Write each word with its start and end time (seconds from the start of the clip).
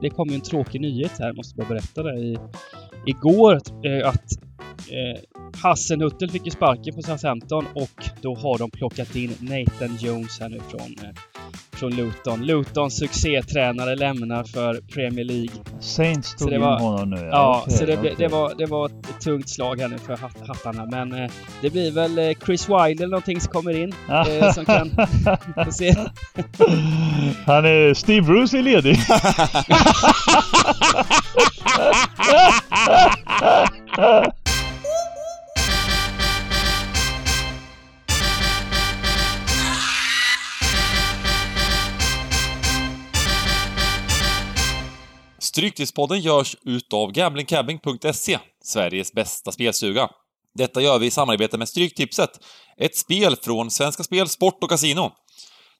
det 0.00 0.10
kom 0.10 0.28
ju 0.28 0.34
en 0.34 0.40
tråkig 0.40 0.80
nyhet 0.80 1.18
här, 1.18 1.32
måste 1.32 1.56
bara 1.56 1.68
berätta 1.68 2.02
det. 2.02 2.18
I, 2.18 2.38
igår 3.06 3.60
eh, 3.84 4.08
att 4.08 4.32
eh, 4.90 5.20
Hassenhuttel 5.62 6.30
fick 6.30 6.44
ju 6.44 6.50
sparken 6.50 6.94
på 6.94 7.02
Southampton 7.02 7.64
och 7.74 8.04
då 8.22 8.34
har 8.34 8.58
de 8.58 8.70
plockat 8.70 9.16
in 9.16 9.34
Nathan 9.40 9.96
Jones 10.00 10.40
här 10.40 10.48
nu 10.48 10.60
från 10.60 10.80
eh, 10.80 11.14
från 11.78 11.96
Luton. 11.96 12.46
Lutons 12.46 12.98
succétränare 12.98 13.96
lämnar 13.96 14.44
för 14.44 14.74
Premier 14.74 15.24
League. 15.24 15.50
Saints 15.80 16.34
tog 16.36 16.50
det 16.50 16.58
var, 16.58 16.76
in 16.76 16.84
honom 16.84 17.10
nu 17.10 17.16
ja. 17.16 17.28
Ja, 17.30 17.62
okay, 17.62 17.78
så 17.78 17.86
det, 17.86 17.98
okay. 17.98 18.14
det, 18.18 18.28
var, 18.28 18.54
det 18.58 18.66
var 18.66 18.86
ett 18.86 19.20
tungt 19.20 19.48
slag 19.48 19.80
här 19.80 19.88
nu 19.88 19.98
för 19.98 20.16
hatt, 20.16 20.46
hattarna. 20.46 20.86
Men 20.86 21.12
eh, 21.12 21.30
det 21.62 21.70
blir 21.70 21.90
väl 21.92 22.18
eh, 22.18 22.30
Chris 22.44 22.68
Wilder 22.68 23.04
eller 23.04 23.06
någonting 23.06 23.40
som 23.40 23.52
kommer 23.52 23.78
in. 23.82 23.94
eh, 24.10 24.52
som 24.52 24.64
kan... 24.64 24.90
få 25.64 25.72
se. 25.72 25.94
Han 27.46 27.64
är... 27.64 27.94
Steve 27.94 28.26
Bruce 28.26 28.58
är 28.58 28.62
ledig. 28.62 28.98
Stryktipspodden 45.58 46.20
görs 46.20 46.56
utav 46.64 47.12
gamblingcabbing.se, 47.12 48.38
Sveriges 48.64 49.12
bästa 49.12 49.52
spelstuga. 49.52 50.08
Detta 50.54 50.80
gör 50.80 50.98
vi 50.98 51.06
i 51.06 51.10
samarbete 51.10 51.58
med 51.58 51.68
Stryktipset, 51.68 52.30
ett 52.76 52.96
spel 52.96 53.36
från 53.36 53.70
Svenska 53.70 54.02
Spel, 54.02 54.28
Sport 54.28 54.64
och 54.64 54.70
Casino. 54.70 55.10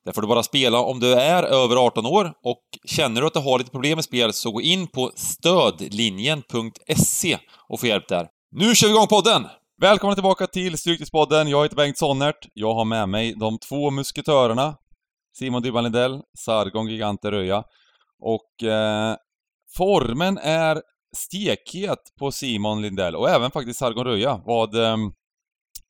Där 0.04 0.12
får 0.12 0.22
du 0.22 0.28
bara 0.28 0.42
spela 0.42 0.80
om 0.80 1.00
du 1.00 1.14
är 1.14 1.42
över 1.42 1.76
18 1.76 2.06
år 2.06 2.32
och 2.44 2.62
känner 2.84 3.20
du 3.20 3.26
att 3.26 3.32
du 3.32 3.40
har 3.40 3.58
lite 3.58 3.70
problem 3.70 3.96
med 3.96 4.04
spel 4.04 4.32
så 4.32 4.50
gå 4.50 4.60
in 4.60 4.86
på 4.86 5.12
stödlinjen.se 5.16 7.38
och 7.68 7.80
få 7.80 7.86
hjälp 7.86 8.08
där. 8.08 8.28
Nu 8.50 8.74
kör 8.74 8.88
vi 8.88 8.94
igång 8.94 9.06
podden! 9.06 9.46
Välkomna 9.80 10.14
tillbaka 10.14 10.46
till 10.46 10.78
Stryktipspodden. 10.78 11.48
Jag 11.48 11.62
heter 11.62 11.76
Bengt 11.76 11.98
Sonnert. 11.98 12.48
Jag 12.54 12.74
har 12.74 12.84
med 12.84 13.08
mig 13.08 13.34
de 13.34 13.58
två 13.58 13.90
musketörerna 13.90 14.74
Simon 15.38 15.62
Dybban 15.62 15.84
Lindell, 15.84 16.20
Sargon 16.38 16.88
Gigante 16.88 17.30
Röja 17.30 17.64
och 18.20 18.68
eh, 18.68 19.16
Formen 19.76 20.38
är 20.38 20.82
stekhet 21.16 21.98
på 22.18 22.30
Simon 22.30 22.82
Lindell 22.82 23.16
och 23.16 23.30
även 23.30 23.50
faktiskt 23.50 23.78
Sargon 23.78 24.04
Röja. 24.04 24.40
Vad, 24.44 24.74
ehm, 24.74 25.12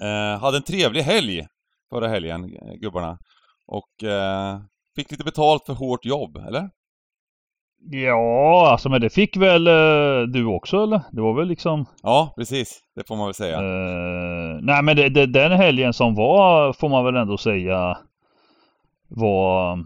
eh, 0.02 0.40
hade 0.40 0.56
en 0.56 0.62
trevlig 0.62 1.02
helg 1.02 1.46
förra 1.90 2.08
helgen, 2.08 2.44
eh, 2.44 2.74
gubbarna. 2.74 3.18
Och 3.66 4.04
eh, 4.04 4.60
fick 4.96 5.10
lite 5.10 5.24
betalt 5.24 5.66
för 5.66 5.74
hårt 5.74 6.04
jobb, 6.04 6.36
eller? 6.36 6.70
Ja, 7.90 8.68
alltså 8.70 8.88
men 8.88 9.00
det 9.00 9.10
fick 9.10 9.36
väl 9.36 9.66
eh, 9.66 10.22
du 10.28 10.46
också 10.46 10.82
eller? 10.82 11.00
Det 11.12 11.20
var 11.20 11.34
väl 11.34 11.48
liksom... 11.48 11.86
Ja, 12.02 12.34
precis. 12.36 12.80
Det 12.94 13.08
får 13.08 13.16
man 13.16 13.26
väl 13.26 13.34
säga. 13.34 13.56
Eh, 13.56 14.58
nej 14.62 14.82
men 14.82 14.96
det, 14.96 15.08
det, 15.08 15.26
den 15.26 15.52
helgen 15.52 15.92
som 15.92 16.14
var 16.14 16.72
får 16.72 16.88
man 16.88 17.04
väl 17.04 17.16
ändå 17.16 17.38
säga 17.38 17.98
var 19.08 19.84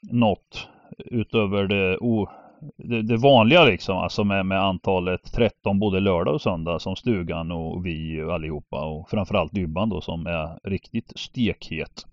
något 0.00 0.68
utöver 0.98 1.66
det 1.66 1.98
o, 1.98 2.28
det, 2.76 3.02
det, 3.02 3.16
vanliga 3.16 3.64
liksom, 3.64 3.98
alltså 3.98 4.24
med, 4.24 4.46
med 4.46 4.62
antalet 4.62 5.32
13 5.32 5.78
både 5.78 6.00
lördag 6.00 6.34
och 6.34 6.40
söndag 6.40 6.78
som 6.78 6.96
stugan 6.96 7.52
och 7.52 7.86
vi 7.86 8.20
allihopa 8.20 8.84
och 8.84 9.10
framförallt 9.10 9.54
Dybban 9.54 9.88
då 9.88 10.00
som 10.00 10.26
är 10.26 10.68
riktigt 10.68 11.12
stekhet. 11.16 12.06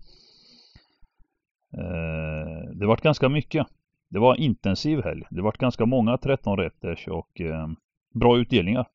Eh, 1.76 2.70
det 2.74 2.86
vart 2.86 3.00
ganska 3.00 3.28
mycket. 3.28 3.66
Det 4.10 4.18
var 4.18 4.36
intensiv 4.36 5.02
helg. 5.04 5.22
Det 5.30 5.42
vart 5.42 5.58
ganska 5.58 5.86
många 5.86 6.18
13 6.18 6.56
rätters 6.56 7.08
och 7.08 7.40
eh, 7.40 7.68
bra 8.14 8.38
utdelningar. 8.38 8.86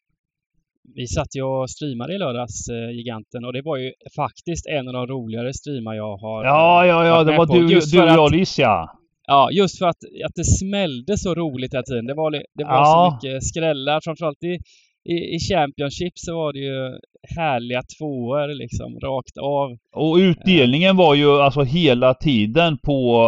Vi 0.95 1.07
satt 1.07 1.35
ju 1.35 1.43
och 1.43 1.69
streamade 1.69 2.15
i 2.15 2.17
lördags, 2.17 2.69
eh, 2.69 2.91
Giganten, 2.91 3.45
och 3.45 3.53
det 3.53 3.61
var 3.61 3.77
ju 3.77 3.93
faktiskt 4.15 4.67
en 4.67 4.87
av 4.87 4.93
de 4.93 5.07
roligare 5.07 5.53
streamar 5.53 5.93
jag 5.93 6.17
har 6.17 6.43
Ja, 6.43 6.85
ja, 6.85 7.05
ja, 7.05 7.23
det 7.23 7.37
var 7.37 7.45
du, 7.45 7.67
du 7.67 8.01
och 8.01 8.07
jag 8.07 8.31
Liss 8.31 8.59
ja. 8.59 8.99
Ja, 9.27 9.51
just 9.51 9.79
för 9.79 9.85
att, 9.85 10.03
att 10.25 10.35
det 10.35 10.45
smällde 10.45 11.17
så 11.17 11.35
roligt 11.35 11.73
hela 11.73 11.83
tiden. 11.83 12.05
Det 12.05 12.13
var, 12.13 12.31
det 12.31 12.63
var 12.63 12.73
ja. 12.73 13.19
så 13.21 13.27
mycket 13.27 13.43
skrällar. 13.43 14.01
Framförallt 14.03 14.43
i, 14.43 14.59
i, 15.09 15.35
i 15.35 15.39
Championship 15.39 16.13
så 16.15 16.35
var 16.35 16.53
det 16.53 16.59
ju 16.59 16.99
härliga 17.37 17.81
tvåor 17.97 18.55
liksom, 18.55 18.99
rakt 18.99 19.37
av. 19.37 19.77
Och 19.95 20.15
utdelningen 20.15 20.97
var 20.97 21.15
ju 21.15 21.41
alltså 21.41 21.61
hela 21.61 22.13
tiden 22.13 22.77
på 22.77 23.25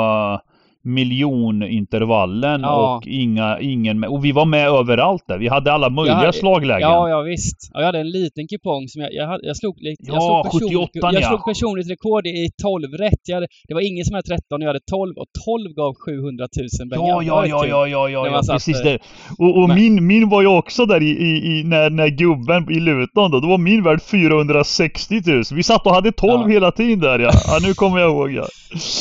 miljonintervallen 0.85 2.61
ja. 2.61 2.95
och 2.95 3.07
inga, 3.07 3.59
ingen. 3.59 4.03
Och 4.03 4.25
vi 4.25 4.31
var 4.31 4.45
med 4.45 4.67
överallt 4.67 5.23
där. 5.27 5.37
Vi 5.37 5.47
hade 5.47 5.73
alla 5.73 5.89
möjliga 5.89 6.15
hade, 6.15 6.33
slaglägen. 6.33 6.89
Ja, 6.89 7.09
ja 7.09 7.21
visst. 7.21 7.71
Och 7.73 7.81
jag 7.81 7.85
hade 7.85 7.99
en 7.99 8.09
liten 8.09 8.47
kupong 8.47 8.87
som 8.87 9.01
jag, 9.01 9.13
jag, 9.13 9.39
jag 9.43 9.57
slog 9.57 9.81
lite... 9.81 10.03
Ja, 10.07 10.41
jag 10.43 10.53
slog 10.53 10.71
78 10.71 10.89
Jag 10.93 11.13
ja. 11.13 11.27
slog 11.27 11.45
personligt 11.45 11.89
rekord 11.89 12.27
i 12.27 12.49
12 12.61 12.93
rätt. 12.93 13.21
Jag 13.27 13.35
hade, 13.35 13.47
det 13.67 13.73
var 13.73 13.81
ingen 13.81 14.05
som 14.05 14.15
hade 14.15 14.27
13 14.27 14.43
och 14.51 14.61
jag 14.61 14.67
hade 14.67 14.85
12 14.91 15.17
och 15.17 15.27
12 15.45 15.73
gav 15.73 15.93
700 16.05 16.47
000 16.79 16.89
pengar. 16.89 17.07
Ja, 17.07 17.23
ja, 17.23 17.45
ja, 17.45 17.65
ja, 17.65 17.87
ja, 17.87 18.09
ja, 18.09 18.27
ja, 18.27 18.41
precis 18.53 18.81
det. 18.81 18.99
Och, 19.39 19.57
och 19.61 19.69
min, 19.69 20.07
min 20.07 20.29
var 20.29 20.41
ju 20.41 20.47
också 20.47 20.85
där 20.85 21.01
i, 21.03 21.09
i, 21.09 21.31
i, 21.51 21.63
när, 21.63 21.89
när 21.89 22.07
gubben 22.07 22.71
i 22.71 22.79
Luton 22.79 23.31
då. 23.31 23.39
Då 23.39 23.47
var 23.47 23.57
min 23.57 23.83
värd 23.83 24.01
460 24.01 25.21
000. 25.25 25.43
Vi 25.51 25.63
satt 25.63 25.85
och 25.85 25.93
hade 25.93 26.11
12 26.11 26.41
ja. 26.41 26.47
hela 26.47 26.71
tiden 26.71 26.99
där 26.99 27.19
ja. 27.19 27.31
ja. 27.47 27.59
Nu 27.67 27.73
kommer 27.73 27.99
jag 27.99 28.09
ihåg 28.09 28.31
ja. 28.31 28.45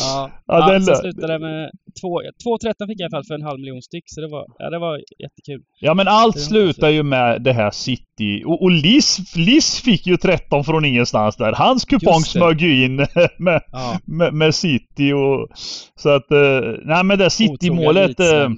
Ja, 0.00 0.30
ja, 0.46 0.72
ja 0.72 0.80
så 0.80 0.94
slutade 0.94 1.32
det 1.32 1.38
med 1.38 1.70
2,13 2.02 2.86
fick 2.86 3.00
jag 3.00 3.00
i 3.00 3.02
alla 3.04 3.10
fall 3.10 3.24
för 3.24 3.34
en 3.34 3.42
halv 3.42 3.60
miljon 3.60 3.82
styck. 3.82 4.04
Så 4.06 4.20
det 4.20 4.28
var, 4.28 4.46
ja, 4.58 4.70
det 4.70 4.78
var 4.78 4.96
jättekul. 4.96 5.62
Ja 5.80 5.94
men 5.94 6.08
allt 6.08 6.40
slutar 6.40 6.88
ju 6.88 7.02
med 7.02 7.42
det 7.42 7.52
här 7.52 7.70
City. 7.70 8.42
Och, 8.46 8.62
och 8.62 8.70
Liss, 8.70 9.36
Liss 9.36 9.80
fick 9.80 10.06
ju 10.06 10.16
13 10.16 10.64
från 10.64 10.84
ingenstans 10.84 11.36
där. 11.36 11.52
Hans 11.52 11.84
kupong 11.84 12.20
smög 12.20 12.60
ju 12.60 12.84
in 12.84 12.96
med, 13.38 13.62
ja. 13.72 13.98
med, 14.04 14.34
med, 14.34 14.54
City 14.54 15.12
och... 15.12 15.48
Så 15.96 16.08
att... 16.08 16.30
Eh, 16.30 16.60
nej 16.84 17.04
men 17.04 17.18
det 17.18 17.30
City-målet... 17.30 18.20
Eh, 18.20 18.48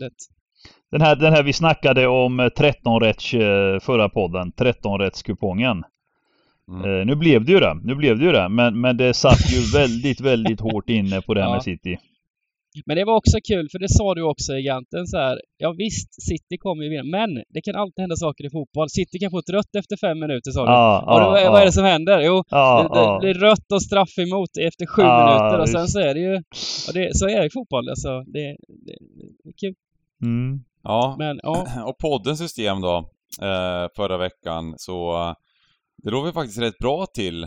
den 0.91 1.01
här, 1.01 1.17
den 1.17 1.33
här 1.33 1.43
vi 1.43 1.53
snackade 1.53 2.07
om 2.07 2.51
13 2.57 3.01
rätts 3.01 3.35
eh, 3.35 3.81
förra 3.81 4.09
podden. 4.09 4.53
13 4.53 5.01
rätts 5.01 5.23
kupongen. 5.23 5.83
Mm. 6.69 6.91
Uh, 6.91 7.07
nu 7.07 7.15
blev 7.15 7.45
det 7.45 7.53
ju 7.53 7.61
det. 7.61 7.75
Nu 7.83 7.95
blev 7.95 8.19
det 8.19 8.25
ju 8.25 8.33
det. 8.33 8.49
Men, 8.49 8.81
men 8.81 8.97
det 8.97 9.15
satt 9.15 9.53
ju 9.53 9.61
väldigt, 9.79 10.21
väldigt 10.21 10.61
hårt 10.61 10.91
inne 10.91 11.21
på 11.23 11.35
det 11.35 11.41
här 11.41 11.49
ja. 11.49 11.55
med 11.55 11.63
City. 11.63 11.99
Men 12.87 12.97
det 12.97 13.05
var 13.05 13.17
också 13.17 13.39
kul, 13.49 13.69
för 13.73 13.79
det 13.79 13.89
sa 13.89 14.15
du 14.15 14.23
också 14.23 14.57
i 14.57 14.63
Ganten 14.63 15.07
så 15.07 15.17
här. 15.19 15.41
Ja 15.57 15.73
visst, 15.73 16.23
City 16.23 16.59
kommer 16.59 16.85
ju 16.85 16.91
vinna, 16.91 17.05
men 17.19 17.45
det 17.49 17.61
kan 17.61 17.77
alltid 17.77 18.01
hända 18.01 18.17
saker 18.17 18.45
i 18.47 18.51
fotboll. 18.51 18.89
City 18.91 19.19
kan 19.19 19.31
få 19.31 19.39
ett 19.39 19.51
rött 19.51 19.75
efter 19.77 19.97
fem 19.97 20.19
minuter 20.19 20.51
sa 20.51 20.65
du. 20.65 20.73
Ja, 20.73 21.15
och 21.15 21.21
då, 21.21 21.39
ja, 21.39 21.51
vad 21.51 21.61
är 21.61 21.67
det 21.67 21.73
som 21.73 21.85
händer? 21.85 22.21
Jo, 22.21 22.45
ja, 22.51 22.91
det, 22.95 23.27
det, 23.27 23.35
blir 23.35 23.41
rött 23.49 23.73
och 23.73 23.83
straff 23.83 24.19
emot 24.19 24.51
efter 24.61 24.87
sju 24.87 25.03
minuter 25.03 25.59
och 25.61 25.69
sen 25.69 25.89
så 25.89 25.99
är 26.01 26.15
det 26.15 26.21
ju... 26.21 26.35
Och 26.89 26.95
det, 26.95 27.17
så 27.17 27.29
är 27.29 27.41
det 27.41 27.47
i 27.47 27.51
fotboll 27.51 27.89
alltså. 27.89 28.23
Det, 28.27 28.57
det, 28.87 28.97
det 29.45 29.49
är 29.49 29.59
kul. 29.61 29.75
Mm. 30.23 30.61
Ja. 30.83 31.17
Men, 31.19 31.41
ja, 31.43 31.67
och 31.87 31.99
poddens 31.99 32.39
system 32.39 32.81
då, 32.81 32.97
eh, 33.43 33.89
förra 33.97 34.17
veckan 34.17 34.75
så 34.77 35.35
det 36.03 36.11
låg 36.11 36.27
vi 36.27 36.33
faktiskt 36.33 36.59
rätt 36.59 36.79
bra 36.79 37.07
till 37.07 37.45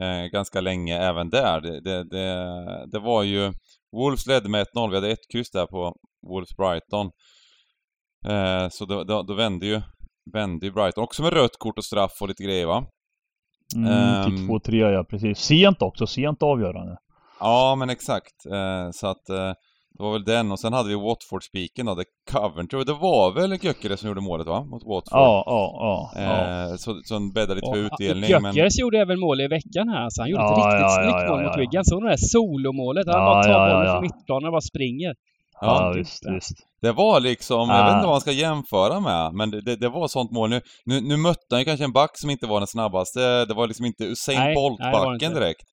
eh, 0.00 0.24
ganska 0.32 0.60
länge 0.60 0.98
även 0.98 1.30
där. 1.30 1.60
Det, 1.60 1.80
det, 1.80 2.04
det, 2.04 2.86
det 2.92 2.98
var 2.98 3.22
ju... 3.22 3.52
Wolves 3.92 4.26
ledde 4.26 4.48
med 4.48 4.66
1-0. 4.74 4.90
Vi 4.90 4.94
hade 4.94 5.10
ett 5.10 5.28
kryss 5.32 5.50
där 5.50 5.66
på 5.66 5.94
Wolves 6.26 6.56
Brighton. 6.56 7.10
Eh, 8.26 8.68
så 8.68 8.84
då, 8.84 9.04
då, 9.04 9.22
då, 9.22 9.34
vände 9.34 9.66
ju 9.66 9.80
vände 10.32 10.66
ju 10.66 10.72
Brighton. 10.72 11.04
Också 11.04 11.22
med 11.22 11.32
rött 11.32 11.58
kort 11.58 11.78
och 11.78 11.84
straff 11.84 12.12
och 12.20 12.28
lite 12.28 12.42
grejer 12.42 12.66
va? 12.66 12.86
Mm, 13.76 14.24
till 14.24 14.48
2-3 14.48 14.84
ehm. 14.86 14.92
ja, 14.92 15.04
precis. 15.04 15.38
Sent 15.38 15.82
också, 15.82 16.06
sent 16.06 16.42
avgörande. 16.42 16.96
Ja, 17.40 17.76
men 17.78 17.90
exakt. 17.90 18.46
Eh, 18.46 18.90
så 18.90 19.06
att 19.06 19.28
eh, 19.28 19.52
det 19.98 20.04
var 20.04 20.12
väl 20.12 20.24
den 20.24 20.52
och 20.52 20.60
sen 20.60 20.72
hade 20.72 20.88
vi 20.88 20.94
Watford-spiken 20.94 21.86
då, 21.86 21.94
det 21.94 22.04
Coventry. 22.30 22.84
Det 22.84 22.92
var 22.92 23.32
väl 23.32 23.64
Gyökeres 23.64 24.00
som 24.00 24.08
gjorde 24.08 24.20
målet 24.20 24.46
va? 24.46 24.64
Mot 24.64 24.82
Watford? 24.82 25.18
Ja, 25.18 25.44
ja, 25.46 26.12
ja. 26.14 26.22
Eh, 26.22 26.76
så, 26.76 27.00
så 27.04 27.14
han 27.14 27.32
bäddade 27.32 27.54
lite 27.54 27.72
för 27.72 27.78
utdelning. 27.78 28.30
Gyökeres 28.30 28.78
men... 28.78 28.82
gjorde 28.82 28.98
även 28.98 29.20
mål 29.20 29.40
i 29.40 29.48
veckan 29.48 29.88
här. 29.88 30.06
Så 30.10 30.22
han 30.22 30.30
gjorde 30.30 30.42
ja, 30.42 30.52
ett 30.52 30.58
riktigt 30.58 30.80
ja, 30.80 31.02
snyggt 31.02 31.22
ja, 31.22 31.30
mål 31.30 31.44
mot 31.44 31.58
Wigan. 31.58 31.84
Såg 31.84 32.02
du 32.02 32.06
det 32.06 32.12
där 32.12 32.16
solomålet? 32.16 33.06
Han 33.06 33.24
bara 33.24 33.42
tar 33.42 33.70
bollen 33.70 33.92
från 33.92 34.02
mittplanen 34.02 34.46
och 34.46 34.52
bara 34.52 34.60
springer. 34.72 35.14
Ja, 35.60 35.92
visst, 35.96 36.22
visst. 36.34 36.56
Det 36.82 36.92
var 36.92 37.20
liksom, 37.20 37.70
jag 37.70 37.84
vet 37.84 37.94
inte 37.94 38.06
vad 38.06 38.14
man 38.14 38.20
ska 38.20 38.32
jämföra 38.32 39.00
med, 39.00 39.34
men 39.34 39.50
det, 39.50 39.60
det, 39.60 39.76
det 39.76 39.88
var 39.88 40.08
sånt 40.08 40.30
mål. 40.30 40.50
Nu, 40.50 40.60
nu, 40.84 41.00
nu 41.00 41.16
mötte 41.16 41.50
han 41.50 41.58
ju 41.58 41.64
kanske 41.64 41.84
en 41.84 41.92
back 41.92 42.10
som 42.14 42.30
inte 42.30 42.46
var 42.46 42.60
den 42.60 42.66
snabbaste. 42.66 43.44
Det 43.44 43.54
var 43.54 43.66
liksom 43.66 43.86
inte 43.86 44.04
Usain 44.04 44.54
Bolt-backen 44.54 45.34
direkt. 45.34 45.66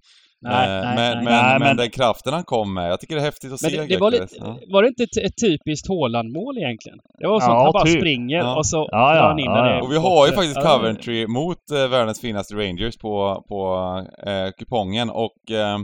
Nej, 0.46 0.78
eh, 0.78 0.84
nej, 0.84 0.96
men, 0.96 1.24
nej, 1.24 1.60
men, 1.60 1.62
men, 1.62 1.78
den 1.78 1.90
kraften 1.90 2.34
han 2.34 2.44
kom 2.44 2.74
med, 2.74 2.92
jag 2.92 3.00
tycker 3.00 3.16
det 3.16 3.22
är 3.22 3.26
häftigt 3.26 3.54
att 3.54 3.62
men 3.62 3.72
se. 3.72 3.78
Det, 3.78 3.88
det 3.88 3.98
var, 3.98 4.12
lite, 4.12 4.28
ja. 4.40 4.60
var 4.68 4.82
det 4.82 4.88
inte 4.88 5.04
ett, 5.04 5.18
ett 5.18 5.38
typiskt 5.42 5.88
Haaland-mål 5.88 6.58
egentligen? 6.58 7.00
Det 7.20 7.28
var 7.28 7.40
så 7.40 7.48
ja, 7.48 7.58
att 7.58 7.64
han 7.64 7.74
bara 7.74 7.86
typ. 7.86 8.00
springer 8.00 8.38
ja. 8.38 8.58
och 8.58 8.66
så 8.66 8.90
ja, 8.92 9.14
drar 9.14 9.28
han 9.28 9.40
in 9.40 9.46
ja, 9.46 9.82
Och 9.82 9.92
vi 9.92 9.98
har 9.98 10.28
ju 10.28 10.34
faktiskt 10.34 10.62
Coventry 10.62 11.28
mot 11.28 11.72
eh, 11.72 11.88
världens 11.88 12.22
finaste 12.22 12.56
Rangers 12.56 12.98
på, 12.98 13.44
på 13.48 14.02
eh, 14.30 14.52
kupongen 14.58 15.10
och 15.10 15.52
eh, 15.52 15.80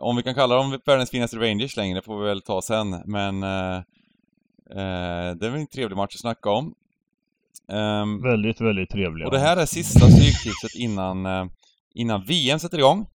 om 0.00 0.16
vi 0.16 0.22
kan 0.22 0.34
kalla 0.34 0.54
dem 0.54 0.78
världens 0.86 1.10
finaste 1.10 1.36
Rangers 1.36 1.76
längre 1.76 2.02
får 2.02 2.18
vi 2.18 2.28
väl 2.28 2.42
ta 2.42 2.62
sen, 2.62 3.02
men 3.04 3.42
eh, 3.42 3.80
Eh, 4.70 5.36
det 5.36 5.50
var 5.50 5.58
en 5.58 5.66
trevlig 5.66 5.96
match 5.96 6.14
att 6.14 6.20
snacka 6.20 6.50
om. 6.50 6.74
Um, 7.68 8.22
väldigt, 8.22 8.60
väldigt 8.60 8.90
trevlig. 8.90 9.26
Och 9.26 9.32
det 9.32 9.38
här 9.38 9.56
är 9.56 9.66
sista 9.66 10.00
Stryktipset 10.00 10.74
innan, 10.74 11.50
innan 11.94 12.24
VM 12.24 12.58
sätter 12.58 12.78
igång. 12.78 13.06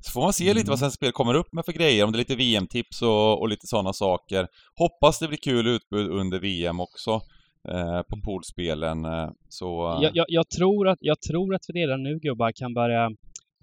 Så 0.00 0.10
får 0.10 0.20
man 0.20 0.32
se 0.32 0.44
mm. 0.44 0.56
lite 0.56 0.70
vad 0.70 0.78
Svenska 0.78 0.96
Spel 0.96 1.12
kommer 1.12 1.34
upp 1.34 1.52
med 1.52 1.64
för 1.64 1.72
grejer, 1.72 2.04
om 2.04 2.12
det 2.12 2.16
är 2.16 2.18
lite 2.18 2.36
VM-tips 2.36 3.02
och, 3.02 3.40
och 3.40 3.48
lite 3.48 3.66
sådana 3.66 3.92
saker. 3.92 4.48
Hoppas 4.78 5.18
det 5.18 5.28
blir 5.28 5.38
kul 5.38 5.66
utbud 5.66 6.10
under 6.10 6.38
VM 6.38 6.80
också. 6.80 7.20
Eh, 7.68 8.02
på 8.02 8.20
poolspelen. 8.24 9.04
Eh, 9.04 9.30
så... 9.48 9.98
Jag, 10.02 10.16
jag, 10.16 10.26
jag, 10.28 10.48
tror 10.48 10.88
att, 10.88 10.98
jag 11.00 11.20
tror 11.20 11.54
att 11.54 11.62
vi 11.68 11.80
redan 11.80 12.02
nu 12.02 12.18
gubbar 12.18 12.52
kan 12.52 12.74
börja 12.74 13.10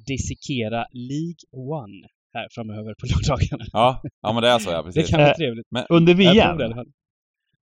dissekera 0.07 0.85
League 0.91 1.43
One 1.51 2.07
här 2.33 2.47
framöver 2.51 2.93
på 2.99 3.05
lördagarna. 3.11 3.65
Ja, 3.73 4.01
ja 4.21 4.33
men 4.33 4.43
det 4.43 4.49
är 4.49 4.59
så 4.59 4.71
ja, 4.71 4.83
precis. 4.83 5.05
Det 5.05 5.11
kan 5.11 5.25
bli 5.25 5.33
trevligt. 5.33 5.67
Men, 5.69 5.85
under 5.89 6.13
VM? 6.13 6.59
Jag 6.59 6.87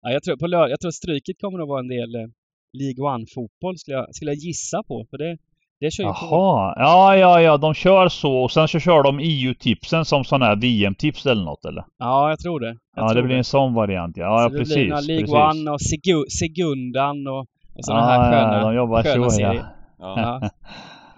ja, 0.02 0.12
jag 0.12 0.24
tror, 0.24 0.38
på 0.38 0.48
lördag, 0.48 0.72
jag 0.72 0.80
tror 0.80 0.92
stryket 0.92 1.42
kommer 1.42 1.60
att 1.60 1.68
vara 1.68 1.80
en 1.80 1.88
del 1.88 2.16
eh, 2.16 2.28
League 2.74 3.02
One-fotboll 3.14 3.78
skulle 3.78 3.98
jag, 3.98 4.16
skulle 4.16 4.32
jag 4.32 4.38
gissa 4.38 4.84
på. 4.84 5.06
För 5.10 5.18
det, 5.18 5.38
det 5.82 5.92
kör 5.92 6.04
ju 6.04 6.08
Jaha, 6.08 6.74
ja, 6.78 7.18
ja, 7.18 7.42
ja, 7.42 7.58
de 7.58 7.74
kör 7.74 8.10
så 8.10 8.34
och 8.44 8.52
sen 8.52 8.68
så 8.68 8.80
kör 8.80 9.04
de 9.04 9.20
EU-tipsen 9.20 10.06
som 10.06 10.24
sådana 10.24 10.46
här 10.46 10.56
VM-tips 10.56 11.26
eller 11.26 11.44
något 11.44 11.66
eller? 11.66 11.84
Ja, 11.98 12.30
jag 12.30 12.40
tror 12.40 12.60
det. 12.60 12.68
Jag 12.68 13.04
ja, 13.04 13.10
tror 13.10 13.22
det 13.22 13.28
blir 13.28 13.38
en 13.38 13.44
sån 13.44 13.74
variant 13.74 14.18
ja. 14.18 14.42
Ja, 14.44 14.50
så 14.50 14.58
precis. 14.58 14.76
Det 14.76 14.84
blir 14.84 15.02
League 15.08 15.22
precis. 15.22 15.62
One 15.62 15.72
och 15.72 15.82
Segu 15.82 16.26
Segundan 16.30 17.28
och, 17.28 17.40
och 17.76 17.86
sådana 17.86 18.02
ja, 18.02 18.22
här 18.22 18.32
sköna, 18.32 18.58
ja, 18.58 18.64
de 18.64 18.76
jobbar 18.76 19.04
sköna 19.04 19.30
så, 19.30 19.30
serier. 19.30 19.66
Ja. 20.00 20.40
ja. 20.42 20.50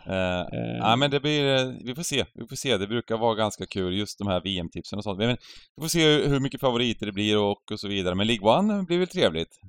Uh, 0.07 0.91
uh, 0.91 0.97
men 0.97 1.11
det 1.11 1.19
blir, 1.19 1.85
vi 1.85 1.95
får 1.95 2.03
se, 2.03 2.25
vi 2.33 2.47
får 2.47 2.55
se. 2.55 2.77
Det 2.77 2.87
brukar 2.87 3.17
vara 3.17 3.35
ganska 3.35 3.65
kul 3.65 3.97
just 3.97 4.19
de 4.19 4.27
här 4.27 4.41
VM-tipsen 4.41 4.97
och 4.97 5.03
sånt. 5.03 5.19
Men 5.19 5.37
vi 5.75 5.81
får 5.81 5.87
se 5.87 6.27
hur 6.27 6.39
mycket 6.39 6.61
favoriter 6.61 7.05
det 7.05 7.11
blir 7.11 7.37
och, 7.37 7.71
och 7.71 7.79
så 7.79 7.87
vidare. 7.87 8.15
Men 8.15 8.27
League 8.27 8.49
One 8.49 8.83
blir 8.83 8.99
väl 8.99 9.07
trevligt? 9.07 9.59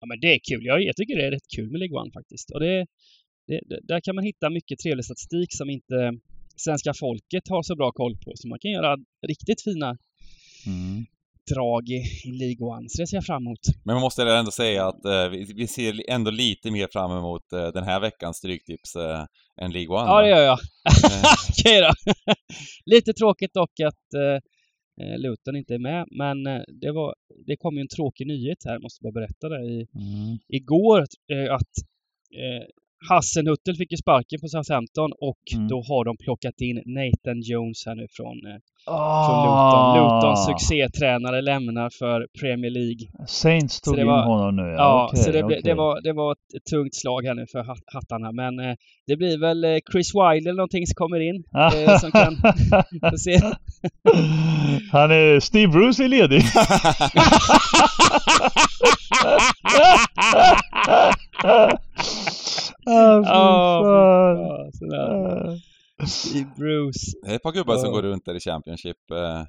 Ja 0.00 0.06
men 0.06 0.20
det 0.20 0.26
är 0.26 0.40
kul. 0.50 0.66
Jag, 0.66 0.82
jag 0.82 0.96
tycker 0.96 1.16
det 1.16 1.26
är 1.26 1.30
rätt 1.30 1.50
kul 1.56 1.70
med 1.70 1.78
League 1.78 1.98
One 2.00 2.10
faktiskt. 2.12 2.50
Och 2.50 2.60
det, 2.60 2.86
det, 3.46 3.80
där 3.82 4.00
kan 4.00 4.14
man 4.14 4.24
hitta 4.24 4.50
mycket 4.50 4.78
trevlig 4.78 5.04
statistik 5.04 5.48
som 5.52 5.70
inte 5.70 6.12
svenska 6.60 6.94
folket 6.94 7.48
har 7.48 7.62
så 7.62 7.76
bra 7.76 7.92
koll 7.92 8.16
på. 8.16 8.32
Så 8.34 8.48
man 8.48 8.58
kan 8.58 8.70
göra 8.70 8.96
riktigt 9.26 9.62
fina 9.62 9.98
mm. 10.66 11.06
drag 11.54 11.88
i, 11.88 12.02
i 12.24 12.30
League 12.32 12.66
One. 12.76 12.88
Så 12.88 13.02
det 13.02 13.06
ser 13.06 13.16
jag 13.16 13.24
fram 13.24 13.42
emot. 13.42 13.60
Men 13.84 13.94
man 13.94 14.02
måste 14.02 14.22
ändå 14.22 14.50
säga 14.50 14.86
att 14.86 15.04
eh, 15.04 15.28
vi, 15.28 15.52
vi, 15.56 15.66
ser 15.66 16.10
ändå 16.10 16.30
lite 16.30 16.70
mer 16.70 16.88
fram 16.92 17.10
emot 17.10 17.52
eh, 17.52 17.68
den 17.68 17.84
här 17.84 18.00
veckans 18.00 18.36
Stryktips 18.36 18.96
eh, 18.96 19.24
än 19.60 19.72
League 19.72 19.96
One. 19.96 20.06
Ja, 20.06 20.22
det 20.22 20.28
gör 20.28 20.42
jag. 20.42 20.58
Eh. 20.58 21.22
Okej 21.50 21.80
då. 21.80 22.12
lite 22.94 23.12
tråkigt 23.12 23.54
dock 23.54 23.80
att 23.80 24.14
eh, 24.14 24.38
eh, 25.06 25.18
Luton 25.18 25.56
inte 25.56 25.74
är 25.74 25.78
med. 25.78 26.06
Men 26.10 26.44
det, 26.80 26.92
var, 26.92 27.14
det 27.46 27.56
kom 27.56 27.74
ju 27.74 27.80
en 27.80 27.88
tråkig 27.88 28.26
nyhet 28.26 28.58
här, 28.64 28.78
måste 28.78 29.02
bara 29.02 29.12
berätta 29.12 29.48
det. 29.48 29.64
I, 29.64 29.86
mm. 29.94 30.38
Igår 30.48 31.00
att 31.50 31.74
eh, 32.34 32.64
Hassenhuttel 33.08 33.76
fick 33.76 33.90
ju 33.90 33.96
sparken 33.96 34.40
på 34.40 34.48
Southampton 34.48 35.10
och 35.20 35.42
mm. 35.54 35.68
då 35.68 35.82
har 35.88 36.04
de 36.04 36.16
plockat 36.16 36.60
in 36.60 36.76
Nathan 36.86 37.40
Jones 37.40 37.86
här 37.86 37.94
nu 37.94 38.06
från, 38.16 38.36
oh. 38.86 39.26
från 39.26 39.38
Luton. 39.44 39.80
Lutons 39.96 40.46
succétränare 40.46 41.40
lämnar 41.40 41.90
för 41.98 42.26
Premier 42.40 42.70
League. 42.70 43.26
Saints 43.26 43.80
tog 43.80 43.98
in 43.98 44.08
honom 44.08 44.56
nu 44.56 44.62
ja. 44.62 44.74
Ja, 44.76 45.06
okay, 45.06 45.22
så 45.22 45.32
det, 45.32 45.44
okay. 45.44 45.60
det, 45.64 45.74
var, 45.74 46.00
det 46.02 46.12
var 46.12 46.32
ett 46.32 46.64
tungt 46.70 46.94
slag 46.94 47.26
här 47.26 47.34
nu 47.34 47.46
för 47.52 47.58
hattarna. 47.94 48.32
Men 48.32 48.58
eh, 48.58 48.74
det 49.06 49.16
blir 49.16 49.38
väl 49.38 49.64
eh, 49.64 49.76
Chris 49.92 50.14
Wilde 50.14 50.50
eller 50.50 50.56
någonting 50.56 50.86
som 50.86 50.94
kommer 50.94 51.20
in. 51.20 51.44
eh, 51.88 51.98
som 51.98 52.10
kan... 52.10 52.36
se. 53.18 53.40
Han 54.92 55.10
är... 55.10 55.40
Steve 55.40 55.72
Bruce 55.72 56.04
är 56.04 56.08
ledig. 56.08 56.42
Oh, 62.86 64.70
Steve 66.06 66.50
Bruce. 66.56 67.12
Det 67.22 67.30
är 67.30 67.36
ett 67.36 67.42
par 67.42 67.52
gubbar 67.52 67.76
som 67.76 67.92
går 67.92 68.02
runt 68.02 68.24
där 68.24 68.34
i 68.34 68.40
Championship. 68.40 69.10
Eh. 69.10 69.42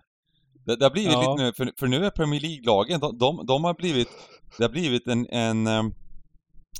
Det, 0.65 0.75
det 0.75 0.85
har 0.85 0.91
blivit 0.91 1.13
ja. 1.13 1.19
lite 1.19 1.43
nu, 1.43 1.53
för, 1.53 1.79
för 1.79 1.87
nu 1.87 2.05
är 2.05 2.09
Premier 2.09 2.41
League-lagen, 2.41 2.99
de, 2.99 3.17
de, 3.17 3.45
de, 3.45 3.63
har 3.63 3.73
blivit, 3.73 4.07
det 4.57 4.63
har 4.63 4.71
blivit 4.71 5.07
en, 5.07 5.27
en, 5.29 5.67
eh, 5.67 5.83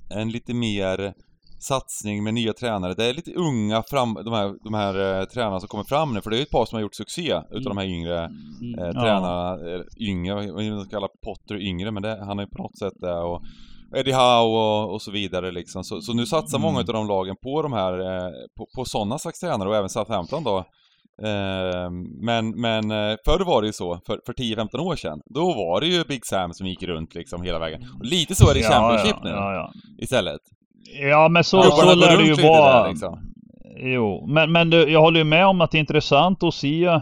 en 0.09 0.29
lite 0.29 0.53
mer 0.53 1.13
satsning 1.59 2.23
med 2.23 2.33
nya 2.33 2.53
tränare. 2.53 2.93
Det 2.93 3.05
är 3.05 3.13
lite 3.13 3.33
unga 3.33 3.83
fram, 3.83 4.13
de 4.13 4.33
här, 4.33 4.55
de 4.63 4.73
här 4.73 5.19
eh, 5.19 5.25
tränarna 5.25 5.59
som 5.59 5.67
kommer 5.67 5.83
fram 5.83 6.13
nu, 6.13 6.21
för 6.21 6.29
det 6.29 6.37
är 6.37 6.41
ett 6.41 6.49
par 6.49 6.65
som 6.65 6.75
har 6.75 6.81
gjort 6.81 6.95
succé 6.95 7.31
mm. 7.31 7.43
utav 7.51 7.75
de 7.75 7.77
här 7.77 7.85
yngre 7.85 8.19
mm. 8.19 8.79
eh, 8.79 8.91
tränarna. 8.91 9.69
Ja. 9.69 9.83
Yngre, 9.99 10.35
man 10.53 10.81
ska 10.81 10.89
kalla 10.89 11.07
Potter 11.23 11.55
yngre, 11.55 11.91
men 11.91 12.03
det, 12.03 12.25
han 12.25 12.39
är 12.39 12.45
på 12.45 12.57
något 12.57 12.77
sätt 12.77 12.93
det. 12.95 13.13
Och, 13.13 13.41
Eddie 13.95 14.13
Howe 14.13 14.59
och, 14.59 14.93
och 14.93 15.01
så 15.01 15.11
vidare 15.11 15.51
liksom. 15.51 15.83
Så, 15.83 16.01
så 16.01 16.13
nu 16.13 16.25
satsar 16.25 16.57
mm. 16.57 16.65
många 16.65 16.79
av 16.79 16.85
de 16.85 17.07
lagen 17.07 17.35
på 17.43 17.61
de 17.61 17.73
här, 17.73 17.99
eh, 17.99 18.31
på, 18.57 18.67
på 18.75 18.85
sådana 18.85 19.19
slags 19.19 19.39
tränare 19.39 19.69
och 19.69 19.75
även 19.75 19.89
Southampton 19.89 20.43
då. 20.43 20.57
Eh, 21.23 21.89
men, 22.21 22.61
men 22.61 22.91
eh, 22.91 23.17
förr 23.25 23.45
var 23.45 23.61
det 23.61 23.67
ju 23.67 23.73
så, 23.73 23.99
för, 24.05 24.19
för 24.25 24.33
10-15 24.33 24.79
år 24.79 24.95
sedan, 24.95 25.21
då 25.25 25.53
var 25.53 25.81
det 25.81 25.87
ju 25.87 26.03
Big 26.03 26.25
Sam 26.25 26.53
som 26.53 26.67
gick 26.67 26.83
runt 26.83 27.15
liksom 27.15 27.43
hela 27.43 27.59
vägen. 27.59 27.81
Och 27.99 28.05
lite 28.05 28.35
så 28.35 28.49
är 28.49 28.53
det 28.53 28.59
i 28.59 28.63
Championship 28.63 29.15
ja, 29.23 29.29
nu, 29.29 29.29
ja, 29.29 29.71
istället. 29.97 30.41
Ja, 31.01 31.29
men 31.29 31.43
så, 31.43 31.63
så 31.63 31.95
lär 31.95 32.17
det 32.17 32.23
ju 32.23 32.33
vara. 32.33 32.83
Där, 32.83 32.89
liksom. 32.89 33.19
Jo, 33.83 34.25
men, 34.27 34.51
men 34.51 34.69
du, 34.69 34.91
jag 34.91 35.01
håller 35.01 35.19
ju 35.19 35.23
med 35.23 35.47
om 35.47 35.61
att 35.61 35.71
det 35.71 35.77
är 35.77 35.79
intressant 35.79 36.43
att 36.43 36.53
se 36.53 37.01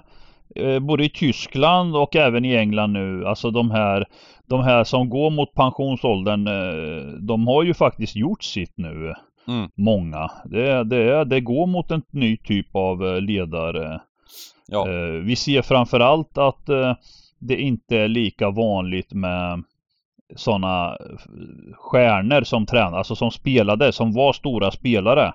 både 0.82 1.06
i 1.06 1.10
Tyskland 1.10 1.96
och 1.96 2.16
även 2.16 2.46
i 2.46 2.56
England 2.56 2.94
nu, 2.94 3.26
alltså 3.26 3.52
de 3.52 3.72
här 3.72 4.06
de 4.50 4.64
här 4.64 4.84
som 4.84 5.10
går 5.10 5.30
mot 5.30 5.54
pensionsåldern, 5.54 6.48
eh, 6.48 7.14
de 7.20 7.48
har 7.48 7.64
ju 7.64 7.74
faktiskt 7.74 8.16
gjort 8.16 8.44
sitt 8.44 8.78
nu. 8.78 9.14
Mm. 9.48 9.70
Många. 9.76 10.32
Det, 10.46 10.84
det, 10.84 11.26
det 11.26 11.42
går 11.42 11.68
mot 11.68 11.92
en 11.92 12.02
ny 12.12 12.38
typ 12.38 12.76
av 12.76 13.06
eh, 13.08 13.22
ledare. 13.22 14.02
Ja. 14.68 14.90
Eh, 14.90 15.12
vi 15.12 15.36
ser 15.36 15.62
framförallt 15.62 16.38
att 16.38 16.70
det 17.40 17.62
inte 17.62 17.98
är 17.98 18.08
lika 18.08 18.50
vanligt 18.50 19.14
med 19.14 19.64
sådana 20.36 20.98
stjärnor 21.74 22.42
som 22.42 22.66
tränar, 22.66 22.98
alltså 22.98 23.16
som 23.16 23.32
spelade, 23.32 23.92
som 23.92 24.14
var 24.14 24.34
stora 24.34 24.72
spelare. 24.72 25.34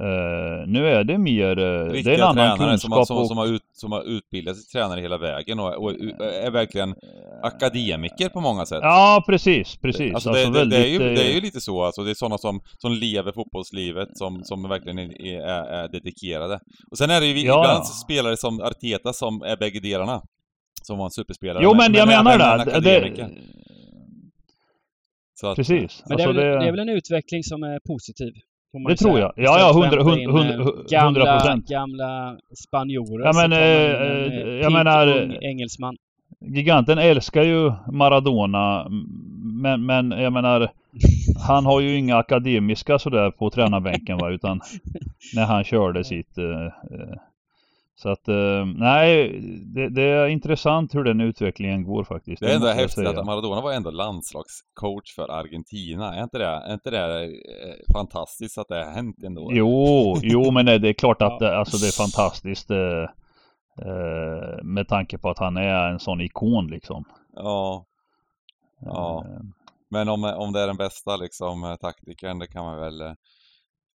Uh, 0.00 0.66
nu 0.66 0.88
är 0.88 1.04
det 1.04 1.18
mer, 1.18 1.58
uh, 1.58 1.92
det 1.92 2.06
är 2.06 2.14
en 2.14 2.22
annan 2.22 2.58
kunskap 2.58 2.80
som 2.80 2.92
har, 2.92 3.04
som, 3.04 3.16
och... 3.16 3.26
som, 3.28 3.36
har 3.36 3.46
ut, 3.46 3.62
som 3.72 3.92
har 3.92 4.02
utbildat 4.02 4.56
sig 4.56 4.64
tränare 4.64 5.00
hela 5.00 5.18
vägen 5.18 5.60
och, 5.60 5.74
och, 5.74 5.90
är 6.20 6.50
verkligen 6.50 6.94
akademiker 7.42 8.28
på 8.28 8.40
många 8.40 8.66
sätt. 8.66 8.80
Ja, 8.82 9.24
precis, 9.26 9.76
precis. 9.76 10.14
Alltså, 10.14 10.30
alltså 10.30 10.50
det, 10.50 10.58
väldigt, 10.58 10.80
det, 10.80 10.86
är 10.86 10.90
ju, 10.90 10.98
det 10.98 11.30
är 11.30 11.34
ju 11.34 11.40
lite 11.40 11.60
så 11.60 11.82
alltså, 11.82 12.04
det 12.04 12.10
är 12.10 12.14
sådana 12.14 12.38
som, 12.38 12.60
som 12.78 12.92
lever 12.92 13.32
fotbollslivet 13.32 14.08
som, 14.18 14.44
som 14.44 14.68
verkligen 14.68 14.98
är, 14.98 15.22
är, 15.22 15.64
är 15.64 15.88
dedikerade. 15.88 16.60
Och 16.90 16.98
sen 16.98 17.10
är 17.10 17.20
det 17.20 17.26
ju 17.26 17.46
ja. 17.46 17.64
ibland 17.64 17.86
spelare 17.86 18.36
som 18.36 18.60
Arteta 18.60 19.12
som 19.12 19.42
är 19.42 19.56
bägge 19.56 19.80
delarna. 19.80 20.22
Som 20.82 20.98
var 20.98 21.04
en 21.04 21.10
superspelare. 21.10 21.62
Jo, 21.62 21.74
men, 21.74 21.92
men 21.92 22.10
jag 22.10 22.24
menar 22.24 22.58
det. 22.58 22.80
det 22.80 23.30
att, 25.42 25.56
precis. 25.56 26.02
Men 26.06 26.16
det 26.16 26.22
är, 26.22 26.28
alltså, 26.28 26.42
väl, 26.42 26.58
det 26.60 26.66
är 26.66 26.70
väl 26.70 26.80
en 26.80 26.88
utveckling 26.88 27.42
som 27.42 27.62
är 27.62 27.80
positiv? 27.86 28.32
Det 28.88 28.96
tror 28.96 29.18
jag. 29.18 29.32
Ja, 29.36 29.58
ja, 29.58 29.72
hundra, 29.72 30.02
hundra, 30.02 31.04
hundra 31.04 31.38
procent. 31.38 31.68
Gamla 31.68 32.36
spanjorer. 32.66 33.24
Ja, 33.24 33.32
men, 33.34 33.52
eh, 33.52 34.62
jag 34.62 34.72
menar... 34.72 35.36
Engelsman. 35.42 35.96
Giganten 36.40 36.98
älskar 36.98 37.42
ju 37.42 37.72
Maradona. 37.92 38.86
Men, 39.62 39.86
men 39.86 40.10
jag 40.10 40.32
menar, 40.32 40.70
han 41.46 41.66
har 41.66 41.80
ju 41.80 41.96
inga 41.96 42.16
akademiska 42.16 42.98
sådär 42.98 43.30
på 43.30 43.50
tränarbänken 43.50 44.18
va, 44.18 44.30
utan 44.30 44.60
när 45.34 45.44
han 45.44 45.64
körde 45.64 46.04
sitt 46.14 46.38
eh, 46.38 46.64
eh 46.64 47.16
så 47.96 48.08
att, 48.08 48.28
eh, 48.28 48.66
nej, 48.76 49.40
det, 49.74 49.88
det, 49.88 50.02
är 50.02 50.26
intressant 50.26 50.94
hur 50.94 51.04
den 51.04 51.20
utvecklingen 51.20 51.84
går 51.84 52.04
faktiskt. 52.04 52.40
Det 52.40 52.50
är 52.50 52.54
ändå 52.54 52.66
häftigt 52.66 53.06
att 53.06 53.26
Maradona 53.26 53.60
var 53.60 53.72
ändå 53.72 53.90
landslagscoach 53.90 55.14
för 55.14 55.30
Argentina. 55.30 56.14
Är 56.14 56.22
inte 56.22 56.38
det, 56.38 56.46
är 56.46 56.72
inte 56.72 56.90
det 56.90 57.24
eh, 57.24 57.92
fantastiskt 57.92 58.58
att 58.58 58.68
det 58.68 58.84
har 58.84 58.90
hänt 58.90 59.16
ändå? 59.24 59.48
Jo, 59.52 60.16
jo 60.22 60.50
men 60.50 60.66
det, 60.66 60.78
det 60.78 60.88
är 60.88 60.92
klart 60.92 61.22
att 61.22 61.38
det, 61.38 61.58
alltså 61.58 61.76
det 61.76 61.86
är 61.86 62.02
fantastiskt 62.02 62.70
eh, 62.70 63.02
eh, 63.86 64.62
med 64.62 64.88
tanke 64.88 65.18
på 65.18 65.30
att 65.30 65.38
han 65.38 65.56
är 65.56 65.90
en 65.90 66.00
sån 66.00 66.20
ikon 66.20 66.66
liksom. 66.66 67.04
Ja. 67.34 67.84
Ja. 68.80 69.26
Men 69.90 70.08
om, 70.08 70.24
om 70.24 70.52
det 70.52 70.60
är 70.60 70.66
den 70.66 70.76
bästa 70.76 71.16
liksom 71.16 71.76
taktikern, 71.80 72.38
det 72.38 72.46
kan 72.46 72.64
man 72.64 72.80
väl 72.80 73.14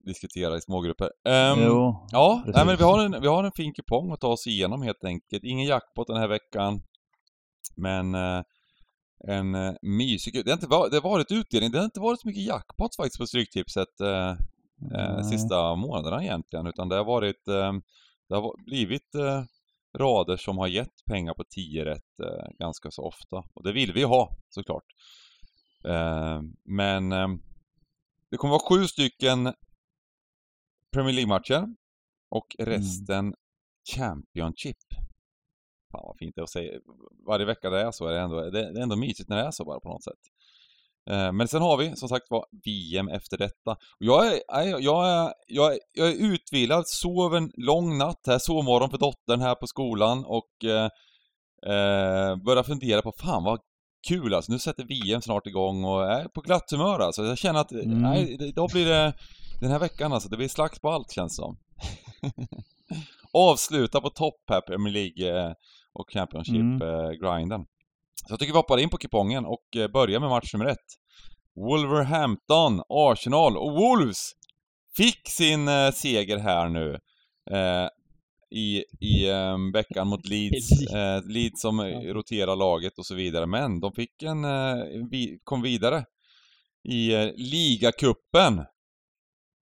diskutera 0.05 0.57
i 0.57 0.61
smågrupper. 0.61 1.09
Um, 1.25 1.63
jo, 1.63 2.07
ja, 2.11 2.43
nej, 2.45 2.65
men 2.65 2.77
vi 2.77 2.83
har, 2.83 3.05
en, 3.05 3.21
vi 3.21 3.27
har 3.27 3.43
en 3.43 3.51
fin 3.51 3.73
kupong 3.73 4.11
att 4.11 4.21
ta 4.21 4.27
oss 4.27 4.47
igenom 4.47 4.81
helt 4.81 5.03
enkelt. 5.03 5.43
Ingen 5.43 5.65
jackpot 5.65 6.07
den 6.07 6.17
här 6.17 6.27
veckan. 6.27 6.81
Men 7.75 8.15
uh, 8.15 8.43
en 9.27 9.55
uh, 9.55 9.73
mysig... 9.81 10.45
Det 10.45 10.51
har, 10.51 10.57
inte 10.57 10.67
varit, 10.67 10.91
det 10.91 10.97
har 10.97 11.09
varit 11.09 11.31
utdelning, 11.31 11.71
det 11.71 11.77
har 11.77 11.85
inte 11.85 11.99
varit 11.99 12.21
så 12.21 12.27
mycket 12.27 12.43
jackpots 12.43 12.97
faktiskt 12.97 13.19
på 13.19 13.27
Stryktipset 13.27 14.01
uh, 14.01 14.35
uh, 14.99 15.21
sista 15.29 15.75
månaderna 15.75 16.23
egentligen. 16.23 16.67
Utan 16.67 16.89
det 16.89 16.95
har 16.95 17.05
varit... 17.05 17.47
Uh, 17.47 17.73
det 18.29 18.35
har 18.35 18.65
blivit 18.65 19.15
rader 19.97 20.37
som 20.37 20.57
har 20.57 20.67
gett 20.67 21.05
pengar 21.05 21.33
på 21.33 21.43
10 21.43 21.85
rätt 21.85 22.19
eh, 22.23 22.51
ganska 22.59 22.91
så 22.91 23.03
ofta. 23.03 23.43
Och 23.53 23.63
det 23.63 23.71
vill 23.71 23.93
vi 23.93 24.03
ha 24.03 24.37
såklart. 24.49 24.85
Eh, 25.85 26.41
men 26.63 27.11
eh, 27.11 27.27
det 28.31 28.37
kommer 28.37 28.51
vara 28.51 28.69
sju 28.69 28.87
stycken 28.87 29.53
Premier 30.93 31.13
League-matcher 31.13 31.67
och 32.29 32.55
mm. 32.59 32.73
resten 32.73 33.19
mm. 33.19 33.33
Championship. 33.95 34.77
Fan 35.91 36.01
vad 36.03 36.17
fint 36.19 36.35
det 36.35 36.41
är 36.41 36.43
att 36.43 36.49
säga. 36.49 36.79
Varje 37.27 37.45
vecka 37.45 37.69
det 37.69 37.81
är 37.81 37.91
så 37.91 38.07
är 38.07 38.13
det 38.13 38.19
ändå, 38.19 38.49
det 38.49 38.59
är 38.59 38.81
ändå 38.81 38.95
mysigt 38.95 39.29
när 39.29 39.37
det 39.37 39.43
är 39.43 39.51
så 39.51 39.65
bara 39.65 39.79
på 39.79 39.89
något 39.89 40.03
sätt. 40.03 40.19
Eh, 41.09 41.31
men 41.31 41.47
sen 41.47 41.61
har 41.61 41.77
vi 41.77 41.95
som 41.95 42.09
sagt 42.09 42.25
var 42.29 42.45
VM 42.65 43.07
efter 43.07 43.37
detta. 43.37 43.77
Jag 43.97 44.27
är, 44.27 44.39
jag 44.79 45.09
är, 45.09 45.33
jag 45.47 45.73
är, 45.73 45.79
jag 45.93 46.09
är 46.09 46.33
utvilad, 46.33 46.83
sov 46.87 47.35
en 47.35 47.51
lång 47.57 47.97
natt 47.97 48.21
här, 48.27 48.39
sovmorgon 48.39 48.89
för 48.89 48.97
dottern 48.97 49.41
här 49.41 49.55
på 49.55 49.67
skolan 49.67 50.25
och 50.25 50.65
eh, 50.65 50.89
eh, 51.73 52.35
börjar 52.35 52.63
fundera 52.63 53.01
på 53.01 53.13
fan 53.21 53.43
vad 53.43 53.59
kul 54.07 54.33
alltså. 54.33 54.51
Nu 54.51 54.59
sätter 54.59 54.83
VM 54.83 55.21
snart 55.21 55.47
igång 55.47 55.83
och 55.83 56.11
är 56.11 56.27
på 56.27 56.41
glatt 56.41 56.71
humör 56.71 56.99
alltså. 56.99 57.25
Jag 57.25 57.37
känner 57.37 57.59
att, 57.59 57.71
mm. 57.71 58.01
nej, 58.01 58.51
då 58.55 58.67
blir 58.67 58.85
det 58.85 59.13
den 59.59 59.71
här 59.71 59.79
veckan 59.79 60.13
alltså, 60.13 60.29
det 60.29 60.37
blir 60.37 60.47
slags 60.47 60.79
på 60.79 60.89
allt 60.89 61.11
känns 61.11 61.37
det 61.37 61.41
som. 61.41 61.57
Avsluta 63.33 64.01
på 64.01 64.09
topp 64.09 64.43
här, 64.49 64.61
Premier 64.61 64.93
League 64.93 65.45
eh, 65.45 65.53
och 65.93 66.05
Championship-grinden. 66.13 67.51
Mm. 67.51 67.67
Så 68.27 68.33
jag 68.33 68.39
tycker 68.39 68.53
vi 68.53 68.57
hoppar 68.57 68.77
in 68.77 68.89
på 68.89 68.97
kupongen 68.97 69.45
och 69.45 69.75
eh, 69.75 69.87
börjar 69.87 70.19
med 70.19 70.29
match 70.29 70.53
nummer 70.53 70.65
ett. 70.65 70.87
Wolverhampton, 71.55 72.81
Arsenal 72.89 73.57
och 73.57 73.71
Wolves 73.71 74.31
fick 74.97 75.29
sin 75.29 75.67
eh, 75.67 75.91
seger 75.91 76.37
här 76.37 76.69
nu. 76.69 76.97
Eh, 77.51 77.87
I 78.51 78.83
i 78.99 79.29
eh, 79.29 79.57
veckan 79.73 80.07
mot 80.07 80.27
Leeds. 80.27 80.69
Eh, 80.95 81.23
Leeds 81.25 81.61
som 81.61 81.79
ja. 81.79 82.13
roterar 82.13 82.55
laget 82.55 82.97
och 82.97 83.05
så 83.05 83.15
vidare. 83.15 83.45
Men 83.45 83.79
de 83.79 83.93
fick 83.93 84.23
en, 84.23 84.41
vi, 85.09 85.39
kom 85.43 85.61
vidare 85.61 86.05
i 86.83 87.13
eh, 87.13 87.29
ligacupen. 87.35 88.65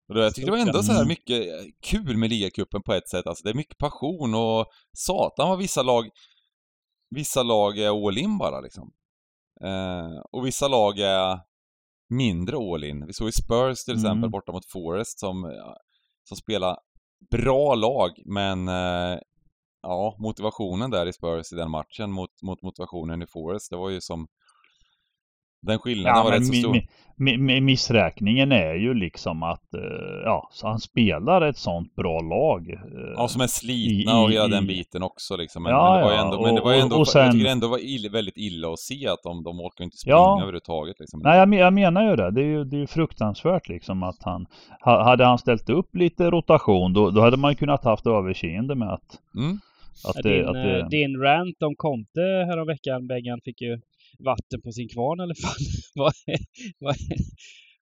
Och 0.08 0.18
jag 0.18 0.34
tyckte 0.34 0.50
det 0.50 0.56
var 0.56 0.66
ändå 0.66 0.82
så 0.82 0.92
här 0.92 1.04
mycket 1.04 1.46
kul 1.82 2.16
med 2.16 2.30
ligacupen 2.30 2.82
på 2.82 2.92
ett 2.92 3.08
sätt. 3.08 3.26
Alltså 3.26 3.44
det 3.44 3.50
är 3.50 3.54
mycket 3.54 3.78
passion 3.78 4.34
och 4.34 4.66
satan 4.92 5.48
vad 5.48 5.58
vissa 5.58 5.82
lag 5.82 6.10
Vissa 7.10 7.42
lag 7.42 7.78
är 7.78 8.08
all 8.08 8.18
in 8.18 8.38
bara 8.38 8.60
liksom. 8.60 8.92
Eh, 9.64 10.20
och 10.32 10.46
vissa 10.46 10.68
lag 10.68 10.98
är 10.98 11.40
mindre 12.08 12.56
all 12.56 12.84
in. 12.84 13.06
Vi 13.06 13.12
såg 13.12 13.28
i 13.28 13.32
Spurs 13.32 13.84
till 13.84 13.94
exempel 13.94 14.18
mm. 14.18 14.30
borta 14.30 14.52
mot 14.52 14.66
Forest 14.66 15.18
som, 15.18 15.52
som 16.28 16.36
spelar 16.36 16.76
bra 17.30 17.74
lag 17.74 18.10
men 18.24 18.68
eh, 18.68 19.18
ja, 19.82 20.16
motivationen 20.18 20.90
där 20.90 21.06
i 21.06 21.12
Spurs 21.12 21.52
i 21.52 21.56
den 21.56 21.70
matchen 21.70 22.12
mot, 22.12 22.42
mot 22.42 22.62
motivationen 22.62 23.22
i 23.22 23.26
Forest, 23.26 23.70
det 23.70 23.76
var 23.76 23.90
ju 23.90 24.00
som 24.00 24.26
den 25.64 25.78
skillnaden 25.78 26.16
ja, 26.16 26.24
var 26.24 26.32
rätt 26.32 26.46
så 26.46 26.52
stor. 26.52 26.80
Mi, 27.16 27.36
mi, 27.38 27.60
missräkningen 27.60 28.52
är 28.52 28.74
ju 28.74 28.94
liksom 28.94 29.42
att, 29.42 29.62
uh, 29.74 29.82
ja, 30.24 30.48
så 30.52 30.68
han 30.68 30.80
spelar 30.80 31.42
ett 31.42 31.56
sånt 31.56 31.94
bra 31.94 32.20
lag. 32.20 32.68
Uh, 32.68 33.12
ja, 33.16 33.28
som 33.28 33.40
är 33.40 33.46
slitna 33.46 34.12
i, 34.12 34.24
och 34.24 34.32
hela 34.32 34.46
i, 34.46 34.50
den 34.50 34.66
biten 34.66 35.02
också 35.02 35.36
liksom. 35.36 35.62
Men, 35.62 35.72
ja, 35.72 35.90
men 35.90 35.98
det 35.98 36.04
var 36.04 36.12
ju 36.12 36.18
ändå, 36.18 36.42
men 36.42 36.54
det 36.54 36.60
var 36.60 36.74
ändå, 36.74 36.96
och 36.96 37.08
sen, 37.08 37.22
jag 37.22 37.32
tycker 37.32 37.44
det 37.44 37.50
ändå 37.50 37.68
var 37.68 37.78
ill, 37.78 38.10
väldigt 38.10 38.36
illa 38.36 38.72
att 38.72 38.78
se 38.78 39.08
att 39.08 39.22
de, 39.22 39.42
de 39.42 39.60
orkar 39.60 39.84
inte 39.84 39.96
springa 39.96 40.16
ja, 40.16 40.36
överhuvudtaget 40.36 41.00
liksom. 41.00 41.20
Nej, 41.24 41.38
jag, 41.38 41.54
jag 41.54 41.72
menar 41.72 42.10
ju 42.10 42.16
det. 42.16 42.30
Det 42.30 42.40
är 42.40 42.46
ju, 42.46 42.64
det 42.64 42.76
är 42.76 42.80
ju 42.80 42.86
fruktansvärt 42.86 43.68
liksom 43.68 44.02
att 44.02 44.22
han, 44.22 44.46
hade 44.80 45.24
han 45.24 45.38
ställt 45.38 45.70
upp 45.70 45.94
lite 45.96 46.30
rotation 46.30 46.92
då, 46.92 47.10
då 47.10 47.20
hade 47.20 47.36
man 47.36 47.50
ju 47.50 47.56
kunnat 47.56 47.84
haft 47.84 48.06
överseende 48.06 48.74
med 48.74 48.88
att 48.88 49.18
mm. 49.36 49.58
Att 50.08 50.22
det, 50.22 50.36
din, 50.36 50.48
att 50.48 50.54
det... 50.54 50.80
Eh, 50.80 50.88
din 50.88 51.16
rant 51.16 51.62
om 51.62 51.74
Conte 51.76 52.20
häromveckan, 52.20 53.06
Bengan, 53.06 53.40
fick 53.44 53.60
ju 53.60 53.80
vatten 54.18 54.62
på 54.64 54.72
sin 54.72 54.88
kvarn 54.88 55.20
i 55.20 55.22
alla 55.22 55.34
fall. 55.34 56.12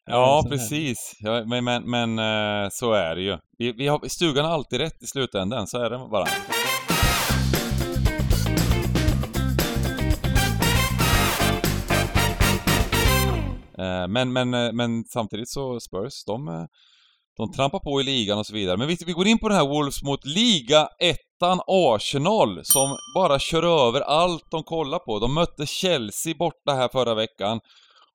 ja, 0.05 0.45
precis. 0.49 1.17
Ja, 1.19 1.45
men, 1.45 1.63
men, 1.63 1.89
men 1.89 2.19
eh, 2.19 2.69
så 2.71 2.93
är 2.93 3.15
det 3.15 3.21
ju. 3.21 3.37
Vi, 3.57 3.71
vi 3.71 3.87
har, 3.87 4.07
stugan 4.07 4.45
har 4.45 4.51
alltid 4.51 4.79
rätt 4.79 5.03
i 5.03 5.07
slutändan, 5.07 5.67
så 5.67 5.77
är 5.77 5.89
det 5.89 5.97
bara. 5.97 6.27
Eh, 13.77 14.07
men, 14.07 14.33
men, 14.33 14.53
eh, 14.53 14.73
men 14.73 15.03
samtidigt 15.03 15.49
så 15.49 15.79
Spurs, 15.79 16.25
de, 16.25 16.67
de 17.41 17.51
trampar 17.51 17.79
på 17.79 18.01
i 18.01 18.03
ligan 18.03 18.39
och 18.39 18.45
så 18.45 18.53
vidare. 18.53 18.77
Men 18.77 18.87
vi, 18.87 18.97
vi 19.05 19.11
går 19.11 19.27
in 19.27 19.39
på 19.39 19.49
den 19.49 19.57
här 19.57 19.67
Wolves 19.67 20.03
mot 20.03 20.25
liga 20.25 20.87
1 20.99 21.17
ettan 21.41 21.59
Arsenal 21.67 22.59
som 22.63 22.97
bara 23.15 23.39
kör 23.39 23.87
över 23.87 24.01
allt 24.01 24.51
de 24.51 24.63
kollar 24.63 24.99
på. 24.99 25.19
De 25.19 25.33
mötte 25.33 25.65
Chelsea 25.65 26.35
borta 26.39 26.71
här 26.71 26.89
förra 26.91 27.13
veckan 27.13 27.59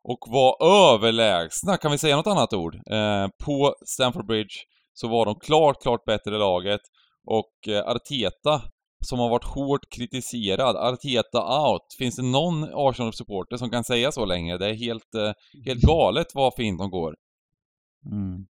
och 0.03 0.19
var 0.27 0.57
överlägsna, 0.95 1.77
kan 1.77 1.91
vi 1.91 1.99
säga 1.99 2.17
något 2.17 2.27
annat 2.27 2.53
ord? 2.53 2.75
Eh, 2.75 3.29
på 3.45 3.75
Stamford 3.87 4.27
Bridge 4.27 4.55
så 4.95 5.09
var 5.09 5.27
de 5.27 5.35
klart, 5.35 5.83
klart 5.83 6.05
bättre 6.05 6.39
laget 6.39 6.81
och 7.27 7.69
eh, 7.69 7.89
Arteta 7.89 8.63
som 9.07 9.19
har 9.19 9.29
varit 9.29 9.45
hårt 9.45 9.91
kritiserad, 9.91 10.77
Arteta 10.77 11.69
out. 11.69 11.83
Finns 11.99 12.17
det 12.17 12.23
någon 12.23 12.65
Arsenal-supporter 12.65 13.57
som 13.57 13.71
kan 13.71 13.85
säga 13.85 14.13
så 14.13 14.25
länge? 14.25 14.59
Det 14.59 14.67
är 14.71 14.75
helt, 14.75 15.15
eh, 15.15 15.33
helt 15.65 15.81
galet 15.81 16.27
vad 16.35 16.55
fint 16.55 16.79
de 16.79 16.91
går. 16.91 17.15
Mm. 18.13 18.47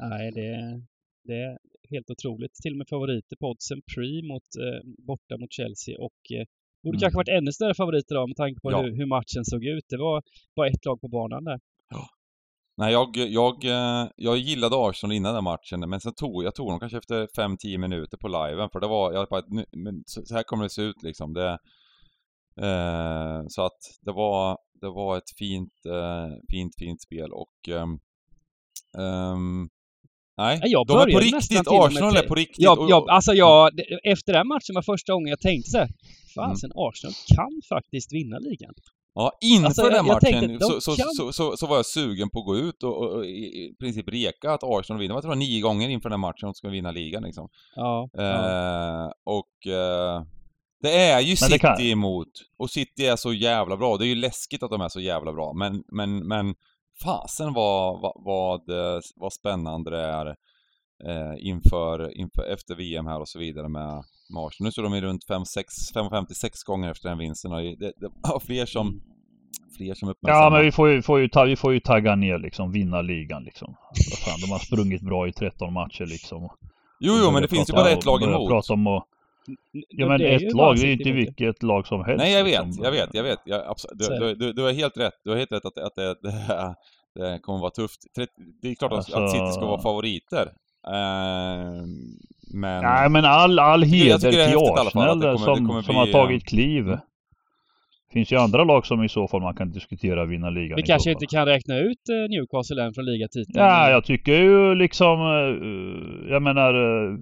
Nej, 0.00 0.30
det, 0.30 0.82
det, 1.24 1.58
helt 1.90 2.10
otroligt. 2.10 2.54
Till 2.54 2.72
och 2.72 2.78
med 2.78 2.88
favoriter 2.88 3.36
på 3.36 3.46
oddsen 3.46 3.82
Pre 3.94 4.22
mot, 4.22 4.42
eh, 4.42 4.80
borta 5.06 5.36
mot 5.38 5.52
Chelsea 5.52 5.98
och 5.98 6.20
eh, 6.34 6.46
borde 6.82 6.96
mm. 6.96 7.00
kanske 7.00 7.16
varit 7.16 7.28
ännu 7.38 7.52
större 7.52 7.74
favoriter 7.74 8.14
då 8.14 8.26
med 8.26 8.36
tanke 8.36 8.60
på 8.60 8.70
ja. 8.70 8.82
hur, 8.82 8.96
hur, 8.96 9.06
matchen 9.06 9.44
såg 9.44 9.64
ut. 9.64 9.84
Det 9.88 9.96
var 9.96 10.22
bara 10.56 10.68
ett 10.68 10.84
lag 10.84 11.00
på 11.00 11.08
banan 11.08 11.44
där. 11.44 11.60
Ja. 11.90 12.08
Nej, 12.76 12.92
jag, 12.92 13.16
jag, 13.16 13.64
eh, 13.64 14.08
jag 14.16 14.36
gillade 14.36 14.76
Arsenal 14.78 15.16
innan 15.16 15.34
den 15.34 15.44
matchen, 15.44 15.80
men 15.90 16.00
sen 16.00 16.14
tog 16.14 16.44
jag 16.44 16.54
tog 16.54 16.70
dem 16.70 16.80
kanske 16.80 16.98
efter 16.98 17.26
5-10 17.26 17.78
minuter 17.78 18.16
på 18.16 18.28
liven, 18.28 18.70
för 18.72 18.80
det 18.80 18.86
var, 18.86 19.12
jag 19.12 19.28
bara, 19.28 19.42
men 19.72 20.02
så 20.06 20.34
här 20.34 20.42
kommer 20.42 20.62
det 20.62 20.70
se 20.70 20.82
ut 20.82 21.02
liksom. 21.02 21.32
Det, 21.34 21.58
eh, 22.56 23.42
så 23.48 23.62
att 23.62 23.78
det 24.00 24.12
var, 24.12 24.58
det 24.80 24.90
var 24.90 25.16
ett 25.16 25.30
fint, 25.38 25.86
eh, 25.86 26.36
fint, 26.50 26.74
fint 26.78 27.02
spel 27.02 27.32
och 27.32 27.68
um, 28.94 29.68
Nej, 30.40 30.60
jag 30.62 30.86
de 30.86 30.98
är 30.98 31.12
på 31.12 31.20
riktigt. 31.20 31.68
Arsenal 31.68 32.16
är 32.16 32.22
på 32.22 32.34
riktigt. 32.34 32.64
Ja, 32.64 32.86
ja, 32.88 33.06
alltså 33.08 33.32
jag, 33.32 33.70
efter 34.04 34.32
den 34.32 34.48
matchen 34.48 34.74
var 34.74 34.82
första 34.82 35.12
gången 35.12 35.28
jag 35.28 35.40
tänkte 35.40 35.70
så 35.70 35.78
här, 35.78 35.88
fasen 36.34 36.70
mm. 36.70 36.88
Arsenal 36.88 37.14
kan 37.36 37.60
faktiskt 37.68 38.12
vinna 38.12 38.38
ligan. 38.38 38.74
Ja, 39.14 39.32
inför 39.40 39.66
alltså, 39.66 39.88
den 39.88 40.06
matchen 40.06 40.60
så, 40.60 40.80
så, 40.80 40.94
så, 41.16 41.32
så, 41.32 41.56
så, 41.56 41.66
var 41.66 41.76
jag 41.76 41.86
sugen 41.86 42.30
på 42.30 42.38
att 42.38 42.46
gå 42.46 42.56
ut 42.56 42.82
och, 42.82 42.96
och, 43.02 43.24
i 43.26 43.74
princip 43.78 44.08
reka 44.08 44.52
att 44.52 44.64
Arsenal 44.64 45.00
vinner. 45.00 45.14
Jag 45.14 45.22
tror 45.22 45.32
det 45.32 45.36
var 45.36 45.46
nio 45.46 45.60
gånger 45.60 45.88
inför 45.88 46.10
den 46.10 46.20
matchen 46.20 46.46
de 46.46 46.54
ska 46.54 46.68
vinna 46.68 46.90
ligan 46.90 47.22
liksom. 47.22 47.48
Ja. 47.76 48.08
Eh, 48.18 48.24
ja. 48.24 49.12
Och 49.24 49.72
eh, 49.72 50.22
det 50.82 50.96
är 50.96 51.20
ju 51.20 51.36
City 51.36 51.58
kan... 51.58 51.80
emot. 51.80 52.28
Och 52.58 52.70
City 52.70 53.06
är 53.06 53.16
så 53.16 53.32
jävla 53.32 53.76
bra. 53.76 53.96
Det 53.96 54.04
är 54.04 54.08
ju 54.08 54.14
läskigt 54.14 54.62
att 54.62 54.70
de 54.70 54.80
är 54.80 54.88
så 54.88 55.00
jävla 55.00 55.32
bra. 55.32 55.52
Men, 55.52 55.82
men, 55.92 56.28
men 56.28 56.54
fasen 57.04 57.52
vad, 57.52 58.00
vad, 58.00 58.12
vad, 58.16 58.68
eh, 58.68 59.00
vad 59.16 59.32
spännande 59.32 59.90
det 59.90 60.02
är 60.02 60.26
eh, 61.06 61.34
inför, 61.38 62.18
inför, 62.20 62.52
efter 62.52 62.74
VM 62.74 63.06
här 63.06 63.20
och 63.20 63.28
så 63.28 63.38
vidare 63.38 63.68
med, 63.68 64.02
Arsenal. 64.36 64.66
Nu 64.66 64.72
står 64.72 64.82
de 64.82 64.94
i 64.94 65.00
runt 65.00 65.24
5,56 65.28 66.66
gånger 66.66 66.90
efter 66.90 67.08
den 67.08 67.18
vinsten 67.18 67.52
och 67.52 67.60
det, 67.60 67.92
det 67.96 68.10
var 68.22 68.40
fler 68.40 68.66
som 68.66 69.00
fler 69.76 69.94
som 69.94 70.08
uppmärksammar. 70.08 70.44
Ja 70.44 70.50
men 70.50 70.64
vi 70.64 70.72
får 70.72 70.88
ju, 70.88 71.02
får 71.02 71.20
ju, 71.20 71.28
ta, 71.28 71.44
vi 71.44 71.56
får 71.56 71.72
ju 71.72 71.80
tagga 71.80 72.14
ner 72.14 72.38
liksom, 72.38 72.72
vinna 72.72 73.02
ligan 73.02 73.44
liksom. 73.44 73.76
Fan, 74.24 74.40
de 74.40 74.50
har 74.50 74.58
sprungit 74.58 75.02
bra 75.02 75.28
i 75.28 75.32
13 75.32 75.72
matcher 75.72 76.06
liksom. 76.06 76.48
Jo, 77.00 77.14
jo, 77.24 77.30
men 77.30 77.42
det 77.42 77.48
finns 77.48 77.70
ju 77.70 77.72
bara 77.72 77.90
ett 77.90 78.04
lag 78.04 78.22
emot. 78.22 78.50
Prata 78.50 78.72
om 78.72 78.86
att 78.86 79.04
Ja 79.88 80.08
men 80.08 80.20
ett 80.20 80.52
lag, 80.54 80.76
det 80.76 80.82
är 80.82 80.86
ju 80.86 80.92
inte 80.92 81.12
vilket 81.12 81.62
lag 81.62 81.86
som 81.86 82.04
helst. 82.04 82.18
Nej 82.18 82.32
jag 82.32 82.44
vet, 82.44 82.66
liksom. 82.66 82.84
jag 82.84 82.92
vet, 82.92 83.08
jag 83.12 83.22
vet. 83.22 83.38
Jag, 83.44 83.76
du, 83.92 84.34
du, 84.34 84.52
du, 84.52 84.62
har 84.62 84.72
helt 84.72 84.96
rätt. 84.96 85.14
Du 85.24 85.30
har 85.30 85.36
helt 85.36 85.52
rätt 85.52 85.64
att, 85.64 85.78
att 85.78 85.94
det, 85.94 86.16
det, 86.22 86.74
det 87.14 87.38
kommer 87.38 87.58
vara 87.58 87.70
tufft. 87.70 88.00
Det 88.62 88.68
är 88.68 88.74
klart 88.74 88.92
alltså... 88.92 89.18
att 89.18 89.30
City 89.30 89.52
ska 89.52 89.66
vara 89.66 89.82
favoriter. 89.82 90.52
Uh, 90.86 91.84
men... 92.52 92.82
Nej 92.82 93.08
men 93.08 93.24
all, 93.24 93.58
all 93.58 93.82
heder 93.82 94.18
till 94.18 94.40
Arsenal 94.40 94.90
kommer, 94.90 95.36
som, 95.36 95.82
som 95.82 95.96
har 95.96 96.06
tagit 96.06 96.44
kliv. 96.44 96.98
Det 98.10 98.14
finns 98.14 98.32
ju 98.32 98.36
andra 98.36 98.64
lag 98.64 98.86
som 98.86 99.04
i 99.04 99.08
så 99.08 99.28
fall 99.28 99.42
man 99.42 99.54
kan 99.54 99.70
diskutera 99.70 100.24
vinna 100.24 100.50
ligan 100.50 100.76
Vi 100.76 100.82
kanske 100.82 101.10
inte 101.10 101.26
kan 101.26 101.46
räkna 101.46 101.78
ut 101.78 102.08
eh, 102.08 102.30
Newcastle 102.30 102.82
än 102.82 102.94
från 102.94 103.04
ligatiteln? 103.04 103.64
Ja, 103.64 103.90
jag 103.90 104.04
tycker 104.04 104.32
ju 104.32 104.74
liksom... 104.74 105.20
Eh, 105.20 106.30
jag 106.32 106.42
menar, 106.42 106.72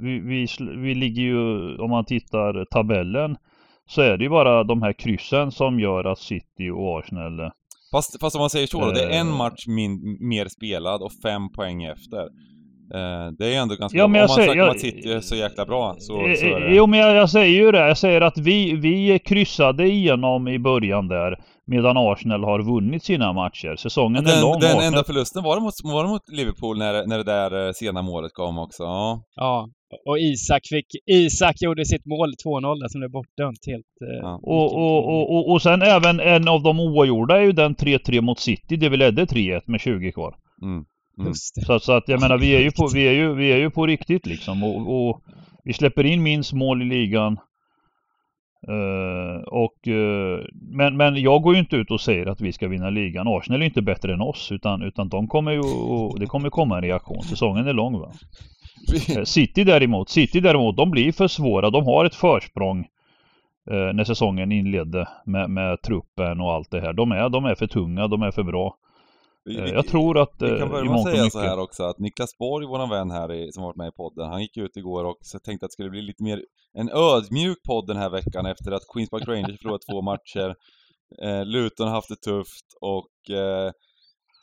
vi, 0.02 0.18
vi, 0.20 0.46
vi 0.82 0.94
ligger 0.94 1.22
ju... 1.22 1.76
Om 1.76 1.90
man 1.90 2.04
tittar 2.04 2.64
tabellen 2.64 3.36
så 3.86 4.02
är 4.02 4.16
det 4.16 4.24
ju 4.24 4.30
bara 4.30 4.64
de 4.64 4.82
här 4.82 4.92
kryssen 4.92 5.52
som 5.52 5.80
gör 5.80 6.04
att 6.04 6.18
City 6.18 6.70
och 6.70 6.98
Arsenal 6.98 7.50
Fast, 7.92 8.20
fast 8.20 8.36
om 8.36 8.40
man 8.40 8.50
säger 8.50 8.66
så 8.66 8.80
då, 8.80 8.90
det 8.90 9.04
är 9.04 9.20
en 9.20 9.28
eh. 9.28 9.36
match 9.36 9.66
min, 9.66 10.18
mer 10.20 10.48
spelad 10.48 11.02
och 11.02 11.12
fem 11.22 11.52
poäng 11.52 11.84
efter. 11.84 12.28
Eh, 12.94 13.32
det 13.38 13.54
är 13.54 13.60
ändå 13.60 13.74
ganska 13.74 13.98
ja, 13.98 14.08
bra. 14.08 14.22
Om 14.22 14.26
man 14.28 14.28
säger, 14.28 14.48
snackar 14.48 14.62
om 14.62 14.70
att 14.70 14.80
City 14.80 15.12
är 15.12 15.20
så 15.20 15.36
jäkla 15.36 15.66
bra 15.66 15.96
så, 15.98 16.12
så 16.12 16.46
är 16.46 16.60
det... 16.60 16.74
Jo 16.74 16.86
men 16.86 17.00
jag, 17.00 17.16
jag, 17.16 17.30
säger 17.30 17.64
ju 17.64 17.72
det. 17.72 17.88
Jag 17.88 17.98
säger 17.98 18.20
att 18.20 18.38
vi, 18.38 18.74
vi 18.74 19.18
kryssade 19.18 19.88
igenom 19.88 20.48
i 20.48 20.58
början 20.58 21.08
där. 21.08 21.36
Medan 21.66 21.96
Arsenal 21.96 22.44
har 22.44 22.62
vunnit 22.62 23.04
sina 23.04 23.32
matcher. 23.32 23.76
Säsongen 23.76 24.24
den, 24.24 24.38
är 24.38 24.42
lång. 24.42 24.60
Den 24.60 24.80
enda 24.80 25.04
förlusten 25.04 25.42
var 25.42 25.56
det 25.56 25.62
mot, 25.62 25.74
var 25.84 26.04
det 26.04 26.08
mot 26.08 26.28
Liverpool 26.28 26.78
när, 26.78 27.06
när 27.06 27.18
det 27.18 27.24
där 27.24 27.66
eh, 27.66 27.72
sena 27.72 28.02
målet 28.02 28.32
kom 28.32 28.58
också. 28.58 28.82
Ja. 28.82 29.22
ja. 29.34 29.68
Och 30.06 30.18
Isak 30.18 30.62
fick... 30.68 30.86
Isak 31.06 31.56
gjorde 31.60 31.84
sitt 31.84 32.06
mål 32.06 32.34
2-0 32.44 32.80
där 32.80 32.88
som 32.88 33.00
blev 33.00 33.10
bortdömt 33.10 33.66
helt... 33.66 33.94
Eh, 34.10 34.18
ja. 34.22 34.40
och, 34.42 34.74
och, 34.74 35.08
och, 35.08 35.36
och, 35.36 35.52
och 35.52 35.62
sen 35.62 35.82
även 35.82 36.20
en 36.20 36.48
av 36.48 36.62
de 36.62 36.80
oavgjorda 36.80 37.36
är 37.36 37.42
ju 37.42 37.52
den 37.52 37.76
3-3 37.76 38.20
mot 38.20 38.38
City. 38.38 38.76
Det 38.76 38.88
vi 38.88 38.96
ledde 38.96 39.24
3-1 39.24 39.60
med 39.66 39.80
20 39.80 40.12
kvar. 40.12 40.34
Mm. 40.62 40.84
Mm. 41.18 41.32
Så, 41.34 41.78
så, 41.78 41.92
att 41.92 42.08
jag 42.08 42.20
menar 42.20 42.38
vi 42.38 42.56
är 42.56 42.60
ju 42.60 42.70
på, 42.70 42.88
vi 42.94 43.08
är 43.08 43.12
ju, 43.12 43.34
vi 43.34 43.52
är 43.52 43.56
ju 43.56 43.70
på 43.70 43.86
riktigt 43.86 44.26
liksom 44.26 44.62
och, 44.62 45.08
och 45.08 45.22
vi 45.64 45.72
släpper 45.72 46.06
in 46.06 46.22
minst 46.22 46.52
mål 46.52 46.82
i 46.82 46.84
ligan. 46.84 47.38
Uh, 48.68 49.42
och, 49.46 49.86
uh, 49.86 50.44
men, 50.52 50.96
men 50.96 51.16
jag 51.16 51.42
går 51.42 51.54
ju 51.54 51.60
inte 51.60 51.76
ut 51.76 51.90
och 51.90 52.00
säger 52.00 52.26
att 52.26 52.40
vi 52.40 52.52
ska 52.52 52.68
vinna 52.68 52.90
ligan. 52.90 53.28
Arsenal 53.28 53.62
är 53.62 53.66
inte 53.66 53.82
bättre 53.82 54.12
än 54.12 54.20
oss 54.20 54.52
utan, 54.52 54.82
utan 54.82 55.08
de 55.08 55.28
kommer 55.28 55.52
ju, 55.52 55.62
det 56.18 56.26
kommer 56.26 56.50
komma 56.50 56.76
en 56.76 56.82
reaktion. 56.82 57.22
Säsongen 57.22 57.66
är 57.66 57.72
lång 57.72 57.98
va. 57.98 58.12
Uh, 59.16 59.22
City 59.24 59.64
däremot, 59.64 60.08
City 60.08 60.40
däremot, 60.40 60.76
de 60.76 60.90
blir 60.90 61.12
för 61.12 61.28
svåra. 61.28 61.70
De 61.70 61.84
har 61.84 62.04
ett 62.04 62.14
försprång 62.14 62.86
när 63.70 64.04
säsongen 64.04 64.52
inledde 64.52 65.08
med, 65.26 65.50
med 65.50 65.82
truppen 65.82 66.40
och 66.40 66.52
allt 66.52 66.70
det 66.70 66.80
här. 66.80 66.92
De 66.92 67.12
är, 67.12 67.28
de 67.28 67.44
är 67.44 67.54
för 67.54 67.66
tunga, 67.66 68.08
de 68.08 68.22
är 68.22 68.30
för 68.30 68.42
bra. 68.42 68.74
Vi, 69.44 69.70
jag 69.70 69.86
tror 69.86 70.18
att 70.18 70.34
Vi 70.38 70.58
kan 70.58 70.68
börja 70.68 70.84
med 70.84 70.94
att 70.94 71.02
säga 71.02 71.22
mycket... 71.22 71.32
så 71.32 71.38
här 71.40 71.58
också 71.58 71.82
att 71.84 71.98
Niklas 71.98 72.38
Borg, 72.38 72.66
vår 72.66 72.90
vän 72.90 73.10
här 73.10 73.32
i, 73.32 73.52
som 73.52 73.62
varit 73.62 73.76
med 73.76 73.88
i 73.88 73.92
podden, 73.92 74.28
han 74.28 74.42
gick 74.42 74.56
ut 74.56 74.76
igår 74.76 75.04
och 75.04 75.18
tänkte 75.44 75.66
att 75.66 75.70
det 75.70 75.72
skulle 75.72 75.90
bli 75.90 76.02
lite 76.02 76.22
mer 76.22 76.44
en 76.72 76.90
ödmjuk 76.90 77.58
podd 77.68 77.86
den 77.86 77.96
här 77.96 78.10
veckan 78.10 78.46
efter 78.46 78.72
att 78.72 78.82
Queens 78.94 79.10
Park 79.10 79.28
Rangers 79.28 79.60
förlorat 79.62 79.82
två 79.90 80.02
matcher. 80.02 80.54
Eh, 81.22 81.44
Luton 81.44 81.86
har 81.88 81.94
haft 81.94 82.08
det 82.08 82.30
tufft 82.30 82.66
och 82.80 83.34
eh, 83.36 83.72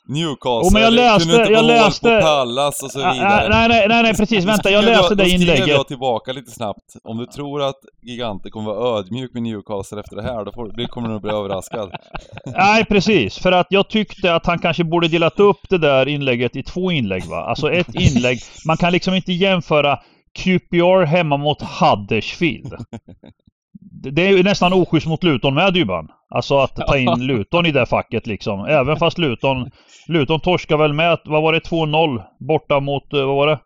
Newcastle, 0.08 0.68
oh, 0.68 0.72
men 0.72 0.82
jag 0.82 0.92
läste, 0.92 1.28
kunde 1.28 1.40
inte 1.40 1.52
jag 1.52 1.64
läste, 1.64 2.20
på 2.20 2.26
Pallas 2.26 2.82
och 2.82 2.90
så 2.90 2.98
vidare. 2.98 3.48
Nej, 3.48 3.68
nej, 3.68 3.88
nej, 3.88 4.02
nej 4.02 4.14
precis. 4.16 4.44
Vänta, 4.44 4.70
jag 4.70 4.84
läste 4.84 5.14
det 5.14 5.28
inlägget. 5.28 5.56
Då 5.56 5.62
skriver 5.62 5.78
jag 5.78 5.88
tillbaka 5.88 6.32
lite 6.32 6.50
snabbt. 6.50 6.96
Om 7.04 7.18
du 7.18 7.26
tror 7.26 7.62
att 7.62 7.80
Giganten 8.02 8.50
kommer 8.50 8.74
vara 8.74 8.98
ödmjuk 8.98 9.34
med 9.34 9.42
Newcastle 9.42 10.00
efter 10.00 10.16
det 10.16 10.22
här, 10.22 10.44
då 10.44 10.52
får, 10.52 10.86
kommer 10.86 11.08
du 11.08 11.12
nog 11.12 11.22
bli 11.22 11.30
överraskad. 11.30 11.90
Nej, 12.46 12.84
precis. 12.84 13.38
För 13.38 13.52
att 13.52 13.66
jag 13.70 13.88
tyckte 13.88 14.34
att 14.34 14.46
han 14.46 14.58
kanske 14.58 14.84
borde 14.84 15.08
delat 15.08 15.40
upp 15.40 15.68
det 15.68 15.78
där 15.78 16.08
inlägget 16.08 16.56
i 16.56 16.62
två 16.62 16.90
inlägg 16.90 17.24
va. 17.24 17.44
Alltså 17.44 17.72
ett 17.72 17.94
inlägg, 17.94 18.40
man 18.66 18.76
kan 18.76 18.92
liksom 18.92 19.14
inte 19.14 19.32
jämföra 19.32 19.98
QPR 20.38 21.04
hemma 21.04 21.36
mot 21.36 21.62
Huddersfield. 21.62 22.74
Det 23.90 24.26
är 24.26 24.36
ju 24.36 24.42
nästan 24.42 24.72
oschysst 24.72 25.06
mot 25.06 25.24
Luton 25.24 25.54
med 25.54 25.74
Dybban. 25.74 26.08
Alltså 26.28 26.58
att 26.58 26.76
ta 26.76 26.98
in 26.98 27.14
Luton 27.26 27.66
i 27.66 27.72
det 27.72 27.86
facket 27.86 28.26
liksom. 28.26 28.64
Även 28.64 28.96
fast 28.96 29.18
Luton... 29.18 29.70
Luton 30.08 30.40
torskar 30.40 30.76
väl 30.76 30.92
med, 30.92 31.18
vad 31.24 31.42
var 31.42 31.52
det, 31.52 31.58
2-0 31.58 32.22
borta 32.38 32.80
mot, 32.80 33.12
eh, 33.12 33.26
vad 33.26 33.36
var 33.36 33.46
det? 33.46 33.58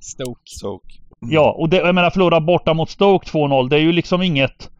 Stoke. 0.00 0.40
Stoke. 0.44 0.94
Mm. 1.22 1.34
Ja, 1.34 1.52
och 1.58 1.68
det, 1.68 1.76
jag 1.76 1.94
menar 1.94 2.10
förlora 2.10 2.40
borta 2.40 2.74
mot 2.74 2.90
Stoke 2.90 3.30
2-0, 3.30 3.68
det 3.68 3.76
är 3.76 3.80
ju 3.80 3.92
liksom 3.92 4.22
inget... 4.22 4.70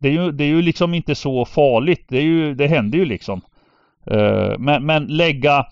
Det 0.00 0.08
är 0.08 0.12
ju, 0.12 0.32
det 0.32 0.44
är 0.44 0.48
ju 0.48 0.62
liksom 0.62 0.94
inte 0.94 1.14
så 1.14 1.44
farligt. 1.44 2.06
Det, 2.08 2.18
är 2.18 2.22
ju, 2.22 2.54
det 2.54 2.66
händer 2.66 2.98
ju 2.98 3.04
liksom. 3.04 3.40
Uh, 4.10 4.58
men, 4.58 4.86
men 4.86 5.06
lägga 5.06 5.66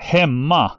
hemma 0.00 0.72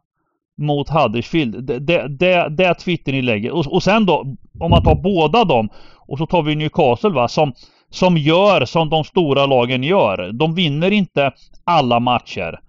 mot 0.58 0.90
Huddersfield. 0.90 1.64
Det, 1.64 1.80
det, 1.80 2.08
det, 2.08 2.50
det 2.50 2.74
Twitterinlägget. 2.74 3.52
Och, 3.52 3.74
och 3.74 3.84
sen 3.84 4.06
då, 4.06 4.36
om 4.60 4.72
man 4.72 4.84
tar 4.84 4.96
båda 4.96 5.44
dem 5.44 5.70
och 6.08 6.18
så 6.18 6.26
tar 6.26 6.42
vi 6.42 6.56
Newcastle 6.56 7.10
va, 7.10 7.28
som, 7.28 7.54
som 7.90 8.18
gör 8.18 8.66
som 8.66 8.90
de 8.90 9.04
stora 9.04 9.46
lagen 9.46 9.84
gör. 9.84 10.32
De 10.32 10.56
vinner 10.56 10.92
inte 10.92 11.32
alla 11.64 12.00
matcher. 12.00 12.60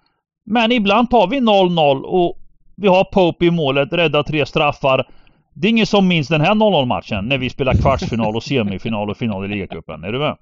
Men 0.47 0.73
ibland 0.73 1.11
tar 1.11 1.26
vi 1.26 1.40
0-0 1.40 2.02
och 2.02 2.38
vi 2.76 2.88
har 2.88 3.04
Pope 3.04 3.47
i 3.47 3.50
målet, 3.50 3.93
räddar 3.93 4.23
tre 4.23 4.47
straffar. 4.47 5.06
Det 5.54 5.69
är 5.69 5.71
ingen 5.71 5.87
som 5.87 6.08
minns 6.08 6.28
den 6.28 6.41
här 6.41 6.54
0-0 6.54 6.84
matchen 6.87 7.25
när 7.25 7.39
vi 7.39 7.50
spelar 7.50 7.75
kvartsfinal 7.75 8.37
och 8.37 8.43
semifinal 8.43 9.11
och 9.11 9.17
final 9.17 9.45
i 9.45 9.49
ligacupen. 9.49 10.04
Är 10.04 10.13
du 10.13 10.19
med? 10.19 10.37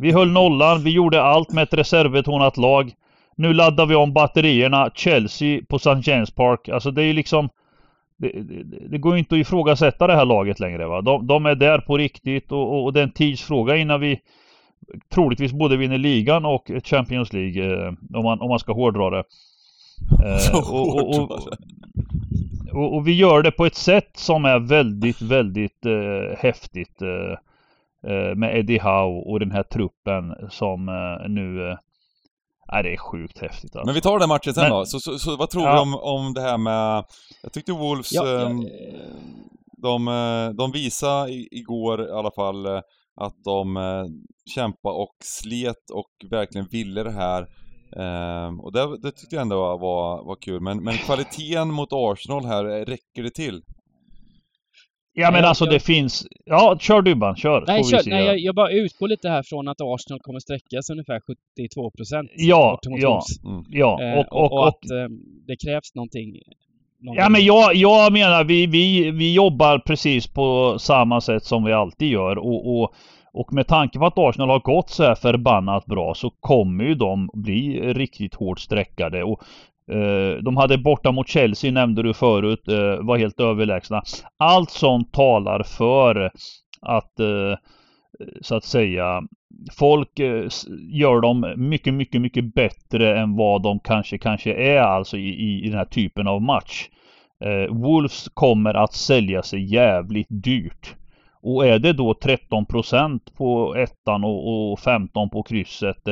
Vi 0.00 0.12
höll 0.12 0.30
nollan, 0.30 0.82
vi 0.84 0.90
gjorde 0.90 1.22
allt 1.22 1.52
med 1.52 1.62
ett 1.62 1.74
reservbetonat 1.74 2.56
lag. 2.56 2.92
Nu 3.36 3.52
laddar 3.52 3.86
vi 3.86 3.94
om 3.94 4.12
batterierna. 4.12 4.90
Chelsea 4.94 5.60
på 5.68 5.76
St. 5.76 6.10
James 6.10 6.30
Park. 6.30 6.68
Alltså 6.68 6.90
det 6.90 7.02
är 7.02 7.06
ju 7.06 7.12
liksom... 7.12 7.48
Det, 8.16 8.28
det, 8.28 8.88
det, 8.88 8.98
går 8.98 9.18
inte 9.18 9.34
att 9.34 9.40
ifrågasätta 9.40 10.06
det 10.06 10.16
här 10.16 10.24
laget 10.24 10.60
längre 10.60 10.86
va. 10.86 11.00
De, 11.00 11.26
de 11.26 11.46
är 11.46 11.54
där 11.54 11.78
på 11.78 11.98
riktigt 11.98 12.52
och, 12.52 12.72
och, 12.72 12.84
och 12.84 12.92
det 12.92 13.00
är 13.00 13.04
en 13.04 13.12
tidsfråga 13.12 13.76
innan 13.76 14.00
vi 14.00 14.20
troligtvis 15.14 15.52
både 15.52 15.76
vinner 15.76 15.98
ligan 15.98 16.44
och 16.44 16.70
Champions 16.84 17.32
League 17.32 17.86
eh, 17.86 17.92
om, 18.14 18.24
man, 18.24 18.40
om 18.40 18.48
man 18.48 18.58
ska 18.58 18.72
hårdra 18.72 19.10
det. 19.10 19.24
Eh, 20.24 20.56
och, 20.72 21.20
och, 22.72 22.94
och, 22.94 23.08
vi 23.08 23.12
gör 23.12 23.42
det 23.42 23.50
på 23.50 23.66
ett 23.66 23.74
sätt 23.74 24.10
som 24.14 24.44
är 24.44 24.58
väldigt, 24.58 25.22
väldigt 25.22 25.86
eh, 25.86 26.38
häftigt. 26.38 27.02
Eh, 27.02 27.36
eh 28.12 28.34
med 28.34 28.58
Eddie 28.58 28.78
Howe 28.78 29.22
och 29.30 29.40
den 29.40 29.50
här 29.50 29.62
truppen 29.62 30.34
som 30.50 30.88
eh, 30.88 31.28
nu 31.28 31.76
Nej, 32.72 32.82
det 32.82 32.92
är 32.92 32.96
sjukt 32.96 33.38
häftigt 33.38 33.76
alltså. 33.76 33.86
Men 33.86 33.94
vi 33.94 34.00
tar 34.00 34.18
den 34.18 34.28
matchen 34.28 34.54
sen 34.54 34.62
Men, 34.62 34.72
då. 34.72 34.84
Så, 34.84 35.00
så, 35.00 35.18
så, 35.18 35.36
vad 35.36 35.50
tror 35.50 35.64
ja. 35.64 35.74
du 35.74 35.80
om, 35.80 35.94
om 35.94 36.34
det 36.34 36.40
här 36.40 36.58
med... 36.58 37.04
Jag 37.42 37.52
tyckte 37.52 37.72
Wolves... 37.72 38.12
Ja, 38.12 38.28
ja, 38.28 38.40
ehm, 38.40 38.66
de, 39.82 40.08
eh, 40.08 40.48
de 40.56 40.72
visade 40.72 41.32
igår 41.32 42.08
i 42.08 42.12
alla 42.12 42.30
fall 42.30 42.66
eh, 42.66 42.80
att 43.16 43.34
de 43.44 43.76
eh, 43.76 44.04
kämpade 44.54 44.94
och 44.94 45.16
slet 45.20 45.90
och 45.92 46.30
verkligen 46.30 46.66
ville 46.70 47.02
det 47.02 47.10
här. 47.10 47.48
Um, 47.96 48.60
och 48.60 48.72
det, 48.72 48.98
det, 49.02 49.10
tyckte 49.12 49.36
jag 49.36 49.42
ändå 49.42 49.56
var, 49.56 49.78
var, 49.78 50.24
var 50.24 50.36
kul. 50.40 50.60
Men, 50.60 50.82
men 50.84 50.94
kvaliteten 50.94 51.72
mot 51.72 51.88
Arsenal 51.92 52.44
här, 52.44 52.64
räcker 52.64 53.22
det 53.22 53.30
till? 53.30 53.62
Ja 55.14 55.30
men 55.30 55.44
alltså 55.44 55.64
det 55.64 55.80
finns... 55.80 56.26
Ja, 56.44 56.76
kör 56.80 57.02
Dybban, 57.02 57.36
kör. 57.36 57.64
Nej, 57.66 57.84
kör, 57.84 58.02
nej 58.06 58.24
jag, 58.24 58.38
jag, 58.38 58.54
bara 58.54 58.70
utgår 58.70 59.08
lite 59.08 59.28
här 59.28 59.42
från 59.42 59.68
att 59.68 59.80
Arsenal 59.80 60.20
kommer 60.20 60.40
sträckas 60.40 60.90
ungefär 60.90 61.20
72 61.56 61.90
procent. 61.90 62.30
Ja, 62.34 62.78
ja, 62.82 63.22
mm. 63.44 63.64
ja. 63.68 64.02
Eh, 64.02 64.18
och, 64.18 64.32
och, 64.32 64.44
och, 64.44 64.58
och 64.58 64.68
att 64.68 64.90
eh, 64.90 65.08
det 65.46 65.56
krävs 65.56 65.94
någonting. 65.94 66.28
någonting. 67.00 67.22
Ja 67.22 67.28
men 67.28 67.44
jag, 67.44 67.74
jag 67.74 68.12
menar 68.12 68.44
vi, 68.44 68.66
vi, 68.66 69.10
vi 69.10 69.34
jobbar 69.34 69.78
precis 69.78 70.26
på 70.26 70.78
samma 70.78 71.20
sätt 71.20 71.44
som 71.44 71.64
vi 71.64 71.72
alltid 71.72 72.08
gör 72.08 72.38
och, 72.38 72.80
och 72.82 72.94
och 73.34 73.52
med 73.52 73.66
tanke 73.66 73.98
på 73.98 74.06
att 74.06 74.18
Arsenal 74.18 74.48
har 74.48 74.60
gått 74.60 74.90
så 74.90 75.02
här 75.02 75.14
förbannat 75.14 75.86
bra 75.86 76.14
så 76.14 76.30
kommer 76.30 76.84
ju 76.84 76.94
de 76.94 77.30
bli 77.34 77.92
riktigt 77.92 78.34
hårt 78.34 78.60
sträckade. 78.60 79.24
Och 79.24 79.42
Eh, 79.92 80.42
de 80.42 80.56
hade 80.56 80.78
borta 80.78 81.12
mot 81.12 81.28
Chelsea 81.28 81.72
nämnde 81.72 82.02
du 82.02 82.14
förut, 82.14 82.68
eh, 82.68 83.04
var 83.06 83.18
helt 83.18 83.40
överlägsna. 83.40 84.02
Allt 84.38 84.70
sånt 84.70 85.12
talar 85.12 85.62
för 85.62 86.30
att 86.80 87.20
eh, 87.20 87.56
så 88.40 88.54
att 88.54 88.64
säga 88.64 89.22
folk 89.78 90.18
gör 90.92 91.20
dem 91.20 91.54
mycket, 91.56 91.94
mycket, 91.94 92.20
mycket 92.20 92.54
bättre 92.54 93.18
än 93.20 93.36
vad 93.36 93.62
de 93.62 93.80
kanske, 93.80 94.18
kanske 94.18 94.54
är 94.54 94.80
alltså 94.80 95.16
i, 95.16 95.64
i 95.64 95.68
den 95.68 95.78
här 95.78 95.84
typen 95.84 96.28
av 96.28 96.42
match. 96.42 96.88
Wolves 97.70 98.28
kommer 98.34 98.74
att 98.74 98.92
sälja 98.92 99.42
sig 99.42 99.74
jävligt 99.74 100.26
dyrt. 100.30 100.96
Och 101.42 101.66
är 101.66 101.78
det 101.78 101.92
då 101.92 102.12
13% 102.12 103.20
på 103.36 103.74
ettan 103.74 104.24
och, 104.24 104.72
och 104.72 104.80
15 104.80 105.30
på 105.30 105.42
krysset 105.42 106.08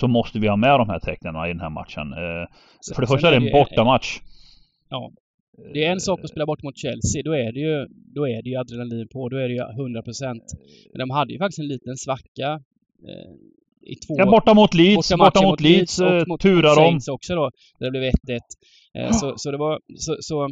så 0.00 0.08
måste 0.08 0.38
vi 0.38 0.48
ha 0.48 0.56
med 0.56 0.80
de 0.80 0.88
här 0.88 0.98
tecknen 0.98 1.44
i 1.44 1.48
den 1.48 1.60
här 1.60 1.70
matchen. 1.70 2.12
Eh, 2.12 2.94
för 2.94 3.00
det 3.00 3.06
första 3.06 3.28
är 3.28 3.40
det 3.40 3.46
en 3.46 3.52
bortamatch. 3.52 4.20
Ja. 4.88 5.12
Det 5.74 5.84
är 5.84 5.92
en 5.92 6.00
sak 6.00 6.20
att 6.24 6.30
spela 6.30 6.46
bort 6.46 6.62
mot 6.62 6.78
Chelsea. 6.78 7.22
Då 7.24 7.32
är 7.32 7.52
det 7.52 7.60
ju, 7.60 7.86
då 8.14 8.28
är 8.28 8.42
det 8.42 8.50
ju 8.50 8.56
adrenalin 8.56 9.08
på. 9.08 9.28
Då 9.28 9.36
är 9.36 9.48
det 9.48 9.54
ju 9.54 9.60
100 9.60 10.02
procent. 10.02 10.44
Men 10.92 10.98
de 10.98 11.10
hade 11.10 11.32
ju 11.32 11.38
faktiskt 11.38 11.58
en 11.58 11.68
liten 11.68 11.96
svacka 11.96 12.60
eh, 13.08 13.32
i 13.82 13.94
två... 13.94 14.14
Ja, 14.18 14.26
borta 14.26 14.54
mot 14.54 14.74
Leeds. 14.74 15.10
Borta, 15.10 15.24
borta 15.24 15.42
mot 15.42 15.60
Leeds, 15.60 15.98
Leeds 15.98 16.22
eh, 16.22 16.26
mot, 16.26 16.40
turar 16.40 16.76
de. 16.76 17.12
Också 17.12 17.34
då. 17.34 17.50
Där 17.78 17.86
det 17.86 17.90
blev 17.90 18.02
1-1. 18.02 18.40
Eh, 18.94 19.10
så, 19.10 19.34
så 19.36 19.50
det 19.50 19.58
var... 19.58 19.80
Så, 19.96 20.16
så 20.20 20.48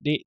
det, 0.00 0.18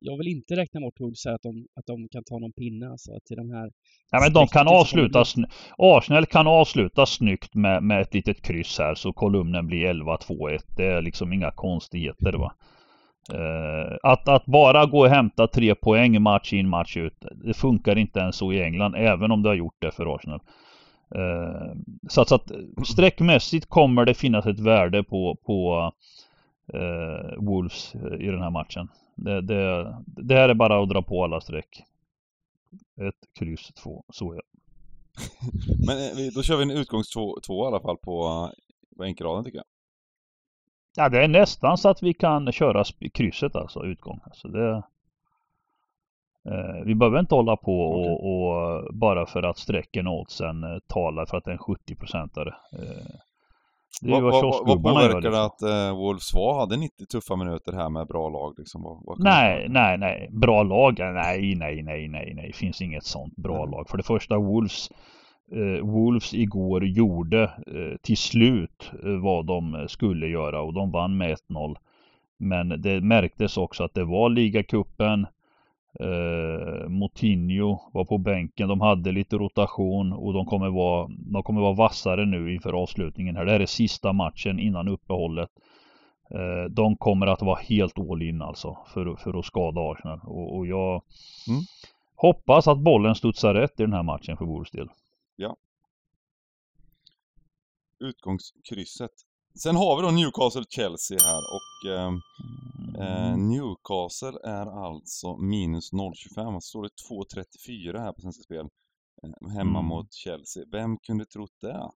jag 0.00 0.18
vill 0.18 0.28
inte 0.28 0.56
räkna 0.56 0.80
bort 0.80 1.00
Wolves 1.00 1.26
att 1.26 1.42
de, 1.42 1.66
att 1.76 1.86
de 1.86 2.08
kan 2.08 2.24
ta 2.24 2.38
någon 2.38 2.52
pinne 2.52 2.90
alltså 2.90 3.10
till 3.24 3.36
de 3.36 3.50
här... 3.50 3.70
Ja 4.10 4.20
men 4.20 4.32
de 4.32 4.46
kan 4.46 4.68
avsluta... 4.68 5.24
Arsenal 5.78 6.26
kan 6.26 6.46
avsluta 6.46 7.06
snyggt 7.06 7.54
med, 7.54 7.82
med 7.82 8.00
ett 8.00 8.14
litet 8.14 8.42
kryss 8.42 8.78
här 8.78 8.94
så 8.94 9.12
kolumnen 9.12 9.66
blir 9.66 9.92
11-2-1. 9.92 10.58
Det 10.76 10.86
är 10.86 11.02
liksom 11.02 11.32
inga 11.32 11.50
konstigheter 11.50 12.32
va. 12.32 12.52
Uh, 13.34 13.96
att, 14.02 14.28
att 14.28 14.46
bara 14.46 14.86
gå 14.86 15.00
och 15.00 15.08
hämta 15.08 15.46
tre 15.46 15.74
poäng 15.74 16.22
match 16.22 16.52
in 16.52 16.68
match 16.68 16.96
ut. 16.96 17.24
Det 17.44 17.54
funkar 17.54 17.98
inte 17.98 18.20
ens 18.20 18.36
så 18.36 18.52
i 18.52 18.62
England 18.62 18.94
även 18.94 19.30
om 19.30 19.42
det 19.42 19.48
har 19.48 19.56
gjort 19.56 19.76
det 19.78 19.90
för 19.90 20.14
Arsenal. 20.14 20.40
Uh, 21.16 21.72
så, 22.08 22.20
att, 22.20 22.28
så 22.28 22.34
att 22.34 22.50
streckmässigt 22.86 23.66
kommer 23.66 24.04
det 24.04 24.14
finnas 24.14 24.46
ett 24.46 24.60
värde 24.60 25.02
på, 25.02 25.36
på 25.46 25.92
eh, 26.74 27.36
Wolves 27.38 27.94
i 27.94 28.26
den 28.26 28.42
här 28.42 28.50
matchen. 28.50 28.88
Det, 29.18 29.40
det, 29.40 29.96
det 30.06 30.34
här 30.34 30.48
är 30.48 30.54
bara 30.54 30.82
att 30.82 30.88
dra 30.88 31.02
på 31.02 31.24
alla 31.24 31.40
streck. 31.40 31.82
Ett 32.96 33.38
kryss 33.38 33.68
två, 33.68 34.04
så 34.08 34.34
ja. 34.34 34.42
Men 35.86 36.30
då 36.34 36.42
kör 36.42 36.56
vi 36.56 36.62
en 36.62 36.70
utgångs 36.70 37.10
två, 37.10 37.40
två 37.46 37.64
i 37.64 37.66
alla 37.66 37.80
fall 37.80 37.96
på, 37.96 38.48
på 38.96 39.04
enkelraden 39.04 39.44
tycker 39.44 39.58
jag. 39.58 39.66
Ja, 40.96 41.08
det 41.08 41.24
är 41.24 41.28
nästan 41.28 41.78
så 41.78 41.88
att 41.88 42.02
vi 42.02 42.14
kan 42.14 42.52
köra 42.52 42.84
krysset 43.14 43.56
alltså, 43.56 43.84
utgång. 43.84 44.20
Alltså 44.24 44.48
det, 44.48 44.82
eh, 46.44 46.84
vi 46.84 46.94
behöver 46.94 47.20
inte 47.20 47.34
hålla 47.34 47.56
på 47.56 47.80
och, 47.80 48.30
och, 48.30 48.94
bara 48.94 49.26
för 49.26 49.42
att 49.42 49.58
strecken 49.58 50.06
åt 50.06 50.30
sen 50.30 50.64
eh, 50.64 50.78
talar 50.86 51.26
för 51.26 51.36
att 51.36 51.44
det 51.44 51.50
är 51.50 51.52
en 51.52 51.58
70-procentare. 51.58 52.54
Eh, 52.72 53.14
det 54.00 54.16
är 54.16 54.20
vad, 54.20 54.42
vad, 54.42 54.66
vad 54.66 54.82
påverkar 54.82 55.20
det 55.20 55.28
liksom. 55.28 55.44
att 55.44 55.62
eh, 55.62 55.96
Wolves 55.96 56.34
var, 56.34 56.60
hade 56.60 56.76
90 56.76 57.06
tuffa 57.06 57.36
minuter 57.36 57.72
här 57.72 57.90
med 57.90 58.06
bra 58.06 58.28
lag 58.28 58.54
liksom? 58.58 58.82
Vad, 58.82 58.98
vad 59.04 59.20
nej, 59.20 59.66
nej, 59.68 59.98
nej. 59.98 60.28
Bra 60.32 60.62
lag? 60.62 60.98
Nej, 60.98 61.54
nej, 61.54 61.82
nej, 61.82 62.08
nej, 62.08 62.32
nej. 62.34 62.52
Finns 62.52 62.82
inget 62.82 63.04
sånt 63.04 63.36
bra 63.36 63.58
mm. 63.58 63.70
lag. 63.70 63.88
För 63.88 63.96
det 63.96 64.02
första, 64.02 64.38
Wolves 64.38 64.90
eh, 65.52 65.86
Wolves 65.86 66.34
igår 66.34 66.86
gjorde 66.86 67.42
eh, 67.42 67.96
till 68.02 68.16
slut 68.16 68.90
eh, 69.04 69.10
vad 69.10 69.46
de 69.46 69.86
skulle 69.88 70.26
göra 70.26 70.60
och 70.60 70.74
de 70.74 70.90
vann 70.90 71.16
med 71.16 71.36
1-0. 71.50 71.76
Men 72.38 72.68
det 72.68 73.00
märktes 73.00 73.56
också 73.56 73.84
att 73.84 73.94
det 73.94 74.04
var 74.04 74.30
ligacupen. 74.30 75.26
Eh, 76.00 76.88
Moutinho 76.88 77.90
var 77.92 78.04
på 78.04 78.18
bänken. 78.18 78.68
De 78.68 78.80
hade 78.80 79.12
lite 79.12 79.36
rotation 79.36 80.12
och 80.12 80.32
de 80.32 80.46
kommer 80.46 80.68
vara, 80.68 81.08
de 81.08 81.42
kommer 81.42 81.60
vara 81.60 81.72
vassare 81.74 82.26
nu 82.26 82.54
inför 82.54 82.72
avslutningen 82.72 83.36
här. 83.36 83.44
Det 83.44 83.52
här 83.52 83.60
är 83.60 83.66
sista 83.66 84.12
matchen 84.12 84.58
innan 84.58 84.88
uppehållet. 84.88 85.50
Eh, 86.30 86.70
de 86.70 86.96
kommer 86.96 87.26
att 87.26 87.42
vara 87.42 87.58
helt 87.60 87.98
all 87.98 88.22
in 88.22 88.42
alltså 88.42 88.78
för, 88.86 89.16
för 89.16 89.38
att 89.38 89.44
skada 89.44 89.80
Arsenal. 89.80 90.20
Och, 90.24 90.56
och 90.56 90.66
jag 90.66 91.02
mm. 91.48 91.60
hoppas 92.16 92.68
att 92.68 92.78
bollen 92.78 93.14
studsar 93.14 93.54
rätt 93.54 93.80
i 93.80 93.82
den 93.82 93.92
här 93.92 94.02
matchen 94.02 94.36
för 94.36 94.44
Wolves 94.44 94.70
del. 94.70 94.88
Ja. 95.36 95.56
Utgångskrysset. 98.00 99.27
Sen 99.62 99.76
har 99.76 99.96
vi 99.96 100.02
då 100.02 100.08
Newcastle-Chelsea 100.08 101.18
här 101.24 101.42
och 101.56 101.90
eh, 101.90 102.12
eh, 103.02 103.28
mm. 103.28 103.48
Newcastle 103.48 104.38
är 104.44 104.86
alltså 104.86 105.36
minus 105.36 105.92
0,25 105.92 106.56
och 106.56 106.62
så 106.62 106.68
står 106.68 106.82
det 106.82 106.88
2,34 107.90 107.98
här 107.98 108.12
på 108.12 108.20
Svenska 108.20 108.42
Spel. 108.42 108.66
Eh, 109.22 109.50
hemma 109.50 109.78
mm. 109.78 109.88
mot 109.88 110.14
Chelsea. 110.14 110.64
Vem 110.72 110.98
kunde 110.98 111.24
trott 111.24 111.56
det? 111.60 111.90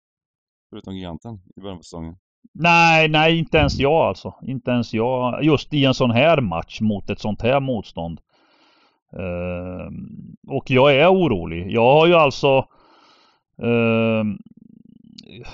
Förutom 0.71 0.97
giganten 0.97 1.41
i 1.57 1.61
början 1.61 1.79
på 1.79 1.83
säsongen. 1.83 2.17
Nej, 2.55 3.09
nej 3.09 3.39
inte 3.39 3.59
ens 3.59 3.79
jag 3.79 4.07
alltså. 4.09 4.35
Inte 4.43 4.71
ens 4.71 4.95
jag. 4.95 5.45
Just 5.45 5.75
i 5.75 5.85
en 5.85 5.95
sån 5.95 6.11
här 6.11 6.41
match 6.41 6.81
mot 6.81 7.11
ett 7.11 7.21
sånt 7.21 7.43
här 7.43 7.61
motstånd. 7.61 8.21
Uh, 9.17 9.89
och 10.49 10.71
jag 10.71 10.95
är 10.95 11.13
orolig. 11.13 11.71
Jag 11.71 11.93
har 11.93 12.07
ju 12.07 12.15
alltså 12.15 12.59
uh, 13.63 14.25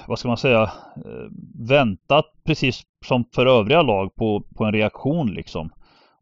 vad 0.06 0.18
ska 0.18 0.28
man 0.28 0.36
säga, 0.36 0.62
eh, 0.96 1.30
väntat 1.68 2.24
precis 2.44 2.82
som 3.06 3.24
för 3.34 3.46
övriga 3.46 3.82
lag 3.82 4.14
på, 4.14 4.42
på 4.56 4.64
en 4.64 4.72
reaktion 4.72 5.34
liksom. 5.34 5.70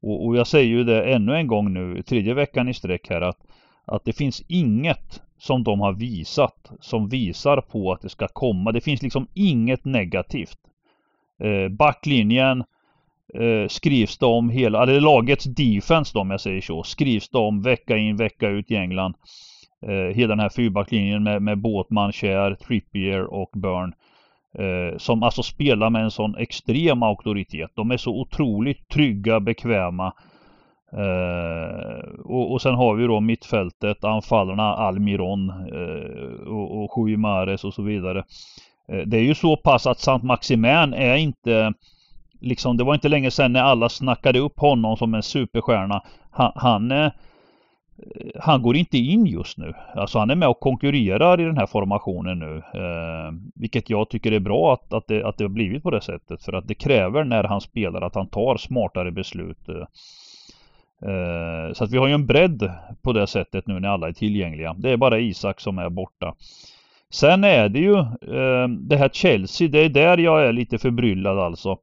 Och, 0.02 0.26
och, 0.26 0.36
jag 0.36 0.46
säger 0.46 0.68
ju 0.68 0.84
det 0.84 1.04
ännu 1.04 1.34
en 1.36 1.46
gång 1.46 1.72
nu, 1.72 2.02
tredje 2.02 2.34
veckan 2.34 2.68
i 2.68 2.74
sträck 2.74 3.08
här, 3.10 3.20
att, 3.20 3.38
att 3.84 4.04
det 4.04 4.12
finns 4.12 4.42
inget 4.48 5.22
som 5.38 5.64
de 5.64 5.80
har 5.80 5.92
visat 5.92 6.70
som 6.80 7.08
visar 7.08 7.60
på 7.60 7.92
att 7.92 8.00
det 8.00 8.08
ska 8.08 8.28
komma. 8.28 8.72
Det 8.72 8.80
finns 8.80 9.02
liksom 9.02 9.26
inget 9.34 9.84
negativt. 9.84 10.58
Eh, 11.42 11.68
backlinjen 11.68 12.64
eh, 13.34 13.68
skrivs 13.68 14.18
det 14.18 14.26
om 14.26 14.50
hela, 14.50 14.82
eller 14.82 15.00
lagets 15.00 15.44
defense 15.44 16.10
då 16.14 16.20
om 16.20 16.30
jag 16.30 16.40
säger 16.40 16.60
så, 16.60 16.82
skrivs 16.82 17.28
det 17.28 17.38
om 17.38 17.62
vecka 17.62 17.96
in 17.96 18.16
vecka 18.16 18.48
ut 18.48 18.70
i 18.70 18.76
England 18.76 19.14
eh, 19.86 20.16
hela 20.16 20.28
den 20.28 20.40
här 20.40 20.48
fyrbacklinjen 20.48 21.22
med, 21.22 21.42
med 21.42 21.58
Båtman, 21.58 22.12
Kjär, 22.12 22.54
Trippier 22.54 23.34
och 23.34 23.50
Burn. 23.52 23.92
Eh, 24.58 24.98
som 24.98 25.22
alltså 25.22 25.42
spelar 25.42 25.90
med 25.90 26.02
en 26.02 26.10
sån 26.10 26.36
extrem 26.36 27.02
auktoritet. 27.02 27.70
De 27.74 27.90
är 27.90 27.96
så 27.96 28.20
otroligt 28.20 28.88
trygga, 28.88 29.40
bekväma. 29.40 30.12
Eh, 30.92 32.08
och, 32.24 32.52
och 32.52 32.62
sen 32.62 32.74
har 32.74 32.94
vi 32.94 33.06
då 33.06 33.20
mittfältet, 33.20 34.04
anfallarna 34.04 34.62
Almiron 34.62 35.50
eh, 35.50 36.48
och, 36.48 36.84
och 36.84 36.92
Sjuimares 36.92 37.64
och 37.64 37.74
så 37.74 37.82
vidare. 37.82 38.24
Eh, 38.92 38.98
det 39.06 39.16
är 39.16 39.22
ju 39.22 39.34
så 39.34 39.56
pass 39.56 39.86
att 39.86 40.00
Sant 40.00 40.22
Maximin 40.22 40.94
är 40.94 41.16
inte 41.16 41.72
Liksom 42.40 42.76
det 42.76 42.84
var 42.84 42.94
inte 42.94 43.08
länge 43.08 43.30
sedan 43.30 43.52
när 43.52 43.62
alla 43.62 43.88
snackade 43.88 44.38
upp 44.38 44.58
honom 44.58 44.96
som 44.96 45.14
en 45.14 45.22
superstjärna. 45.22 46.02
Han, 46.30 46.52
han 46.54 46.90
är 46.90 47.12
Eh, 47.98 48.40
han 48.40 48.62
går 48.62 48.76
inte 48.76 48.98
in 48.98 49.26
just 49.26 49.58
nu. 49.58 49.74
Alltså 49.94 50.18
han 50.18 50.30
är 50.30 50.34
med 50.34 50.48
och 50.48 50.60
konkurrerar 50.60 51.40
i 51.40 51.44
den 51.44 51.58
här 51.58 51.66
formationen 51.66 52.38
nu. 52.38 52.56
Eh, 52.56 53.32
vilket 53.54 53.90
jag 53.90 54.08
tycker 54.08 54.32
är 54.32 54.40
bra 54.40 54.72
att, 54.72 54.92
att, 54.92 55.06
det, 55.06 55.24
att 55.24 55.38
det 55.38 55.44
har 55.44 55.48
blivit 55.48 55.82
på 55.82 55.90
det 55.90 56.00
sättet. 56.00 56.42
För 56.42 56.52
att 56.52 56.68
det 56.68 56.74
kräver 56.74 57.24
när 57.24 57.44
han 57.44 57.60
spelar 57.60 58.02
att 58.02 58.14
han 58.14 58.28
tar 58.28 58.56
smartare 58.56 59.10
beslut. 59.10 59.68
Eh, 59.68 59.76
eh 61.10 61.72
så 61.72 61.84
att 61.84 61.90
vi 61.90 61.98
har 61.98 62.06
ju 62.06 62.14
en 62.14 62.26
bredd 62.26 62.70
på 63.02 63.12
det 63.12 63.26
sättet 63.26 63.66
nu 63.66 63.80
när 63.80 63.88
alla 63.88 64.08
är 64.08 64.12
tillgängliga. 64.12 64.74
Det 64.78 64.90
är 64.90 64.96
bara 64.96 65.18
Isak 65.18 65.60
som 65.60 65.78
är 65.78 65.88
borta. 65.88 66.34
Sen 67.10 67.44
är 67.44 67.68
det 67.68 67.78
ju 67.78 67.98
eh, 67.98 68.68
det 68.68 68.96
här 68.96 69.08
Chelsea, 69.08 69.68
det 69.68 69.78
är 69.78 69.88
där 69.88 70.18
jag 70.18 70.46
är 70.46 70.52
lite 70.52 70.78
förbryllad 70.78 71.38
alltså. 71.38 71.78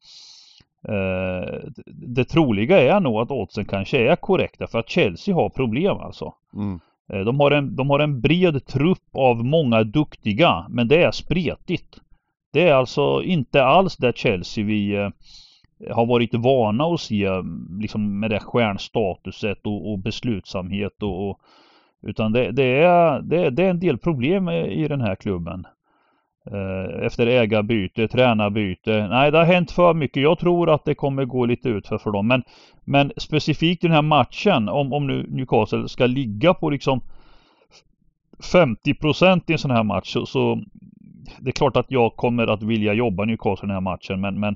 Eh, 0.89 1.59
det 1.85 2.25
troliga 2.25 2.81
är 2.95 2.99
nog 2.99 3.17
att 3.17 3.31
oddsen 3.31 3.65
kanske 3.65 4.11
är 4.11 4.15
korrekta 4.15 4.67
för 4.67 4.79
att 4.79 4.89
Chelsea 4.89 5.35
har 5.35 5.49
problem 5.49 5.97
alltså. 5.97 6.33
Mm. 6.55 6.79
Eh, 7.13 7.19
de, 7.19 7.39
har 7.39 7.51
en, 7.51 7.75
de 7.75 7.89
har 7.89 7.99
en 7.99 8.21
bred 8.21 8.65
trupp 8.65 9.15
av 9.15 9.45
många 9.45 9.83
duktiga 9.83 10.65
men 10.69 10.87
det 10.87 11.03
är 11.03 11.11
spretigt. 11.11 11.99
Det 12.53 12.69
är 12.69 12.73
alltså 12.73 13.23
inte 13.23 13.63
alls 13.63 13.97
det 13.97 14.17
Chelsea 14.17 14.65
vi 14.65 14.95
eh, 14.95 15.09
har 15.91 16.05
varit 16.05 16.33
vana 16.33 16.83
att 16.83 17.01
se 17.01 17.29
liksom 17.79 18.19
med 18.19 18.29
det 18.29 18.39
stjärnstatuset 18.39 19.65
och, 19.65 19.91
och 19.91 19.99
beslutsamhet 19.99 21.03
och, 21.03 21.29
och 21.29 21.39
utan 22.01 22.31
det, 22.31 22.51
det, 22.51 22.63
är, 22.63 23.21
det, 23.21 23.49
det 23.49 23.63
är 23.63 23.69
en 23.69 23.79
del 23.79 23.97
problem 23.97 24.49
i 24.49 24.87
den 24.87 25.01
här 25.01 25.15
klubben. 25.15 25.65
Eh, 26.51 27.05
efter 27.05 27.27
ägarbyte, 27.27 28.07
tränarbyte. 28.07 29.07
Nej, 29.07 29.31
det 29.31 29.37
har 29.37 29.45
hänt 29.45 29.71
för 29.71 29.93
mycket. 29.93 30.23
Jag 30.23 30.39
tror 30.39 30.69
att 30.69 30.85
det 30.85 30.95
kommer 30.95 31.25
gå 31.25 31.45
lite 31.45 31.69
utför 31.69 31.97
för 31.97 32.11
dem. 32.11 32.27
Men, 32.27 32.43
men 32.85 33.11
specifikt 33.17 33.83
i 33.83 33.87
den 33.87 33.95
här 33.95 34.01
matchen, 34.01 34.69
om, 34.69 34.93
om 34.93 35.07
nu 35.07 35.27
Newcastle 35.29 35.89
ska 35.89 36.05
ligga 36.05 36.53
på 36.53 36.69
liksom 36.69 37.01
50% 38.53 39.41
i 39.47 39.51
en 39.51 39.59
sån 39.59 39.71
här 39.71 39.83
match 39.83 40.13
så, 40.13 40.25
så 40.25 40.63
det 41.39 41.49
är 41.49 41.51
klart 41.51 41.77
att 41.77 41.91
jag 41.91 42.15
kommer 42.15 42.47
att 42.47 42.63
vilja 42.63 42.93
jobba 42.93 43.25
Newcastle 43.25 43.65
i 43.65 43.67
den 43.67 43.75
här 43.75 43.81
matchen 43.81 44.21
men, 44.21 44.39
men 44.39 44.55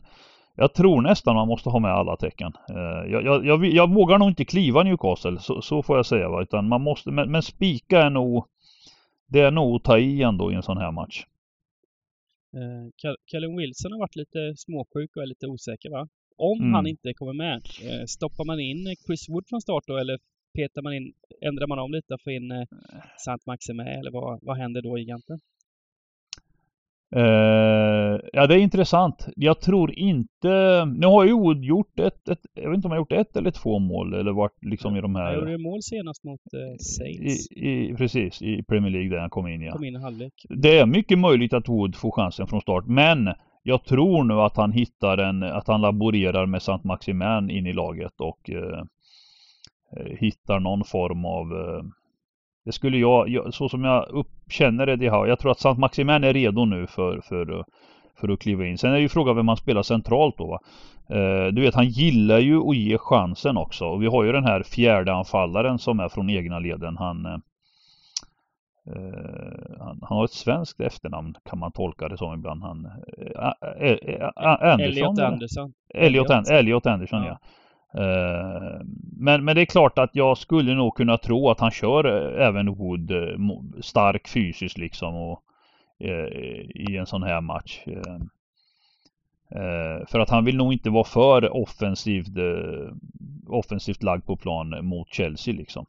jag 0.56 0.74
tror 0.74 1.02
nästan 1.02 1.36
man 1.36 1.48
måste 1.48 1.70
ha 1.70 1.80
med 1.80 1.92
alla 1.92 2.16
tecken. 2.16 2.54
Eh, 2.70 3.12
jag, 3.12 3.26
jag, 3.26 3.46
jag, 3.46 3.66
jag 3.66 3.94
vågar 3.94 4.18
nog 4.18 4.30
inte 4.30 4.46
kliva 4.46 4.84
Newcastle, 4.84 5.40
så, 5.40 5.62
så 5.62 5.84
får 5.84 5.96
jag 5.96 6.06
säga. 6.06 6.30
Va? 6.30 6.42
Utan 6.42 6.68
man 6.68 6.82
måste, 6.82 7.12
men, 7.12 7.32
men 7.32 7.42
spika 7.42 8.02
är 8.02 8.10
nog, 8.10 8.46
det 9.28 9.40
är 9.40 9.52
nog 9.52 9.76
att 9.76 9.84
ta 9.84 9.98
i 9.98 10.24
ändå 10.24 10.52
i 10.52 10.56
en 10.56 10.64
sån 10.64 10.78
här 10.78 10.92
match. 10.92 11.26
Eh, 12.58 13.12
Callum 13.32 13.56
Wilson 13.58 13.92
har 13.92 14.00
varit 14.00 14.16
lite 14.16 14.54
småsjuk 14.58 15.16
och 15.16 15.24
är 15.24 15.28
lite 15.28 15.48
osäker 15.48 15.90
va? 15.90 16.08
Om 16.38 16.60
mm. 16.60 16.74
han 16.74 16.88
inte 16.88 17.14
kommer 17.14 17.34
med, 17.34 17.62
eh, 17.84 18.06
stoppar 18.06 18.46
man 18.46 18.60
in 18.60 18.96
Chris 19.06 19.30
Wood 19.30 19.46
från 19.50 19.62
start 19.62 19.84
då 19.88 19.98
eller 19.98 20.20
petar 20.58 20.82
man 20.82 20.94
in, 20.94 21.14
ändrar 21.42 21.68
man 21.68 21.80
om 21.80 21.92
lite 21.92 22.14
och 22.14 22.22
får 22.24 22.34
in 22.34 22.52
eh, 22.52 22.68
Sant 23.26 23.46
Maxime 23.46 23.84
eller 23.84 24.12
vad, 24.12 24.40
vad 24.42 24.58
händer 24.58 24.82
då 24.82 25.00
egentligen? 25.00 25.42
Uh, 27.16 28.20
ja 28.34 28.48
det 28.48 28.56
är 28.56 28.58
intressant. 28.58 29.28
Jag 29.36 29.62
tror 29.62 30.00
inte... 30.00 30.86
Nu 30.86 31.08
har 31.08 31.26
ju 31.26 31.66
gjort 31.66 32.00
ett, 32.00 32.30
ett, 32.30 32.40
Jag 32.54 32.70
vet 32.70 32.76
inte 32.76 32.88
om 32.88 32.92
han 32.92 33.00
gjort 33.00 33.12
ett 33.12 33.36
eller 33.36 33.52
två 33.52 33.80
mål 33.80 34.14
eller 34.14 34.32
varit 34.32 34.64
liksom 34.66 34.96
i 34.96 35.02
de 35.02 35.16
här... 35.16 35.24
Han 35.24 35.36
gjorde 35.36 35.58
mål 35.58 35.82
senast 35.82 36.24
mot 36.24 36.42
uh, 36.54 36.78
Saints. 36.78 37.52
I, 37.52 37.70
i, 37.70 37.96
precis, 37.98 38.42
i 38.42 38.64
Premier 38.64 38.92
League 38.92 39.10
där 39.10 39.18
han 39.18 39.30
kom 39.30 39.48
in 39.48 39.62
ja. 39.62 39.72
Kom 39.72 39.84
in 39.84 39.96
i 39.96 40.00
halvlek. 40.00 40.34
Det 40.50 40.80
är 40.80 40.86
mycket 40.86 41.20
möjligt 41.20 41.54
att 41.54 41.70
Wood 41.70 41.96
får 41.96 42.12
chansen 42.12 42.48
från 42.48 42.62
start 42.62 42.86
men 42.88 43.30
jag 43.64 43.84
tror 43.84 44.24
nu 44.24 44.34
att 44.34 44.58
han 44.58 44.72
hittar 44.72 45.18
en, 45.18 45.44
att 45.44 45.68
han 45.68 45.82
laborerar 45.82 46.46
med 46.46 46.62
Sant 46.62 46.84
Maximin 46.84 47.50
in 47.50 47.68
i 47.68 47.74
laget 47.74 48.22
och 48.22 48.50
uh, 48.50 48.84
hittar 50.20 50.60
någon 50.60 50.84
form 50.84 51.26
av 51.26 51.54
det 52.68 52.74
skulle 52.74 52.98
jag, 52.98 53.54
så 53.54 53.70
som 53.70 53.84
jag 53.84 54.10
upp, 54.10 54.28
känner 54.50 54.86
det, 54.86 54.96
det 54.96 55.10
här, 55.10 55.26
jag 55.26 55.40
tror 55.40 55.52
att 55.52 55.60
Sant 55.60 55.80
Maximin 55.80 56.24
är 56.24 56.34
redo 56.34 56.66
nu 56.66 56.88
för, 56.88 57.22
för, 57.22 57.66
för 58.20 58.30
att 58.30 58.40
kliva 58.40 58.66
in. 58.66 58.78
Sen 58.78 58.94
är 58.94 58.98
ju 58.98 59.10
frågan 59.10 59.36
vem 59.36 59.46
man 59.46 59.58
spelar 59.58 59.84
centralt 59.84 60.38
då 60.38 60.48
va. 60.48 60.60
Eh, 61.10 61.48
du 61.54 61.62
vet 61.62 61.76
han 61.76 61.88
gillar 61.88 62.40
ju 62.40 62.70
att 62.70 62.78
ge 62.78 62.98
chansen 62.98 63.58
också. 63.58 63.86
Och 63.86 64.04
vi 64.04 64.08
har 64.08 64.24
ju 64.24 64.32
den 64.32 64.44
här 64.44 64.64
fjärde 64.64 65.14
anfallaren 65.14 65.80
som 65.80 66.00
är 66.00 66.10
från 66.10 66.30
egna 66.30 66.60
leden. 66.60 66.98
Han, 66.98 67.26
eh, 67.26 67.34
eh 67.34 67.40
han, 69.80 70.00
han, 70.02 70.18
har 70.18 70.26
ett 70.26 70.32
svenskt 70.32 70.80
efternamn 70.80 71.36
kan 71.50 71.60
man 71.60 71.72
tolka 71.72 72.10
det 72.10 72.18
som 72.18 72.34
ibland. 72.34 72.64
Han, 72.64 72.86
eh, 72.86 72.92
Andersson, 74.36 74.82
Elliot 74.82 75.20
Andersson. 75.20 75.74
Elliot, 75.94 76.30
Elliot. 76.30 76.50
Elliot 76.50 76.86
Anderson 76.86 77.24
ja. 77.24 77.28
ja. 77.28 77.40
Eh, 77.94 78.82
men, 79.18 79.46
men 79.46 79.56
det 79.56 79.62
är 79.62 79.66
klart 79.66 79.98
att 79.98 80.16
jag 80.16 80.38
skulle 80.38 80.74
nog 80.74 80.96
kunna 80.96 81.18
tro 81.18 81.50
att 81.50 81.60
han 81.60 81.72
kör 81.72 82.06
eh, 82.06 82.48
även 82.48 82.76
Wood 82.76 83.12
eh, 83.12 83.82
stark 83.82 84.28
fysiskt 84.28 84.78
liksom 84.78 85.16
och 85.16 85.44
i 86.70 86.98
en 86.98 87.06
sån 87.06 87.24
här 87.24 87.42
match. 87.42 87.84
För 90.08 90.20
att 90.20 90.30
han 90.30 90.46
vill 90.46 90.58
nog 90.58 90.74
inte 90.74 90.90
vara 90.90 91.04
för 91.04 91.56
offensivt, 91.56 92.28
offensivt 93.48 94.04
lagd 94.04 94.26
på 94.26 94.36
plan 94.36 94.86
mot 94.86 95.14
Chelsea 95.14 95.54
liksom. 95.54 95.86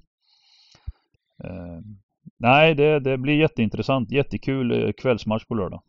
Nej, 2.36 2.74
det, 2.74 3.00
det 3.00 3.18
blir 3.18 3.36
jätteintressant. 3.36 4.10
Jättekul 4.10 4.92
kvällsmatch 4.92 5.44
på 5.44 5.54
lördag. 5.54 5.82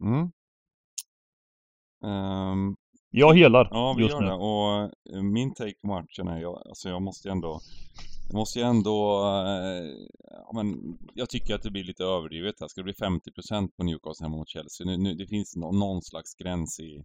Mm. 0.00 0.30
Um, 2.02 2.76
jag 3.10 3.36
helar 3.36 3.68
Ja, 3.70 3.94
vi 3.98 4.06
gör 4.06 4.20
nu. 4.20 4.26
det. 4.26 4.32
Och 4.32 4.82
eh, 5.16 5.22
min 5.22 5.54
take 5.54 5.74
på 5.82 5.86
matchen 5.86 6.28
är, 6.28 6.40
jag, 6.40 6.62
alltså 6.68 6.88
jag 6.88 7.02
måste 7.02 7.30
ändå 7.30 7.60
jag 8.30 8.38
måste 8.38 8.58
ju 8.58 8.64
ändå, 8.64 9.22
eh, 9.46 9.90
ja, 10.30 10.50
men 10.54 10.98
jag 11.14 11.28
tycker 11.28 11.54
att 11.54 11.62
det 11.62 11.70
blir 11.70 11.84
lite 11.84 12.04
överdrivet 12.04 12.60
här. 12.60 12.68
Ska 12.68 12.80
det 12.80 12.84
bli 12.84 12.92
50% 12.92 13.68
på 13.76 13.84
Newcastle 13.84 14.24
hemma 14.24 14.36
mot 14.36 14.48
Chelsea? 14.48 14.86
Nu, 14.86 14.96
nu, 14.96 15.14
det 15.14 15.26
finns 15.26 15.56
no, 15.56 15.72
någon 15.72 16.02
slags 16.02 16.34
gräns 16.34 16.80
i, 16.80 17.04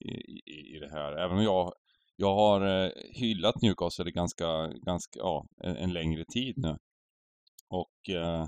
i, 0.00 0.12
i, 0.76 0.78
det 0.80 0.90
här. 0.90 1.12
Även 1.12 1.38
om 1.38 1.44
jag, 1.44 1.72
jag 2.16 2.34
har 2.34 2.84
eh, 2.84 2.90
hyllat 3.10 3.62
Newcastle 3.62 4.10
ganska, 4.10 4.66
ganska, 4.68 5.18
ja, 5.18 5.46
en, 5.64 5.76
en 5.76 5.92
längre 5.92 6.24
tid 6.24 6.54
nu. 6.56 6.76
Och 7.68 8.14
eh, 8.14 8.46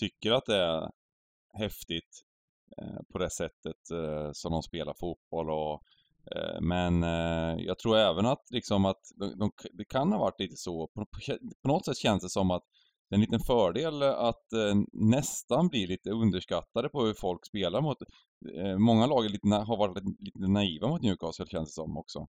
tycker 0.00 0.32
att 0.32 0.46
det 0.46 0.56
är 0.56 0.90
häftigt 1.58 2.22
eh, 2.78 3.00
på 3.12 3.18
det 3.18 3.30
sättet 3.30 3.90
eh, 3.92 4.30
som 4.32 4.52
de 4.52 4.62
spelar 4.62 4.94
fotboll 5.00 5.50
och 5.50 5.82
men 6.60 7.02
eh, 7.02 7.64
jag 7.64 7.78
tror 7.78 7.96
även 7.96 8.26
att, 8.26 8.42
liksom 8.50 8.84
att 8.84 9.00
de, 9.16 9.38
de, 9.38 9.50
det 9.72 9.84
kan 9.84 10.12
ha 10.12 10.18
varit 10.18 10.40
lite 10.40 10.56
så, 10.56 10.86
på, 10.86 11.06
på, 11.62 11.68
något 11.68 11.84
sätt 11.84 11.96
känns 11.96 12.22
det 12.22 12.30
som 12.30 12.50
att 12.50 12.62
det 13.10 13.14
är 13.14 13.16
en 13.16 13.20
liten 13.20 13.40
fördel 13.40 14.02
att 14.02 14.52
eh, 14.52 14.74
nästan 14.92 15.68
bli 15.68 15.86
lite 15.86 16.10
underskattade 16.10 16.88
på 16.88 17.04
hur 17.04 17.14
folk 17.14 17.46
spelar 17.46 17.80
mot... 17.80 17.98
Eh, 18.56 18.78
många 18.78 19.06
lag 19.06 19.30
lite, 19.30 19.48
har 19.48 19.76
varit 19.76 20.04
lite, 20.18 20.38
naiva 20.38 20.88
mot 20.88 21.02
Newcastle 21.02 21.46
känns 21.46 21.68
det 21.68 21.72
som 21.72 21.96
också. 21.98 22.26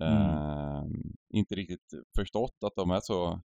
Mm. 0.00 0.12
Eh, 0.12 0.82
inte 1.30 1.54
riktigt 1.54 1.90
förstått 2.16 2.56
att 2.64 2.76
de 2.76 2.90
är 2.90 3.00
så... 3.00 3.40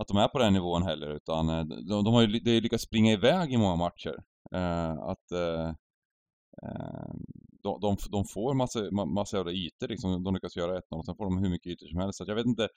Att 0.00 0.08
de 0.08 0.16
är 0.16 0.28
på 0.28 0.38
den 0.38 0.52
nivån 0.52 0.82
heller 0.82 1.10
utan 1.10 1.48
eh, 1.48 1.64
de, 1.64 2.04
de 2.04 2.14
har 2.14 2.22
ju 2.22 2.60
lyckats 2.60 2.84
springa 2.84 3.12
iväg 3.12 3.52
i 3.52 3.56
många 3.56 3.76
matcher. 3.76 4.16
att 5.00 5.26
de, 7.64 7.80
de, 7.80 7.96
de 8.10 8.24
får 8.24 8.54
massa, 8.54 8.90
massa 8.90 9.36
jävla 9.36 9.52
ytor 9.52 9.88
liksom. 9.88 10.24
De 10.24 10.34
lyckas 10.34 10.56
göra 10.56 10.80
1-0 10.80 10.82
och 10.90 11.04
sen 11.04 11.16
får 11.16 11.24
de 11.24 11.38
hur 11.38 11.50
mycket 11.50 11.72
ytor 11.72 11.86
som 11.86 11.98
helst. 11.98 12.18
Så 12.18 12.24
jag 12.26 12.34
vet 12.34 12.46
inte. 12.46 12.68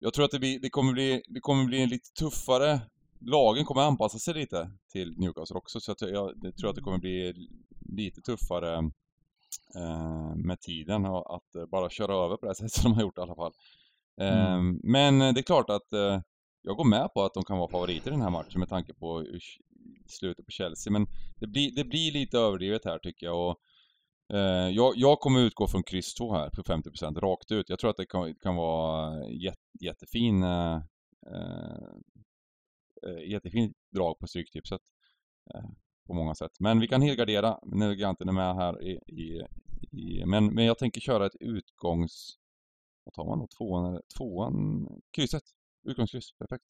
Jag 0.00 0.14
tror 0.14 0.24
att 0.24 0.30
det, 0.30 0.38
blir, 0.38 0.60
det, 0.60 0.70
kommer 0.70 0.92
bli, 0.92 1.22
det 1.28 1.40
kommer 1.40 1.64
bli 1.64 1.82
en 1.82 1.88
lite 1.88 2.12
tuffare... 2.12 2.80
Lagen 3.20 3.64
kommer 3.64 3.82
anpassa 3.82 4.18
sig 4.18 4.34
lite 4.34 4.70
till 4.92 5.18
Newcastle 5.18 5.56
också. 5.56 5.80
Så 5.80 5.94
jag, 5.98 6.10
jag, 6.10 6.32
jag 6.42 6.56
tror 6.56 6.70
att 6.70 6.76
det 6.76 6.82
kommer 6.82 6.98
bli 6.98 7.48
lite 7.88 8.20
tuffare 8.20 8.78
eh, 9.74 10.34
med 10.36 10.60
tiden. 10.60 11.06
Och 11.06 11.34
att 11.34 11.70
bara 11.70 11.90
köra 11.90 12.24
över 12.24 12.36
på 12.36 12.46
det 12.46 12.54
sättet 12.54 12.72
som 12.72 12.90
de 12.90 12.94
har 12.94 13.02
gjort 13.02 13.18
i 13.18 13.20
alla 13.20 13.34
fall. 13.34 13.52
Eh, 14.20 14.52
mm. 14.52 14.80
Men 14.82 15.18
det 15.18 15.40
är 15.40 15.42
klart 15.42 15.70
att 15.70 15.92
eh, 15.92 16.20
jag 16.62 16.76
går 16.76 16.84
med 16.84 17.14
på 17.14 17.22
att 17.22 17.34
de 17.34 17.44
kan 17.44 17.58
vara 17.58 17.70
favoriter 17.70 18.10
i 18.10 18.14
den 18.14 18.22
här 18.22 18.30
matchen 18.30 18.60
med 18.60 18.68
tanke 18.68 18.94
på 18.94 19.24
slutet 20.10 20.46
på 20.46 20.50
Chelsea. 20.50 20.92
Men 20.92 21.06
det 21.36 21.46
blir, 21.46 21.74
det 21.76 21.84
blir 21.84 22.12
lite 22.12 22.38
överdrivet 22.38 22.84
här 22.84 22.98
tycker 22.98 23.26
jag. 23.26 23.50
Och, 23.50 23.60
eh, 24.36 24.68
jag, 24.68 24.92
jag 24.96 25.20
kommer 25.20 25.40
utgå 25.40 25.66
från 25.66 25.82
kryss 25.82 26.14
2 26.14 26.32
här 26.32 26.50
på 26.50 26.62
50% 26.62 27.20
rakt 27.20 27.52
ut. 27.52 27.68
Jag 27.68 27.78
tror 27.78 27.90
att 27.90 27.96
det 27.96 28.06
kan, 28.06 28.34
kan 28.34 28.56
vara 28.56 29.24
eh, 29.24 29.42
jätte, 29.42 29.60
jättefin 29.80 30.42
eh, 30.42 30.82
eh, 31.26 31.88
eh 33.02 33.10
jättefin 33.10 33.30
jättefint 33.30 33.76
drag 33.94 34.18
på 34.18 34.26
Stryktipset. 34.26 34.82
Eh, 35.54 35.70
på 36.08 36.14
många 36.14 36.34
sätt. 36.34 36.60
Men 36.60 36.80
vi 36.80 36.88
kan 36.88 37.02
helgardera 37.02 37.58
när 37.62 37.90
giganten 37.90 38.28
är 38.28 38.32
med 38.32 38.54
här 38.54 38.82
i, 38.82 39.00
i, 39.06 39.42
i, 39.90 40.24
men, 40.26 40.54
men 40.54 40.64
jag 40.64 40.78
tänker 40.78 41.00
köra 41.00 41.26
ett 41.26 41.36
utgångs... 41.40 42.38
Vad 43.04 43.14
tar 43.14 43.24
man 43.24 43.38
då? 43.38 43.46
Tvåan, 43.58 44.00
tvåan 44.18 44.86
krysset. 45.16 45.42
Utgångskryss, 45.82 46.32
perfekt. 46.38 46.64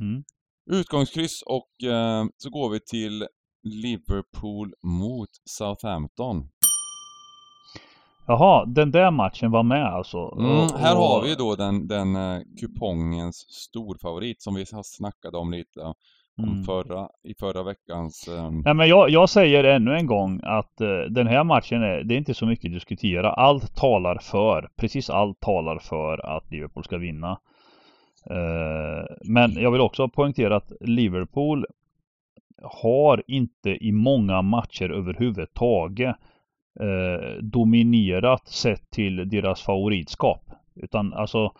Mm. 0.00 0.24
Utgångskryss 0.70 1.42
och 1.42 1.88
eh, 1.88 2.24
så 2.36 2.50
går 2.50 2.70
vi 2.70 2.80
till 2.80 3.26
Liverpool 3.62 4.72
mot 4.82 5.28
Southampton. 5.44 6.48
Jaha, 8.26 8.64
den 8.66 8.90
där 8.90 9.10
matchen 9.10 9.50
var 9.50 9.62
med 9.62 9.86
alltså? 9.86 10.18
Mm, 10.38 10.68
här 10.76 10.96
har 10.96 11.22
vi 11.22 11.34
då 11.34 11.56
den, 11.56 11.88
den 11.88 12.16
uh, 12.16 12.42
kupongens 12.60 13.36
storfavorit 13.36 14.42
som 14.42 14.54
vi 14.54 14.64
har 14.72 14.82
snackat 14.82 15.34
om 15.34 15.50
lite 15.50 15.80
om 16.38 16.48
mm. 16.48 16.64
förra, 16.64 17.08
i 17.24 17.34
förra 17.40 17.62
veckans... 17.62 18.28
Um... 18.28 18.62
Nej 18.64 18.74
men 18.74 18.88
jag, 18.88 19.10
jag 19.10 19.30
säger 19.30 19.64
ännu 19.64 19.94
en 19.96 20.06
gång 20.06 20.40
att 20.42 20.80
uh, 20.80 21.12
den 21.12 21.26
här 21.26 21.44
matchen 21.44 21.82
är, 21.82 22.04
det 22.04 22.14
är 22.14 22.18
inte 22.18 22.34
så 22.34 22.46
mycket 22.46 22.68
att 22.68 22.74
diskutera. 22.74 23.32
Allt 23.32 23.76
talar 23.76 24.18
för, 24.18 24.68
precis 24.76 25.10
allt 25.10 25.40
talar 25.40 25.78
för 25.78 26.36
att 26.36 26.50
Liverpool 26.50 26.84
ska 26.84 26.98
vinna. 26.98 27.38
Eh, 28.26 29.16
men 29.24 29.52
jag 29.52 29.70
vill 29.70 29.80
också 29.80 30.08
poängtera 30.08 30.56
att 30.56 30.72
Liverpool 30.80 31.66
har 32.62 33.22
inte 33.26 33.70
i 33.70 33.92
många 33.92 34.42
matcher 34.42 34.90
överhuvudtaget 34.90 36.16
eh, 36.80 37.42
dominerat 37.42 38.48
sett 38.48 38.90
till 38.90 39.28
deras 39.28 39.62
favoritskap. 39.62 40.50
Utan 40.74 41.14
alltså 41.14 41.52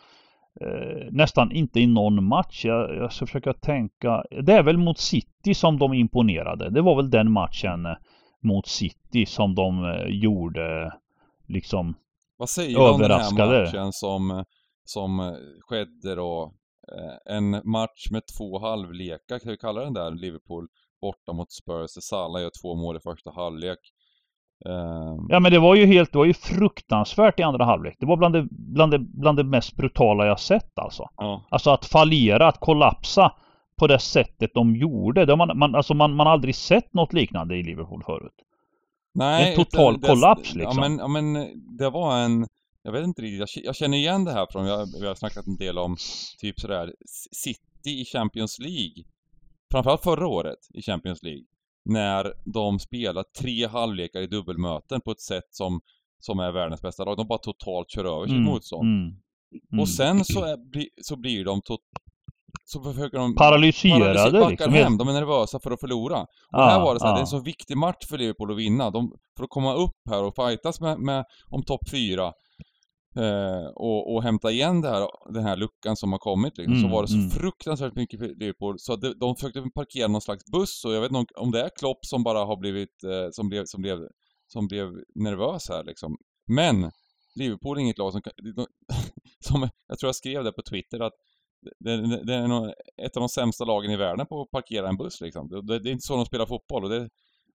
eh, 0.61 1.07
nästan 1.11 1.53
inte 1.53 1.81
i 1.81 1.87
någon 1.87 2.25
match. 2.25 2.65
Jag, 2.65 2.97
jag 2.97 3.13
ska 3.13 3.27
försöka 3.27 3.53
tänka. 3.53 4.25
Det 4.43 4.53
är 4.53 4.63
väl 4.63 4.79
mot 4.79 4.99
City 4.99 5.55
som 5.55 5.79
de 5.79 5.95
imponerade. 5.95 6.71
Det 6.71 6.83
var 6.83 6.97
väl 6.97 7.11
den 7.11 7.33
matchen 7.33 7.87
mot 8.43 8.67
City 8.67 9.27
som 9.27 9.55
de 9.55 9.97
gjorde 10.09 10.93
liksom 11.47 11.95
Vad 12.37 12.49
säger 12.49 12.79
du 12.79 12.91
om 12.91 13.01
den 13.01 13.11
här 13.11 13.63
matchen 13.63 13.93
som 13.93 14.45
som 14.91 15.21
eh, 15.21 15.33
skedde 15.61 16.15
då. 16.15 16.53
Eh, 16.93 17.37
en 17.37 17.51
match 17.65 18.11
med 18.11 18.23
två 18.39 18.59
halvlekar, 18.59 19.39
kan 19.39 19.51
vi 19.51 19.57
kalla 19.57 19.81
den 19.81 19.93
där, 19.93 20.11
Liverpool 20.11 20.69
borta 21.01 21.33
mot 21.33 21.53
Spurs. 21.53 21.91
Salah 21.91 22.43
gör 22.43 22.51
två 22.63 22.75
mål 22.75 22.97
i 22.97 23.01
första 23.01 23.31
halvlek. 23.31 23.79
Um... 24.65 25.27
Ja 25.29 25.41
men 25.41 25.53
det 25.53 25.59
var 25.59 25.75
ju 25.75 25.87
helt, 25.87 26.13
det 26.13 26.19
var 26.19 26.25
ju 26.25 26.35
fruktansvärt 26.35 27.41
i 27.41 27.43
andra 27.43 27.65
halvlek. 27.65 27.97
Det 27.99 28.07
var 28.07 28.17
bland 28.17 28.35
det, 28.35 28.49
bland 28.51 28.93
det, 28.93 28.99
bland 28.99 29.39
det 29.39 29.45
mest 29.45 29.77
brutala 29.77 30.27
jag 30.27 30.41
sett 30.41 30.79
alltså. 30.79 31.09
Ja. 31.17 31.45
Alltså 31.51 31.71
att 31.71 31.85
fallera, 31.85 32.49
att 32.49 32.61
kollapsa 32.61 33.33
på 33.77 33.87
det 33.87 33.99
sättet 33.99 34.51
de 34.55 34.77
gjorde. 34.77 35.27
Det 35.27 35.37
man, 35.37 35.59
man, 35.59 35.75
alltså 35.75 35.95
man, 35.95 36.15
man 36.15 36.27
har 36.27 36.35
aldrig 36.35 36.55
sett 36.55 36.95
något 36.95 37.13
liknande 37.13 37.57
i 37.57 37.63
Liverpool 37.63 38.03
förut. 38.07 38.35
Nej. 39.15 39.51
En 39.51 39.65
total 39.65 40.01
det, 40.01 40.09
kollaps 40.09 40.55
liksom. 40.55 40.83
Ja 40.83 40.89
men, 40.89 40.99
ja 40.99 41.09
men 41.09 41.49
det 41.79 41.91
var 41.91 42.17
en 42.17 42.47
jag 42.83 42.93
vet 42.93 43.05
inte 43.05 43.23
riktigt, 43.23 43.65
jag 43.65 43.77
känner 43.77 43.99
igen 43.99 44.25
det 44.25 44.33
här 44.33 44.47
från, 44.51 44.67
har, 44.67 45.01
vi 45.01 45.07
har 45.07 45.15
snackat 45.15 45.47
en 45.47 45.57
del 45.57 45.79
om 45.79 45.97
typ 46.39 46.61
sådär 46.61 46.95
City 47.33 48.01
i 48.01 48.05
Champions 48.05 48.59
League. 48.59 49.05
Framförallt 49.73 50.03
förra 50.03 50.27
året 50.27 50.59
i 50.75 50.83
Champions 50.83 51.23
League. 51.23 51.45
När 51.85 52.33
de 52.55 52.79
spelar 52.79 53.25
tre 53.39 53.67
halvlekar 53.67 54.21
i 54.21 54.27
dubbelmöten 54.27 55.01
på 55.01 55.11
ett 55.11 55.21
sätt 55.21 55.49
som, 55.51 55.81
som 56.19 56.39
är 56.39 56.53
världens 56.53 56.83
bästa 56.83 57.05
lag. 57.05 57.17
De 57.17 57.27
bara 57.29 57.39
totalt 57.39 57.91
kör 57.91 58.05
över 58.05 58.27
sitt 58.27 58.33
mm, 58.33 58.45
motstånd. 58.45 58.89
Mm, 58.89 59.17
mm. 59.73 59.81
Och 59.81 59.89
sen 59.89 60.25
så, 60.25 60.45
är, 60.45 60.59
så 61.03 61.17
blir 61.17 61.45
de 61.45 61.63
tot, 61.63 61.81
så 62.65 62.83
försöker 62.83 63.19
de 63.19 63.35
paralyserade 63.35 64.49
liksom. 64.51 64.73
hem, 64.73 64.99
de 64.99 65.09
är 65.09 65.13
nervösa 65.13 65.61
för 65.61 65.71
att 65.71 65.81
förlora. 65.81 66.21
Och 66.21 66.59
ah, 66.59 66.71
här 66.71 66.81
var 66.81 66.95
det 66.95 67.01
så 67.01 67.07
här, 67.07 67.13
ah. 67.13 67.15
det 67.15 67.21
är 67.21 67.23
en 67.23 67.27
så 67.27 67.43
viktig 67.43 67.77
match 67.77 68.07
för 68.09 68.19
Liverpool 68.19 68.53
att 68.53 68.59
vinna. 68.59 68.91
De, 68.91 69.13
för 69.37 69.45
att 69.45 69.51
komma 69.51 69.75
upp 69.75 69.97
här 70.11 70.25
och 70.25 70.35
fightas 70.35 70.81
med, 70.81 70.99
med 70.99 71.25
om 71.49 71.63
topp 71.63 71.91
fyra 71.91 72.33
Eh, 73.17 73.67
och, 73.75 74.15
och 74.15 74.23
hämta 74.23 74.51
igen 74.51 74.81
det 74.81 74.89
här, 74.89 75.09
den 75.33 75.45
här 75.45 75.57
luckan 75.57 75.97
som 75.97 76.13
har 76.13 76.19
kommit 76.19 76.59
liksom, 76.59 76.75
mm, 76.75 76.91
så 76.91 76.97
var 76.97 77.03
det 77.03 77.09
så 77.09 77.17
mm. 77.17 77.31
fruktansvärt 77.31 77.95
mycket 77.95 78.21
Liverpool. 78.21 78.79
Så 78.79 78.97
de, 78.97 79.15
de 79.21 79.37
försökte 79.37 79.63
parkera 79.75 80.09
någon 80.09 80.21
slags 80.21 80.45
buss 80.53 80.85
och 80.85 80.93
jag 80.93 81.01
vet 81.01 81.13
inte 81.13 81.35
om 81.35 81.51
det 81.51 81.63
är 81.63 81.71
Klopp 81.79 82.07
som 82.07 82.23
bara 82.23 82.45
har 82.45 82.57
blivit, 82.57 83.05
eh, 83.05 83.29
som, 83.33 83.49
blev, 83.49 83.65
som, 83.65 83.83
blev, 83.83 83.99
som 84.47 84.69
blev 84.69 84.89
nervös 85.15 85.69
här 85.69 85.85
liksom. 85.85 86.17
Men 86.47 86.91
Liverpool 87.35 87.77
är 87.77 87.81
inget 87.81 87.99
lag 87.99 88.13
som, 88.13 88.21
de, 88.57 88.67
som 89.41 89.69
jag 89.89 89.99
tror 89.99 90.09
jag 90.09 90.17
skrev 90.17 90.45
det 90.45 90.53
på 90.53 90.63
Twitter 90.63 91.01
att 91.01 91.15
det, 91.79 91.97
det, 91.97 92.25
det 92.25 92.35
är 92.35 92.49
nog 92.49 92.73
ett 93.03 93.17
av 93.17 93.21
de 93.21 93.29
sämsta 93.29 93.65
lagen 93.65 93.91
i 93.91 93.97
världen 93.97 94.27
på 94.27 94.43
att 94.43 94.51
parkera 94.51 94.89
en 94.89 94.97
buss 94.97 95.21
liksom. 95.21 95.49
Det, 95.49 95.79
det 95.79 95.89
är 95.89 95.93
inte 95.93 96.07
så 96.07 96.17
de 96.17 96.27
spelar 96.27 96.47
fotboll 96.47 96.85
och 96.85 96.91
det, 96.91 97.09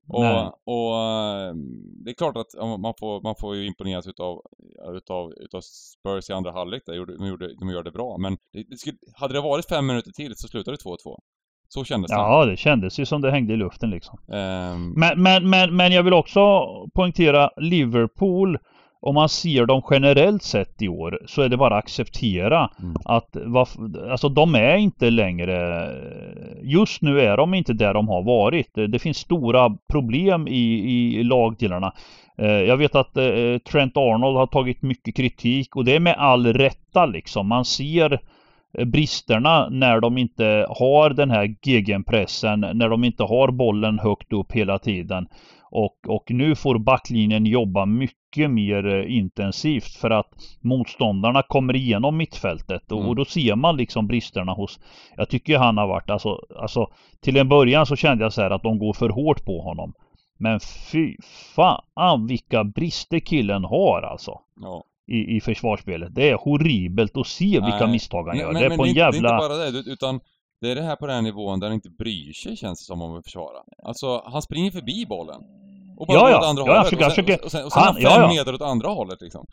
och, 0.08 0.62
och, 0.66 1.00
ehm, 1.00 2.04
det 2.04 2.12
är 2.12 2.14
klart 2.14 2.38
att 2.38 2.80
man 2.80 2.94
får, 3.00 3.22
man 3.22 3.36
får 3.40 3.56
ju 3.56 3.68
imponeras 3.68 4.08
utav, 4.08 4.42
utav, 4.96 5.34
utav 5.38 5.62
Spurs 5.62 6.30
i 6.30 6.34
andra 6.34 6.52
halvlek 6.52 6.84
där, 6.86 7.18
de, 7.18 7.28
gjorde, 7.28 7.56
de 7.56 7.70
gör 7.70 7.84
det 7.84 7.92
bra. 7.92 8.18
Men 8.18 8.38
det, 8.54 8.64
det 8.70 8.78
skulle, 8.78 8.98
hade 9.14 9.34
det 9.34 9.42
varit 9.42 9.66
fem 9.66 9.86
minuter 9.86 10.12
till 10.12 10.36
så 10.36 10.48
slutar 10.48 10.72
det 10.72 10.78
2-2. 10.78 10.98
Så 11.68 11.84
kändes 11.84 12.12
det. 12.12 12.16
Ja, 12.16 12.46
det 12.46 12.58
kändes 12.58 13.00
ju 13.00 13.06
som 13.06 13.22
det 13.22 13.32
hängde 13.32 13.54
i 13.54 13.58
luften 13.58 13.90
liksom. 13.90 14.20
Um... 14.28 14.94
Men, 15.00 15.24
men, 15.24 15.50
men, 15.50 15.76
men 15.76 15.92
jag 15.92 16.04
vill 16.04 16.14
också 16.14 16.42
poängtera 16.94 17.50
Liverpool 17.58 18.58
om 19.06 19.16
man 19.16 19.30
ser 19.30 19.66
dem 19.66 19.82
generellt 19.92 20.44
sett 20.44 20.82
i 20.82 20.88
år 20.88 21.20
så 21.26 21.42
är 21.42 21.50
det 21.50 21.58
bara 21.58 21.78
att 21.78 21.84
acceptera 21.84 22.70
mm. 22.80 22.96
att 23.06 23.38
alltså 24.10 24.30
de 24.30 24.56
är 24.56 24.76
inte 24.76 25.10
längre 25.10 25.90
Just 26.66 27.02
nu 27.02 27.22
är 27.22 27.38
de 27.38 27.54
inte 27.54 27.74
där 27.74 27.94
de 27.94 28.08
har 28.08 28.24
varit. 28.24 28.72
Det 28.74 29.00
finns 29.00 29.18
stora 29.18 29.78
problem 29.92 30.48
i, 30.48 31.20
i 31.20 31.24
lagdelarna. 31.24 31.94
Eh, 32.38 32.48
jag 32.48 32.78
vet 32.78 32.96
att 32.96 33.18
eh, 33.18 33.58
Trent 33.72 33.98
Arnold 33.98 34.38
har 34.38 34.48
tagit 34.48 34.82
mycket 34.82 35.16
kritik 35.16 35.76
och 35.76 35.86
det 35.86 35.96
är 35.96 36.00
med 36.00 36.16
all 36.18 36.54
rätta 36.54 37.06
liksom. 37.06 37.48
Man 37.48 37.66
ser 37.66 38.20
eh, 38.78 38.86
bristerna 38.86 39.70
när 39.70 40.00
de 40.00 40.18
inte 40.18 40.68
har 40.70 41.10
den 41.10 41.32
här 41.32 41.56
gegenpressen, 41.64 42.60
när 42.60 42.90
de 42.90 43.04
inte 43.04 43.24
har 43.24 43.52
bollen 43.52 44.00
högt 44.00 44.34
upp 44.34 44.52
hela 44.52 44.80
tiden. 44.80 45.28
Och, 45.76 45.98
och 46.08 46.32
nu 46.32 46.56
får 46.56 46.80
backlinjen 46.80 47.46
jobba 47.46 47.86
mycket 47.86 48.52
mer 48.52 49.04
intensivt 49.08 49.96
för 49.96 50.10
att 50.10 50.34
motståndarna 50.62 51.44
kommer 51.44 51.76
igenom 51.76 52.18
mittfältet 52.18 52.92
och, 52.92 52.98
mm. 52.98 53.10
och 53.10 53.16
då 53.16 53.26
ser 53.26 53.56
man 53.56 53.78
liksom 53.78 54.08
bristerna 54.08 54.52
hos 54.52 54.80
Jag 55.16 55.30
tycker 55.30 55.58
han 55.58 55.78
har 55.78 55.88
varit 55.88 56.10
alltså, 56.10 56.40
alltså 56.60 56.88
Till 57.22 57.38
en 57.38 57.50
början 57.50 57.86
så 57.86 57.96
kände 57.96 58.24
jag 58.24 58.34
så 58.34 58.42
här 58.42 58.52
att 58.52 58.64
de 58.64 58.80
går 58.80 58.94
för 58.94 59.10
hårt 59.10 59.46
på 59.46 59.62
honom. 59.62 59.94
Men 60.38 60.60
fy 60.92 61.16
fan 61.56 62.28
vilka 62.28 62.64
brister 62.64 63.20
killen 63.20 63.64
har 63.64 64.02
alltså. 64.02 64.40
Ja. 64.62 64.84
I, 65.08 65.36
I 65.36 65.42
försvarsspelet. 65.42 66.16
Det 66.16 66.30
är 66.30 66.36
horribelt 66.36 67.18
att 67.18 67.28
se 67.28 67.46
vilka 67.46 67.86
Nej. 67.86 67.92
misstag 67.92 68.28
han 68.28 68.38
gör. 68.38 68.52
Men, 68.52 68.62
det 68.62 68.66
är 68.66 68.70
men 68.70 68.78
på 68.78 68.86
en 68.86 68.94
jävla... 68.94 69.30
Det 69.30 69.36
är 69.36 69.68
inte 69.68 69.74
bara 69.74 69.84
det, 69.84 69.92
utan 69.92 70.20
det 70.62 70.72
är 70.72 70.76
det 70.76 70.82
här 70.82 70.96
på 70.96 71.08
den 71.08 71.16
här 71.16 71.22
nivån 71.22 71.60
där 71.60 71.68
han 71.68 71.76
inte 71.76 71.90
bryr 71.90 72.34
sig 72.34 72.58
känns 72.58 72.80
det 72.80 72.86
som 72.86 73.02
om 73.02 73.18
att 73.18 73.24
försvara. 73.24 73.58
Alltså, 73.84 74.24
han 74.26 74.42
springer 74.42 74.72
förbi 74.72 75.06
bollen. 75.06 75.42
Och 75.98 76.08
bara 76.08 76.18
ja, 76.18 76.30
ja. 76.30 76.40
åt 76.40 76.46
andra 76.46 76.64
ja, 76.66 76.78
hållet. 76.78 76.90
Försöker, 76.90 77.06
och 77.06 77.12
sen, 77.12 77.26
försöker, 77.26 77.46
och 77.46 77.52
sen, 77.52 77.66
och 77.66 77.72
sen 77.72 77.84
han, 77.84 77.94
fem 77.94 78.04
ja, 78.04 78.22
ja. 78.22 78.28
meter 78.28 78.54
åt 78.54 78.62
andra 78.62 78.90
hållet 78.90 79.22
liksom. 79.22 79.46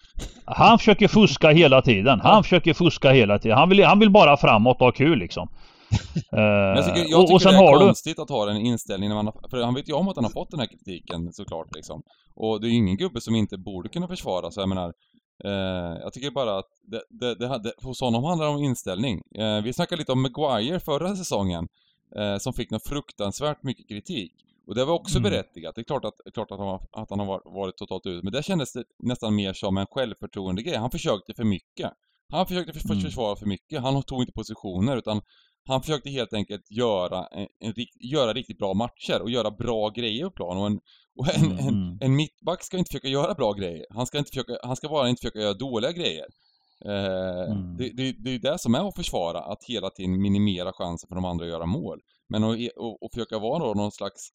Han 0.45 0.79
försöker 0.79 1.09
fuska 1.09 1.51
hela 1.51 1.83
tiden. 1.83 2.21
Han 2.21 2.37
ja. 2.37 2.43
försöker 2.43 2.75
fuska 2.75 3.11
hela 3.11 3.39
tiden. 3.39 3.59
Han 3.59 3.69
vill, 3.69 3.85
han 3.85 3.99
vill 3.99 4.11
bara 4.11 4.37
framåt 4.37 4.77
och 4.81 4.87
ha 4.87 4.93
kul 4.93 5.19
liksom. 5.19 5.49
uh, 6.37 6.43
jag 6.43 6.85
tycker, 6.85 7.11
jag 7.11 7.21
tycker 7.21 7.35
och, 7.35 7.43
sen 7.43 7.53
det 7.53 7.59
är 7.59 7.79
konstigt 7.79 8.17
du... 8.17 8.23
att 8.23 8.31
ha 8.31 8.47
den 8.47 8.57
inställningen 8.57 9.17
när 9.17 9.23
man 9.23 9.27
har, 9.27 9.49
För 9.51 9.63
han 9.63 9.75
vet 9.75 9.89
ju 9.89 9.93
om 9.93 10.09
att 10.09 10.17
han 10.17 10.25
har 10.25 10.33
fått 10.33 10.51
den 10.51 10.61
här 10.61 10.67
kritiken 10.67 11.33
såklart 11.33 11.75
liksom. 11.75 12.03
Och 12.37 12.61
det 12.61 12.67
är 12.67 12.71
ju 12.71 12.77
ingen 12.77 12.97
gubbe 12.97 13.21
som 13.21 13.35
inte 13.35 13.59
borde 13.59 13.89
kunna 13.89 14.09
försvara 14.09 14.51
så 14.51 14.61
jag 14.61 14.69
menar 14.69 14.93
Uh, 15.45 15.99
jag 16.03 16.13
tycker 16.13 16.31
bara 16.31 16.59
att 16.59 16.69
det, 16.83 17.03
det, 17.11 17.35
det, 17.35 17.59
det, 17.59 17.73
hos 17.83 18.01
honom 18.01 18.25
handlar 18.25 18.47
det 18.47 18.53
om 18.53 18.63
inställning. 18.65 19.23
Uh, 19.39 19.63
vi 19.65 19.73
snackade 19.73 19.99
lite 19.99 20.13
om 20.13 20.23
Maguire 20.23 20.81
förra 20.81 21.17
säsongen, 21.17 21.69
uh, 22.19 22.39
som 22.39 22.53
fick 22.53 22.71
något 22.71 22.89
fruktansvärt 22.89 23.63
mycket 23.63 23.89
kritik. 23.89 24.33
Och 24.67 24.75
det 24.75 24.85
var 24.85 24.95
också 24.95 25.19
mm. 25.19 25.31
berättigat. 25.31 25.75
Det 25.75 25.81
är 25.81 25.85
klart 25.85 26.05
att, 26.05 26.35
klart 26.35 26.51
att, 26.51 26.59
han, 26.59 26.67
var, 26.67 26.87
att 26.93 27.11
han 27.11 27.19
har 27.19 27.55
varit 27.55 27.77
totalt 27.77 28.07
ute. 28.07 28.25
Men 28.25 28.33
det 28.33 28.43
kändes 28.43 28.73
det 28.73 28.85
nästan 28.99 29.35
mer 29.35 29.53
som 29.53 29.79
en 29.79 29.87
självförtroende 29.87 30.63
grej. 30.63 30.77
Han 30.77 30.91
försökte 30.91 31.35
för 31.35 31.45
mycket. 31.45 31.91
Han 32.29 32.47
försökte 32.47 32.73
för, 32.73 32.91
mm. 32.91 33.01
försvara 33.01 33.37
för 33.37 33.47
mycket. 33.47 33.83
Han 33.83 34.03
tog 34.03 34.23
inte 34.23 34.33
positioner 34.33 34.97
utan 34.97 35.21
han 35.65 35.83
försökte 35.83 36.11
helt 36.11 36.33
enkelt 36.33 36.71
göra, 36.71 37.27
en, 37.27 37.47
en, 37.61 37.75
göra 38.01 38.33
riktigt 38.33 38.59
bra 38.59 38.75
matcher 38.75 39.23
och 39.23 39.31
göra 39.31 39.51
bra 39.51 39.89
grejer 39.89 40.25
på 40.25 40.31
plan. 40.31 40.59
Och 40.59 40.67
en, 40.67 40.81
och 41.19 41.35
en, 41.35 41.45
mm. 41.45 41.59
en, 41.59 41.69
mm. 41.69 41.99
en 42.01 42.17
mittback 42.17 42.63
ska 42.63 42.79
inte 42.79 42.89
försöka 42.89 43.09
göra 43.09 43.35
bra 43.35 43.53
grejer. 43.53 43.87
Han 43.91 44.07
ska, 44.07 44.19
inte 44.19 44.31
försöka, 44.31 44.57
han 44.63 44.77
ska 44.77 44.89
bara 44.89 45.09
inte 45.09 45.21
försöka 45.21 45.39
göra 45.39 45.55
dåliga 45.55 45.93
grejer. 45.93 46.27
Eh, 46.85 47.53
mm. 47.53 47.77
det, 47.77 47.91
det, 47.97 48.13
det 48.13 48.35
är 48.35 48.39
det 48.39 48.59
som 48.59 48.75
är 48.75 48.89
att 48.89 48.97
försvara, 48.97 49.41
att 49.41 49.65
hela 49.69 49.91
tiden 49.91 50.23
minimera 50.23 50.73
chansen 50.73 51.09
för 51.09 51.15
de 51.15 51.25
andra 51.25 51.45
att 51.45 51.51
göra 51.51 51.67
mål. 51.67 52.01
Men 52.29 52.45
att 52.45 52.57
och, 52.77 53.03
och 53.03 53.11
försöka 53.15 53.39
vara 53.39 53.75
någon 53.75 53.93
slags 53.93 54.29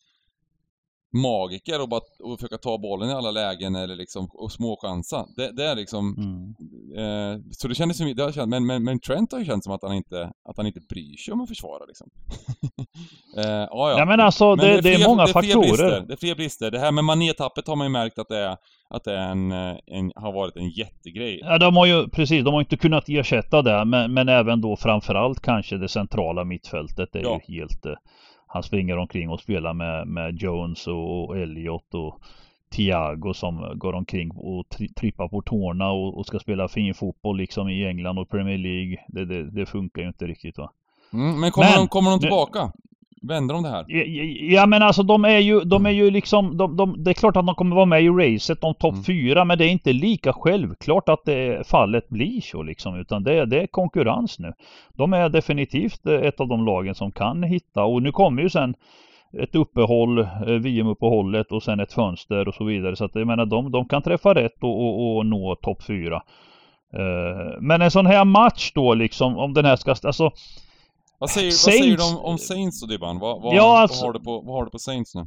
magiker 1.14 1.82
och 1.82 1.90
bara 1.90 2.02
och 2.24 2.40
försöka 2.40 2.58
ta 2.58 2.78
bollen 2.78 3.10
i 3.10 3.14
alla 3.14 3.32
lägen 3.32 3.76
eller 3.76 3.96
liksom 3.96 4.30
och 4.34 4.52
småchansa. 4.52 5.26
Det, 5.36 5.52
det 5.52 5.66
är 5.66 5.76
liksom... 5.76 6.16
Mm. 6.18 6.56
Eh, 6.98 7.42
så 7.52 7.68
det 7.68 7.76
kändes 7.76 7.98
som, 7.98 8.16
det 8.16 8.24
har 8.24 8.32
känt, 8.32 8.50
men, 8.50 8.66
men, 8.66 8.84
men 8.84 9.00
Trent 9.00 9.32
har 9.32 9.40
ju 9.40 9.46
känt 9.46 9.64
som 9.64 9.74
att 9.74 9.82
han 9.82 9.94
inte, 9.94 10.32
att 10.50 10.58
han 10.58 10.68
inte 10.68 10.80
bryr 10.90 11.18
sig 11.18 11.34
om 11.34 11.42
att 11.42 11.50
försvara 11.50 11.86
liksom. 11.86 12.10
eh, 13.38 13.46
ja, 13.46 13.96
ja. 13.98 14.06
men 14.06 14.20
alltså 14.20 14.56
men 14.56 14.58
det, 14.58 14.82
det, 14.82 14.94
är, 14.94 14.96
fler, 14.96 15.08
många 15.08 15.24
det 15.24 15.30
är 15.30 15.34
faktorer. 15.34 15.62
Brister, 15.62 16.06
det 16.08 16.14
är 16.14 16.18
fler 16.18 16.36
brister. 16.36 16.72
Det 16.72 16.80
här 16.80 16.92
med 16.92 17.04
manétappet 17.04 17.68
har 17.68 17.76
man 17.76 17.88
ju 17.88 17.92
märkt 17.92 18.20
att 18.20 18.30
det 18.30 18.38
är, 18.38 18.58
att 18.90 19.04
det 19.04 19.14
är 19.14 19.32
en, 19.32 19.52
en, 19.52 20.12
har 20.16 20.34
varit 20.34 20.56
en 20.56 20.70
jättegrej. 20.70 21.40
Ja, 21.44 21.58
de 21.58 21.76
har 21.76 21.86
ju, 21.86 22.10
precis, 22.10 22.46
de 22.46 22.54
har 22.54 22.62
inte 22.62 22.78
kunnat 22.78 23.10
ersätta 23.10 23.62
det, 23.62 23.86
men, 23.86 24.14
men 24.14 24.30
även 24.30 24.62
då 24.62 24.76
framförallt 24.76 25.42
kanske 25.42 25.78
det 25.78 25.90
centrala 25.90 26.44
mittfältet 26.44 27.16
är 27.16 27.22
ja. 27.22 27.42
ju 27.48 27.56
helt 27.56 27.86
eh, 27.86 27.94
han 28.48 28.64
springer 28.64 28.98
omkring 28.98 29.30
och 29.30 29.40
spelar 29.40 29.74
med, 29.74 30.08
med 30.08 30.42
Jones 30.42 30.88
och, 30.88 31.24
och 31.24 31.38
Elliot 31.38 31.94
och 31.94 32.22
Thiago 32.70 33.34
som 33.34 33.74
går 33.76 33.94
omkring 33.94 34.32
och 34.32 34.70
tri 34.70 34.94
trippar 34.94 35.28
på 35.28 35.42
tårna 35.42 35.92
och, 35.92 36.18
och, 36.18 36.26
ska 36.26 36.40
spela 36.40 36.68
fin 36.68 36.94
fotboll 36.94 37.38
liksom 37.38 37.70
i 37.70 37.86
England 37.86 38.20
och 38.20 38.30
Premier 38.30 38.58
League. 38.58 38.98
Det, 39.08 39.26
det, 39.26 39.52
det 39.52 39.66
funkar 39.66 40.02
ju 40.02 40.08
inte 40.08 40.28
riktigt 40.28 40.58
va. 40.58 40.72
Mm, 41.14 41.40
men 41.40 41.52
kommer, 41.52 41.70
men, 41.70 41.78
de, 41.78 41.88
kommer 41.88 42.12
de 42.12 42.20
tillbaka? 42.20 42.72
Vänder 43.22 43.54
de 43.54 43.64
det 43.64 43.70
här? 43.70 43.86
Ja, 43.88 44.04
ja, 44.56 44.66
men 44.66 44.82
alltså 44.82 45.04
de 45.04 45.26
är 45.26 45.40
ju, 45.40 45.60
de 45.60 45.86
är 45.86 45.92
ju 45.92 46.12
liksom, 46.12 46.58
de, 46.58 46.78
de, 46.78 47.04
det 47.04 47.12
är 47.12 47.14
klart 47.14 47.38
att 47.38 47.46
de 47.46 47.56
kommer 47.56 47.76
vara 47.76 47.86
med 47.86 48.04
i 48.04 48.10
racet 48.10 48.64
om 48.64 48.74
topp 48.74 48.94
mm. 48.94 49.04
fyra 49.04 49.46
men 49.46 49.58
det 49.58 49.66
är 49.66 49.70
inte 49.70 49.94
lika 49.94 50.34
självklart 50.34 51.10
att 51.10 51.26
det 51.26 51.68
fallet 51.68 52.10
blir 52.10 52.42
så 52.42 52.64
liksom 52.64 52.96
utan 52.96 53.24
det, 53.24 53.46
det 53.46 53.62
är 53.62 53.68
konkurrens 53.68 54.40
nu. 54.40 54.54
De 54.94 55.14
är 55.14 55.30
definitivt 55.30 56.06
ett 56.06 56.40
av 56.40 56.48
de 56.48 56.66
lagen 56.66 56.96
som 56.96 57.12
kan 57.12 57.44
hitta 57.44 57.84
och 57.84 58.02
nu 58.04 58.12
kommer 58.12 58.42
ju 58.42 58.50
sen 58.50 58.76
ett 59.34 59.56
uppehåll, 59.56 60.20
eh, 60.20 60.26
VM-uppehållet 60.46 61.52
och 61.52 61.64
sen 61.64 61.80
ett 61.80 61.94
fönster 61.94 62.48
och 62.48 62.54
så 62.54 62.64
vidare. 62.64 62.96
Så 62.96 63.06
att 63.06 63.16
jag 63.16 63.28
menar 63.28 63.46
de, 63.46 63.72
de 63.72 63.88
kan 63.88 64.02
träffa 64.02 64.34
rätt 64.34 64.64
och, 64.64 64.82
och, 64.82 65.18
och 65.18 65.26
nå 65.26 65.56
topp 65.56 65.84
fyra. 65.84 66.22
Uh, 66.98 67.62
men 67.62 67.82
en 67.82 67.92
sån 67.92 68.06
här 68.06 68.26
match 68.26 68.72
då 68.76 68.94
liksom 68.94 69.38
om 69.38 69.54
den 69.54 69.66
här 69.66 69.76
ska, 69.76 69.92
alltså 69.92 70.32
vad 71.18 71.30
säger, 71.30 71.52
Saints... 71.52 71.66
vad 71.66 71.74
säger 71.74 71.98
du 71.98 72.04
om, 72.04 72.18
om 72.18 72.38
Saints 72.38 72.82
då 72.82 72.88
Dibban? 72.88 73.20
Vad, 73.20 73.42
vad, 73.42 73.56
ja, 73.56 73.78
alltså... 73.78 73.98
vad, 73.98 74.06
har 74.06 74.14
du 74.14 74.20
på, 74.20 74.42
vad 74.42 74.56
har 74.56 74.66
du 74.66 74.72
på 74.72 74.80
Saints 74.80 75.16
nu? 75.16 75.26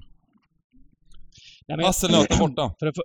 Hasselnöt 1.85 2.31
är 2.31 2.39
borta. 2.39 2.75
För, 2.79 2.93
för, 2.93 3.05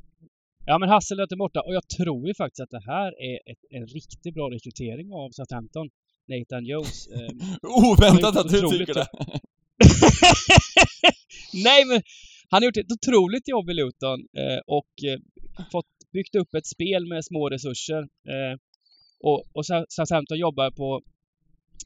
ja 0.66 0.78
men 0.78 0.90
Hasselnöt 0.90 1.32
är 1.32 1.36
borta 1.36 1.62
och 1.62 1.74
jag 1.74 1.88
tror 1.88 2.28
ju 2.28 2.34
faktiskt 2.34 2.60
att 2.60 2.70
det 2.70 2.84
här 2.86 3.08
är 3.08 3.52
ett, 3.52 3.64
en 3.70 3.88
riktigt 3.88 4.34
bra 4.34 4.50
rekrytering 4.50 5.14
av 5.14 5.30
Southampton. 5.32 5.90
Nathan 6.28 6.66
Jones. 6.66 7.08
Eh, 7.16 7.30
Oväntat 7.92 8.38
att 8.38 8.50
du 8.50 8.62
tycker 8.70 8.94
det! 8.94 9.08
Nej 11.64 11.86
men 11.86 12.02
han 12.50 12.62
har 12.62 12.66
gjort 12.66 12.78
ett 12.78 12.92
otroligt 12.92 13.48
jobb 13.48 13.70
i 13.70 13.74
Luton 13.74 14.20
eh, 14.38 14.60
och 14.68 14.92
eh, 15.08 15.20
fått 15.72 15.86
byggt 16.14 16.36
upp 16.36 16.54
ett 16.56 16.68
spel 16.68 17.06
med 17.06 17.26
små 17.26 17.50
resurser. 17.50 18.02
Eh, 18.02 18.58
och, 19.20 19.44
och 19.54 19.66
Southampton 19.90 20.38
jobbar 20.38 20.72
på 20.72 21.02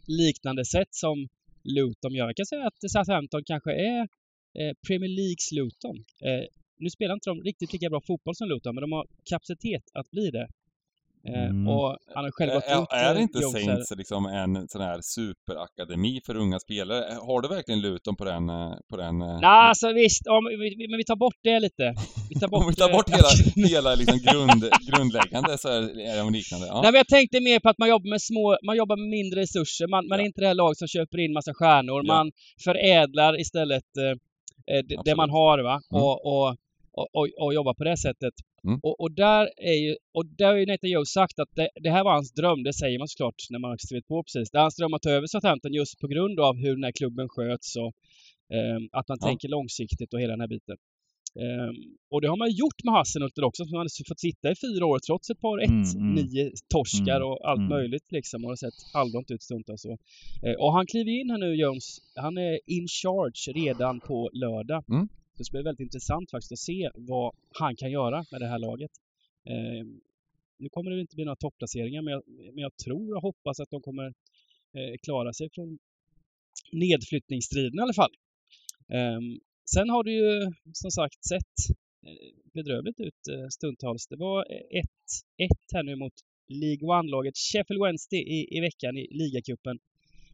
liknande 0.10 0.65
sätt 0.65 0.91
som 0.91 1.28
Luton 1.63 2.13
gör. 2.13 2.26
Jag 2.26 2.36
kan 2.36 2.45
säga 2.45 2.67
att 2.67 2.91
Southampton 2.91 3.43
kanske 3.45 3.72
är 3.72 4.02
eh, 4.60 4.74
Premier 4.88 5.10
Leagues 5.19 5.52
Luton. 5.52 5.98
Eh, 6.28 6.45
nu 6.78 6.89
spelar 6.89 7.13
inte 7.13 7.30
de 7.30 7.41
riktigt 7.41 7.74
lika 7.74 7.89
bra 7.89 8.02
fotboll 8.08 8.36
som 8.36 8.48
Luton, 8.48 8.76
men 8.76 8.82
de 8.82 8.91
har 8.91 9.08
kapacitet 9.30 9.84
att 9.93 10.12
bli 10.12 10.30
det. 10.32 10.48
Eh, 11.27 11.43
mm. 11.43 11.67
Och 11.67 11.97
han 12.15 12.23
har 12.23 12.32
själv 12.32 12.53
gått 12.53 12.63
är, 12.67 12.82
ut 12.82 12.88
Är 12.91 13.19
inte 13.19 13.41
Saints 13.41 13.91
liksom 13.97 14.25
en 14.25 14.67
sån 14.67 14.82
här 14.82 14.99
superakademi 15.01 16.21
för 16.25 16.36
unga 16.38 16.60
spelare? 16.60 17.13
Har 17.27 17.41
du 17.41 17.47
verkligen 17.47 17.82
Luton 17.82 18.15
på 18.15 18.25
den? 18.25 18.49
Eh, 18.49 18.73
på 18.89 18.97
den 18.97 19.17
Nej, 19.17 19.39
alltså 19.43 19.93
visst. 19.93 20.27
Om, 20.27 20.43
men 20.89 20.97
vi 20.97 21.05
tar 21.05 21.15
bort 21.15 21.39
det 21.43 21.60
lite. 21.60 21.93
Vi 22.29 22.39
tar 22.39 22.47
bort, 22.51 22.63
om 22.63 22.69
vi 22.69 22.75
tar 22.75 22.91
bort 22.91 23.10
hela, 23.10 23.29
hela 23.67 23.95
liksom 23.95 24.19
grund, 24.19 24.63
grundläggande 24.89 25.58
så 25.58 25.67
är 25.67 26.17
de 26.17 26.34
liknande. 26.34 26.67
Ja. 26.67 26.82
Nej, 26.82 26.91
men 26.91 26.97
jag 26.97 27.08
tänkte 27.08 27.41
mer 27.41 27.60
på 27.60 27.69
att 27.69 27.77
man 27.77 27.89
jobbar 27.89 28.10
med 28.10 28.21
små, 28.21 28.58
man 28.65 28.77
jobbar 28.77 28.97
med 28.97 29.10
mindre 29.10 29.41
resurser. 29.41 29.88
Man, 29.88 30.08
man 30.08 30.17
ja. 30.17 30.23
är 30.23 30.27
inte 30.27 30.41
det 30.41 30.47
här 30.47 30.53
laget 30.53 30.77
som 30.77 30.88
köper 30.88 31.17
in 31.17 31.34
massa 31.34 31.53
stjärnor. 31.53 32.01
Ja. 32.05 32.13
Man 32.13 32.32
förädlar 32.63 33.39
istället 33.39 33.97
eh, 33.97 34.82
det, 34.88 34.95
det, 35.05 35.15
man 35.15 35.29
har 35.29 35.63
va. 35.63 35.82
Mm. 35.91 36.03
Och, 36.03 36.25
och 36.25 36.55
och, 36.99 37.08
och, 37.13 37.27
och 37.39 37.53
jobba 37.53 37.73
på 37.73 37.84
det 37.84 37.97
sättet. 37.97 38.34
Mm. 38.63 38.80
Och, 38.84 39.00
och, 39.00 39.12
där 39.12 39.50
är 39.58 39.74
ju, 39.74 39.95
och 40.13 40.26
där 40.26 40.48
har 40.48 40.58
ju 40.58 40.93
Joe 40.93 41.06
sagt 41.06 41.39
att 41.39 41.50
det, 41.56 41.69
det, 41.76 41.89
här 41.89 42.04
var 42.04 42.13
hans 42.13 42.34
dröm, 42.34 42.63
det 42.63 42.74
säger 42.74 43.00
man 43.00 43.08
såklart 43.08 43.36
när 43.50 43.60
man 43.60 43.69
har 43.69 43.78
skrivit 43.78 44.08
på 44.08 44.24
precis. 44.24 44.51
Det 44.51 44.57
är 44.57 44.62
hans 44.62 44.76
dröm 44.76 44.93
att 44.93 45.01
ta 45.01 45.10
över 45.10 45.28
Southampton 45.28 45.74
just 45.74 45.99
på 45.99 46.07
grund 46.07 46.39
av 46.39 46.55
hur 46.57 46.76
den 46.76 46.84
här 46.84 46.91
klubben 46.91 47.30
sköts 47.30 47.76
och 47.76 47.93
eh, 48.55 48.80
att 48.91 49.07
man 49.07 49.18
ja. 49.22 49.28
tänker 49.28 49.49
långsiktigt 49.49 50.14
och 50.14 50.22
hela 50.22 50.34
den 50.34 50.41
här 50.41 50.47
biten. 50.47 50.78
Um, 51.36 51.76
och 52.12 52.22
det 52.22 52.28
har 52.28 52.38
man 52.38 52.51
gjort 52.51 52.84
med 52.84 52.93
Hasselnuttel 52.93 53.43
också, 53.43 53.66
som 53.66 53.78
har 53.78 54.07
fått 54.07 54.20
sitta 54.20 54.51
i 54.51 54.55
fyra 54.55 54.86
år 54.86 54.99
trots 54.99 55.30
ett 55.30 55.41
par 55.41 55.57
1-9 55.57 55.97
mm, 55.97 56.18
mm, 56.18 56.51
torskar 56.74 57.16
mm, 57.16 57.28
och 57.28 57.49
allt 57.49 57.57
mm. 57.57 57.70
möjligt 57.70 58.12
liksom. 58.12 58.43
Och 58.43 58.49
har 58.49 58.55
sett 58.55 58.74
halvdant 58.93 59.32
ut 59.32 59.43
stundtals. 59.43 59.86
Uh, 59.86 59.95
och 60.60 60.74
han 60.74 60.86
kliver 60.86 61.12
in 61.12 61.30
här 61.30 61.38
nu, 61.38 61.55
Jones. 61.55 61.97
Han 62.16 62.38
är 62.38 62.60
in 62.66 62.88
charge 62.88 63.51
redan 63.55 63.99
på 63.99 64.30
lördag. 64.34 64.84
Så 65.40 65.42
Det 65.42 65.46
ska 65.46 65.58
bli 65.58 65.64
väldigt 65.64 65.84
intressant 65.88 66.32
faktiskt 66.32 66.52
att 66.52 66.60
se 66.60 66.90
vad 66.96 67.36
han 67.60 67.76
kan 67.76 67.92
göra 67.92 68.26
med 68.32 68.42
det 68.42 68.48
här 68.48 68.60
laget. 68.60 68.92
Eh, 69.46 69.86
nu 70.58 70.70
kommer 70.70 70.92
det 70.92 71.02
inte 71.02 71.16
bli 71.16 71.26
några 71.26 71.36
topplaceringar 71.36 72.02
men 72.02 72.14
jag, 72.14 72.24
men 72.28 72.58
jag 72.58 72.78
tror 72.86 73.16
och 73.16 73.22
hoppas 73.22 73.60
att 73.60 73.70
de 73.70 73.82
kommer 73.82 74.08
eh, 74.78 74.96
klara 75.04 75.34
sig 75.34 75.50
från 75.52 75.80
nedflyttningsstriden 76.72 77.80
i 77.80 77.82
alla 77.82 77.94
fall. 77.94 78.12
Eh, 78.90 79.20
sen 79.74 79.90
har 79.90 80.04
det 80.04 80.12
ju 80.12 80.52
som 80.74 80.92
sagt 80.92 81.26
sett 81.26 81.56
eh, 82.08 82.32
bedrövligt 82.54 83.00
ut 83.00 83.28
eh, 83.32 83.48
stundtals. 83.48 84.08
Det 84.08 84.16
var 84.18 84.46
1-1 84.46 84.86
här 85.74 85.84
nu 85.84 85.96
mot 85.96 86.14
League 86.48 86.88
One-laget 86.88 87.38
Sheffield 87.38 87.84
Wednesday 87.84 88.20
i, 88.20 88.58
i 88.58 88.60
veckan 88.60 88.98
i 88.98 89.08
ligacupen. 89.12 89.80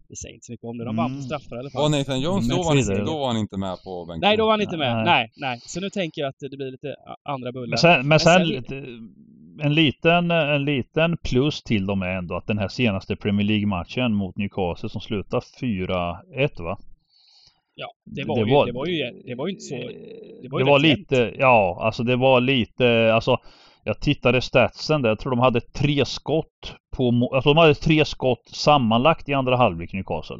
Vi 0.09 0.15
säger 0.15 0.33
inte 0.33 0.45
så 0.45 0.51
mycket 0.51 0.63
om 0.63 0.77
det. 0.77 0.85
De 0.85 0.95
vann 0.95 1.09
på 1.09 1.13
mm. 1.13 1.21
straffar 1.21 1.55
i 1.55 1.59
alla 1.59 1.69
fall. 1.69 1.83
Och 1.83 1.91
Nathan 1.91 2.21
Jones, 2.21 2.49
då 2.49 2.57
var, 2.57 2.95
han, 2.95 3.05
då 3.05 3.17
var 3.17 3.27
han 3.27 3.37
inte 3.37 3.57
med 3.57 3.77
på 3.83 4.05
bänken? 4.05 4.27
Nej, 4.27 4.37
då 4.37 4.45
var 4.45 4.51
han 4.51 4.61
inte 4.61 4.77
med. 4.77 4.95
Nej, 4.95 5.05
nej. 5.05 5.31
nej. 5.35 5.59
Så 5.65 5.79
nu 5.79 5.89
tänker 5.89 6.21
jag 6.21 6.29
att 6.29 6.39
det 6.39 6.57
blir 6.57 6.71
lite 6.71 6.95
andra 7.23 7.51
bullar. 7.51 7.67
Men 7.67 7.77
sen, 7.77 8.07
men 8.07 8.19
sen, 8.19 8.49
men 8.49 8.63
sen 8.63 9.09
en, 9.63 9.73
liten, 9.73 10.31
en 10.31 10.65
liten 10.65 11.17
plus 11.17 11.63
till 11.63 11.85
dem 11.85 12.01
är 12.01 12.09
ändå 12.09 12.35
att 12.35 12.47
den 12.47 12.57
här 12.57 12.67
senaste 12.67 13.15
Premier 13.15 13.47
League-matchen 13.47 14.13
mot 14.13 14.37
Newcastle 14.37 14.89
som 14.89 15.01
slutade 15.01 15.45
4-1 15.61 16.63
va? 16.63 16.79
Ja, 17.75 17.87
det 18.05 18.23
var, 18.23 18.35
det 18.35 18.49
ju, 18.49 18.53
var, 18.53 18.65
det 18.65 18.71
var 18.71 18.85
ju, 18.85 19.23
det 19.25 19.35
var 19.35 19.47
ju 19.47 19.53
inte 19.53 19.63
så... 19.63 19.75
Det 20.41 20.49
var, 20.49 20.59
det 20.59 20.65
var 20.65 20.79
lite, 20.79 21.33
ja, 21.39 21.77
alltså 21.81 22.03
det 22.03 22.15
var 22.15 22.41
lite, 22.41 23.13
alltså 23.13 23.37
jag 23.87 23.99
tittade 23.99 24.41
statsen 24.41 25.01
där, 25.01 25.09
jag 25.09 25.19
tror 25.19 25.31
de 25.31 25.39
hade 25.39 25.61
tre 25.61 26.05
skott 26.05 26.75
på, 26.97 27.31
alltså 27.33 27.49
de 27.49 27.57
hade 27.57 27.75
tre 27.75 28.05
skott 28.05 28.47
sammanlagt 28.47 29.29
i 29.29 29.33
andra 29.33 29.57
halvlek 29.57 29.93
Newcastle. 29.93 30.37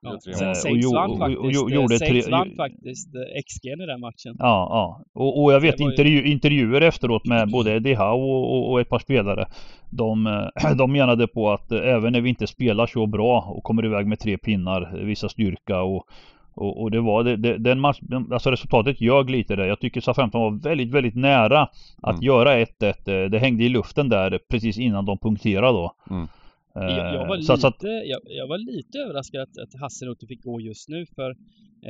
Ja, 0.00 0.18
Saints 0.54 0.92
vann 0.92 1.18
faktiskt, 1.18 1.98
Saints 1.98 2.28
vann 2.28 2.56
faktiskt 2.56 3.08
XG 3.46 3.66
i 3.66 3.86
den 3.86 4.00
matchen. 4.00 4.36
Ja, 4.38 4.68
ja. 4.70 5.04
Och, 5.14 5.42
och 5.42 5.52
jag 5.52 5.60
vet 5.60 5.80
intervju, 5.80 6.22
ju... 6.22 6.32
intervjuer 6.32 6.80
efteråt 6.80 7.26
med 7.26 7.50
både 7.50 7.72
Eddie 7.76 7.94
Howe 7.94 8.32
och, 8.32 8.70
och, 8.70 8.80
ett 8.80 8.88
par 8.88 8.98
spelare. 8.98 9.46
De, 9.90 10.48
de 10.78 10.92
menade 10.92 11.26
på 11.26 11.50
att 11.50 11.72
även 11.72 12.12
när 12.12 12.20
vi 12.20 12.28
inte 12.28 12.46
spelar 12.46 12.86
så 12.86 13.06
bra 13.06 13.40
och 13.40 13.62
kommer 13.62 13.84
iväg 13.84 14.06
med 14.06 14.18
tre 14.18 14.38
pinnar, 14.38 15.04
visar 15.04 15.28
styrka 15.28 15.82
och 15.82 16.06
och, 16.54 16.82
och, 16.82 16.90
det 16.90 17.00
var 17.00 17.24
det, 17.24 17.36
det, 17.36 17.58
den 17.58 17.80
match, 17.80 18.00
alltså 18.30 18.50
resultatet 18.50 19.00
ljög 19.00 19.30
lite 19.30 19.56
där. 19.56 19.66
Jag 19.66 19.80
tycker 19.80 20.00
SA-15 20.00 20.32
var 20.32 20.62
väldigt, 20.62 20.90
väldigt 20.90 21.14
nära 21.14 21.68
att 22.02 22.14
mm. 22.14 22.22
göra 22.22 22.64
1-1. 22.64 22.64
Eh, 22.82 23.30
det 23.30 23.38
hängde 23.38 23.64
i 23.64 23.68
luften 23.68 24.08
där 24.08 24.40
precis 24.48 24.78
innan 24.78 25.04
de 25.04 25.18
punkterade 25.18 25.72
då. 25.72 25.94
Mm. 26.10 26.26
Jag, 26.74 27.14
jag, 27.14 27.26
var 27.26 27.36
så, 27.40 27.52
lite, 27.52 27.60
så 27.60 27.66
att, 27.66 27.82
jag, 27.82 28.20
jag, 28.24 28.46
var 28.46 28.58
lite 28.58 28.98
överraskad 28.98 29.42
att, 29.42 29.58
att 29.58 29.80
Hasselhut 29.80 30.24
fick 30.28 30.42
gå 30.42 30.60
just 30.60 30.88
nu 30.88 31.06
för 31.06 31.30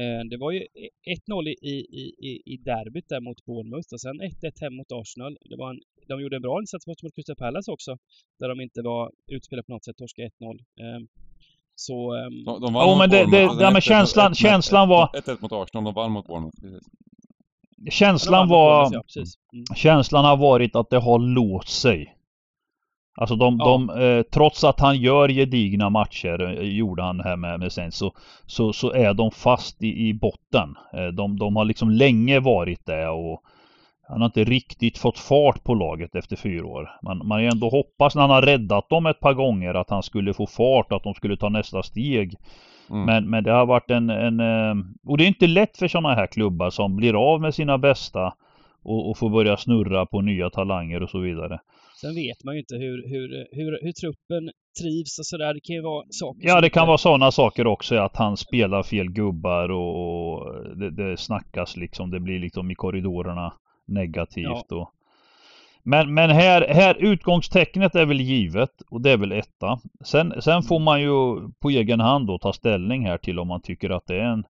eh, 0.01 0.21
det 0.31 0.37
var 0.37 0.53
ju 0.53 0.61
1-0 1.31 1.49
i, 1.49 1.55
i, 1.73 2.15
i, 2.31 2.43
i 2.53 2.57
derbyt 2.57 3.09
där 3.09 3.21
mot 3.21 3.45
Bournemouth 3.45 3.93
och 3.93 4.01
sen 4.01 4.21
1-1 4.21 4.61
hem 4.61 4.77
mot 4.77 4.93
Arsenal. 4.93 5.37
Det 5.51 5.57
var 5.57 5.71
en, 5.71 5.81
de 6.09 6.21
gjorde 6.21 6.37
en 6.37 6.43
bra 6.43 6.61
insats 6.61 6.87
mot, 6.87 7.03
mot 7.03 7.15
Crystal 7.15 7.37
Palace 7.37 7.73
också 7.73 7.97
där 8.39 8.49
de 8.49 8.61
inte 8.61 8.83
var 8.83 9.13
utspelade 9.27 9.67
på 9.67 9.73
något 9.73 9.85
sätt, 9.85 9.97
torska 9.97 10.23
1-0. 10.23 10.31
Eh, 10.81 11.01
så... 11.75 12.15
Um... 12.15 12.45
De, 12.45 12.61
de 12.61 12.75
vann 12.75 12.89
oh, 12.89 12.99
men 12.99 13.11
det, 13.11 13.27
det, 13.27 13.43
ja, 13.43 13.71
men 13.71 13.81
känslan, 13.81 14.33
ett, 14.33 14.39
känslan 14.39 14.89
var... 14.89 15.07
1-1 15.07 15.37
mot 15.41 15.53
Arsenal, 15.53 15.85
de 15.85 15.95
vann 15.95 16.13
mot 16.13 16.27
Bournemouth. 16.27 16.57
Känslan 17.91 18.49
var... 18.49 18.89
Ja, 18.93 19.03
mm. 19.53 19.65
Känslan 19.77 20.25
har 20.25 20.37
varit 20.37 20.77
att 20.77 20.91
det 20.91 20.99
har 20.99 21.19
låst 21.19 21.81
sig. 21.81 22.15
Alltså 23.17 23.37
de, 23.37 23.57
ja. 23.59 23.65
de 23.65 23.91
eh, 23.91 24.23
trots 24.23 24.65
att 24.65 24.81
han 24.81 24.97
gör 24.97 25.29
gedigna 25.29 25.91
matcher, 25.91 26.41
eh, 26.41 26.69
gjorde 26.69 27.03
han 27.03 27.21
här 27.21 27.37
med, 27.37 27.61
med 27.61 27.73
Saints, 27.73 27.97
så, 27.97 28.13
så, 28.47 28.73
så 28.73 28.93
är 28.93 29.15
de 29.15 29.31
fast 29.31 29.83
i, 29.83 30.09
i 30.09 30.15
botten. 30.15 30.77
Eh, 30.93 31.07
de, 31.07 31.39
de 31.39 31.57
har 31.57 31.65
liksom 31.65 31.91
länge 31.91 32.41
varit 32.41 32.87
det 32.87 33.09
och 33.09 33.43
han 34.09 34.21
har 34.21 34.27
inte 34.27 34.45
riktigt 34.45 34.99
fått 34.99 35.19
fart 35.19 35.65
på 35.65 35.75
laget 35.75 36.15
efter 36.15 36.37
fyra 36.37 36.67
år. 36.67 36.91
Man, 37.03 37.19
man 37.19 37.31
har 37.31 37.51
ändå 37.51 37.69
hoppats 37.69 38.15
när 38.15 38.23
han 38.23 38.31
har 38.31 38.43
räddat 38.43 38.89
dem 38.89 39.07
ett 39.07 39.21
par 39.21 39.35
gånger 39.35 39.75
att 39.75 39.91
han 39.91 40.03
skulle 40.03 40.35
få 40.35 40.47
fart, 40.47 40.93
att 40.93 41.03
de 41.03 41.15
skulle 41.15 41.37
ta 41.37 41.49
nästa 41.49 41.83
steg. 41.83 42.35
Mm. 42.91 43.07
Men, 43.07 43.31
men 43.31 43.45
det 43.45 43.53
har 43.53 43.67
varit 43.67 43.91
en, 43.91 44.11
en... 44.11 44.41
Eh, 44.41 44.75
och 45.07 45.19
det 45.19 45.25
är 45.25 45.29
inte 45.29 45.47
lätt 45.47 45.77
för 45.77 45.89
sådana 45.89 46.15
här 46.15 46.27
klubbar 46.27 46.71
som 46.71 46.97
blir 46.97 47.33
av 47.33 47.41
med 47.41 47.55
sina 47.55 47.79
bästa 47.79 48.35
och, 48.83 49.11
och 49.11 49.19
får 49.19 49.31
börja 49.31 49.57
snurra 49.57 50.07
på 50.07 50.21
nya 50.21 50.51
talanger 50.51 51.03
och 51.03 51.11
så 51.11 51.19
vidare. 51.19 51.61
Sen 52.01 52.15
vet 52.15 52.45
man 52.45 52.55
ju 52.55 52.61
inte 52.61 52.75
hur, 52.75 53.09
hur, 53.09 53.47
hur, 53.53 53.79
hur 53.83 53.93
truppen 53.93 54.51
trivs 54.83 55.19
och 55.19 55.27
sådär. 55.27 55.55
Det 55.55 55.61
kan 55.61 55.77
ju 55.77 55.83
vara 55.83 56.05
saker 56.11 56.49
Ja, 56.49 56.61
det 56.61 56.71
kan 56.71 56.87
vara 56.87 56.99
sådana 56.99 57.31
saker 57.31 57.67
också. 57.67 57.97
Att 57.97 58.17
han 58.17 58.37
spelar 58.37 58.83
fel 58.83 59.11
gubbar 59.11 59.69
och, 59.69 59.93
och 59.97 60.55
det, 60.77 60.91
det 60.91 61.17
snackas 61.17 61.77
liksom. 61.77 62.11
Det 62.11 62.21
blir 62.21 62.39
liksom 62.39 62.71
i 62.71 62.75
korridorerna 62.75 63.53
negativt. 63.87 64.67
Ja. 64.69 64.77
Och... 64.77 64.91
Men, 65.83 66.15
men 66.15 66.31
här, 66.31 66.69
här 66.69 66.95
utgångstecknet 66.95 67.95
är 67.95 68.07
väl 68.07 68.21
givet 68.21 68.83
och 68.91 69.01
det 69.01 69.11
är 69.11 69.17
väl 69.17 69.33
etta. 69.33 69.81
Sen, 70.05 70.43
sen 70.43 70.63
får 70.63 70.81
man 70.81 71.01
ju 71.01 71.11
på 71.61 71.71
egen 71.71 72.01
hand 72.01 72.27
då 72.27 72.39
ta 72.39 72.53
ställning 72.53 73.07
här 73.07 73.19
till 73.19 73.39
om 73.39 73.49
man 73.49 73.63
tycker 73.63 73.91
att 73.91 74.07
det 74.07 74.17
är 74.17 74.25
en 74.25 74.45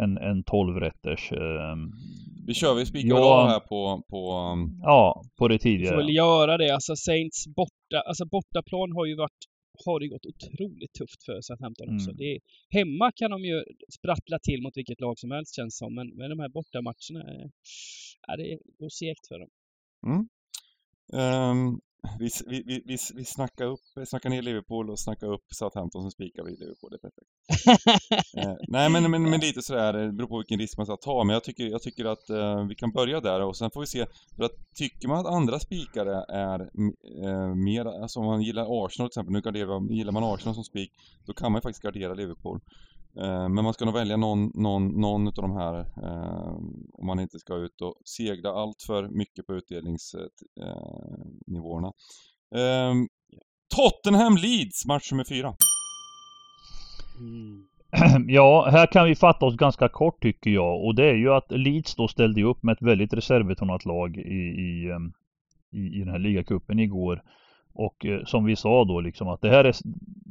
en, 0.00 0.18
en 0.18 0.42
12 0.44 0.80
rätters. 0.80 1.32
Eh, 1.32 1.76
vi 2.46 2.54
kör, 2.54 2.74
vi 2.74 2.86
spikar 2.86 3.08
ja, 3.08 3.46
här 3.46 3.60
på, 3.60 4.02
på... 4.10 4.54
Ja, 4.82 5.22
på 5.38 5.48
det 5.48 5.58
tidigare. 5.58 5.82
Vi 5.82 5.88
får 5.88 5.96
väl 5.96 6.14
göra 6.14 6.56
det. 6.56 6.70
Alltså 6.70 6.96
Saints 6.96 7.46
borta, 7.46 8.00
alltså 8.06 8.24
bortaplan 8.24 8.92
har 8.92 9.06
ju 9.06 9.16
varit 9.16 9.44
har 9.84 10.00
det 10.00 10.08
gått 10.08 10.26
otroligt 10.26 10.92
tufft 10.92 11.24
för 11.24 11.40
Southampton 11.40 11.94
också. 11.94 12.10
Mm. 12.10 12.16
Det 12.16 12.24
är, 12.34 12.40
hemma 12.68 13.12
kan 13.12 13.30
de 13.30 13.44
ju 13.44 13.64
sprattla 13.98 14.38
till 14.38 14.62
mot 14.62 14.76
vilket 14.76 15.00
lag 15.00 15.18
som 15.18 15.30
helst 15.30 15.56
känns 15.56 15.76
som, 15.76 15.94
men, 15.94 16.08
men 16.08 16.30
de 16.30 16.38
här 16.38 16.48
bortamatcherna, 16.48 17.22
är, 17.32 18.36
det 18.36 18.58
går 18.78 18.88
segt 18.88 19.28
för 19.28 19.38
dem. 19.38 19.50
Mm. 20.06 20.28
Um, 21.12 21.80
vi, 22.18 22.30
vi, 22.46 22.62
vi, 22.66 22.82
vi, 22.86 22.96
vi 23.14 23.24
snackar, 23.24 23.64
upp, 23.64 23.80
snackar 24.06 24.30
ner 24.30 24.42
Liverpool 24.42 24.90
och 24.90 25.00
snackar 25.00 25.32
upp 25.32 25.44
Southampton 25.54 26.02
som 26.02 26.10
spikar 26.10 26.44
vi 26.44 26.56
Liverpool. 26.56 26.90
Det 26.90 26.96
är 26.96 27.10
perfekt. 27.10 27.30
eh, 28.36 28.54
nej, 28.68 28.90
men, 28.90 29.10
men, 29.10 29.22
men 29.22 29.40
lite 29.40 29.62
sådär, 29.62 29.92
det 29.92 30.12
beror 30.12 30.28
på 30.28 30.38
vilken 30.38 30.58
risk 30.58 30.76
man 30.76 30.86
ska 30.86 30.96
ta. 30.96 31.24
Men 31.24 31.34
jag 31.34 31.44
tycker, 31.44 31.64
jag 31.66 31.82
tycker 31.82 32.04
att 32.04 32.30
eh, 32.30 32.66
vi 32.66 32.74
kan 32.74 32.92
börja 32.92 33.20
där 33.20 33.40
och 33.40 33.56
sen 33.56 33.70
får 33.70 33.80
vi 33.80 33.86
se. 33.86 34.06
För 34.36 34.44
att 34.44 34.52
tycker 34.74 35.08
man 35.08 35.18
att 35.18 35.32
andra 35.32 35.58
spikare 35.58 36.24
är 36.28 36.60
eh, 37.24 37.54
mer, 37.54 37.84
alltså 38.02 38.20
om 38.20 38.26
man 38.26 38.42
gillar 38.42 38.84
Arsenal 38.84 39.08
till 39.08 39.12
exempel, 39.12 39.32
nu 39.32 39.40
garderar, 39.40 39.92
gillar 39.92 40.12
man 40.12 40.24
Arsenal 40.24 40.54
som 40.54 40.64
spik, 40.64 40.92
då 41.26 41.32
kan 41.32 41.52
man 41.52 41.58
ju 41.58 41.62
faktiskt 41.62 41.82
gardera 41.82 42.14
Liverpool. 42.14 42.60
Eh, 43.20 43.48
men 43.48 43.64
man 43.64 43.74
ska 43.74 43.84
nog 43.84 43.94
välja 43.94 44.16
någon, 44.16 44.50
någon, 44.54 45.00
någon 45.00 45.28
av 45.28 45.34
de 45.34 45.52
här 45.52 45.80
eh, 45.80 46.52
om 46.92 47.06
man 47.06 47.20
inte 47.20 47.38
ska 47.38 47.54
ut 47.54 47.80
och 47.80 47.94
segla 48.04 48.50
allt 48.50 48.82
för 48.86 49.08
mycket 49.08 49.46
på 49.46 49.54
utdelningsnivåerna. 49.54 51.92
Eh, 52.54 52.94
Tottenham 53.76 54.36
Leeds, 54.36 54.86
match 54.86 55.12
nummer 55.12 55.24
fyra. 55.24 55.54
Mm. 57.18 57.68
Ja, 58.28 58.68
här 58.70 58.86
kan 58.86 59.06
vi 59.06 59.14
fatta 59.14 59.46
oss 59.46 59.56
ganska 59.56 59.88
kort 59.88 60.22
tycker 60.22 60.50
jag 60.50 60.84
och 60.84 60.94
det 60.94 61.10
är 61.10 61.14
ju 61.14 61.34
att 61.34 61.50
Leeds 61.50 61.94
då 61.94 62.08
ställde 62.08 62.42
upp 62.42 62.62
med 62.62 62.72
ett 62.72 62.82
väldigt 62.82 63.12
reservbetonat 63.12 63.84
lag 63.84 64.16
i, 64.16 64.20
i, 64.20 64.92
i, 65.72 65.96
i 65.96 65.98
den 65.98 66.08
här 66.08 66.18
ligacupen 66.18 66.78
igår. 66.78 67.22
Och 67.78 68.06
eh, 68.06 68.24
som 68.24 68.44
vi 68.44 68.56
sa 68.56 68.84
då 68.84 69.00
liksom 69.00 69.28
att 69.28 69.40
det 69.40 69.50
här 69.50 69.64
är 69.64 69.74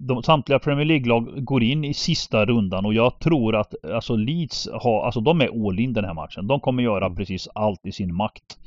de, 0.08 0.24
Samtliga 0.24 0.60
Premier 0.60 0.86
League-lag 0.86 1.46
går 1.46 1.64
in 1.64 1.84
i 1.84 1.94
sista 1.94 2.46
rundan 2.46 2.86
och 2.86 2.94
jag 2.94 3.20
tror 3.20 3.56
att 3.56 3.86
alltså 3.86 4.16
Leeds 4.16 4.70
har, 4.74 5.06
alltså 5.06 5.22
de 5.22 5.42
är 5.42 5.68
all 5.68 5.80
in 5.80 5.94
den 5.94 6.06
här 6.06 6.14
matchen. 6.14 6.48
De 6.48 6.60
kommer 6.60 6.84
göra 6.84 7.06
mm. 7.06 7.16
precis 7.16 7.48
allt 7.48 7.86
i 7.86 7.92
sin 7.92 8.16
makt 8.16 8.58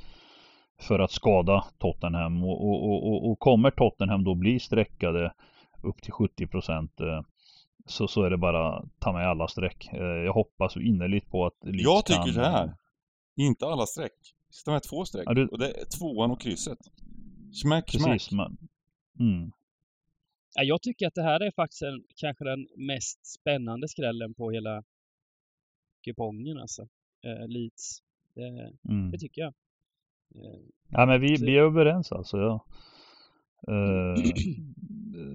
för 0.80 0.98
att 0.98 1.10
skada 1.10 1.64
Tottenham 1.78 2.44
och, 2.44 2.68
och, 2.68 3.08
och, 3.08 3.30
och 3.30 3.38
kommer 3.38 3.70
Tottenham 3.70 4.24
då 4.24 4.34
bli 4.34 4.60
sträckade 4.60 5.32
upp 5.82 6.02
till 6.02 6.12
70 6.12 6.46
procent 6.46 7.00
eh, 7.00 7.20
så, 7.86 8.08
så 8.08 8.22
är 8.22 8.30
det 8.30 8.38
bara 8.38 8.84
ta 8.98 9.12
med 9.12 9.28
alla 9.28 9.48
streck. 9.48 9.88
Eh, 9.92 10.00
jag 10.00 10.32
hoppas 10.32 10.76
innerligt 10.76 11.30
på 11.30 11.46
att 11.46 11.58
Leeds 11.64 11.84
Jag 11.84 12.06
tycker 12.06 12.22
kan... 12.22 12.34
så 12.34 12.40
här. 12.40 12.74
Inte 13.36 13.66
alla 13.66 13.86
streck. 13.86 14.12
Ta 14.64 14.72
med 14.72 14.82
två 14.82 15.04
streck. 15.04 15.24
Ja, 15.26 15.34
du... 15.34 15.48
Och 15.48 15.58
det 15.58 15.66
är 15.66 15.98
tvåan 15.98 16.30
och 16.30 16.40
krysset. 16.40 16.78
Smack, 17.52 17.86
Precis, 17.86 18.22
smack. 18.22 18.48
Man. 18.48 18.56
Mm. 19.20 19.52
Ja, 20.54 20.62
jag 20.62 20.82
tycker 20.82 21.06
att 21.06 21.14
det 21.14 21.22
här 21.22 21.40
är 21.40 21.50
faktiskt 21.50 21.82
en, 21.82 22.04
kanske 22.16 22.44
den 22.44 22.68
mest 22.76 23.26
spännande 23.26 23.88
skrällen 23.88 24.34
på 24.34 24.50
hela 24.50 24.82
kupongen 26.04 26.58
alltså. 26.58 26.82
Eh, 27.22 27.48
Leeds. 27.48 28.02
Det, 28.34 28.72
mm. 28.88 29.10
det 29.10 29.18
tycker 29.18 29.40
jag. 29.40 29.54
Eh, 30.34 30.60
ja 30.88 31.06
men 31.06 31.20
vi, 31.20 31.36
vi 31.36 31.56
är 31.56 31.62
överens 31.62 32.12
alltså. 32.12 32.36
Ja. 32.36 32.64
Uh, 33.68 34.14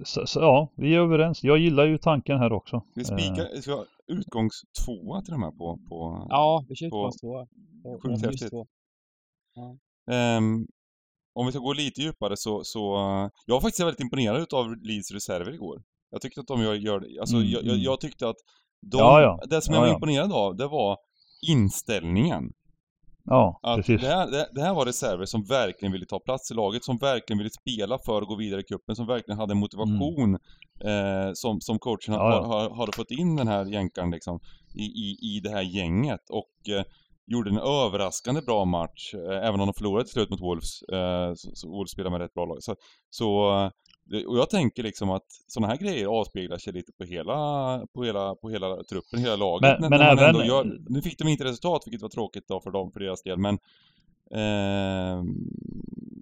så, 0.04 0.26
så, 0.26 0.40
ja, 0.40 0.72
vi 0.74 0.94
är 0.94 1.00
överens. 1.00 1.44
Jag 1.44 1.58
gillar 1.58 1.86
ju 1.86 1.98
tanken 1.98 2.38
här 2.38 2.52
också. 2.52 2.82
Vi 2.94 3.04
spikar, 3.04 3.54
uh, 3.54 3.60
ska 3.60 3.84
utgångstvåa 4.06 5.22
till 5.22 5.32
de 5.32 5.42
här 5.42 5.50
på... 5.50 5.78
på 5.88 6.26
ja, 6.28 6.64
vi 6.68 6.76
kör 6.76 6.86
utgångstvåa. 6.86 7.46
Sjukt 8.02 8.26
häftigt. 8.26 8.52
Ja. 9.54 9.76
Um, 10.38 10.68
om 11.36 11.46
vi 11.46 11.52
ska 11.52 11.60
gå 11.60 11.72
lite 11.72 12.00
djupare 12.00 12.36
så, 12.36 12.64
så 12.64 12.80
jag 13.46 13.54
var 13.54 13.60
faktiskt 13.60 13.80
väldigt 13.80 14.00
imponerad 14.00 14.54
av 14.54 14.76
Leeds 14.82 15.10
reserver 15.10 15.52
igår. 15.54 15.82
Jag 16.10 16.20
tyckte 16.20 16.40
att 16.40 16.46
de 16.46 16.62
gör, 16.62 16.74
gör 16.74 17.06
alltså 17.20 17.36
mm, 17.36 17.48
jag, 17.48 17.62
jag, 17.62 17.72
mm. 17.72 17.82
jag, 17.82 18.00
tyckte 18.00 18.28
att 18.28 18.36
de, 18.82 18.98
ja, 18.98 19.20
ja. 19.20 19.40
det 19.50 19.62
som 19.62 19.74
jag 19.74 19.80
var 19.80 19.88
imponerad 19.88 20.32
av, 20.32 20.56
det 20.56 20.68
var 20.68 20.96
inställningen. 21.48 22.52
Ja, 23.24 23.60
att 23.62 23.76
precis. 23.76 24.00
Det 24.00 24.06
här, 24.06 24.30
det, 24.30 24.48
det 24.54 24.62
här, 24.62 24.74
var 24.74 24.86
reserver 24.86 25.24
som 25.24 25.44
verkligen 25.44 25.92
ville 25.92 26.06
ta 26.06 26.20
plats 26.20 26.50
i 26.50 26.54
laget, 26.54 26.84
som 26.84 26.98
verkligen 26.98 27.38
ville 27.38 27.50
spela 27.50 27.98
för 28.06 28.22
att 28.22 28.28
gå 28.28 28.36
vidare 28.36 28.60
i 28.60 28.64
cupen, 28.64 28.96
som 28.96 29.06
verkligen 29.06 29.38
hade 29.38 29.54
motivation 29.54 30.38
mm. 30.84 31.26
eh, 31.26 31.30
som, 31.34 31.60
som 31.60 31.78
coachen 31.78 32.14
ja, 32.14 32.30
ja. 32.30 32.46
Har, 32.46 32.60
har, 32.60 32.70
har, 32.70 32.96
fått 32.96 33.10
in 33.10 33.36
den 33.36 33.48
här 33.48 33.64
jänkaren 33.64 34.10
liksom 34.10 34.40
i, 34.74 34.84
i, 34.84 35.36
i 35.36 35.40
det 35.40 35.50
här 35.50 35.62
gänget 35.62 36.30
och 36.30 36.74
eh, 36.74 36.84
gjorde 37.26 37.50
en 37.50 37.58
överraskande 37.58 38.40
bra 38.42 38.64
match, 38.64 39.14
eh, 39.14 39.48
även 39.48 39.60
om 39.60 39.66
de 39.66 39.74
förlorade 39.74 40.04
till 40.04 40.12
slut 40.12 40.30
mot 40.30 40.40
Wolves. 40.40 40.82
Eh, 40.82 41.32
så, 41.34 41.50
så 41.54 41.70
Wolves 41.70 41.90
spelar 41.90 42.10
med 42.10 42.20
rätt 42.20 42.34
bra 42.34 42.44
lag. 42.44 42.62
Så, 42.62 42.74
så 43.10 43.30
och 44.26 44.38
jag 44.38 44.50
tänker 44.50 44.82
liksom 44.82 45.10
att 45.10 45.26
sådana 45.46 45.72
här 45.72 45.78
grejer 45.78 46.06
avspeglar 46.06 46.58
sig 46.58 46.72
lite 46.72 46.92
på 46.92 47.04
hela, 47.04 47.80
på 47.94 48.04
hela, 48.04 48.34
på 48.34 48.50
hela 48.50 48.76
truppen, 48.84 49.20
hela 49.20 49.36
laget. 49.36 49.80
Men, 49.80 49.80
när, 49.80 49.90
men 49.90 50.16
när 50.16 50.28
även... 50.28 50.46
Gör, 50.46 50.78
nu 50.88 51.02
fick 51.02 51.18
de 51.18 51.28
inte 51.28 51.44
resultat, 51.44 51.82
vilket 51.86 52.02
var 52.02 52.08
tråkigt 52.08 52.48
då 52.48 52.60
för 52.60 52.70
dem, 52.70 52.92
för 52.92 53.00
deras 53.00 53.22
del, 53.22 53.38
men... 53.38 53.58
Eh, 54.30 55.24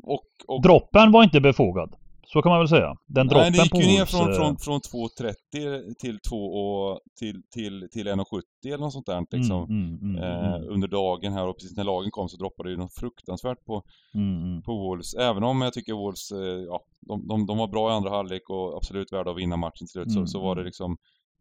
och, 0.03 0.27
och... 0.47 0.63
Droppen 0.63 1.13
var 1.13 1.25
inte 1.25 1.41
befogad. 1.41 1.97
Så 2.27 2.43
kan 2.43 2.51
man 2.51 2.59
väl 2.59 2.69
säga. 2.69 2.95
Den 3.07 3.29
droppen 3.29 3.43
Nej, 3.43 3.51
det 3.51 3.63
gick 3.63 3.87
ju 3.87 3.99
ner 3.99 4.05
från, 4.05 4.35
från, 4.35 4.57
från 4.57 4.81
2,30 4.81 5.95
till 6.01 6.19
2 6.29 6.37
och 6.37 7.01
till, 7.19 7.43
till, 7.55 7.89
till 7.93 8.09
1,70 8.09 8.43
eller 8.65 8.79
något 8.79 8.93
sånt 8.93 9.07
där 9.07 9.27
liksom. 9.31 9.65
Mm, 9.65 9.99
mm, 9.99 10.17
mm, 10.17 10.23
eh, 10.23 10.55
mm. 10.55 10.69
under 10.69 10.89
dagen 10.89 11.33
här 11.33 11.49
och 11.49 11.57
precis 11.57 11.77
när 11.77 11.85
lagen 11.85 12.11
kom 12.11 12.29
så 12.29 12.37
droppade 12.37 12.69
det 12.69 12.73
ju 12.73 12.79
något 12.79 12.95
fruktansvärt 12.95 13.65
på, 13.65 13.83
mm, 14.15 14.43
mm. 14.43 14.63
på 14.63 14.73
Wolves. 14.73 15.15
Även 15.15 15.45
om 15.45 15.63
jag 15.63 15.73
tycker 15.73 15.93
Wolves, 15.93 16.33
eh, 16.33 16.39
ja, 16.69 16.81
de, 17.01 17.29
de, 17.29 17.47
de 17.47 17.59
var 17.59 17.69
bra 17.69 17.91
i 17.91 17.95
andra 17.95 18.11
halvlek 18.11 18.51
och 18.51 18.77
absolut 18.77 19.13
värda 19.13 19.31
att 19.31 19.39
vinna 19.39 19.57
matchen 19.57 19.87
till 19.87 19.89
slut 19.89 20.13
så, 20.13 20.27
så 20.27 20.41
var 20.41 20.57
det 20.57 20.65
liksom, 20.65 20.97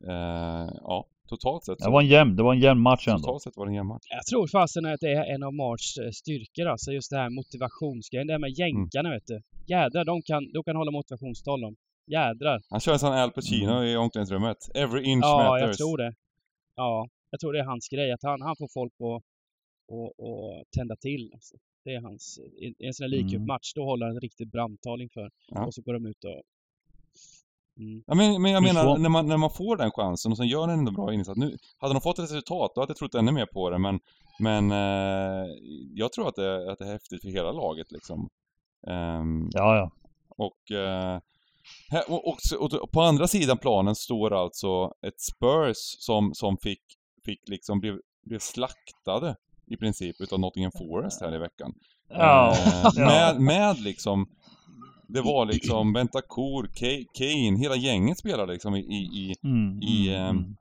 eh, 0.08 0.70
ja, 0.82 1.08
totalt 1.30 1.64
sett. 1.64 1.78
Det 1.80 1.90
var 1.90 2.02
en 2.02 2.08
jämn, 2.08 2.36
det 2.36 2.44
var 2.44 2.54
en 2.54 2.60
jämn 2.60 2.82
match 2.82 3.08
ändå. 3.08 3.20
Totalt 3.20 3.44
sett 3.44 3.58
var 3.58 3.66
det 3.66 3.72
en 3.72 3.76
jämn 3.76 3.88
match. 3.88 4.06
Jag 4.10 4.26
tror 4.26 4.48
fasen 4.48 4.86
att 4.86 5.00
det 5.00 5.12
är 5.12 5.34
en 5.36 5.44
av 5.44 5.54
Marts 5.54 5.98
eh, 5.98 6.12
styrkor 6.12 6.68
alltså, 6.68 6.92
just 6.92 7.12
det 7.12 7.18
här 7.18 7.30
motivationsgrejen. 7.30 8.28
Det 8.28 8.34
här 8.34 8.40
med 8.40 8.52
jänkarna 8.52 9.10
vet 9.10 9.28
du. 9.28 9.42
Jädrar, 9.68 10.06
de 10.06 10.22
kan, 10.22 10.52
de 10.54 10.64
kan 10.64 10.76
hålla 10.76 10.92
motivationstal 10.92 11.62
de. 11.62 11.76
Jädrar. 12.12 12.62
Han 12.70 12.80
kör 12.80 12.94
en 12.94 13.00
sån 13.00 13.14
Al 13.14 13.32
Pacino 13.32 13.72
mm. 13.72 13.84
i 13.84 13.96
omklädningsrummet. 13.96 14.58
Every 14.76 15.04
inch 15.12 15.26
ja, 15.26 15.38
matters. 15.38 15.62
Ja, 15.62 15.68
jag 15.68 15.78
tror 15.78 15.98
det. 15.98 16.14
Ja, 16.76 17.08
jag 17.32 17.40
tror 17.40 17.54
det 17.54 17.60
är 17.60 17.64
hans 17.64 17.90
grej. 17.90 18.12
Att 18.12 18.24
han, 18.24 18.42
han 18.42 18.56
får 18.56 18.68
folk 18.74 18.94
att 18.94 19.24
och, 19.88 20.20
och 20.20 20.64
tända 20.76 20.96
till. 20.96 21.32
Alltså. 21.34 21.56
Det 21.86 21.94
är 21.96 22.02
hans... 22.02 22.40
I 22.40 22.88
en 22.88 22.94
sån 22.94 23.04
här 23.04 23.10
likupmatch, 23.10 23.76
mm. 23.76 23.82
då 23.86 23.90
håller 23.90 24.06
han 24.06 24.18
ett 24.18 24.24
riktigt 24.24 24.52
brandtal 24.52 25.02
inför. 25.02 25.32
Ja. 25.48 25.66
Och 25.66 25.74
så 25.74 25.82
går 25.82 25.94
de 25.94 26.06
ut 26.06 26.24
och 26.24 26.42
Mm. 27.80 28.04
Ja, 28.08 28.16
men, 28.16 28.42
men 28.42 28.52
jag 28.52 28.64
menar, 28.64 28.98
när 28.98 29.10
man, 29.10 29.28
när 29.28 29.38
man 29.38 29.50
får 29.50 29.78
den 29.78 29.92
chansen 29.92 30.32
och 30.32 30.38
sen 30.38 30.48
gör 30.48 30.68
den 30.68 30.80
ändå 30.80 30.92
bra 30.92 31.14
insats. 31.14 31.38
Nu, 31.38 31.58
hade 31.78 31.94
de 31.94 32.02
fått 32.02 32.20
ett 32.20 32.24
resultat, 32.24 32.72
då 32.76 32.82
hade 32.82 32.92
jag 32.92 32.98
trott 32.98 33.16
ännu 33.16 33.32
mer 33.32 33.46
på 33.46 33.70
det, 33.70 33.80
men, 33.80 34.00
men 34.40 34.72
eh, 34.72 35.48
jag 35.94 36.14
tror 36.14 36.28
att 36.28 36.36
det, 36.36 36.72
att 36.72 36.80
det 36.80 36.86
är 36.86 36.92
häftigt 36.92 37.22
för 37.22 37.30
hela 37.30 37.52
laget 37.52 37.92
liksom. 37.92 38.30
Um, 38.88 39.50
ja, 39.52 39.76
ja. 39.76 39.92
Och, 40.38 40.72
eh, 40.72 41.20
och, 42.08 42.28
och, 42.28 42.38
och, 42.60 42.92
på 42.92 43.02
andra 43.02 43.28
sidan 43.28 43.58
planen 43.58 43.96
står 43.96 44.34
alltså 44.34 44.94
ett 45.08 45.22
Spurs 45.22 45.78
som, 46.00 46.34
som 46.34 46.58
fick, 46.58 46.82
fick 47.26 47.50
liksom, 47.50 47.80
blev, 47.80 48.00
blev 48.26 48.40
slaktade 48.40 49.36
i 49.68 49.78
princip 49.78 50.22
utav 50.22 50.40
Nottingham 50.40 50.72
Forest 50.72 51.22
här 51.22 51.36
i 51.36 51.38
veckan. 51.38 51.74
Ja. 52.10 52.56
Eh, 52.56 52.94
med, 53.06 53.42
med 53.42 53.80
liksom 53.80 54.28
det 55.14 55.22
var 55.22 55.46
liksom 55.46 55.94
Bentancur, 55.94 56.70
Kane, 57.18 57.58
hela 57.60 57.76
gänget 57.76 58.20
spelade 58.20 58.54
liksom 58.54 58.76
i, 58.76 58.80
i, 58.80 59.36
mm, 59.44 59.82
i, 59.82 60.16
mm, 60.16 60.38
um, 60.38 60.56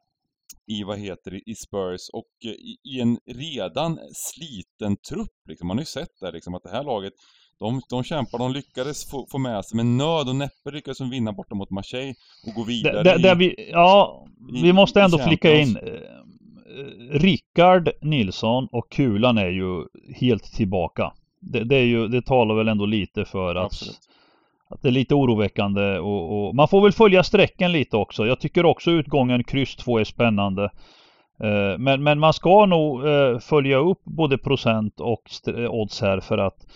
i 0.67 0.85
vad 0.85 0.99
heter 0.99 1.31
det, 1.31 1.37
i 1.37 1.55
Spurs 1.55 2.01
och 2.13 2.31
uh, 2.45 2.51
i, 2.51 2.77
i, 2.85 3.01
en 3.01 3.19
redan 3.27 3.99
sliten 4.15 4.97
trupp 5.09 5.49
liksom. 5.49 5.69
Man 5.69 5.77
har 5.77 5.83
ju 5.83 5.87
sett 5.87 6.21
där 6.21 6.33
liksom 6.33 6.55
att 6.55 6.63
det 6.63 6.71
här 6.71 6.85
laget 6.85 7.13
de, 7.59 7.81
de 7.91 8.05
kämpar, 8.05 8.39
de 8.39 8.53
lyckades 8.53 9.11
få, 9.11 9.27
få 9.33 9.39
med 9.39 9.65
sig 9.65 9.77
med 9.77 9.87
nöd 9.87 10.29
och 10.29 10.37
näppe 10.37 10.71
lyckades 10.73 10.99
de 10.99 11.11
vinna 11.11 11.33
borta 11.33 11.55
mot 11.55 11.71
Marseille 11.71 12.15
och 12.47 12.55
gå 12.55 12.65
vidare 12.65 13.03
det, 13.03 13.19
det 13.23 13.35
vi, 13.35 13.71
Ja, 13.71 14.27
vi 14.63 14.73
måste 14.73 15.03
ändå 15.03 15.19
flika 15.19 15.55
in 15.55 15.77
eh, 15.77 15.83
Rickard 17.11 17.91
Nilsson 18.03 18.69
och 18.73 18.91
Kulan 18.91 19.39
är 19.39 19.51
ju 19.51 19.87
helt 20.15 20.45
tillbaka. 20.45 21.13
Det, 21.41 21.65
det, 21.65 21.77
är 21.77 21.85
ju, 21.85 22.09
det 22.09 22.23
talar 22.23 22.55
väl 22.55 22.69
ändå 22.69 22.87
lite 22.87 23.25
för 23.25 23.55
att 23.55 23.65
Absolut 23.65 24.12
att 24.73 24.83
det 24.83 24.89
är 24.89 24.93
lite 24.93 25.15
oroväckande 25.15 25.99
och, 25.99 26.47
och, 26.47 26.55
man 26.55 26.69
får 26.69 26.83
väl 26.83 26.93
följa 26.93 27.23
strecken 27.23 27.73
lite 27.73 27.97
också. 27.97 28.27
Jag 28.27 28.41
tycker 28.41 28.65
också 28.65 28.91
utgången 28.91 29.45
kryss 29.45 29.77
2 29.77 29.99
är 29.99 30.05
spännande. 30.05 30.71
Eh, 31.43 31.79
men, 31.79 32.03
men 32.03 32.19
man 32.19 32.33
ska 32.33 32.67
nog 32.67 33.09
eh, 33.09 33.39
följa 33.39 33.77
upp 33.77 34.05
både 34.05 34.39
procent 34.39 35.01
och 35.01 35.23
odds 35.69 36.01
här 36.01 36.21
för 36.21 36.39
att 36.39 36.67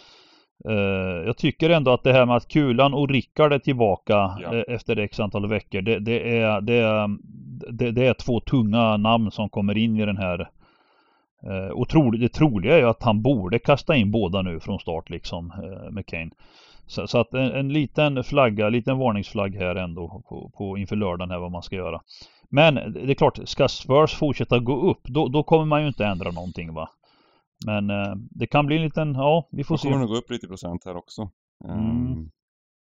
eh, 0.69 1.27
jag 1.27 1.37
tycker 1.37 1.71
ändå 1.71 1.91
att 1.91 2.03
det 2.03 2.13
här 2.13 2.27
med 2.27 2.37
att 2.37 2.49
Kulan 2.49 2.95
och 2.95 3.09
Rickard 3.09 3.53
är 3.53 3.59
tillbaka 3.59 4.39
ja. 4.43 4.55
efter 4.69 4.99
x 4.99 5.21
antal 5.21 5.49
veckor. 5.49 5.81
Det, 5.81 5.99
det, 5.99 6.39
är, 6.39 6.61
det, 6.61 6.75
är, 6.75 7.09
det, 7.73 7.91
det, 7.91 8.07
är 8.07 8.15
två 8.15 8.41
tunga 8.41 8.97
namn 8.97 9.31
som 9.31 9.49
kommer 9.49 9.79
in 9.79 9.97
i 9.97 10.07
den 10.07 10.17
här 10.17 10.49
och 11.73 11.87
det 12.19 12.29
troliga 12.29 12.75
är 12.75 12.79
ju 12.79 12.89
att 12.89 13.03
han 13.03 13.23
borde 13.23 13.59
kasta 13.59 13.97
in 13.97 14.11
båda 14.11 14.43
nu 14.43 14.61
från 14.61 14.79
start 14.79 15.11
liksom 15.11 15.53
med 15.91 16.07
Kane. 16.07 16.31
Så, 16.87 17.07
så 17.07 17.19
att 17.19 17.35
en, 17.35 17.53
en, 17.53 17.69
liten 17.69 18.25
flagga, 18.25 18.67
en 18.67 18.73
liten 18.73 18.99
varningsflagg 18.99 19.55
här 19.55 19.77
ändå 19.77 20.23
på, 20.29 20.51
på, 20.57 20.79
inför 20.79 20.97
lördagen 20.97 21.31
här 21.31 21.39
vad 21.39 21.53
man 21.53 21.63
ska 21.63 21.77
göra. 21.77 22.01
Men 22.49 22.75
det 22.75 23.13
är 23.13 23.15
klart, 23.15 23.39
ska 23.45 23.69
Spurs 23.69 24.15
fortsätta 24.15 24.59
gå 24.59 24.91
upp 24.91 25.01
då, 25.05 25.29
då 25.29 25.43
kommer 25.43 25.65
man 25.65 25.83
ju 25.83 25.89
inte 25.89 26.07
ändra 26.07 26.31
någonting 26.31 26.75
va. 26.75 26.91
Men 27.67 27.91
eh, 27.91 28.15
det 28.31 28.47
kan 28.47 28.67
bli 28.67 28.77
en 28.77 28.83
liten, 28.83 29.15
ja 29.15 29.49
vi 29.53 29.65
får 29.65 29.77
se. 29.77 29.89
Det 29.89 29.93
kommer 29.93 30.07
nog 30.07 30.11
gå 30.11 30.17
upp 30.17 30.31
lite 30.31 30.47
procent 30.47 30.85
här 30.85 30.97
också. 30.97 31.31
Mm. 31.65 31.79
Um, 31.79 32.31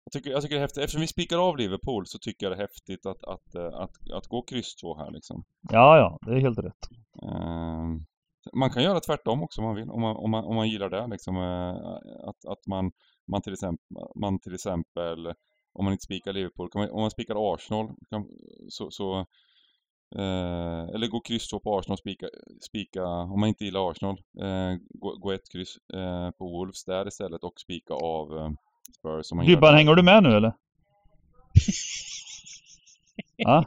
jag, 0.05 0.11
tycker, 0.11 0.29
jag 0.29 0.41
tycker 0.41 0.55
det 0.55 0.59
är 0.59 0.61
häftigt, 0.61 0.83
eftersom 0.83 1.01
vi 1.01 1.07
spikar 1.07 1.37
av 1.37 1.57
Liverpool 1.57 2.07
så 2.07 2.19
tycker 2.19 2.45
jag 2.45 2.51
det 2.51 2.63
är 2.63 2.67
häftigt 2.67 3.05
att, 3.05 3.23
att, 3.23 3.55
att, 3.55 3.73
att, 3.73 4.11
att 4.11 4.27
gå 4.27 4.41
kryss 4.41 4.75
2 4.75 4.97
här 4.97 5.11
liksom. 5.11 5.43
Ja, 5.61 5.97
ja, 5.97 6.19
det 6.21 6.31
är 6.31 6.39
helt 6.39 6.59
rätt. 6.59 6.89
Um, 7.21 8.05
man 8.53 8.69
kan 8.69 8.83
göra 8.83 8.99
tvärtom 8.99 9.43
också 9.43 9.61
om 9.61 9.67
man 9.67 9.75
vill, 9.75 9.89
om 9.89 10.01
man, 10.01 10.15
om 10.15 10.31
man, 10.31 10.45
om 10.45 10.55
man 10.55 10.69
gillar 10.69 10.89
det 10.89 11.07
liksom. 11.07 11.37
Uh, 11.37 11.75
att, 12.29 12.45
att 12.45 12.67
man 12.67 12.91
man 13.31 13.41
till 13.41 13.53
exempel, 13.53 13.97
man 14.15 14.39
till 14.39 14.53
exempel 14.53 15.33
om 15.73 15.85
man 15.85 15.91
inte 15.91 16.03
spikar 16.03 16.33
Liverpool, 16.33 16.69
man, 16.75 16.89
om 16.89 17.01
man 17.01 17.11
spikar 17.11 17.53
Arsenal 17.53 17.87
kan, 18.09 18.25
så, 18.69 18.91
så 18.91 19.19
eh, 20.15 20.83
eller 20.93 21.07
gå 21.07 21.19
kryss 21.19 21.51
på 21.51 21.77
Arsenal, 21.77 21.97
spika, 21.97 22.27
spika, 22.61 23.03
om 23.05 23.39
man 23.39 23.49
inte 23.49 23.65
gillar 23.65 23.91
Arsenal, 23.91 24.17
eh, 24.41 24.77
gå, 24.89 25.15
gå 25.15 25.31
ett 25.31 25.51
kryss 25.51 25.77
eh, 25.93 26.31
på 26.31 26.45
Wolves 26.45 26.85
där 26.85 27.07
istället 27.07 27.43
och 27.43 27.59
spika 27.59 27.93
av 27.93 28.37
eh, 28.37 28.51
Spurs. 28.97 29.45
Dybban, 29.45 29.75
hänger 29.75 29.95
du 29.95 30.03
med 30.03 30.23
nu 30.23 30.29
eller? 30.29 30.53
ja? 33.35 33.65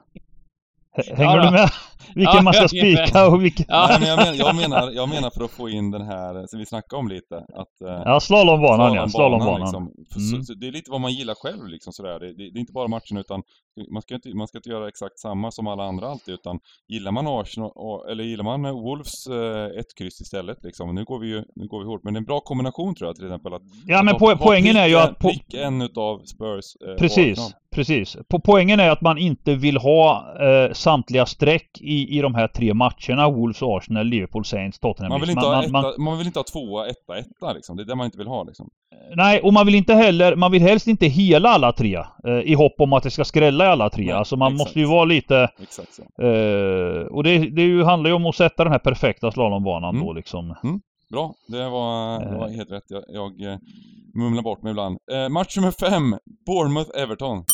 Hänger 0.92 1.36
ja, 1.36 1.44
du 1.44 1.50
med? 1.50 1.70
Vilken 2.14 2.44
man 2.44 2.54
ska 2.54 2.68
spika 2.68 3.26
och 3.26 3.44
vilken... 3.44 3.66
Ja. 3.68 3.96
Men 4.00 4.09
jag, 4.09 4.18
menar, 4.18 4.34
jag, 4.34 4.57
menar, 4.57 4.90
jag 4.90 5.09
menar 5.09 5.30
för 5.30 5.44
att 5.44 5.50
få 5.50 5.68
in 5.68 5.90
den 5.90 6.02
här, 6.02 6.46
som 6.46 6.59
vi 6.59 6.66
snackade 6.66 7.00
om 7.00 7.09
lite, 7.09 7.36
att... 7.36 7.80
Eh, 7.88 8.02
ja, 8.04 8.20
slalombanan 8.20 8.94
ja, 8.94 9.09
slalombanan. 9.09 9.61
Liksom. 9.61 9.82
Mm. 9.82 10.40
Så, 10.40 10.44
så 10.44 10.54
det 10.54 10.66
är 10.66 10.72
lite 10.72 10.90
vad 10.90 11.00
man 11.00 11.12
gillar 11.12 11.34
själv 11.34 11.66
liksom 11.66 11.92
sådär. 11.92 12.20
Det, 12.20 12.26
det, 12.26 12.50
det, 12.50 12.59
är 12.59 12.61
inte 12.61 12.72
bara 12.72 12.88
matchen 12.88 13.16
utan 13.16 13.42
man 13.92 14.02
ska, 14.02 14.14
inte, 14.14 14.28
man 14.34 14.48
ska 14.48 14.59
inte 14.59 14.68
göra 14.68 14.88
exakt 14.88 15.18
samma 15.18 15.50
som 15.50 15.66
alla 15.66 15.84
andra 15.84 16.09
alltid 16.09 16.34
utan 16.34 16.59
gillar 16.88 17.12
man 17.12 17.26
Arsenal, 17.26 17.70
eller 18.11 18.24
gillar 18.24 18.44
man 18.44 18.62
Wolves 18.62 19.26
eh, 19.26 19.80
ett 19.80 19.94
kryss 19.98 20.20
istället 20.20 20.59
liksom. 20.62 20.94
Nu 20.94 21.04
går 21.04 21.18
vi 21.18 21.28
ju, 21.28 21.44
nu 21.54 21.66
går 21.66 21.80
vi 21.80 21.86
hårt, 21.86 22.00
men 22.04 22.14
det 22.14 22.18
är 22.18 22.20
en 22.20 22.24
bra 22.24 22.40
kombination 22.40 22.94
tror 22.94 23.09
jag 23.09 23.16
till 23.16 23.24
exempel 23.24 23.54
att... 23.54 23.62
Ja 23.86 24.02
men 24.02 24.14
po 24.18 24.36
poängen 24.36 24.76
är 24.76 24.86
ju 24.86 24.96
att... 24.96 25.18
Po 25.18 25.28
pick 25.28 25.54
en 25.54 25.82
utav 25.82 26.24
Spurs 26.24 26.64
eh, 26.88 26.94
Precis. 26.98 27.54
Precis. 27.76 28.16
På 28.28 28.40
poängen 28.40 28.80
är 28.80 28.90
att 28.90 29.00
man 29.00 29.18
inte 29.18 29.54
vill 29.54 29.76
ha 29.76 30.34
eh, 30.40 30.72
samtliga 30.72 31.26
streck 31.26 31.80
i, 31.80 31.95
i 31.99 32.20
de 32.20 32.34
här 32.34 32.49
tre 32.49 32.74
matcherna. 32.74 33.30
Wolves, 33.30 33.62
Arsenal, 33.62 34.07
Liverpool, 34.07 34.44
Saints, 34.44 34.78
Tottenham. 34.78 35.11
Man 35.11 35.20
vill 35.20 35.30
inte, 35.30 35.42
man, 35.42 35.55
ha, 35.55 35.62
etta, 35.62 35.72
man, 35.72 35.94
man, 35.99 36.18
vill 36.18 36.26
inte 36.26 36.38
ha 36.38 36.44
tvåa, 36.44 36.86
etta, 36.86 37.18
etta 37.18 37.53
liksom. 37.53 37.76
Det 37.76 37.82
är 37.82 37.84
det 37.84 37.94
man 37.94 38.05
inte 38.05 38.18
vill 38.18 38.26
ha 38.26 38.44
liksom. 38.44 38.70
Nej, 39.16 39.40
och 39.40 39.53
man 39.53 39.66
vill 39.66 39.74
inte 39.74 39.94
heller, 39.94 40.36
man 40.36 40.53
vill 40.53 40.62
helst 40.62 40.86
inte 40.86 41.07
hela 41.07 41.49
alla 41.49 41.72
tre. 41.72 41.97
Eh, 42.26 42.32
I 42.32 42.55
hopp 42.55 42.74
om 42.78 42.92
att 42.92 43.03
det 43.03 43.11
ska 43.11 43.24
skrälla 43.24 43.64
i 43.64 43.68
alla 43.68 43.90
tre. 43.90 44.05
Nej, 44.05 44.14
alltså 44.14 44.36
man 44.36 44.53
exakt. 44.53 44.66
måste 44.66 44.80
ju 44.80 44.86
vara 44.86 45.05
lite... 45.05 45.49
Exakt 45.62 45.94
så. 45.94 46.03
Eh, 46.22 47.07
och 47.07 47.24
det, 47.24 47.38
det 47.38 47.62
ju, 47.62 47.84
handlar 47.84 48.11
ju 48.11 48.16
om 48.16 48.26
att 48.26 48.36
sätta 48.36 48.64
den 48.64 48.72
här 48.72 48.78
perfekta 48.78 49.32
slalombanan 49.32 49.94
mm. 49.94 50.07
då 50.07 50.12
liksom. 50.12 50.55
Mm. 50.64 50.80
Bra, 51.11 51.34
det 51.49 51.68
var, 51.68 52.20
det 52.24 52.38
var 52.38 52.49
eh. 52.49 52.55
helt 52.55 52.70
rätt. 52.70 52.84
Jag, 52.88 53.05
jag 53.09 53.53
eh, 53.53 53.59
mumlar 54.14 54.42
bort 54.42 54.62
mig 54.62 54.70
ibland. 54.70 54.99
Eh, 55.12 55.28
match 55.28 55.57
nummer 55.57 55.70
fem, 55.70 56.16
Bournemouth-Everton. 56.47 57.44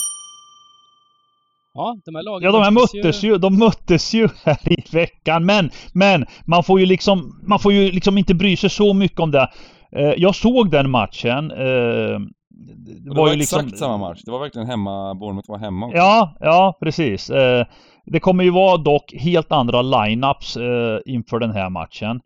Ja, 1.74 1.96
de 2.04 2.14
här 2.14 2.22
lagen 2.22 2.42
Ja, 2.42 2.52
de 2.52 2.62
här 2.62 2.70
möttes 2.70 3.22
ju... 3.22 3.28
ju, 3.28 3.38
de 3.38 3.58
möttes 3.58 4.14
ju 4.14 4.28
här 4.44 4.72
i 4.72 4.84
veckan. 4.92 5.44
Men, 5.44 5.70
men 5.92 6.26
man 6.44 6.64
får 6.64 6.80
ju 6.80 6.86
liksom, 6.86 7.40
man 7.46 7.58
får 7.58 7.72
ju 7.72 7.90
liksom 7.90 8.18
inte 8.18 8.34
bry 8.34 8.56
sig 8.56 8.70
så 8.70 8.94
mycket 8.94 9.20
om 9.20 9.30
det. 9.30 9.48
Eh, 9.96 10.12
jag 10.16 10.34
såg 10.34 10.70
den 10.70 10.90
matchen. 10.90 11.50
Eh, 11.50 11.56
det, 11.56 13.00
det 13.04 13.08
var, 13.08 13.16
var 13.16 13.32
ju 13.32 13.40
exakt 13.40 13.64
liksom... 13.64 13.78
samma 13.78 13.96
match. 13.98 14.20
Det 14.24 14.30
var 14.30 14.38
verkligen 14.38 14.68
hemma, 14.68 15.14
Bournemouth 15.14 15.50
var 15.50 15.58
hemma 15.58 15.86
också. 15.86 15.98
Ja, 15.98 16.36
ja 16.40 16.78
precis. 16.80 17.30
Eh, 17.30 17.66
det 18.06 18.20
kommer 18.20 18.44
ju 18.44 18.50
vara 18.50 18.76
dock 18.76 19.14
helt 19.18 19.52
andra 19.52 19.82
lineups 19.82 20.56
inför 21.06 21.38
den 21.38 21.50
här 21.50 21.70
matchen. 21.70 22.20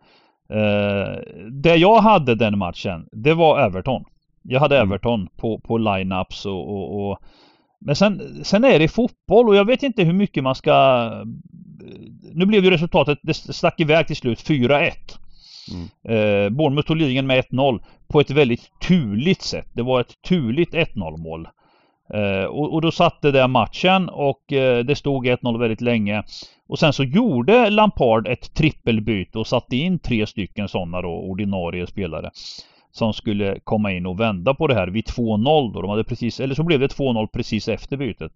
Eh, 0.50 1.20
det 1.50 1.76
jag 1.76 2.00
hade 2.00 2.34
den 2.34 2.58
matchen, 2.58 3.08
det 3.12 3.34
var 3.34 3.60
Everton. 3.60 4.04
Jag 4.42 4.60
hade 4.60 4.76
mm. 4.76 4.88
Everton 4.88 5.28
på, 5.36 5.60
på 5.60 5.78
line-ups 5.78 6.46
och, 6.46 6.70
och, 6.70 7.10
och, 7.10 7.18
Men 7.80 7.96
sen, 7.96 8.44
sen 8.44 8.64
är 8.64 8.78
det 8.78 8.88
fotboll 8.88 9.48
och 9.48 9.56
jag 9.56 9.64
vet 9.64 9.82
inte 9.82 10.02
hur 10.02 10.12
mycket 10.12 10.42
man 10.42 10.54
ska... 10.54 11.10
Nu 12.32 12.46
blev 12.46 12.64
ju 12.64 12.70
resultatet, 12.70 13.18
det 13.22 13.34
stack 13.34 13.80
iväg 13.80 14.06
till 14.06 14.16
slut 14.16 14.48
4-1. 14.48 14.92
Mm. 15.70 15.84
Eh, 16.08 16.50
Bournemouth 16.50 16.86
tog 16.86 16.96
ledningen 16.96 17.26
med 17.26 17.44
1-0 17.44 17.80
på 18.08 18.20
ett 18.20 18.30
väldigt 18.30 18.80
turligt 18.88 19.42
sätt. 19.42 19.66
Det 19.72 19.82
var 19.82 20.00
ett 20.00 20.22
turligt 20.22 20.74
1-0 20.74 21.16
mål. 21.16 21.48
Eh, 22.14 22.44
och, 22.44 22.74
och, 22.74 22.82
då 22.82 22.90
satte 22.90 23.30
det 23.30 23.48
matchen 23.48 24.08
och 24.08 24.52
eh, 24.52 24.84
det 24.84 24.96
stod 24.96 25.26
1-0 25.26 25.58
väldigt 25.58 25.80
länge. 25.80 26.22
Och 26.68 26.78
sen 26.78 26.92
så 26.92 27.04
gjorde 27.04 27.70
Lampard 27.70 28.28
ett 28.28 28.54
trippelbyte 28.54 29.38
och 29.38 29.46
satte 29.46 29.76
in 29.76 29.98
tre 29.98 30.26
stycken 30.26 30.68
sådana 30.68 31.02
då 31.02 31.08
ordinarie 31.08 31.86
spelare. 31.86 32.30
Som 32.96 33.12
skulle 33.12 33.58
komma 33.64 33.92
in 33.92 34.06
och 34.06 34.20
vända 34.20 34.54
på 34.54 34.66
det 34.66 34.74
här 34.74 34.86
vid 34.88 35.04
2-0 35.04 35.72
då. 35.72 35.82
De 35.82 35.90
hade 35.90 36.04
precis, 36.04 36.40
eller 36.40 36.54
så 36.54 36.62
blev 36.62 36.80
det 36.80 36.86
2-0 36.86 37.26
precis 37.26 37.68
efter 37.68 37.96
bytet. 37.96 38.32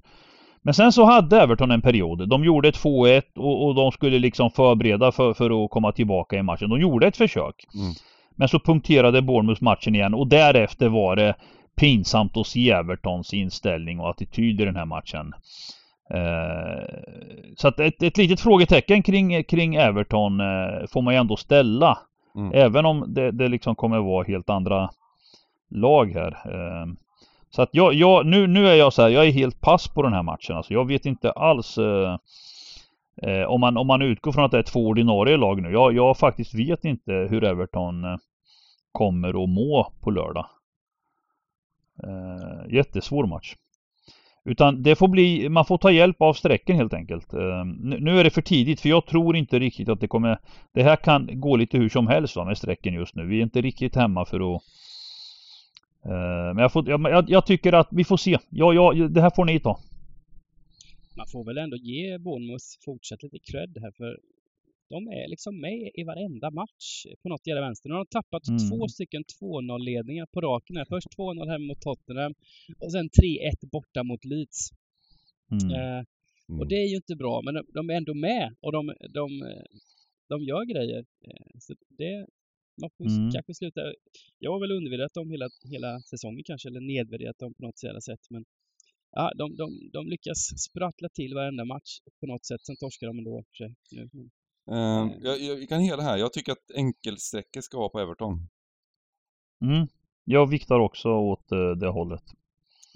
Men 0.63 0.75
sen 0.75 0.93
så 0.93 1.05
hade 1.05 1.41
Everton 1.41 1.71
en 1.71 1.83
period. 1.83 2.29
De 2.29 2.45
gjorde 2.45 2.71
2-1 2.71 3.23
och, 3.37 3.67
och, 3.67 3.75
de 3.75 3.93
skulle 3.93 4.19
liksom 4.19 4.51
förbereda 4.51 5.13
för, 5.13 5.35
för 5.35 5.65
att 5.65 5.71
komma 5.71 5.93
tillbaka 5.93 6.37
i 6.37 6.43
matchen. 6.43 6.71
De 6.71 6.81
gjorde 6.81 7.07
ett 7.07 7.17
försök. 7.17 7.55
Mm. 7.75 7.93
Men 8.37 8.49
så 8.49 8.59
punkterade 8.59 9.23
Bournemouth 9.23 9.63
matchen 9.63 9.95
igen 9.95 10.15
och 10.15 10.27
därefter 10.27 10.89
var 10.89 11.17
det 11.17 11.35
pinsamt 11.77 12.37
att 12.37 12.47
se 12.47 12.71
Evertons 12.71 13.35
inställning 13.35 14.01
och 14.01 14.11
attityd 14.11 14.61
i 14.61 14.65
den 14.65 14.77
här 14.77 14.87
matchen. 14.87 15.33
Eh, 16.15 16.85
så 17.57 17.69
att 17.69 17.81
ett, 17.81 18.03
ett 18.03 18.17
litet 18.17 18.41
frågetecken 18.41 19.03
kring, 19.03 19.45
kring 19.45 19.75
Everton 19.75 20.41
eh, 20.41 20.87
får 20.93 21.03
man 21.03 21.15
ju 21.15 21.21
ändå 21.21 21.37
ställa. 21.37 21.99
Mm. 22.35 22.53
Även 22.55 22.87
om 22.87 23.15
det, 23.15 23.31
det 23.31 23.49
liksom 23.49 23.77
kommer 23.77 23.99
vara 23.99 24.25
helt 24.25 24.51
andra 24.51 24.91
lag 25.71 26.13
här. 26.13 26.33
Eh, 26.45 26.87
så 27.51 27.63
att 27.63 27.69
jag, 27.73 27.95
jag, 27.95 28.27
nu, 28.27 28.47
nu 28.47 28.69
är 28.69 28.75
jag 28.75 28.93
så 28.93 29.03
här, 29.03 29.09
jag 29.09 29.27
är 29.27 29.33
helt 29.33 29.61
pass 29.61 29.89
på 29.89 30.03
den 30.03 30.13
här 30.13 30.23
matchen. 30.23 30.57
Alltså 30.57 30.73
jag 30.73 30.89
vet 30.89 31.07
inte 31.07 31.33
alls 31.33 31.79
eh, 31.79 32.19
eh 33.23 33.45
om, 33.45 33.61
man, 33.61 33.77
om 33.77 33.87
man 33.87 34.03
utgår 34.03 34.33
från 34.33 34.45
att 34.45 34.51
det 34.51 34.59
är 34.59 34.63
två 34.63 34.87
ordinarie 34.87 35.37
lag 35.37 35.63
nu. 35.63 35.71
Jag, 35.73 35.93
jag 35.93 36.17
faktiskt 36.19 36.55
vet 36.55 36.85
inte 36.85 37.13
hur 37.13 37.45
Everton 37.45 38.05
eh, 38.05 38.17
kommer 38.93 39.45
att 39.45 39.49
må 39.49 39.93
på 40.01 40.11
lördag. 40.11 40.47
Eh, 42.03 42.75
jättesvår 42.75 43.27
match. 43.27 43.55
Utan 44.45 44.83
det 44.83 44.97
får 44.97 45.09
bli, 45.09 45.49
man 45.49 45.65
får 45.65 45.79
ta 45.79 45.91
hjälp 45.91 46.23
av 46.23 46.35
strecken 46.35 46.77
helt 46.77 46.95
enkelt. 46.95 47.33
Ehm, 47.33 47.71
nu 47.81 48.19
är 48.19 48.25
det 48.25 48.31
för 48.31 48.43
tidigt 48.43 48.81
för 48.81 48.89
jag 48.89 49.07
tror 49.07 49.37
inte 49.37 49.59
riktigt 49.59 49.89
att 49.89 50.01
det 50.01 50.09
kommer 50.09 50.39
Det 50.73 50.83
här 50.83 50.97
kan 50.97 51.41
gå 51.41 51.57
lite 51.57 51.79
hur 51.79 51.89
som 51.89 52.07
helst 52.07 52.37
va, 52.37 52.45
med 52.45 52.59
strecken 52.59 52.95
just 52.95 53.15
nu. 53.15 53.27
Vi 53.27 53.39
är 53.39 53.43
inte 53.43 53.61
riktigt 53.61 53.97
hemma 53.97 54.25
för 54.25 54.57
att 54.57 54.63
ehm, 56.05 56.57
Men 56.57 56.59
jag, 56.59 56.73
får, 56.73 56.89
jag, 56.91 57.31
jag, 57.31 57.47
tycker 57.47 57.73
att 57.73 57.89
vi 57.91 58.05
får 58.05 58.17
se. 58.17 58.39
Ja, 58.51 58.73
ja, 58.75 59.09
det 59.09 59.21
här 59.21 59.31
får 59.37 59.45
ni 59.45 59.61
ta. 59.61 59.81
Man 61.17 61.27
får 61.27 61.45
väl 61.45 61.59
ändå 61.59 61.77
ge 61.77 62.19
Bournemouth 62.19 62.65
fortsatt 62.85 63.23
lite 63.23 63.39
cred 63.39 63.79
här 63.83 63.93
för 63.97 64.19
de 64.91 65.09
är 65.09 65.29
liksom 65.29 65.61
med 65.61 65.91
i 65.95 66.03
varenda 66.05 66.51
match 66.51 67.07
på 67.23 67.29
något 67.29 67.47
jävla 67.47 67.61
vänster. 67.61 67.89
Nu 67.89 67.95
har 67.95 68.05
de 68.05 68.11
tappat 68.19 68.49
mm. 68.49 68.71
två 68.71 68.89
stycken 68.89 69.25
2-0-ledningar 69.41 70.27
på 70.27 70.41
raken 70.41 70.77
här. 70.77 70.85
Först 70.85 71.09
2-0 71.19 71.51
hemma 71.51 71.67
mot 71.67 71.81
Tottenham 71.81 72.35
och 72.79 72.93
sen 72.93 73.09
3-1 73.09 73.71
borta 73.73 74.03
mot 74.03 74.25
Leeds. 74.25 74.71
Mm. 75.53 75.71
Eh, 75.77 76.05
och 76.59 76.69
det 76.69 76.75
är 76.75 76.89
ju 76.89 76.97
inte 76.97 77.17
bra, 77.17 77.43
men 77.45 77.55
de, 77.55 77.67
de 77.75 77.91
är 77.91 77.95
ändå 77.95 78.15
med 78.15 78.55
och 78.61 78.73
de, 78.73 78.95
de, 79.19 79.27
de 80.29 80.43
gör 80.43 80.65
grejer. 80.65 81.05
Eh, 81.27 81.59
så 81.59 81.75
det, 81.89 82.27
man 82.81 82.91
får 82.97 83.07
mm. 83.07 83.31
kanske 83.33 83.55
sluta... 83.55 83.81
Jag 84.39 84.53
har 84.53 84.61
väl 84.61 84.73
undervärderat 84.73 85.15
dem 85.15 85.31
hela, 85.31 85.49
hela 85.65 86.01
säsongen 86.01 86.45
kanske, 86.45 86.69
eller 86.69 86.81
nedvärderat 86.81 87.39
dem 87.39 87.55
på 87.55 87.63
något 87.63 87.83
jävla 87.83 88.01
sätt, 88.01 88.21
men 88.31 88.45
ja, 89.13 89.33
de, 89.37 89.57
de, 89.57 89.91
de 89.93 90.09
lyckas 90.09 90.39
sprattla 90.69 91.09
till 91.09 91.35
varenda 91.35 91.65
match 91.65 91.99
på 92.21 92.27
något 92.27 92.45
sätt. 92.45 92.61
Sen 92.67 92.77
torskar 92.77 93.07
de 93.07 93.19
ändå 93.19 93.45
för 93.49 93.57
sig. 93.57 93.75
Uh, 94.71 95.13
jag, 95.23 95.41
jag 95.41 95.69
kan 95.69 95.81
hela 95.81 96.03
här. 96.03 96.17
Jag 96.17 96.33
tycker 96.33 96.53
att 96.53 96.71
enkelsträckor 96.75 97.61
ska 97.61 97.79
vara 97.79 97.89
på 97.89 98.01
Everton. 98.01 98.49
Mm. 99.65 99.89
Jag 100.25 100.47
viktar 100.47 100.79
också 100.79 101.09
åt 101.09 101.53
uh, 101.53 101.71
det 101.71 101.89
hållet. 101.89 102.23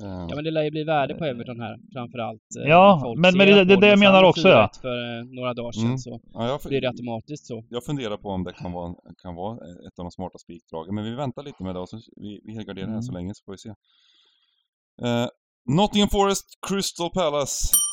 Uh, 0.02 0.26
ja 0.28 0.34
men 0.34 0.44
det 0.44 0.50
lär 0.50 0.62
ju 0.62 0.70
bli 0.70 0.84
värde 0.84 1.14
på 1.14 1.24
Everton 1.24 1.60
här 1.60 1.78
framförallt. 1.92 2.42
Uh, 2.58 2.68
ja, 2.68 3.14
men, 3.16 3.36
men 3.36 3.46
det, 3.46 3.64
det, 3.64 3.76
det 3.76 3.86
jag 3.86 3.98
menar 3.98 4.22
också 4.22 4.48
ja. 4.48 4.70
för 4.80 5.34
några 5.34 5.54
dagar 5.54 5.72
sedan 5.72 5.84
mm. 5.84 5.98
så 5.98 6.20
ja, 6.32 6.48
jag, 6.48 6.60
blir 6.68 6.80
det 6.80 6.88
automatiskt 6.88 7.46
så. 7.46 7.64
Jag 7.68 7.84
funderar 7.84 8.16
på 8.16 8.28
om 8.28 8.44
det 8.44 8.52
kan 8.52 8.72
vara, 8.72 8.94
kan 9.22 9.34
vara 9.34 9.54
ett 9.56 9.98
av 9.98 10.04
de 10.04 10.10
smarta 10.10 10.38
spikdragen. 10.38 10.94
Men 10.94 11.04
vi 11.04 11.14
väntar 11.14 11.42
lite 11.42 11.62
med 11.62 11.74
det 11.74 11.80
och 11.80 11.88
så 11.88 12.00
vi, 12.16 12.40
vi 12.44 12.52
helgarderar 12.52 12.86
mm. 12.86 12.94
här 12.94 13.02
så 13.02 13.12
mm. 13.12 13.22
länge 13.22 13.34
så 13.34 13.44
får 13.44 13.52
vi 13.52 13.58
se. 13.58 13.68
Uh, 13.68 15.28
Nottingham 15.66 16.08
Forest, 16.08 16.58
Crystal 16.68 17.10
Palace. 17.10 17.83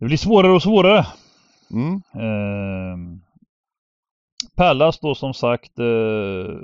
Det 0.00 0.06
blir 0.06 0.16
svårare 0.16 0.52
och 0.52 0.62
svårare. 0.62 1.06
Mm. 1.70 1.94
Eh, 2.14 3.18
Pallas 4.56 5.00
då 5.00 5.14
som 5.14 5.34
sagt 5.34 5.78
eh, 5.78 6.54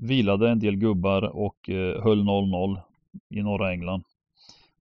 vilade 0.00 0.50
en 0.50 0.58
del 0.58 0.76
gubbar 0.76 1.22
och 1.22 1.70
eh, 1.70 2.02
höll 2.02 2.22
0-0 2.22 2.80
i 3.30 3.42
norra 3.42 3.72
England. 3.72 4.02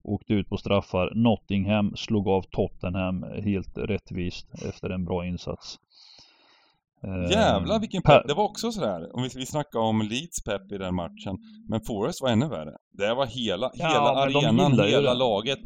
Åkte 0.04 0.34
ut 0.34 0.50
på 0.50 0.58
straffar. 0.58 1.12
Nottingham 1.16 1.96
slog 1.96 2.28
av 2.28 2.42
Tottenham 2.42 3.24
helt 3.24 3.78
rättvist 3.78 4.48
efter 4.66 4.90
en 4.90 5.06
bra 5.06 5.26
insats. 5.26 5.80
Eh, 7.04 7.32
Jävlar 7.32 7.80
vilken 7.80 8.02
pepp. 8.02 8.28
Det 8.28 8.34
var 8.34 8.44
också 8.44 8.72
sådär, 8.72 9.16
om 9.16 9.24
vi, 9.24 9.30
vi 9.36 9.46
snackar 9.46 9.80
om 9.80 10.02
Leeds 10.02 10.44
pepp 10.44 10.72
i 10.72 10.78
den 10.78 10.96
matchen. 10.96 11.38
Men 11.70 11.82
Forest 11.82 12.22
var 12.22 12.30
ännu 12.30 12.48
värre. 12.48 12.72
Det 12.92 13.14
var 13.14 13.26
hela, 13.26 13.72
ja, 13.74 13.88
hela 13.88 14.40
arenan, 14.40 14.80
hela 14.80 15.14
laget. 15.14 15.60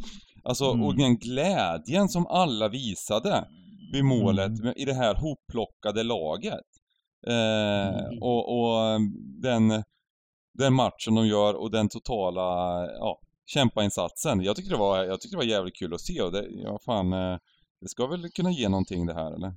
Alltså, 0.46 0.66
mm. 0.66 0.86
och 0.86 0.96
den 0.96 1.18
glädjen 1.18 2.10
som 2.10 2.28
alla 2.28 2.70
visade 2.70 3.48
vid 3.94 4.06
målet 4.06 4.60
mm. 4.60 4.74
i 4.78 4.86
det 4.86 4.94
här 4.94 5.16
hopplockade 5.16 6.04
laget. 6.04 6.66
Eh, 7.28 7.88
mm. 7.88 8.22
och, 8.22 8.60
och 8.60 9.02
den, 9.42 9.84
den 10.54 10.74
matchen 10.74 11.16
de 11.16 11.28
gör 11.28 11.54
och 11.54 11.72
den 11.72 11.90
totala, 11.90 12.42
ja, 12.86 13.20
kämpainsatsen. 13.46 14.44
Jag 14.44 14.56
tyckte 14.56 14.74
det 14.74 14.80
var, 14.80 15.04
jag 15.04 15.22
tyckte 15.22 15.36
det 15.36 15.40
var 15.40 15.52
jävligt 15.52 15.76
kul 15.76 15.94
att 15.94 16.02
se 16.02 16.22
och 16.22 16.32
det, 16.32 16.48
ja 16.50 16.80
fan, 16.86 17.14
eh, 17.14 17.38
det 17.82 17.88
ska 17.88 18.08
väl 18.08 18.30
kunna 18.30 18.52
ge 18.52 18.70
någonting 18.70 19.06
det 19.06 19.14
här 19.14 19.32
eller? 19.36 19.54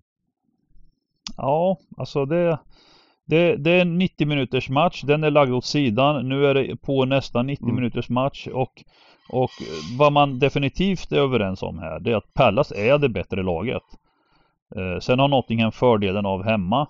Ja, 1.37 1.79
alltså 1.97 2.25
det, 2.25 2.59
det, 3.29 3.57
det 3.57 3.71
är 3.71 3.81
en 3.81 3.99
90 3.99 4.27
minuters 4.27 4.69
match. 4.69 5.03
Den 5.03 5.25
är 5.25 5.31
lagd 5.31 5.53
åt 5.53 5.65
sidan. 5.65 6.29
Nu 6.29 6.47
är 6.47 6.55
det 6.55 6.77
på 6.77 7.05
nästan 7.05 7.47
90 7.47 7.65
mm. 7.65 7.77
minuters 7.77 8.09
match 8.09 8.47
och 8.47 8.85
och 9.29 9.51
vad 9.99 10.13
man 10.13 10.39
definitivt 10.39 11.13
är 11.13 11.17
överens 11.17 11.63
om 11.63 11.79
här 11.79 12.01
det 12.01 12.13
är 12.13 12.17
att 12.17 12.35
Pallas 12.35 12.73
är 12.73 12.99
det 12.99 13.09
bättre 13.09 13.43
laget. 13.43 13.83
Eh, 14.77 15.01
sen 15.01 15.19
har 15.19 15.29
Nottingham 15.29 15.73
fördelen 15.73 16.27
av 16.27 16.45
hemma. 16.45 16.81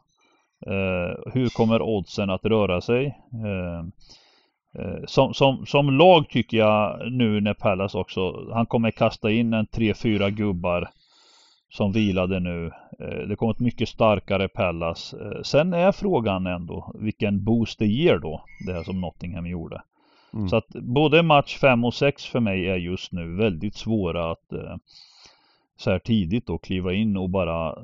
Eh, 0.66 1.32
hur 1.32 1.48
kommer 1.48 1.82
oddsen 1.82 2.30
att 2.30 2.44
röra 2.44 2.80
sig? 2.80 3.06
Eh, 3.44 3.78
eh 4.82 5.04
som, 5.06 5.34
som, 5.34 5.66
som 5.66 5.98
lag 5.98 6.28
tycker 6.28 6.56
jag 6.56 7.12
nu 7.12 7.40
när 7.40 7.54
Pallas 7.54 7.94
också, 7.94 8.50
han 8.52 8.66
kommer 8.66 8.90
kasta 8.90 9.30
in 9.30 9.52
en 9.52 9.66
3-4 9.66 10.30
gubbar 10.30 10.90
som 11.70 11.92
vilade 11.92 12.40
nu. 12.40 12.66
Eh, 12.98 13.28
det 13.28 13.36
kommer 13.36 13.52
ett 13.52 13.60
mycket 13.60 13.88
starkare 13.88 14.48
Pallas. 14.48 15.14
Eh, 15.14 15.42
sen 15.42 15.72
är 15.72 15.92
frågan 15.92 16.46
ändå 16.46 16.92
vilken 16.94 17.44
boost 17.44 17.78
det 17.78 17.86
ger 17.86 18.18
då, 18.18 18.44
det 18.66 18.72
här 18.72 18.82
som 18.82 19.00
Nottingham 19.00 19.46
gjorde. 19.46 19.82
Mm. 20.34 20.48
Så 20.48 20.56
att 20.56 20.68
både 20.68 21.22
match 21.22 21.56
5 21.56 21.84
och 21.84 21.94
6 21.94 22.26
för 22.26 22.40
mig 22.40 22.68
är 22.68 22.76
just 22.76 23.12
nu 23.12 23.36
väldigt 23.36 23.74
svåra 23.74 24.30
att 24.30 24.52
eh, 24.52 24.76
så 25.76 25.90
här 25.90 25.98
tidigt 25.98 26.46
då 26.46 26.58
kliva 26.58 26.92
in 26.92 27.16
och 27.16 27.30
bara 27.30 27.74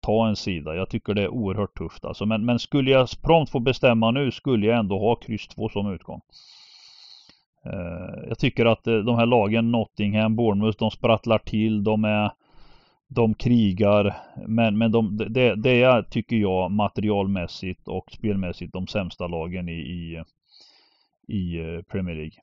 ta 0.00 0.28
en 0.28 0.36
sida. 0.36 0.74
Jag 0.74 0.88
tycker 0.88 1.14
det 1.14 1.22
är 1.22 1.28
oerhört 1.28 1.78
tufft 1.78 2.04
alltså. 2.04 2.26
Men, 2.26 2.44
men 2.44 2.58
skulle 2.58 2.90
jag 2.90 3.08
prompt 3.22 3.52
få 3.52 3.58
bestämma 3.60 4.10
nu 4.10 4.30
skulle 4.30 4.66
jag 4.66 4.78
ändå 4.78 4.98
ha 4.98 5.14
kryss 5.14 5.48
2 5.48 5.68
som 5.68 5.92
utgång. 5.92 6.20
Jag 8.28 8.38
tycker 8.38 8.66
att 8.66 8.84
de 8.84 9.16
här 9.16 9.26
lagen 9.26 9.70
Nottingham, 9.70 10.36
Bournemouth, 10.36 10.78
de 10.78 10.90
sprattlar 10.90 11.38
till. 11.38 11.84
De 11.84 12.04
är 12.04 12.30
de 13.08 13.34
krigar 13.34 14.16
men, 14.46 14.78
men 14.78 14.92
de, 14.92 15.16
det, 15.16 15.54
det 15.54 15.82
är 15.82 16.02
tycker 16.02 16.36
jag 16.36 16.70
materialmässigt 16.70 17.88
och 17.88 18.12
spelmässigt 18.12 18.72
de 18.72 18.86
sämsta 18.86 19.26
lagen 19.26 19.68
i, 19.68 19.72
i 19.72 20.24
i 21.28 21.58
eh, 21.58 21.82
Premier 21.82 22.14
League. 22.16 22.38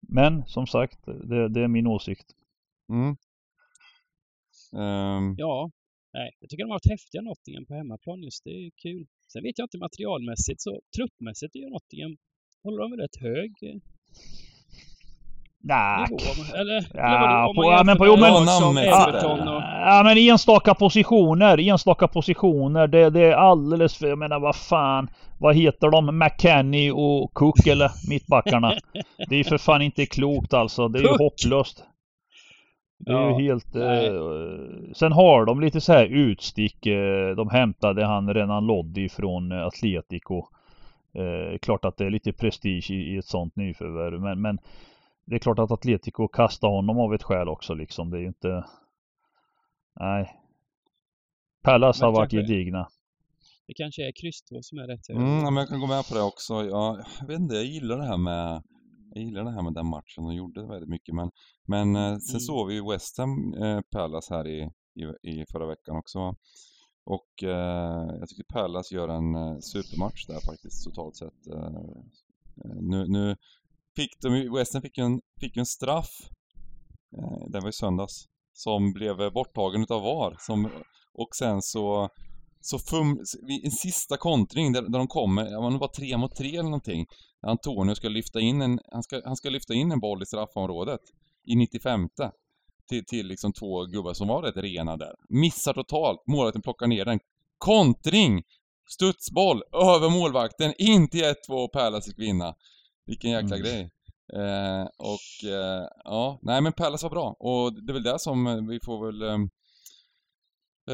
Men 0.00 0.46
som 0.46 0.66
sagt, 0.66 1.06
det, 1.06 1.48
det 1.48 1.60
är 1.60 1.68
min 1.68 1.86
åsikt. 1.86 2.26
Mm. 2.88 3.16
Um... 4.72 5.34
Ja, 5.38 5.70
nej, 6.12 6.30
jag 6.40 6.50
tycker 6.50 6.64
de 6.64 6.70
har 6.70 6.74
varit 6.74 6.90
häftiga 6.90 7.22
Nottingham 7.22 7.66
på 7.66 7.74
hemmaplan 7.74 8.22
just. 8.22 8.44
Det 8.44 8.50
är 8.50 8.70
kul. 8.82 9.06
Sen 9.32 9.42
vet 9.42 9.58
jag 9.58 9.64
inte 9.64 9.78
materialmässigt 9.78 10.60
så 10.60 10.80
truppmässigt 10.96 11.56
är 11.56 11.60
ju 11.60 11.70
Nottingham 11.70 12.16
håller 12.62 12.82
de 12.82 12.96
rätt 13.02 13.16
hög. 13.16 13.80
Nej. 15.68 16.06
Eller, 16.54 16.86
ja, 16.94 17.52
på, 17.56 17.64
ja, 17.64 17.82
men 17.84 17.96
på, 17.96 18.06
jo, 18.06 18.16
men, 18.16 18.46
som 18.46 18.78
Everton 18.78 19.48
och... 19.48 19.62
Ja, 19.62 20.02
men 20.04 20.18
enstaka 20.18 20.74
positioner, 20.74 21.60
enstaka 21.60 22.08
positioner. 22.08 22.86
Det, 22.86 23.10
det 23.10 23.20
är 23.20 23.32
alldeles 23.32 23.96
för, 23.96 24.06
jag 24.06 24.18
menar 24.18 24.40
vad 24.40 24.56
fan. 24.56 25.08
Vad 25.38 25.56
heter 25.56 25.90
de? 25.90 26.18
McKenny 26.18 26.90
och 26.90 27.34
Cook 27.34 27.66
eller 27.66 27.90
mittbackarna. 28.08 28.72
det 29.28 29.36
är 29.36 29.44
för 29.44 29.58
fan 29.58 29.82
inte 29.82 30.06
klokt 30.06 30.54
alltså. 30.54 30.88
Det 30.88 30.98
är 30.98 31.02
Cook. 31.02 31.20
ju 31.20 31.24
hopplöst. 31.24 31.84
Det 32.98 33.12
är 33.12 33.16
ja, 33.16 33.40
ju 33.40 33.46
helt... 33.46 33.76
Eh, 33.76 34.92
sen 34.94 35.12
har 35.12 35.44
de 35.44 35.60
lite 35.60 35.80
så 35.80 35.92
här 35.92 36.06
utstick. 36.06 36.86
Eh, 36.86 37.36
de 37.36 37.50
hämtade 37.50 38.06
han 38.06 38.34
Renan 38.34 38.66
Loddi 38.66 39.08
från 39.08 39.52
Atletico. 39.52 40.44
Eh, 41.14 41.58
klart 41.58 41.84
att 41.84 41.96
det 41.96 42.06
är 42.06 42.10
lite 42.10 42.32
prestige 42.32 42.90
i, 42.90 43.14
i 43.14 43.16
ett 43.16 43.24
sånt 43.24 43.56
nyförvärv. 43.56 44.20
Men, 44.20 44.40
men 44.40 44.58
det 45.26 45.34
är 45.34 45.38
klart 45.38 45.58
att 45.58 45.70
Atletico 45.70 46.28
kastar 46.28 46.68
honom 46.68 46.98
av 46.98 47.14
ett 47.14 47.22
skäl 47.22 47.48
också 47.48 47.74
liksom. 47.74 48.10
Det 48.10 48.16
är 48.16 48.20
ju 48.20 48.26
inte... 48.26 48.64
Nej. 50.00 50.40
Pallas 51.62 52.00
har 52.00 52.12
varit 52.12 52.32
gedigna. 52.32 52.88
Det 53.66 53.74
kanske 53.74 54.08
är 54.08 54.12
kryss 54.12 54.42
2 54.42 54.62
som 54.62 54.78
är 54.78 54.86
rätt. 54.86 55.08
Mm, 55.08 55.42
men 55.42 55.56
jag 55.56 55.68
kan 55.68 55.80
gå 55.80 55.86
med 55.86 56.08
på 56.08 56.14
det 56.14 56.22
också. 56.22 56.54
Jag, 56.54 57.04
jag 57.20 57.26
vet 57.26 57.40
inte, 57.40 57.54
jag 57.54 57.64
gillar 57.64 57.96
det 57.98 58.06
här 58.06 58.16
med 58.16 58.62
jag 59.14 59.24
gillar 59.24 59.44
det 59.44 59.50
här 59.50 59.62
med 59.62 59.74
den 59.74 59.86
matchen. 59.86 60.24
De 60.24 60.34
gjorde 60.34 60.66
väldigt 60.66 60.88
mycket 60.88 61.14
men, 61.14 61.30
men 61.64 61.96
eh, 61.96 62.18
sen 62.18 62.34
mm. 62.34 62.40
såg 62.40 62.68
vi 62.68 62.74
ju 62.74 62.90
West 62.90 63.18
Ham 63.18 63.54
eh, 63.54 63.80
Palace 63.90 64.34
här 64.34 64.46
i, 64.46 64.70
i, 64.94 65.30
i 65.30 65.44
förra 65.52 65.66
veckan 65.66 65.96
också. 65.96 66.34
Och 67.04 67.42
eh, 67.42 68.16
jag 68.20 68.28
tycker 68.28 68.44
Palace 68.52 68.94
gör 68.94 69.08
en 69.08 69.34
eh, 69.34 69.58
supermatch 69.58 70.26
där 70.26 70.40
faktiskt 70.50 70.84
totalt 70.84 71.16
sett. 71.16 71.46
Eh, 71.46 71.80
eh 72.64 72.76
nu, 72.80 73.08
nu 73.08 73.36
fick 73.96 74.20
de, 74.20 74.54
West 74.54 74.82
fick 74.82 74.98
ju 74.98 75.04
en, 75.04 75.20
fick 75.40 75.56
en 75.56 75.66
straff, 75.66 76.30
eh, 77.18 77.48
den 77.48 77.62
var 77.62 77.68
i 77.68 77.72
söndags, 77.72 78.24
som 78.52 78.92
blev 78.92 79.32
borttagen 79.32 79.82
utav 79.82 80.02
VAR. 80.02 80.36
Som, 80.40 80.68
och 81.14 81.36
sen 81.36 81.62
så 81.62 82.10
så 82.66 82.78
fum, 82.78 83.20
en 83.62 83.70
sista 83.70 84.16
kontring 84.16 84.72
där, 84.72 84.82
där 84.82 84.98
de 84.98 85.06
kommer, 85.06 85.50
ja, 85.50 85.70
det 85.70 85.78
var 85.78 85.88
tre 85.88 86.16
mot 86.16 86.36
tre 86.36 86.50
eller 86.50 86.62
någonting. 86.62 87.06
Antonio 87.46 87.94
ska 87.94 88.08
lyfta 88.08 88.40
in 88.40 88.62
en, 88.62 88.80
han 88.92 89.02
ska, 89.02 89.22
han 89.24 89.36
ska 89.36 89.50
lyfta 89.50 89.74
in 89.74 89.92
en 89.92 90.00
boll 90.00 90.22
i 90.22 90.26
straffområdet 90.26 91.00
i 91.44 91.56
95 91.56 92.08
till, 92.88 93.04
till 93.04 93.26
liksom 93.26 93.52
två 93.52 93.84
gubbar 93.84 94.12
som 94.12 94.28
var 94.28 94.42
rätt 94.42 94.56
rena 94.56 94.96
där. 94.96 95.14
Missar 95.28 95.72
totalt, 95.72 96.20
målvakten 96.26 96.62
plockar 96.62 96.86
ner 96.86 97.04
den. 97.04 97.18
Kontring! 97.58 98.42
Studsboll 98.88 99.62
över 99.72 100.10
målvakten, 100.10 100.74
in 100.78 101.08
till 101.08 101.24
1-2 101.24 101.68
Pärlas 101.72 102.06
fick 102.06 102.18
vinna. 102.18 102.54
Vilken 103.06 103.30
jäkla 103.30 103.56
mm. 103.56 103.62
grej. 103.62 103.90
Eh, 104.32 104.86
och 104.98 105.50
eh, 105.50 105.88
ja, 106.04 106.38
nej 106.42 106.60
men 106.60 106.72
Pärlas 106.72 107.02
var 107.02 107.10
bra 107.10 107.36
och 107.38 107.84
det 107.84 107.92
är 107.92 107.94
väl 107.94 108.02
det 108.02 108.18
som 108.18 108.66
vi 108.68 108.78
får 108.84 109.06
väl 109.06 109.22
eh, 109.22 109.38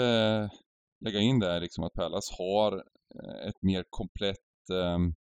eh 0.03 0.51
lägga 1.05 1.21
in 1.21 1.39
där 1.39 1.61
liksom 1.61 1.85
att 1.85 1.93
Pärlas 1.93 2.31
har 2.39 2.73
eh, 3.15 3.49
ett 3.49 3.63
mer 3.63 3.85
komplett 3.91 4.71
ehm, 4.73 5.15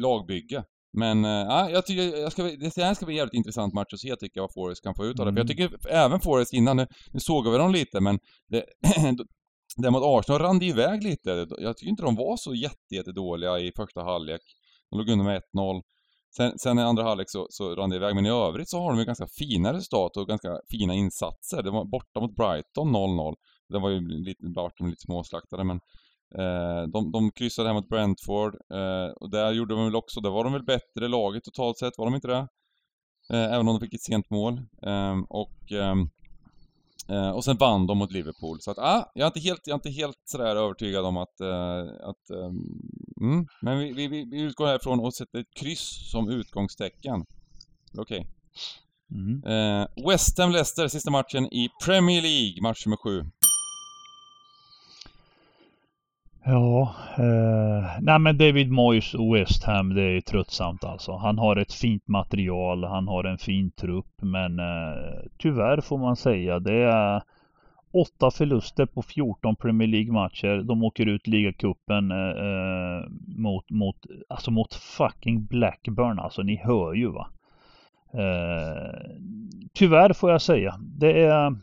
lagbygge. 0.00 0.64
Men 0.92 1.24
äh, 1.24 1.70
jag 1.70 1.86
tycker 1.86 2.18
jag 2.18 2.32
ska, 2.32 2.42
det 2.42 2.76
här 2.76 2.94
ska 2.94 3.06
bli 3.06 3.14
en 3.14 3.18
jävligt 3.18 3.34
intressant 3.34 3.74
match 3.74 3.92
att 3.92 4.00
se 4.00 4.16
tycker 4.16 4.38
jag 4.38 4.42
vad 4.42 4.52
Forrest 4.54 4.82
kan 4.82 4.94
få 4.94 5.04
ut 5.04 5.20
av 5.20 5.26
det. 5.26 5.30
Mm. 5.30 5.46
För 5.46 5.54
jag 5.54 5.60
mm. 5.60 5.70
tycker 5.70 5.90
även 5.90 6.20
Forrest 6.20 6.52
innan, 6.52 6.76
nu, 6.76 6.86
nu 7.12 7.20
såg 7.20 7.50
vi 7.50 7.58
dem 7.58 7.72
lite 7.72 8.00
men 8.00 8.18
det, 8.48 8.64
det 9.76 9.90
mot 9.90 10.02
Arsenal 10.04 10.40
rann 10.40 10.58
det 10.58 10.66
iväg 10.66 11.02
lite. 11.02 11.46
Jag 11.58 11.76
tycker 11.76 11.90
inte 11.90 12.02
de 12.02 12.14
var 12.14 12.36
så 12.36 12.54
jätte, 12.54 12.94
jätte 12.94 13.12
dåliga 13.12 13.58
i 13.58 13.72
första 13.76 14.02
halvlek. 14.02 14.40
De 14.90 14.98
låg 14.98 15.08
under 15.08 15.24
med 15.24 15.42
1-0. 15.54 15.82
Sen, 16.36 16.58
sen 16.58 16.78
i 16.78 16.82
andra 16.82 17.02
halvlek 17.02 17.30
så, 17.30 17.46
så 17.50 17.74
rann 17.74 17.90
det 17.90 17.96
iväg, 17.96 18.14
men 18.14 18.26
i 18.26 18.30
övrigt 18.30 18.68
så 18.68 18.80
har 18.80 18.90
de 18.90 18.98
ju 18.98 19.04
ganska 19.04 19.26
fina 19.38 19.72
resultat 19.72 20.16
och 20.16 20.28
ganska 20.28 20.60
fina 20.70 20.94
insatser. 20.94 21.62
Det 21.62 21.70
var 21.70 21.84
borta 21.84 22.20
mot 22.20 22.36
Brighton 22.36 22.96
0-0. 22.96 23.34
Det 23.68 23.78
var 23.78 23.90
ju 23.90 24.00
lite, 24.08 24.44
Brighton 24.44 24.90
lite 24.90 25.02
småslaktade 25.06 25.64
men 25.64 25.80
Eh, 26.34 26.82
de, 26.92 27.12
de 27.12 27.30
kryssade 27.30 27.68
hem 27.68 27.76
mot 27.76 27.88
Brentford 27.88 28.54
eh, 28.74 29.12
och 29.20 29.30
där 29.30 29.52
gjorde 29.52 29.74
de 29.74 29.84
väl 29.84 29.96
också, 29.96 30.20
där 30.20 30.30
var 30.30 30.44
de 30.44 30.52
väl 30.52 30.64
bättre 30.64 31.08
laget 31.08 31.44
totalt 31.44 31.78
sett, 31.78 31.98
var 31.98 32.04
de 32.04 32.14
inte 32.14 32.28
det? 32.28 32.48
Eh, 33.32 33.52
även 33.54 33.60
om 33.60 33.66
de 33.66 33.80
fick 33.80 33.94
ett 33.94 34.02
sent 34.02 34.30
mål. 34.30 34.60
Ehm, 34.86 35.24
och, 35.24 35.72
ehm, 35.72 36.08
ehm, 37.08 37.34
och 37.34 37.44
sen 37.44 37.56
vann 37.56 37.86
de 37.86 37.98
mot 37.98 38.12
Liverpool. 38.12 38.60
Så 38.60 38.70
att, 38.70 38.78
ah, 38.78 39.10
jag 39.14 39.22
är 39.22 39.26
inte 39.26 39.40
helt, 39.40 39.60
jag 39.64 39.74
är 39.74 39.78
inte 39.78 39.90
helt 39.90 40.16
sådär 40.24 40.56
övertygad 40.56 41.04
om 41.04 41.16
att... 41.16 41.40
att 42.10 42.30
ehm, 42.30 42.58
mm, 43.20 43.46
men 43.62 43.78
vi, 43.78 43.92
vi, 43.92 44.24
vi 44.30 44.40
utgår 44.40 44.66
härifrån 44.66 45.00
och 45.00 45.14
sätter 45.14 45.38
ett 45.38 45.54
kryss 45.60 46.10
som 46.10 46.30
utgångstecken. 46.30 47.24
Okej. 47.98 48.20
Okay. 48.20 48.24
Mm. 49.14 49.42
West 50.08 50.38
Ham 50.38 50.50
Leicester, 50.50 50.88
sista 50.88 51.10
matchen 51.10 51.46
i 51.46 51.68
Premier 51.84 52.22
League, 52.22 52.62
match 52.62 52.86
nummer 52.86 52.96
sju. 52.96 53.30
Ja, 56.44 56.94
eh, 57.18 57.84
nej 58.00 58.18
men 58.18 58.38
David 58.38 58.70
Moyes 58.70 59.14
och 59.14 59.36
West 59.36 59.64
Ham 59.64 59.94
det 59.94 60.02
är 60.02 60.20
tröttsamt 60.20 60.84
alltså. 60.84 61.12
Han 61.12 61.38
har 61.38 61.56
ett 61.56 61.72
fint 61.72 62.08
material, 62.08 62.84
han 62.84 63.08
har 63.08 63.24
en 63.24 63.38
fin 63.38 63.70
trupp 63.70 64.22
men 64.22 64.58
eh, 64.58 65.20
tyvärr 65.38 65.80
får 65.80 65.98
man 65.98 66.16
säga 66.16 66.58
det 66.58 66.82
är 66.82 67.22
åtta 67.92 68.30
förluster 68.30 68.86
på 68.86 69.02
14 69.02 69.56
Premier 69.56 69.88
League-matcher. 69.88 70.62
De 70.62 70.84
åker 70.84 71.06
ut 71.06 71.26
ligacupen 71.26 72.10
eh, 72.10 72.28
eh, 72.28 73.04
mot, 73.26 73.70
mot, 73.70 73.96
alltså 74.28 74.50
mot 74.50 74.74
fucking 74.74 75.46
Blackburn 75.46 76.18
alltså. 76.18 76.42
Ni 76.42 76.56
hör 76.56 76.94
ju 76.94 77.08
va. 77.08 77.28
Eh, 78.12 79.10
tyvärr 79.72 80.12
får 80.12 80.30
jag 80.30 80.42
säga. 80.42 80.74
Det 80.80 81.22
är 81.22 81.56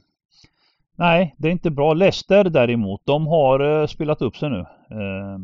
Nej, 0.95 1.35
det 1.37 1.47
är 1.47 1.51
inte 1.51 1.71
bra. 1.71 1.93
Leicester 1.93 2.43
däremot, 2.43 3.01
de 3.05 3.27
har 3.27 3.81
eh, 3.81 3.87
spelat 3.87 4.21
upp 4.21 4.37
sig 4.37 4.49
nu. 4.49 4.59
Eh, 4.59 5.37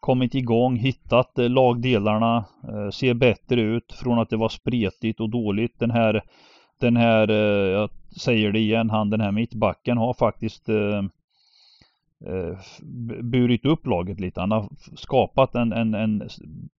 kommit 0.00 0.34
igång, 0.34 0.76
hittat 0.76 1.38
eh, 1.38 1.48
lagdelarna, 1.48 2.44
eh, 2.68 2.90
ser 2.90 3.14
bättre 3.14 3.60
ut 3.60 3.92
från 3.92 4.18
att 4.18 4.30
det 4.30 4.36
var 4.36 4.48
spretigt 4.48 5.20
och 5.20 5.30
dåligt. 5.30 5.78
Den 5.78 5.90
här, 5.90 6.22
den 6.80 6.96
här, 6.96 7.30
eh, 7.30 7.70
jag 7.70 7.90
säger 8.20 8.52
det 8.52 8.58
igen, 8.58 8.90
han 8.90 9.10
den 9.10 9.20
här 9.20 9.32
mittbacken 9.32 9.98
har 9.98 10.14
faktiskt 10.14 10.68
eh, 10.68 10.98
eh, 12.26 12.58
burit 13.22 13.64
upp 13.66 13.86
laget 13.86 14.20
lite. 14.20 14.40
Han 14.40 14.50
har 14.50 14.68
skapat 14.96 15.54
en, 15.54 15.72
en, 15.72 15.94
en 15.94 16.28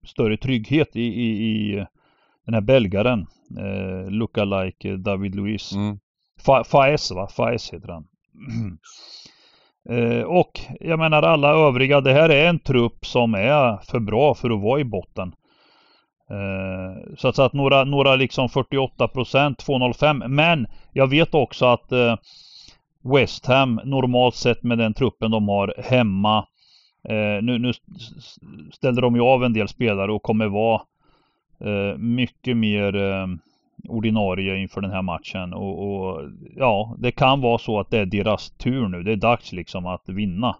större 0.06 0.36
trygghet 0.36 0.96
i, 0.96 1.02
i, 1.02 1.30
i 1.30 1.86
den 2.44 2.54
här 2.54 2.60
belgaren, 2.60 3.26
eh, 3.58 4.10
lookalike 4.10 4.96
David 4.96 5.34
Luiz. 5.34 5.72
Mm. 5.72 5.98
Faes 6.40 7.10
va? 7.10 7.28
Faes 7.36 7.72
heter 7.72 7.88
han. 7.88 8.06
eh, 9.98 10.22
och 10.22 10.60
jag 10.80 10.98
menar 10.98 11.22
alla 11.22 11.48
övriga, 11.48 12.00
det 12.00 12.12
här 12.12 12.28
är 12.28 12.48
en 12.48 12.58
trupp 12.58 13.06
som 13.06 13.34
är 13.34 13.76
för 13.76 14.00
bra 14.00 14.34
för 14.34 14.50
att 14.50 14.62
vara 14.62 14.80
i 14.80 14.84
botten. 14.84 15.34
Eh, 16.30 17.14
så 17.16 17.28
att, 17.28 17.36
så 17.36 17.42
att 17.42 17.52
några, 17.52 17.84
några 17.84 18.16
liksom 18.16 18.48
48 18.48 19.08
procent, 19.08 19.58
205. 19.58 20.22
Men 20.28 20.66
jag 20.92 21.06
vet 21.06 21.34
också 21.34 21.66
att 21.66 21.92
eh, 21.92 22.16
West 23.02 23.46
Ham 23.46 23.80
normalt 23.84 24.34
sett 24.34 24.62
med 24.62 24.78
den 24.78 24.94
truppen 24.94 25.30
de 25.30 25.48
har 25.48 25.74
hemma. 25.78 26.38
Eh, 27.08 27.42
nu, 27.42 27.58
nu 27.58 27.72
ställer 28.72 29.02
de 29.02 29.14
ju 29.14 29.20
av 29.20 29.44
en 29.44 29.52
del 29.52 29.68
spelare 29.68 30.12
och 30.12 30.22
kommer 30.22 30.46
vara 30.46 30.82
eh, 31.60 31.98
mycket 31.98 32.56
mer 32.56 32.96
eh, 32.96 33.26
ordinarie 33.88 34.56
inför 34.56 34.80
den 34.80 34.90
här 34.90 35.02
matchen 35.02 35.54
och, 35.54 35.88
och, 35.88 36.22
ja, 36.56 36.96
det 36.98 37.12
kan 37.12 37.40
vara 37.40 37.58
så 37.58 37.80
att 37.80 37.90
det 37.90 37.98
är 37.98 38.06
deras 38.06 38.50
tur 38.50 38.88
nu. 38.88 39.02
Det 39.02 39.12
är 39.12 39.16
dags 39.16 39.52
liksom 39.52 39.86
att 39.86 40.08
vinna. 40.08 40.56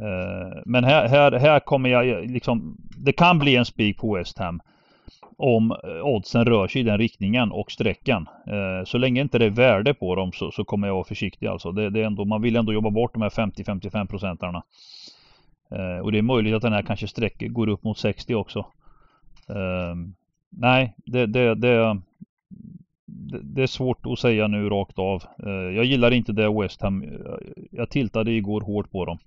Eh, 0.00 0.62
men 0.66 0.84
här, 0.84 1.08
här, 1.08 1.32
här 1.32 1.60
kommer 1.60 1.88
jag 1.88 2.30
liksom, 2.30 2.76
det 2.96 3.12
kan 3.12 3.38
bli 3.38 3.56
en 3.56 3.64
spik 3.64 3.98
på 3.98 4.14
West 4.14 4.38
Ham 4.38 4.60
om 5.38 5.70
eh, 5.70 6.06
oddsen 6.06 6.44
rör 6.44 6.68
sig 6.68 6.80
i 6.80 6.84
den 6.84 6.98
riktningen 6.98 7.52
och 7.52 7.72
sträckan. 7.72 8.28
Eh, 8.46 8.84
så 8.84 8.98
länge 8.98 9.20
inte 9.20 9.38
det 9.38 9.44
är 9.44 9.50
värde 9.50 9.94
på 9.94 10.14
dem 10.14 10.32
så, 10.32 10.50
så 10.50 10.64
kommer 10.64 10.86
jag 10.86 10.94
vara 10.94 11.04
försiktig 11.04 11.46
alltså. 11.46 11.72
Det, 11.72 11.90
det, 11.90 12.00
är 12.00 12.04
ändå, 12.04 12.24
man 12.24 12.42
vill 12.42 12.56
ändå 12.56 12.72
jobba 12.72 12.90
bort 12.90 13.12
de 13.12 13.22
här 13.22 13.28
50-55 13.28 14.06
procentarna. 14.06 14.62
Eh, 15.70 15.98
och 15.98 16.12
det 16.12 16.18
är 16.18 16.22
möjligt 16.22 16.54
att 16.54 16.62
den 16.62 16.72
här 16.72 16.82
kanske 16.82 17.08
sträcker, 17.08 17.48
går 17.48 17.68
upp 17.68 17.84
mot 17.84 17.98
60 17.98 18.34
också. 18.34 18.58
Eh, 19.48 19.94
nej, 20.50 20.94
det, 20.96 21.26
det, 21.26 21.54
det, 21.54 22.00
det 23.42 23.62
är 23.62 23.66
svårt 23.66 24.06
att 24.06 24.18
säga 24.18 24.48
nu 24.48 24.68
rakt 24.68 24.98
av. 24.98 25.22
Eh, 25.46 25.50
jag 25.50 25.84
gillar 25.84 26.10
inte 26.12 26.32
det 26.32 26.60
West 26.60 26.82
Ham. 26.82 27.04
Jag 27.70 27.90
tiltade 27.90 28.32
igår 28.32 28.60
hårt 28.60 28.90
på 28.90 29.04
dem. 29.04 29.18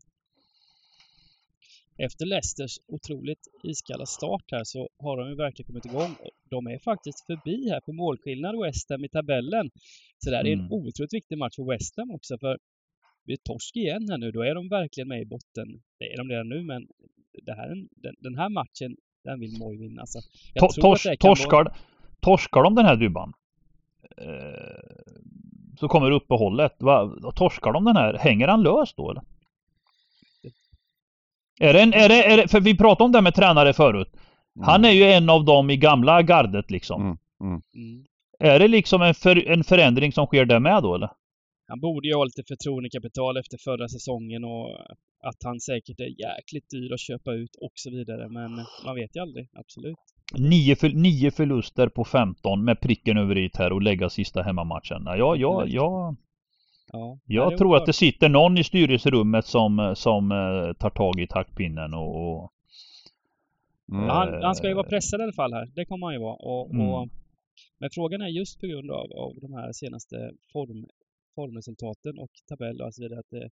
Efter 1.97 2.25
Leicesters 2.25 2.79
otroligt 2.87 3.47
iskalla 3.63 4.05
start 4.05 4.43
här 4.51 4.63
så 4.63 4.89
har 4.99 5.17
de 5.17 5.29
ju 5.29 5.35
verkligen 5.35 5.67
kommit 5.67 5.85
igång. 5.85 6.15
De 6.49 6.67
är 6.67 6.79
faktiskt 6.79 7.25
förbi 7.25 7.69
här 7.69 7.81
på 7.81 7.91
målskillnad 7.93 8.59
West 8.63 8.89
Ham 8.89 9.05
i 9.05 9.09
tabellen. 9.09 9.69
Så 10.17 10.29
det 10.29 10.35
här 10.35 10.47
är 10.47 10.53
en 10.53 10.59
mm. 10.59 10.71
otroligt 10.71 11.13
viktig 11.13 11.37
match 11.37 11.55
för 11.55 11.71
West 11.71 11.97
Ham 11.97 12.11
också 12.11 12.37
för 12.37 12.57
vi 13.25 13.33
är 13.33 13.37
torsk 13.37 13.75
igen 13.75 14.09
här 14.09 14.17
nu, 14.17 14.31
då 14.31 14.41
är 14.41 14.55
de 14.55 14.69
verkligen 14.69 15.07
med 15.07 15.21
i 15.21 15.25
botten. 15.25 15.81
Det 15.99 16.05
är 16.13 16.17
de 16.17 16.29
redan 16.29 16.49
nu 16.49 16.63
men 16.63 16.87
det 17.43 17.53
här, 17.53 17.67
den, 17.95 18.15
den 18.19 18.35
här 18.35 18.49
matchen, 18.49 18.95
den 19.23 19.39
vill 19.39 19.59
Moj 19.59 19.77
vinna. 19.77 20.05
Så 20.05 20.19
jag 20.53 20.61
Tors, 20.61 21.03
torskar, 21.15 21.63
vara 21.63 21.75
torskar 22.19 22.63
de 22.63 22.75
den 22.75 22.85
här 22.85 22.95
dubban 22.95 23.29
eh, 23.29 23.38
så 25.79 25.87
kommer 25.87 26.11
uppehållet. 26.11 26.75
Va, 26.79 27.11
torskar 27.35 27.73
de 27.73 27.85
den 27.85 27.95
här, 27.95 28.17
hänger 28.17 28.47
han 28.47 28.63
lös 28.63 28.93
då 28.93 29.11
eller? 29.11 29.23
Är 31.59 31.73
det, 31.73 31.81
en, 31.81 31.93
är, 31.93 32.09
det, 32.09 32.23
är 32.23 32.37
det, 32.37 32.47
för 32.47 32.59
vi 32.59 32.77
pratade 32.77 33.03
om 33.03 33.11
det 33.11 33.21
med 33.21 33.35
tränare 33.35 33.73
förut. 33.73 34.09
Mm. 34.13 34.67
Han 34.67 34.85
är 34.85 34.91
ju 34.91 35.03
en 35.03 35.29
av 35.29 35.45
dem 35.45 35.69
i 35.69 35.77
gamla 35.77 36.21
gardet 36.21 36.71
liksom. 36.71 37.01
Mm. 37.01 37.17
Mm. 37.41 37.61
mm. 37.75 38.05
Är 38.39 38.59
det 38.59 38.67
liksom 38.67 39.01
en, 39.01 39.13
för, 39.13 39.47
en 39.47 39.63
förändring 39.63 40.11
som 40.11 40.25
sker 40.25 40.45
där 40.45 40.59
med 40.59 40.83
då 40.83 40.95
eller? 40.95 41.09
Han 41.67 41.79
borde 41.79 42.07
ju 42.07 42.15
ha 42.15 42.23
lite 42.23 42.43
förtroendekapital 42.47 43.37
efter 43.37 43.57
förra 43.57 43.87
säsongen 43.87 44.43
och 44.43 44.79
att 45.23 45.43
han 45.43 45.59
säkert 45.59 45.99
är 45.99 46.21
jäkligt 46.27 46.69
dyr 46.69 46.93
att 46.93 46.99
köpa 46.99 47.33
ut 47.33 47.55
och 47.55 47.71
så 47.75 47.89
vidare. 47.89 48.29
Men 48.29 48.51
man 48.85 48.95
vet 48.95 49.15
ju 49.15 49.19
aldrig, 49.21 49.49
absolut. 49.53 49.97
Nio, 50.37 50.75
för, 50.75 50.89
nio 50.89 51.31
förluster 51.31 51.89
på 51.89 52.05
15 52.05 52.63
med 52.63 52.81
pricken 52.81 53.17
över 53.17 53.37
i 53.37 53.49
här 53.53 53.71
och 53.71 53.81
lägga 53.81 54.09
sista 54.09 54.41
hemmamatchen. 54.41 55.03
Ja, 55.05 55.15
ja, 55.15 55.35
ja, 55.35 55.65
ja. 55.67 56.15
Ja, 56.91 57.17
jag 57.25 57.57
tror 57.57 57.77
att 57.77 57.85
det 57.85 57.93
sitter 57.93 58.29
någon 58.29 58.57
i 58.57 58.63
styrelserummet 58.63 59.45
som, 59.45 59.93
som 59.95 60.31
uh, 60.31 60.73
tar 60.73 60.89
tag 60.89 61.19
i 61.19 61.27
taktpinnen 61.27 61.93
och... 61.93 62.33
och 62.33 62.51
mm. 63.91 64.09
han, 64.09 64.43
han, 64.43 64.55
ska 64.55 64.67
ju 64.67 64.73
vara 64.73 64.87
pressad 64.87 65.19
i 65.19 65.23
alla 65.23 65.33
fall 65.33 65.53
här. 65.53 65.71
Det 65.75 65.85
kommer 65.85 66.07
han 66.07 66.13
ju 66.13 66.19
vara. 66.19 66.35
Och, 66.35 66.73
mm. 66.73 66.87
och, 66.87 67.09
men 67.79 67.89
frågan 67.93 68.21
är 68.21 68.27
just 68.27 68.59
på 68.59 68.67
grund 68.67 68.91
av, 68.91 69.11
av 69.11 69.33
de 69.41 69.53
här 69.53 69.71
senaste 69.71 70.31
form, 70.53 70.85
formresultaten 71.35 72.19
och 72.19 72.31
tabeller 72.47 72.85
och 72.85 72.93
så 72.93 73.01
vidare 73.01 73.19
att 73.19 73.29
det, 73.29 73.49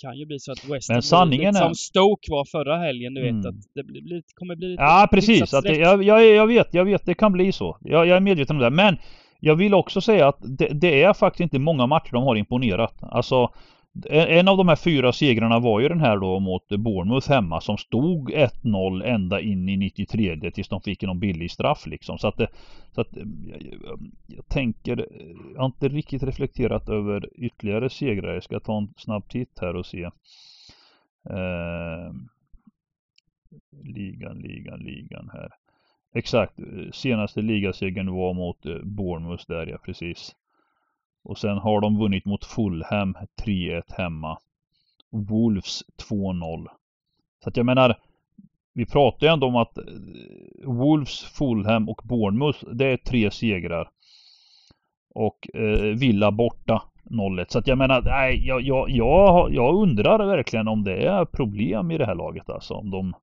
kan 0.00 0.18
ju 0.18 0.26
bli 0.26 0.38
så 0.38 0.52
att 0.52 0.64
West 0.64 0.88
Men 0.88 1.02
sanningen 1.02 1.56
är... 1.56 1.60
som 1.60 1.74
Stoke 1.74 2.30
var 2.30 2.44
förra 2.44 2.76
helgen, 2.78 3.14
du 3.14 3.22
vet 3.22 3.30
mm. 3.30 3.46
att 3.46 3.54
det 3.74 3.82
blir, 3.82 4.22
kommer 4.34 4.56
bli 4.56 4.74
Ja 4.78 5.08
precis, 5.12 5.54
att 5.54 5.64
det, 5.64 5.76
jag, 5.76 6.02
jag, 6.02 6.26
jag, 6.26 6.46
vet, 6.46 6.74
jag 6.74 6.84
vet, 6.84 7.06
det 7.06 7.14
kan 7.14 7.32
bli 7.32 7.52
så. 7.52 7.76
Jag, 7.80 8.06
jag 8.06 8.16
är 8.16 8.20
medveten 8.20 8.56
om 8.56 8.62
det. 8.62 8.70
Men 8.70 8.96
jag 9.40 9.56
vill 9.56 9.74
också 9.74 10.00
säga 10.00 10.28
att 10.28 10.38
det, 10.40 10.68
det, 10.68 11.02
är 11.02 11.12
faktiskt 11.12 11.40
inte 11.40 11.58
många 11.58 11.86
matcher 11.86 12.12
de 12.12 12.22
har 12.24 12.36
imponerat. 12.36 12.94
Alltså 13.02 13.50
en 14.10 14.48
av 14.48 14.56
de 14.56 14.68
här 14.68 14.76
fyra 14.76 15.12
segrarna 15.12 15.58
var 15.58 15.80
ju 15.80 15.88
den 15.88 16.00
här 16.00 16.16
då 16.16 16.40
mot 16.40 16.68
Bournemouth 16.68 17.30
hemma 17.30 17.60
som 17.60 17.78
stod 17.78 18.30
1-0 18.30 19.04
ända 19.04 19.40
in 19.40 19.68
i 19.68 19.76
93 19.76 20.50
tills 20.50 20.68
de 20.68 20.80
fick 20.80 21.02
någon 21.02 21.20
billig 21.20 21.50
straff 21.50 21.86
liksom. 21.86 22.18
Så 22.18 22.28
att, 22.28 22.36
det, 22.36 22.48
så 22.92 23.00
att 23.00 23.16
eh, 23.16 23.22
jag, 23.82 24.00
jag, 24.26 24.48
tänker, 24.48 24.98
eh, 24.98 25.36
jag 25.54 25.60
har 25.60 25.66
inte 25.66 25.88
riktigt 25.88 26.22
reflekterat 26.22 26.88
över 26.88 27.28
ytterligare 27.44 27.90
segrar. 27.90 28.34
Jag 28.34 28.42
ska 28.42 28.60
ta 28.60 28.78
en 28.78 28.94
snabb 28.96 29.28
titt 29.28 29.58
här 29.60 29.76
och 29.76 29.86
se. 29.86 30.02
Eh, 31.30 32.12
ligan, 33.84 34.38
ligan, 34.38 34.78
ligan 34.80 35.30
här. 35.32 35.48
Exakt, 36.14 36.58
eh, 36.58 36.90
senaste 36.92 37.42
ligasegern 37.42 38.12
var 38.12 38.34
mot 38.34 38.62
Bournemouth 38.82 39.44
där 39.48 39.66
ja, 39.66 39.78
precis. 39.84 40.36
Och 41.22 41.38
sen 41.38 41.58
har 41.58 41.80
de 41.80 41.98
vunnit 41.98 42.24
mot 42.24 42.44
Fulham 42.44 43.16
3-1 43.44 43.82
hemma. 43.88 44.38
Wolves 45.10 45.82
2-0. 46.10 46.66
Så 47.42 47.48
att 47.48 47.56
jag 47.56 47.66
menar, 47.66 47.96
vi 48.72 48.86
pratar 48.86 49.26
ju 49.26 49.32
ändå 49.32 49.46
om 49.46 49.56
att 49.56 49.78
eh, 49.78 49.84
Wolves, 50.64 51.24
Fulham 51.24 51.88
och 51.88 52.00
Bournemouth, 52.04 52.64
det 52.72 52.86
är 52.86 52.96
tre 52.96 53.30
segrar. 53.30 53.90
Och 55.14 55.48
eh, 55.54 55.96
Villa 55.96 56.30
borta 56.32 56.82
0-1. 57.04 57.46
Så 57.48 57.58
att 57.58 57.66
jag 57.66 57.78
menar, 57.78 58.02
nej, 58.02 58.46
jag, 58.46 58.62
jag, 58.62 58.90
jag, 58.90 59.52
jag 59.52 59.74
undrar 59.74 60.26
verkligen 60.26 60.68
om 60.68 60.84
det 60.84 61.06
är 61.06 61.24
problem 61.24 61.90
i 61.90 61.98
det 61.98 62.06
här 62.06 62.14
laget 62.14 62.50
alltså. 62.50 62.74
Om 62.74 62.90
de... 62.90 63.14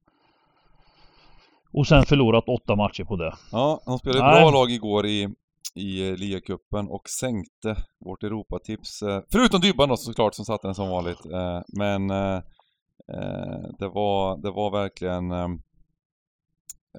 Och 1.71 1.87
sen 1.87 2.03
förlorat 2.03 2.49
åtta 2.49 2.75
matcher 2.75 3.03
på 3.03 3.15
det. 3.15 3.33
Ja, 3.51 3.79
de 3.85 3.99
spelade 3.99 4.19
ett 4.19 4.41
bra 4.41 4.51
lag 4.51 4.71
igår 4.71 5.05
i 5.05 5.29
i 5.75 6.09
eh, 6.09 6.15
ligacupen 6.15 6.87
och 6.87 7.09
sänkte 7.19 7.75
vårt 8.05 8.23
Europatips. 8.23 9.01
Eh, 9.01 9.21
förutom 9.31 9.61
Dybban 9.61 9.89
då 9.89 9.97
såklart 9.97 10.35
som 10.35 10.45
satte 10.45 10.67
den 10.67 10.75
som 10.75 10.89
vanligt. 10.89 11.25
Eh, 11.25 11.61
men 11.77 12.07
det 13.79 13.87
var, 13.87 14.41
det 14.41 14.51
var 14.51 14.71
verkligen 14.71 15.31
ehm, 15.31 15.61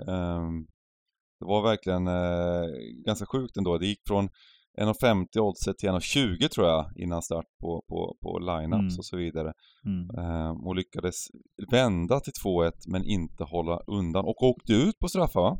ehm, 0.08 0.66
det 1.40 1.44
var 1.44 1.62
verkligen 1.62 2.04
ganska 3.04 3.26
sjukt 3.26 3.56
ändå. 3.56 3.78
Det 3.78 3.86
gick 3.86 4.00
från 4.06 4.28
1,50 4.80 5.38
oddset 5.38 5.78
till 5.78 5.88
1,20 5.88 6.48
tror 6.48 6.66
jag 6.66 6.90
innan 6.96 7.22
start 7.22 7.46
på, 7.60 7.84
på, 7.88 8.16
på 8.22 8.38
lineups 8.38 8.72
mm. 8.72 8.98
och 8.98 9.04
så 9.04 9.16
vidare. 9.16 9.52
Mm. 9.84 10.10
Ehm, 10.18 10.66
och 10.66 10.76
lyckades 10.76 11.14
vända 11.70 12.20
till 12.20 12.32
2-1 12.44 12.72
men 12.86 13.04
inte 13.04 13.44
hålla 13.44 13.80
undan 13.86 14.24
och 14.24 14.42
åkte 14.42 14.72
ut 14.72 14.98
på 14.98 15.08
straffar 15.08 15.40
va? 15.40 15.58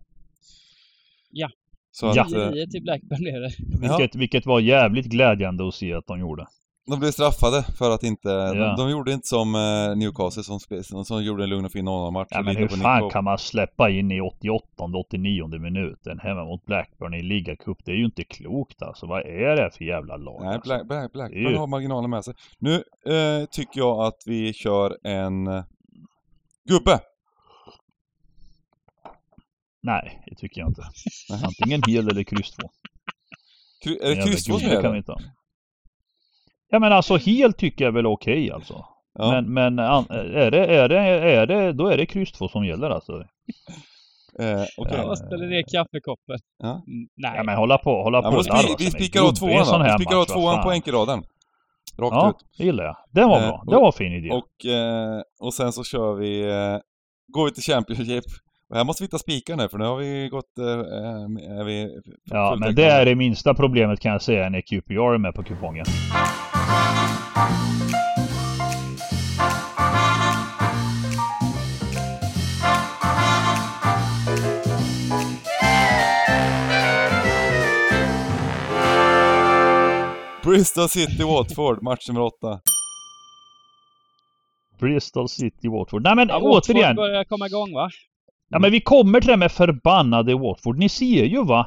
Ja, 1.31 1.51
så 1.91 2.13
ja. 2.15 2.23
att, 2.23 2.31
9 2.31 2.63
eh, 2.63 2.69
till 2.69 2.83
Blackburn 2.83 3.27
är 3.27 3.41
det. 3.41 3.51
Vilket, 3.89 4.15
vilket 4.15 4.47
var 4.47 4.61
jävligt 4.61 5.07
glädjande 5.07 5.69
att 5.69 5.75
se 5.75 5.95
att 5.95 6.07
de 6.07 6.21
gjorde. 6.21 6.47
De 6.91 7.01
blev 7.01 7.11
straffade 7.11 7.63
för 7.79 7.91
att 7.91 8.03
inte, 8.03 8.29
ja. 8.29 8.55
de, 8.55 8.77
de, 8.77 8.91
gjorde 8.91 9.13
inte 9.13 9.27
som 9.27 9.55
eh, 9.55 9.97
Newcastle 9.97 10.43
som, 10.43 10.61
som, 10.83 11.05
som 11.05 11.25
gjorde 11.25 11.43
en 11.43 11.51
lugn 11.51 11.65
och 11.65 11.73
fin 11.73 11.89
0-match. 11.89 12.29
Ja 12.31 12.43
men 12.43 12.57
hur 12.57 12.69
fan 12.69 13.11
kan 13.11 13.25
man 13.25 13.39
släppa 13.39 13.91
in 13.91 14.11
i 14.11 14.21
88-89 14.21 15.59
minuten 15.59 16.19
hemma 16.19 16.45
mot 16.45 16.67
Blackburn 16.67 17.15
i 17.15 17.23
ligacup? 17.23 17.79
Det 17.85 17.91
är 17.91 17.97
ju 17.97 18.05
inte 18.05 18.25
klokt 18.25 18.83
alltså. 18.83 19.07
Vad 19.07 19.21
är 19.21 19.57
det 19.57 19.71
för 19.71 19.85
jävla 19.85 20.17
lag? 20.17 20.41
Nej, 20.41 20.55
alltså? 20.55 20.69
Black, 20.69 20.89
Black, 20.89 21.13
Blackburn 21.13 21.51
ju... 21.51 21.57
har 21.57 21.67
marginalen 21.67 22.11
med 22.11 22.25
sig. 22.25 22.35
Nu 22.59 22.75
eh, 23.15 23.47
tycker 23.51 23.81
jag 23.81 24.07
att 24.07 24.23
vi 24.27 24.53
kör 24.53 25.07
en 25.07 25.47
eh, 25.47 25.65
gubbe. 26.69 27.01
Nej, 29.83 30.23
det 30.27 30.37
tycker 30.37 30.61
jag 30.61 30.69
inte. 30.69 30.83
Antingen 31.45 31.83
hel 31.87 32.09
eller 32.09 32.23
kryss 32.23 32.51
2. 32.51 32.69
är 34.03 34.17
det 34.17 34.23
kryss 34.23 34.45
2 34.45 34.59
som 34.59 34.69
gäller? 34.69 34.83
kan 34.83 34.93
vi 34.93 34.99
inte 34.99 35.13
ha. 35.13 35.19
Ja 36.71 36.79
men 36.79 36.93
alltså 36.93 37.17
hel 37.17 37.53
tycker 37.53 37.85
jag 37.85 37.93
väl 37.93 38.05
är 38.05 38.11
okej 38.11 38.45
okay, 38.45 38.51
alltså. 38.51 38.85
Ja. 39.15 39.31
Men, 39.31 39.55
men 39.55 39.79
är, 39.79 40.51
det, 40.51 40.67
är, 40.67 40.89
det, 40.89 40.99
är 40.99 41.47
det, 41.47 41.73
då 41.73 41.87
är 41.87 41.97
det 41.97 42.07
kryss 42.07 42.33
2 42.33 42.49
som 42.49 42.67
gäller 42.67 42.91
alltså. 42.91 43.13
Eh, 44.41 44.65
okay. 44.77 44.99
Jag 44.99 45.19
ställer 45.19 45.47
ner 45.47 45.65
kaffekoppen. 45.73 46.39
Ja. 46.59 46.71
Mm, 46.71 47.09
nej. 47.17 47.33
Ja 47.37 47.43
men 47.43 47.57
hålla 47.57 47.79
på, 47.79 48.03
hålla 48.03 48.19
ja, 48.23 48.31
på. 48.31 48.43
Vi, 48.79 48.85
vi 48.85 48.91
spikar 48.91 49.21
av 49.29 49.33
tvåan 49.33 49.67
då. 49.67 49.85
Vi 49.85 50.05
spikar 50.05 50.17
av 50.17 50.25
tvåan 50.25 50.63
på 50.63 50.71
enkelraden. 50.71 51.23
Rakt 51.99 52.15
ja, 52.15 52.31
ut. 52.31 52.47
det 52.59 52.65
gillar 52.65 52.85
jag. 52.85 52.97
Det 53.13 53.25
var 53.25 53.41
bra. 53.41 53.49
Eh, 53.49 53.71
det 53.71 53.77
var 53.77 53.93
fin 53.93 54.13
idé. 54.13 54.31
Och, 54.31 54.67
eh, 54.71 55.23
och 55.41 55.55
sen 55.55 55.73
så 55.73 55.85
kör 55.85 56.15
vi, 56.15 56.41
eh, 56.41 56.79
går 57.33 57.45
vi 57.45 57.53
till 57.53 57.63
Championship 57.63 58.25
och 58.71 58.77
här 58.77 58.85
måste 58.85 59.03
vi 59.03 59.05
hitta 59.05 59.19
spikar 59.19 59.57
nu 59.57 59.69
för 59.69 59.79
nu 59.79 59.85
har 59.85 59.97
vi 59.97 60.29
gått... 60.29 60.59
Äh, 60.59 60.65
är 61.59 61.65
vi 61.65 62.01
ja, 62.25 62.57
men 62.61 62.75
det 62.75 62.85
är 62.85 63.05
det 63.05 63.15
minsta 63.15 63.55
problemet 63.55 64.01
kan 64.01 64.13
jag 64.13 64.23
säga 64.23 64.49
när 64.49 64.61
QPR 64.61 65.15
är 65.15 65.19
med 65.19 65.35
på 65.35 65.43
kupongen. 65.43 65.87
Bristol 80.45 80.89
City 80.89 81.25
Watford, 81.25 81.83
match 81.83 82.09
nummer 82.09 82.21
åtta. 82.21 82.61
Bristol 84.81 85.29
City 85.29 85.69
Watford. 85.69 86.03
Nej 86.03 86.17
men 86.17 86.29
ja, 86.29 86.41
återigen. 86.43 86.83
Watford 86.83 86.97
börjar 86.97 87.25
komma 87.25 87.47
igång 87.47 87.73
va? 87.73 87.91
Ja 88.49 88.59
men 88.59 88.71
vi 88.71 88.81
kommer 88.81 89.21
till 89.21 89.31
det 89.31 89.37
med 89.37 89.53
förbannade 89.53 90.35
Watford. 90.35 90.79
Ni 90.79 90.89
ser 90.89 91.25
ju 91.25 91.45
va. 91.45 91.67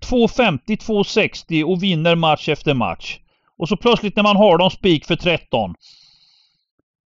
2.50, 0.00 0.58
2.60 0.66 1.64
och 1.64 1.82
vinner 1.82 2.14
match 2.16 2.48
efter 2.48 2.74
match. 2.74 3.18
Och 3.58 3.68
så 3.68 3.76
plötsligt 3.76 4.16
när 4.16 4.22
man 4.22 4.36
har 4.36 4.58
dem 4.58 4.70
spik 4.70 5.06
för 5.06 5.16
13. 5.16 5.74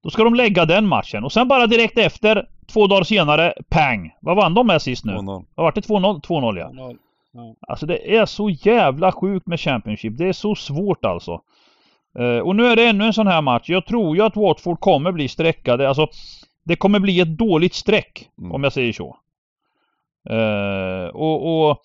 Då 0.03 0.09
ska 0.09 0.23
de 0.23 0.35
lägga 0.35 0.65
den 0.65 0.87
matchen. 0.87 1.23
Och 1.23 1.31
sen 1.31 1.47
bara 1.47 1.67
direkt 1.67 1.97
efter, 1.97 2.47
två 2.67 2.87
dagar 2.87 3.03
senare, 3.03 3.53
pang! 3.69 4.11
Vad 4.21 4.35
vann 4.35 4.53
de 4.53 4.67
med 4.67 4.81
sist 4.81 5.05
nu? 5.05 5.13
2-0. 5.13 5.45
Vad 5.55 5.63
vart 5.63 5.75
det? 5.75 5.81
2-0? 5.81 6.21
2-0 6.21 6.59
ja. 6.59 6.69
2-0. 6.73 6.97
Ja. 7.33 7.55
Alltså 7.67 7.85
det 7.85 8.15
är 8.17 8.25
så 8.25 8.49
jävla 8.49 9.11
sjukt 9.11 9.47
med 9.47 9.59
Championship. 9.59 10.17
Det 10.17 10.27
är 10.27 10.33
så 10.33 10.55
svårt 10.55 11.05
alltså. 11.05 11.41
Uh, 12.19 12.39
och 12.39 12.55
nu 12.55 12.65
är 12.65 12.75
det 12.75 12.85
ännu 12.85 13.05
en 13.05 13.13
sån 13.13 13.27
här 13.27 13.41
match. 13.41 13.69
Jag 13.69 13.85
tror 13.85 14.15
ju 14.15 14.23
att 14.23 14.35
Watford 14.35 14.79
kommer 14.79 15.11
bli 15.11 15.27
streckade. 15.27 15.89
Alltså 15.89 16.07
det 16.63 16.75
kommer 16.75 16.99
bli 16.99 17.19
ett 17.19 17.37
dåligt 17.37 17.73
streck 17.73 18.29
mm. 18.37 18.51
om 18.51 18.63
jag 18.63 18.73
säger 18.73 18.93
så. 18.93 19.17
Uh, 20.29 21.07
och, 21.07 21.69
och, 21.69 21.77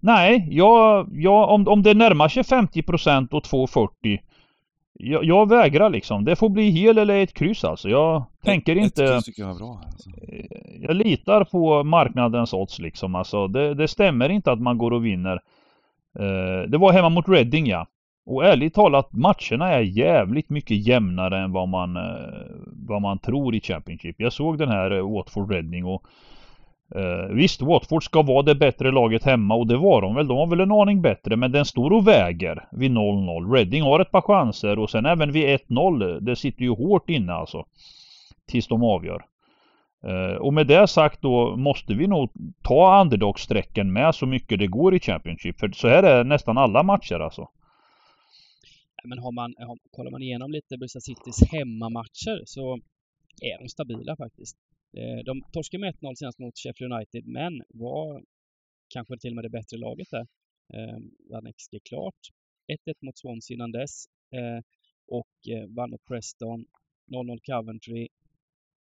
nej, 0.00 0.48
jag, 0.50 1.08
jag, 1.12 1.50
om, 1.50 1.68
om 1.68 1.82
det 1.82 1.94
närmar 1.94 2.28
sig 2.28 2.42
50% 2.42 3.32
och 3.32 3.44
2,40 3.44 4.18
jag, 5.00 5.24
jag, 5.24 5.48
vägrar 5.48 5.90
liksom. 5.90 6.24
Det 6.24 6.36
får 6.36 6.48
bli 6.48 6.70
hel 6.70 6.98
eller 6.98 7.22
ett 7.22 7.34
kryss 7.34 7.64
alltså. 7.64 7.88
Jag 7.88 8.16
ett, 8.16 8.44
tänker 8.44 8.76
inte... 8.76 9.04
Ett 9.04 9.10
kryss 9.10 9.24
tycker 9.24 9.42
jag 9.42 9.50
är 9.50 9.58
bra. 9.58 9.82
Alltså. 9.86 10.10
Eh, 10.10 10.46
jag 10.80 10.96
litar 10.96 11.44
på 11.44 11.84
marknadens 11.84 12.52
odds 12.52 12.78
liksom. 12.78 13.14
Alltså, 13.14 13.48
det, 13.48 13.74
det 13.74 13.88
stämmer 13.88 14.28
inte 14.28 14.52
att 14.52 14.60
man 14.60 14.78
går 14.78 14.90
och 14.90 15.04
vinner. 15.04 15.40
Uh, 16.20 16.68
det 16.68 16.78
var 16.78 16.92
hemma 16.92 17.08
mot 17.08 17.28
Reading 17.28 17.66
ja. 17.66 17.86
Och 18.30 18.44
ärligt 18.44 18.74
talat, 18.74 19.12
matcherna 19.12 19.68
är 19.68 19.80
jävligt 19.80 20.50
mycket 20.50 20.86
jämnare 20.86 21.38
än 21.38 21.52
vad 21.52 21.68
man, 21.68 21.96
eh, 21.96 22.02
vad 22.66 23.02
man 23.02 23.18
tror 23.18 23.54
i 23.54 23.60
Championship. 23.60 24.16
Jag 24.18 24.32
såg 24.32 24.58
den 24.58 24.68
här 24.68 24.90
eh, 24.90 25.12
Watford 25.12 25.50
Reading 25.50 25.84
och 25.84 26.02
eh, 26.94 27.34
visst, 27.34 27.62
Watford 27.62 28.04
ska 28.04 28.22
vara 28.22 28.42
det 28.42 28.54
bättre 28.54 28.90
laget 28.90 29.24
hemma 29.24 29.54
och 29.54 29.66
det 29.66 29.76
var 29.76 30.02
de 30.02 30.14
väl. 30.14 30.28
De 30.28 30.36
var 30.36 30.46
väl 30.46 30.60
en 30.60 30.72
aning 30.72 31.02
bättre 31.02 31.36
men 31.36 31.52
den 31.52 31.64
står 31.64 31.92
och 31.92 32.08
väger 32.08 32.64
vid 32.72 32.90
0-0. 32.90 33.52
Reading 33.52 33.82
har 33.82 34.00
ett 34.00 34.10
par 34.10 34.20
chanser 34.20 34.78
och 34.78 34.90
sen 34.90 35.06
även 35.06 35.32
vid 35.32 35.60
1-0. 35.68 36.10
Eh, 36.10 36.16
det 36.16 36.36
sitter 36.36 36.62
ju 36.62 36.70
hårt 36.70 37.10
inne 37.10 37.32
alltså. 37.32 37.64
Tills 38.48 38.68
de 38.68 38.82
avgör. 38.82 39.24
Uh, 40.06 40.36
och 40.36 40.54
med 40.54 40.66
det 40.66 40.86
sagt 40.86 41.22
då 41.22 41.56
måste 41.56 41.94
vi 41.94 42.06
nog 42.06 42.30
ta 42.62 43.00
underdog-strecken 43.00 43.92
med 43.92 44.14
så 44.14 44.26
mycket 44.26 44.58
det 44.58 44.66
går 44.66 44.94
i 44.94 45.00
Championship. 45.00 45.60
För 45.60 45.68
så 45.68 45.88
här 45.88 46.02
är 46.02 46.24
nästan 46.24 46.58
alla 46.58 46.82
matcher 46.82 47.20
alltså. 47.20 47.48
Men 49.04 49.18
har 49.18 49.32
man, 49.32 49.54
har, 49.58 49.78
kollar 49.90 50.10
man 50.10 50.22
igenom 50.22 50.50
lite 50.52 50.78
Bristol 50.78 51.02
Citys 51.02 51.42
hemmamatcher 51.52 52.42
så 52.46 52.80
är 53.42 53.58
de 53.58 53.68
stabila 53.68 54.16
faktiskt. 54.16 54.56
Eh, 54.96 55.24
de 55.24 55.42
torskade 55.52 55.80
med 55.80 55.94
1-0 55.94 56.14
senast 56.14 56.38
mot 56.38 56.58
Sheffield 56.58 56.92
United, 56.92 57.26
men 57.26 57.62
var 57.68 58.24
kanske 58.88 59.18
till 59.18 59.30
och 59.30 59.36
med 59.36 59.44
det 59.44 59.50
bättre 59.50 59.76
laget 59.76 60.10
där. 60.10 60.26
Eh, 60.74 60.98
vann 61.30 61.52
XG 61.52 61.78
klart. 61.88 62.20
1-1 62.86 62.94
mot 63.00 63.18
Swansea 63.18 63.54
innan 63.54 63.72
dess 63.72 64.04
eh, 64.32 64.60
och 65.06 65.34
vann 65.76 65.90
mot 65.90 66.04
Preston. 66.04 66.66
0-0 67.10 67.38
Coventry. 67.42 68.08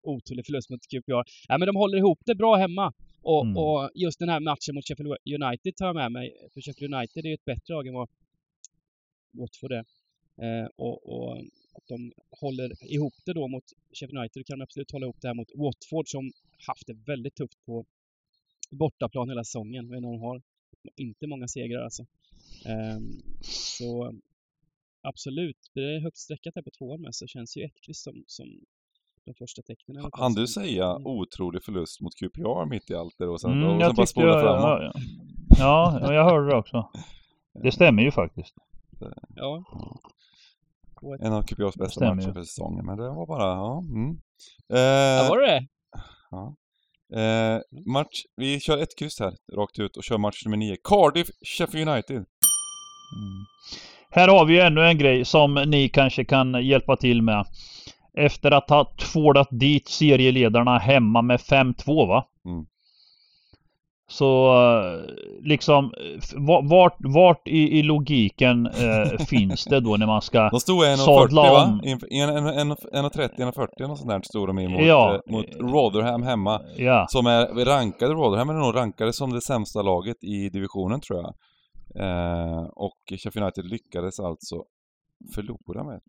Otrolig 0.02 0.46
förlust 0.46 0.70
mot 0.70 0.86
QPR. 0.86 1.22
Ja, 1.48 1.58
men 1.58 1.66
de 1.66 1.76
håller 1.76 1.98
ihop 1.98 2.18
det 2.26 2.34
bra 2.34 2.56
hemma. 2.56 2.92
Och, 3.22 3.44
mm. 3.44 3.56
och, 3.56 3.90
just 3.94 4.18
den 4.18 4.28
här 4.28 4.40
matchen 4.40 4.74
mot 4.74 4.88
Sheffield 4.88 5.16
United 5.42 5.76
tar 5.76 5.86
jag 5.86 5.94
med 5.94 6.12
mig. 6.12 6.48
För 6.54 6.60
Sheffield 6.60 6.94
United 6.94 7.24
är 7.24 7.28
ju 7.28 7.34
ett 7.34 7.44
bättre 7.44 7.74
lag 7.74 7.86
än 7.86 7.94
vad 7.94 8.08
Watford 9.38 9.72
är. 9.72 9.84
Eh, 10.42 10.68
och, 10.76 11.12
och, 11.12 11.38
att 11.74 11.86
de 11.88 12.12
håller 12.30 12.92
ihop 12.94 13.14
det 13.24 13.32
då 13.32 13.48
mot 13.48 13.64
Sheffield 13.92 14.18
United 14.18 14.46
kan 14.46 14.58
de 14.58 14.62
absolut 14.62 14.90
hålla 14.90 15.06
ihop 15.06 15.20
det 15.20 15.28
här 15.28 15.34
mot 15.34 15.48
Watford 15.54 16.08
som 16.08 16.32
haft 16.66 16.86
det 16.86 16.94
väldigt 17.06 17.34
tufft 17.34 17.64
på 17.66 17.84
bortaplan 18.70 19.28
hela 19.28 19.44
säsongen. 19.44 19.90
Jag 19.90 20.02
de 20.02 20.20
har 20.20 20.42
inte 20.96 21.26
många 21.26 21.48
segrar 21.48 21.82
alltså. 21.82 22.06
Um, 22.96 23.22
så 23.42 24.14
absolut, 25.02 25.70
det 25.74 25.94
är 25.94 26.00
högt 26.00 26.16
sträckat 26.16 26.54
här 26.54 26.62
på 26.62 26.70
tvåan 26.70 27.00
med 27.00 27.14
så 27.14 27.26
känns 27.26 27.56
ju 27.56 27.64
ett 27.64 27.80
kryss 27.80 28.02
som, 28.02 28.24
som 28.26 28.46
de 29.24 29.34
första 29.34 29.62
tecknen. 29.62 30.10
Han 30.12 30.34
du 30.34 30.46
säga 30.46 30.90
mm. 30.90 31.06
otrolig 31.06 31.64
förlust 31.64 32.00
mot 32.00 32.14
QPR 32.14 32.66
mitt 32.66 32.90
i 32.90 32.94
allt 32.94 33.18
det 33.18 33.26
och 33.26 33.40
sen, 33.40 33.52
mm, 33.52 33.68
och 33.68 33.82
sen 33.82 33.94
bara 33.96 34.06
spola 34.06 34.26
jag, 34.26 34.40
framåt? 34.40 34.94
Ja, 35.58 35.98
ja, 36.02 36.14
jag 36.14 36.24
hörde 36.24 36.46
det 36.50 36.56
också. 36.56 36.90
Det 37.62 37.72
stämmer 37.72 38.02
ju 38.02 38.10
faktiskt. 38.10 38.54
Ja. 39.36 39.64
En 41.20 41.32
av 41.32 41.42
QPRs 41.42 41.76
bästa 41.76 42.14
matcher 42.14 42.32
för 42.32 42.42
säsongen, 42.42 42.86
men 42.86 42.96
det 42.96 43.08
var 43.08 43.26
bara, 43.26 43.42
ja. 43.42 43.84
Mm. 43.88 44.10
Eh, 44.72 45.28
var 45.30 45.38
det 45.38 45.66
Ja. 46.30 46.56
Eh, 47.20 47.60
match, 47.92 48.22
vi 48.36 48.60
kör 48.60 48.78
ett 48.78 48.98
kryss 48.98 49.20
här, 49.20 49.32
rakt 49.56 49.78
ut, 49.78 49.96
och 49.96 50.04
kör 50.04 50.18
match 50.18 50.44
nummer 50.44 50.56
nio. 50.56 50.76
Cardiff, 50.84 51.28
Sheffield 51.58 51.88
United. 51.88 52.16
Mm. 52.16 52.26
Här 54.10 54.28
har 54.28 54.44
vi 54.44 54.60
ännu 54.60 54.86
en 54.86 54.98
grej 54.98 55.24
som 55.24 55.54
ni 55.54 55.88
kanske 55.88 56.24
kan 56.24 56.66
hjälpa 56.66 56.96
till 56.96 57.22
med. 57.22 57.46
Efter 58.18 58.50
att 58.50 58.70
ha 58.70 58.94
tvålat 58.98 59.48
dit 59.50 59.88
serieledarna 59.88 60.78
hemma 60.78 61.22
med 61.22 61.40
5-2 61.40 62.08
va? 62.08 62.26
Mm. 62.44 62.66
Så 64.10 64.54
liksom 65.42 65.92
vart, 66.68 66.96
vart 66.98 67.48
i, 67.48 67.78
i 67.78 67.82
logiken 67.82 68.66
eh, 68.66 69.26
finns 69.28 69.64
det 69.64 69.80
då 69.80 69.96
när 69.96 70.06
man 70.06 70.22
ska 70.22 70.48
De 70.48 70.60
stod 70.60 70.84
1,40 70.84 71.34
va? 71.34 71.80
1,30, 71.82 73.36
1,40 73.36 73.88
något 73.88 73.98
sånt 73.98 74.10
där 74.10 74.20
stod 74.22 74.48
de 74.48 74.58
i 74.58 74.68
mot, 74.68 74.82
ja. 74.82 75.14
eh, 75.14 75.32
mot 75.32 75.46
Rotherham 75.58 76.22
hemma. 76.22 76.60
Ja. 76.76 77.06
Som 77.08 77.26
är 77.26 77.64
rankade, 77.64 78.14
Rotherham 78.14 78.50
är 78.50 78.54
nog 78.54 78.76
rankade 78.76 79.12
som 79.12 79.32
det 79.32 79.40
sämsta 79.40 79.82
laget 79.82 80.24
i 80.24 80.48
divisionen 80.48 81.00
tror 81.00 81.18
jag. 81.18 81.34
Eh, 81.96 82.62
och 82.62 82.98
Sheffield 83.08 83.44
United 83.44 83.64
lyckades 83.64 84.20
alltså 84.20 84.56
förlora 85.34 85.84
med 85.84 85.94
1-0. 85.94 86.00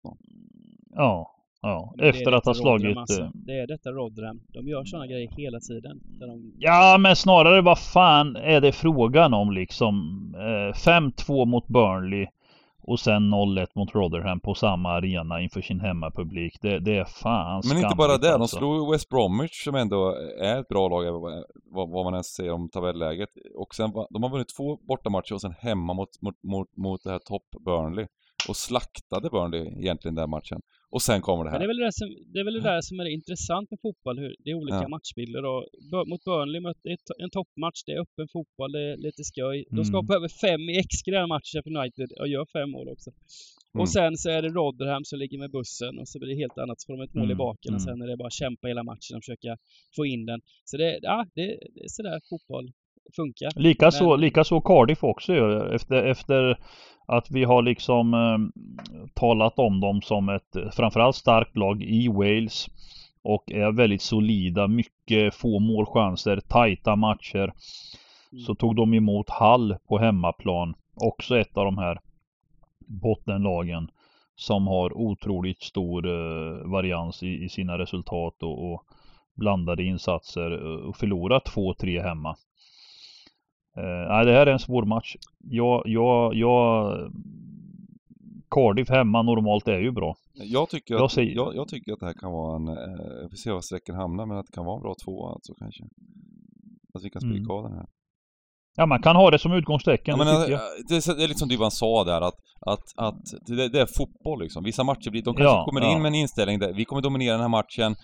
Ja. 0.95 1.40
Ja, 1.61 1.93
efter 1.99 2.31
att 2.31 2.45
ha 2.45 2.53
slagit... 2.53 2.97
Alltså. 2.97 3.31
Det 3.33 3.59
är 3.59 3.67
detta 3.67 3.89
Rodram. 3.89 4.41
De 4.47 4.67
gör 4.67 4.83
sådana 4.85 5.07
grejer 5.07 5.29
hela 5.37 5.59
tiden. 5.59 5.99
De... 6.19 6.53
Ja, 6.59 6.97
men 6.99 7.15
snarare 7.15 7.61
vad 7.61 7.79
fan 7.79 8.35
är 8.35 8.61
det 8.61 8.71
frågan 8.71 9.33
om 9.33 9.51
liksom? 9.51 9.95
Eh, 10.37 10.73
5-2 10.73 11.45
mot 11.45 11.67
Burnley 11.67 12.27
och 12.83 12.99
sen 12.99 13.33
0-1 13.33 13.67
mot 13.75 13.95
Rotherham 13.95 14.39
på 14.39 14.55
samma 14.55 14.89
arena 14.89 15.41
inför 15.41 15.61
sin 15.61 15.79
hemmapublik. 15.79 16.57
Det, 16.61 16.79
det 16.79 16.97
är 16.97 17.05
fan 17.05 17.61
Men 17.67 17.77
inte 17.77 17.95
bara 17.95 18.17
det, 18.17 18.33
alltså. 18.33 18.55
de 18.55 18.59
slog 18.59 18.91
West 18.91 19.09
Bromwich 19.09 19.63
som 19.63 19.75
ändå 19.75 20.15
är 20.39 20.59
ett 20.59 20.67
bra 20.67 20.89
lag 20.89 21.11
vad, 21.65 21.89
vad 21.89 22.05
man 22.05 22.13
än 22.13 22.23
säger 22.23 22.51
om 22.51 22.69
tabelläget. 22.69 23.29
Och 23.55 23.75
sen, 23.75 23.91
de 24.09 24.23
har 24.23 24.29
vunnit 24.29 24.55
två 24.57 24.77
bortamatcher 24.77 25.33
och 25.33 25.41
sen 25.41 25.53
hemma 25.59 25.93
mot, 25.93 26.21
mot, 26.21 26.43
mot, 26.43 26.77
mot 26.77 27.03
det 27.03 27.11
här 27.11 27.19
topp 27.19 27.45
Burnley. 27.65 28.07
Och 28.49 28.57
slaktade 28.57 29.29
Burnley 29.29 29.65
egentligen 29.81 30.15
den 30.15 30.29
matchen. 30.29 30.61
Och 30.95 31.01
sen 31.01 31.21
kommer 31.21 31.43
det 31.43 31.49
här. 31.51 31.59
Men 31.59 31.67
det 31.67 31.73
är 31.73 31.73
väl 31.75 31.85
det, 31.87 31.93
som, 31.93 32.07
det 32.33 32.39
är 32.39 32.43
väl 32.43 32.53
det 32.53 32.67
där 32.71 32.81
som 32.81 32.99
är 32.99 33.05
intressant 33.19 33.71
med 33.71 33.79
fotboll, 33.85 34.17
hur 34.19 34.35
det 34.43 34.49
är 34.51 34.55
olika 34.63 34.83
ja. 34.85 34.93
matchbilder. 34.95 35.43
Och 35.51 35.63
mot 36.09 36.23
Burnley, 36.23 36.61
mot 36.61 36.77
en 37.23 37.29
toppmatch, 37.37 37.79
det 37.85 37.91
är 37.91 37.99
öppen 38.05 38.27
fotboll, 38.35 38.71
det 38.71 38.83
är 38.91 38.97
lite 38.97 39.23
skoj. 39.23 39.57
Mm. 39.57 39.75
De 39.77 39.85
skapar 39.91 40.13
över 40.19 40.31
fem 40.45 40.63
i 40.69 41.11
den 41.17 41.29
matchen, 41.33 41.49
Sheffield 41.51 41.77
United, 41.77 42.09
och 42.21 42.27
gör 42.27 42.45
fem 42.57 42.69
mål 42.75 42.87
också. 42.95 43.09
Mm. 43.73 43.81
Och 43.81 43.89
sen 43.89 44.17
så 44.17 44.29
är 44.29 44.41
det 44.41 44.49
Rotherham 44.49 45.03
som 45.09 45.19
ligger 45.19 45.37
med 45.43 45.51
bussen 45.51 45.93
och 45.99 46.07
så 46.09 46.19
blir 46.19 46.29
det 46.29 46.41
helt 46.43 46.57
annat, 46.57 46.81
så 46.81 46.85
får 46.85 46.93
de 46.97 47.03
ett 47.03 47.13
mål 47.13 47.29
mm. 47.29 47.35
i 47.35 47.39
baken 47.45 47.71
och 47.75 47.81
mm. 47.81 47.87
sen 47.87 48.01
är 48.01 48.07
det 48.07 48.17
bara 48.17 48.29
kämpa 48.41 48.67
hela 48.67 48.83
matchen 48.83 49.13
och 49.17 49.23
försöka 49.25 49.57
få 49.95 50.05
in 50.05 50.25
den. 50.25 50.39
Så 50.69 50.77
det, 50.77 50.99
ja, 51.01 51.17
det, 51.35 51.45
det 51.73 51.81
är 51.87 51.91
sådär 51.97 52.21
fotboll 52.29 52.67
funkar. 53.15 53.59
Likaså 53.59 54.09
Men... 54.09 54.19
lika 54.19 54.43
så 54.43 54.61
Cardiff 54.61 55.03
också 55.03 55.33
efter, 55.75 56.03
efter 56.03 56.57
att 57.05 57.31
vi 57.31 57.43
har 57.43 57.61
liksom 57.61 58.13
eh, 58.13 58.63
talat 59.13 59.59
om 59.59 59.79
dem 59.79 60.01
som 60.01 60.29
ett 60.29 60.73
framförallt 60.75 61.15
starkt 61.15 61.57
lag 61.57 61.83
i 61.83 62.07
Wales 62.07 62.67
och 63.23 63.51
är 63.51 63.71
väldigt 63.71 64.01
solida, 64.01 64.67
mycket 64.67 65.35
få 65.35 65.59
målchanser, 65.59 66.39
tajta 66.39 66.95
matcher. 66.95 67.53
Mm. 68.31 68.43
Så 68.45 68.55
tog 68.55 68.75
de 68.75 68.93
emot 68.93 69.29
Hall 69.29 69.75
på 69.87 69.97
hemmaplan, 69.97 70.73
också 70.95 71.37
ett 71.37 71.57
av 71.57 71.65
de 71.65 71.77
här 71.77 71.99
bottenlagen 72.87 73.91
som 74.35 74.67
har 74.67 74.97
otroligt 74.97 75.61
stor 75.61 76.07
eh, 76.07 76.71
varians 76.71 77.23
i, 77.23 77.43
i, 77.43 77.49
sina 77.49 77.77
resultat 77.77 78.43
och, 78.43 78.73
och 78.73 78.83
blandade 79.35 79.83
insatser 79.83 80.51
eh, 80.51 80.87
och 80.87 80.97
förlorat 80.97 81.49
2-3 81.55 82.03
hemma. 82.03 82.35
Eh, 83.77 84.07
nej, 84.09 84.25
det 84.25 84.31
här 84.31 84.47
är 84.47 84.51
en 84.51 84.59
svår 84.59 84.85
match. 84.85 85.15
Jag, 85.39 85.83
jag, 85.85 86.35
jag... 86.35 86.97
Cardiff 88.55 88.89
hemma 88.89 89.21
normalt 89.21 89.67
är 89.67 89.79
ju 89.79 89.91
bra. 89.91 90.15
Jag 90.33 90.69
tycker, 90.69 90.95
att, 90.95 91.01
jag, 91.01 91.11
säger... 91.11 91.35
jag, 91.35 91.55
jag, 91.55 91.67
tycker 91.67 91.93
att 91.93 91.99
det 91.99 92.05
här 92.05 92.13
kan 92.13 92.31
vara 92.31 92.55
en... 92.55 92.67
Eh, 92.67 93.23
vi 93.23 93.29
får 93.29 93.37
se 93.37 93.51
var 93.51 93.61
sträcken 93.61 93.95
hamnar, 93.95 94.25
men 94.25 94.37
att 94.37 94.45
det 94.45 94.51
kan 94.53 94.65
vara 94.65 94.75
en 94.75 94.81
bra 94.81 94.95
tvåa 95.05 95.31
alltså 95.31 95.53
kanske. 95.53 95.83
Att 96.93 97.03
vi 97.03 97.09
kan 97.09 97.21
spika 97.21 97.35
mm. 97.35 97.51
av 97.51 97.63
den 97.63 97.73
här. 97.73 97.85
Ja, 98.75 98.85
man 98.85 99.01
kan 99.01 99.15
ha 99.15 99.31
det 99.31 99.39
som 99.39 99.51
utgångstecken. 99.53 100.17
Ja, 100.17 100.25
men, 100.25 100.27
det, 100.27 100.59
det, 100.89 101.17
det 101.17 101.23
är 101.23 101.27
liksom 101.27 101.49
Dyvan 101.49 101.71
sa 101.71 102.03
där 102.03 102.21
att, 102.21 102.39
att, 102.65 102.85
att 102.97 103.23
det, 103.47 103.69
det, 103.69 103.81
är 103.81 103.87
fotboll 103.97 104.39
liksom. 104.41 104.63
Vissa 104.63 104.83
matcher 104.83 105.09
blir, 105.09 105.21
de 105.21 105.35
kanske 105.35 105.55
ja, 105.55 105.65
kommer 105.65 105.81
ja. 105.81 105.91
in 105.91 106.01
med 106.01 106.09
en 106.09 106.15
inställning 106.15 106.59
där 106.59 106.73
vi 106.73 106.85
kommer 106.85 107.01
dominera 107.01 107.33
den 107.33 107.41
här 107.41 107.49
matchen. 107.49 107.95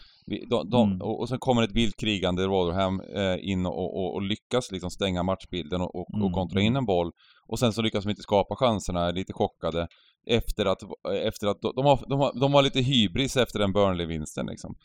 De, 0.49 0.69
de, 0.69 0.91
mm. 0.91 1.01
och, 1.01 1.19
och 1.19 1.29
sen 1.29 1.39
kommer 1.39 1.63
ett 1.63 1.71
vilt 1.71 1.99
krigande 1.99 2.43
Rotherham 2.43 3.01
eh, 3.01 3.49
in 3.49 3.65
och, 3.65 3.97
och, 3.97 4.15
och, 4.15 4.21
lyckas 4.21 4.71
liksom 4.71 4.89
stänga 4.89 5.23
matchbilden 5.23 5.81
och, 5.81 5.95
och, 5.95 6.15
mm. 6.19 6.33
kontra 6.33 6.61
in 6.61 6.67
mm. 6.67 6.77
en 6.77 6.85
boll. 6.85 7.11
Och 7.47 7.59
sen 7.59 7.73
så 7.73 7.81
lyckas 7.81 8.03
de 8.03 8.09
inte 8.09 8.21
skapa 8.21 8.55
chanserna, 8.55 9.05
är 9.05 9.13
lite 9.13 9.33
chockade. 9.33 9.87
Efter 10.25 10.65
att, 10.65 10.81
efter 11.23 11.47
att 11.47 11.61
de, 11.61 11.85
har, 11.85 12.09
de, 12.09 12.19
har, 12.19 12.39
de 12.39 12.53
har 12.53 12.61
lite 12.61 12.79
hybris 12.81 13.37
efter 13.37 13.59
den 13.59 13.73
Burnley-vinsten 13.73 14.45
liksom. 14.45 14.75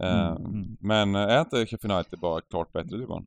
Eh, 0.00 0.28
mm. 0.28 0.44
mm. 0.44 0.76
Men 0.80 1.14
är 1.14 1.40
inte 1.40 1.66
Sheffield 1.66 1.94
United 1.94 2.18
bara 2.20 2.40
klart 2.40 2.72
bättre 2.72 2.98
Dyvan? 2.98 3.26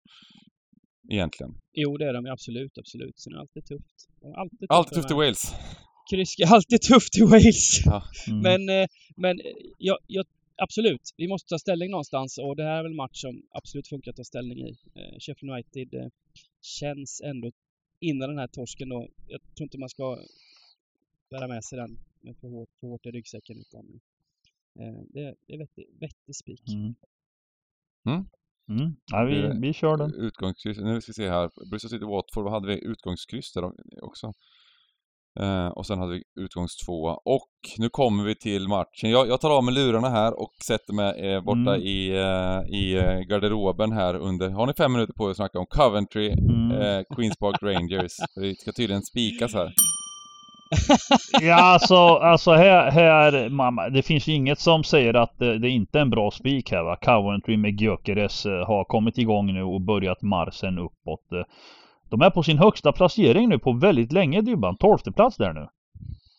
egentligen. 1.10 1.52
Jo, 1.74 1.98
det 1.98 2.06
är 2.06 2.14
de 2.14 2.26
absolut, 2.26 2.78
absolut. 2.78 3.20
Sen 3.20 3.34
är 3.34 3.38
det 3.38 3.42
alltid 3.42 3.66
tufft. 3.66 3.98
Alltid 4.36 4.60
tufft, 4.60 4.72
alltid 4.72 4.96
tufft 4.96 5.12
i 5.12 5.14
Wales. 5.14 5.54
Kryss 6.10 6.36
alltid 6.48 6.82
tufft 6.82 7.18
i 7.18 7.22
Wales. 7.22 7.86
Ja. 7.86 8.04
Mm. 8.28 8.40
men, 8.42 8.82
eh, 8.82 8.88
men 9.16 9.40
eh, 9.40 9.46
jag, 9.78 9.98
jag, 10.08 10.26
absolut, 10.56 11.02
vi 11.18 11.28
måste 11.28 11.50
ta 11.50 11.60
ställning 11.60 11.92
någonstans 11.92 12.38
och 12.38 12.56
det 12.56 12.64
här 12.64 12.80
är 12.80 12.84
väl 12.84 12.92
en 12.92 12.96
match 12.96 13.22
som 13.22 13.44
absolut 13.50 13.88
funkar 13.88 14.12
att 14.12 14.18
ta 14.18 14.24
ställning 14.24 14.60
i. 14.60 14.78
Eh, 14.96 15.20
Sheffield 15.20 15.54
United 15.54 16.12
känns 16.62 17.22
ändå 17.22 17.52
innan 18.00 18.30
den 18.30 18.38
här 18.38 18.48
torsken 18.48 18.90
då, 18.90 19.08
jag 19.28 19.42
tror 19.42 19.66
inte 19.66 19.78
man 19.78 19.90
ska 19.90 20.26
bära 21.30 21.48
med 21.48 21.64
sig 21.64 21.78
den 21.80 22.00
med 22.22 22.38
för 22.38 22.48
hårt, 22.48 22.70
för 22.80 22.88
hårt 22.88 23.06
i 23.06 23.12
ryggsäcken 23.12 23.58
utan 23.60 24.00
det, 24.74 25.36
det 25.48 25.54
är 25.54 25.58
vettig, 25.58 25.88
vettig 26.00 26.36
spik. 26.36 26.64
Mm. 26.68 26.96
Mm. 28.06 28.26
Mm. 28.70 28.96
Ja, 29.12 29.24
vi, 29.24 29.60
vi 29.60 29.74
kör 29.74 29.98
den. 29.98 30.14
Utgångskryss. 30.14 30.78
Nu 30.78 31.02
ska 31.02 31.10
vi 31.10 31.14
se 31.14 31.30
här. 31.30 31.70
Bristol 31.70 31.90
City 31.90 32.06
Watford, 32.06 32.44
vad 32.44 32.54
hade 32.54 32.68
vi? 32.68 32.86
Utgångskryss 32.86 33.54
där 33.54 33.72
också. 34.02 34.34
Eh, 35.40 35.68
och 35.68 35.86
sen 35.86 36.00
hade 36.00 36.12
vi 36.12 36.24
utgångstvåa. 36.44 37.14
Och 37.14 37.52
nu 37.78 37.90
kommer 37.90 38.24
vi 38.24 38.36
till 38.36 38.68
matchen. 38.68 39.10
Jag, 39.10 39.28
jag 39.28 39.42
tar 39.42 39.58
av 39.58 39.64
mig 39.64 39.74
lurarna 39.74 40.10
här 40.10 40.40
och 40.40 40.52
sätter 40.68 40.94
mig 40.94 41.34
eh, 41.34 41.42
borta 41.42 41.76
mm. 41.76 41.82
i, 41.82 42.10
eh, 42.10 42.76
i 42.80 42.98
eh, 42.98 43.20
garderoben 43.20 43.92
här 43.92 44.16
under... 44.16 44.50
Har 44.50 44.68
ni 44.68 44.74
fem 44.74 44.94
minuter 44.94 45.14
på 45.14 45.28
er 45.28 45.32
att 45.32 45.36
snacka 45.36 45.60
om 45.60 45.66
Coventry, 45.66 46.32
mm. 46.32 46.72
Eh, 46.72 47.04
Queens 47.16 47.38
Park 47.38 47.58
Rangers? 47.62 48.12
det 48.36 48.60
ska 48.60 48.72
tydligen 48.72 49.02
spikas 49.02 49.54
här. 49.54 49.74
ja, 51.42 51.56
alltså, 51.56 51.96
alltså 51.96 52.52
här, 52.52 52.92
här 52.92 53.50
mamma, 53.50 53.90
det 53.90 54.02
finns 54.04 54.28
ju 54.28 54.34
inget 54.34 54.60
som 54.60 54.84
säger 54.84 55.14
att 55.14 55.40
det, 55.40 55.60
det 55.60 55.68
är 55.68 55.72
inte 55.72 55.98
är 55.98 56.02
en 56.02 56.10
bra 56.10 56.32
spik 56.32 56.72
här 56.72 56.84
va. 56.84 56.96
Coventry 56.96 57.58
med 57.58 57.82
Gyökeres 57.82 58.46
eh, 58.46 58.68
har 58.68 58.84
kommit 58.84 59.18
igång 59.18 59.54
nu 59.54 59.64
och 59.64 59.82
börjat 59.82 60.22
marschen 60.22 60.78
uppåt. 60.80 61.26
De 62.12 62.22
är 62.22 62.30
på 62.30 62.44
sin 62.44 62.58
högsta 62.58 62.92
placering 62.92 63.50
nu 63.50 63.60
på 63.60 63.72
väldigt 63.74 64.12
länge 64.12 64.42
Dybban. 64.42 64.78
Tolfte 64.78 65.12
plats 65.12 65.38
där 65.38 65.54
nu. 65.54 65.68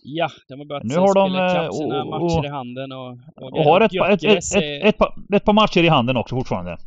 Ja, 0.05 0.29
de 0.49 0.59
har 0.59 0.67
börjat 0.67 0.85
nu 0.85 0.95
har 0.95 1.15
de, 1.15 1.31
spela 1.31 1.53
ikapp 1.53 1.75
sina 1.75 2.03
och, 2.03 2.11
matcher 2.11 2.39
och, 2.39 2.45
i 2.45 2.49
handen 2.49 2.93
och... 2.93 3.19
Och, 3.37 3.59
och 3.59 3.65
har 3.65 3.81
ett, 3.81 3.93
ett, 3.95 4.25
ett, 4.25 4.57
ett, 4.57 4.85
ett, 4.85 4.99
par, 4.99 5.15
ett 5.35 5.45
par 5.45 5.53
matcher 5.53 5.85
i 5.85 5.89
handen 5.89 6.17
också 6.17 6.37
fortfarande. 6.37 6.77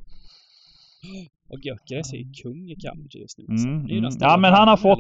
Och 1.49 1.59
Gyökeres 1.59 2.13
är 2.13 2.17
ju 2.17 2.33
kung 2.43 2.69
i 2.69 2.75
Cambridge 2.75 3.19
just 3.19 3.37
nu. 3.37 3.45
Mm, 3.45 3.85
mm. 3.89 4.11
Ja 4.19 4.37
men 4.37 4.53
han 4.53 4.67
har 4.67 4.77
fått... 4.77 4.99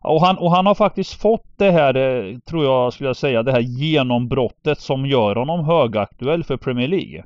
Och 0.00 0.20
han, 0.20 0.38
och 0.38 0.50
han 0.50 0.66
har 0.66 0.74
faktiskt 0.74 1.14
fått 1.20 1.46
det 1.56 1.70
här, 1.70 1.96
eh, 1.96 2.38
tror 2.38 2.64
jag 2.64 2.92
skulle 2.92 3.08
jag 3.08 3.16
säga, 3.16 3.42
det 3.42 3.52
här 3.52 3.60
genombrottet 3.60 4.80
som 4.80 5.06
gör 5.06 5.36
honom 5.36 5.64
högaktuell 5.64 6.44
för 6.44 6.56
Premier 6.56 6.88
League. 6.88 7.24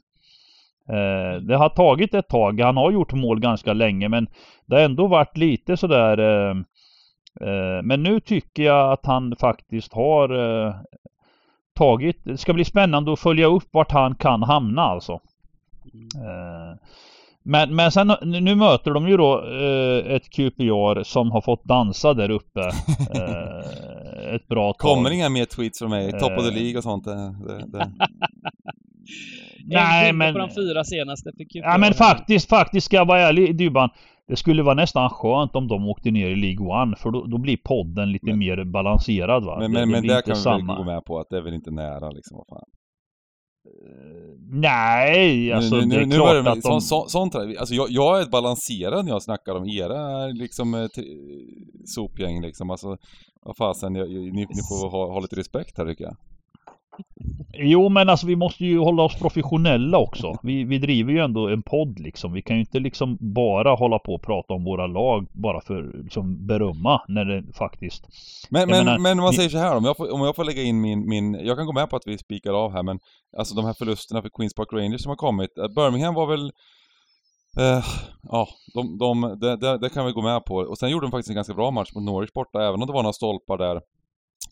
Eh, 0.88 1.40
det 1.40 1.56
har 1.56 1.68
tagit 1.68 2.14
ett 2.14 2.28
tag. 2.28 2.60
Han 2.60 2.76
har 2.76 2.90
gjort 2.90 3.12
mål 3.12 3.40
ganska 3.40 3.72
länge 3.72 4.08
men 4.08 4.26
det 4.66 4.76
har 4.76 4.82
ändå 4.82 5.06
varit 5.06 5.36
lite 5.36 5.76
sådär 5.76 6.18
eh, 6.18 6.56
eh, 7.48 7.82
Men 7.82 8.02
nu 8.02 8.20
tycker 8.20 8.62
jag 8.62 8.92
att 8.92 9.06
han 9.06 9.36
faktiskt 9.36 9.92
har 9.92 10.28
eh, 10.66 10.74
tagit 11.74 12.24
Det 12.24 12.36
ska 12.36 12.52
bli 12.52 12.64
spännande 12.64 13.12
att 13.12 13.20
följa 13.20 13.46
upp 13.46 13.68
vart 13.70 13.92
han 13.92 14.14
kan 14.14 14.42
hamna 14.42 14.82
alltså. 14.82 15.12
Eh, 16.16 16.78
men, 17.46 17.76
men 17.76 17.92
sen 17.92 18.12
nu 18.22 18.54
möter 18.54 18.90
de 18.90 19.08
ju 19.08 19.16
då 19.16 19.42
ett 20.06 20.30
QPR 20.30 21.02
som 21.02 21.30
har 21.30 21.40
fått 21.40 21.64
dansa 21.64 22.14
där 22.14 22.30
uppe 22.30 22.60
ett 24.34 24.48
bra 24.48 24.72
tag. 24.72 24.78
Kommer 24.78 25.10
inga 25.10 25.28
mer 25.28 25.44
tweets 25.44 25.78
från 25.78 25.90
mig? 25.90 26.12
Top 26.12 26.38
of 26.38 26.44
the 26.44 26.50
League 26.50 26.76
och 26.76 26.82
sånt? 26.82 27.04
Det, 27.04 27.34
det, 27.46 27.78
det. 27.78 27.92
Nej 29.66 30.12
men... 30.12 30.32
på 30.32 30.38
de 30.38 30.50
fyra 30.50 30.84
senaste 30.84 31.30
fick 31.38 31.54
Ja 31.54 31.78
men 31.78 31.94
faktiskt, 31.94 32.48
faktiskt 32.48 32.86
ska 32.86 32.96
jag 32.96 33.06
vara 33.06 33.20
ärlig 33.20 33.56
Dybban. 33.56 33.90
Det 34.28 34.36
skulle 34.36 34.62
vara 34.62 34.74
nästan 34.74 35.10
skönt 35.10 35.56
om 35.56 35.68
de 35.68 35.88
åkte 35.88 36.10
ner 36.10 36.28
i 36.30 36.36
League 36.36 36.82
One 36.82 36.96
för 36.96 37.10
då, 37.10 37.26
då 37.26 37.38
blir 37.38 37.56
podden 37.56 38.12
lite 38.12 38.26
men, 38.26 38.38
mer 38.38 38.64
balanserad 38.64 39.44
va. 39.44 39.58
Men, 39.58 39.72
men, 39.72 39.88
det, 39.88 39.92
men 39.92 40.06
där 40.06 40.22
kan 40.22 40.36
samma. 40.36 40.56
vi 40.56 40.66
väl 40.66 40.76
gå 40.76 40.84
med 40.84 41.04
på 41.04 41.18
att 41.18 41.26
det 41.30 41.36
är 41.36 41.42
väl 41.42 41.54
inte 41.54 41.70
nära 41.70 42.10
liksom, 42.10 42.36
vad 42.36 42.46
fan. 42.48 42.68
Uh, 43.66 44.60
nej, 44.60 45.52
alltså 45.52 45.76
nu, 45.76 45.86
nu, 45.86 45.94
det 45.96 46.02
är 46.02 46.06
nu 46.06 46.14
klart 46.14 46.44
det, 46.44 46.50
att 46.50 46.62
de... 46.62 46.80
Så, 46.80 47.04
sånt 47.08 47.34
alltså 47.34 47.74
jag, 47.74 47.90
jag 47.90 48.20
är 48.20 48.30
balanserad 48.30 49.04
när 49.04 49.12
jag 49.12 49.22
snackar 49.22 49.54
om 49.54 49.68
era 49.68 50.26
liksom 50.26 50.74
eh, 50.74 50.86
sopgäng 51.84 52.42
liksom. 52.42 52.70
Alltså, 52.70 52.96
vad 53.42 53.56
fasen, 53.56 53.92
ni, 53.92 54.32
ni 54.32 54.46
får 54.68 54.90
ha, 54.90 55.12
ha 55.12 55.20
lite 55.20 55.36
respekt 55.36 55.78
här 55.78 55.86
tycker 55.86 56.04
jag. 56.04 56.16
Jo 57.56 57.88
men 57.88 58.08
alltså 58.08 58.26
vi 58.26 58.36
måste 58.36 58.64
ju 58.64 58.78
hålla 58.78 59.02
oss 59.02 59.18
professionella 59.18 59.98
också. 59.98 60.38
Vi, 60.42 60.64
vi 60.64 60.78
driver 60.78 61.12
ju 61.12 61.18
ändå 61.18 61.48
en 61.48 61.62
podd 61.62 61.98
liksom. 61.98 62.32
Vi 62.32 62.42
kan 62.42 62.56
ju 62.56 62.60
inte 62.60 62.78
liksom 62.78 63.18
bara 63.20 63.74
hålla 63.74 63.98
på 63.98 64.14
och 64.14 64.22
prata 64.22 64.54
om 64.54 64.64
våra 64.64 64.86
lag 64.86 65.26
bara 65.32 65.60
för 65.60 66.02
liksom 66.02 66.46
berömma 66.46 67.02
när 67.08 67.24
det 67.24 67.52
faktiskt... 67.52 68.06
Men, 68.50 68.68
men, 68.68 68.84
menar, 68.84 68.98
men 68.98 69.18
om 69.18 69.24
man 69.24 69.32
säger 69.32 69.48
så 69.48 69.58
här 69.58 69.76
om 69.76 69.84
jag, 69.84 69.96
får, 69.96 70.12
om 70.12 70.20
jag 70.20 70.36
får 70.36 70.44
lägga 70.44 70.62
in 70.62 70.80
min, 70.80 71.08
min... 71.08 71.34
Jag 71.34 71.56
kan 71.56 71.66
gå 71.66 71.72
med 71.72 71.90
på 71.90 71.96
att 71.96 72.06
vi 72.06 72.18
spikar 72.18 72.52
av 72.52 72.72
här 72.72 72.82
men 72.82 72.98
alltså 73.38 73.54
de 73.54 73.64
här 73.64 73.72
förlusterna 73.72 74.22
för 74.22 74.28
Queens 74.28 74.54
Park 74.54 74.72
Rangers 74.72 75.02
som 75.02 75.10
har 75.10 75.16
kommit. 75.16 75.58
Eh, 75.58 75.68
Birmingham 75.68 76.14
var 76.14 76.26
väl... 76.26 76.52
Uh, 77.58 77.84
ja, 78.22 78.48
de, 78.74 78.98
de, 78.98 79.38
det, 79.40 79.56
det, 79.56 79.78
det, 79.78 79.88
kan 79.88 80.06
vi 80.06 80.12
gå 80.12 80.22
med 80.22 80.44
på. 80.44 80.56
Och 80.56 80.78
sen 80.78 80.90
gjorde 80.90 81.06
de 81.06 81.10
faktiskt 81.10 81.28
en 81.28 81.34
ganska 81.34 81.54
bra 81.54 81.70
match 81.70 81.94
mot 81.94 82.04
Norwich 82.04 82.32
borta, 82.32 82.62
även 82.68 82.80
om 82.82 82.86
det 82.86 82.92
var 82.92 83.02
några 83.02 83.12
stolpar 83.12 83.58
där 83.58 83.80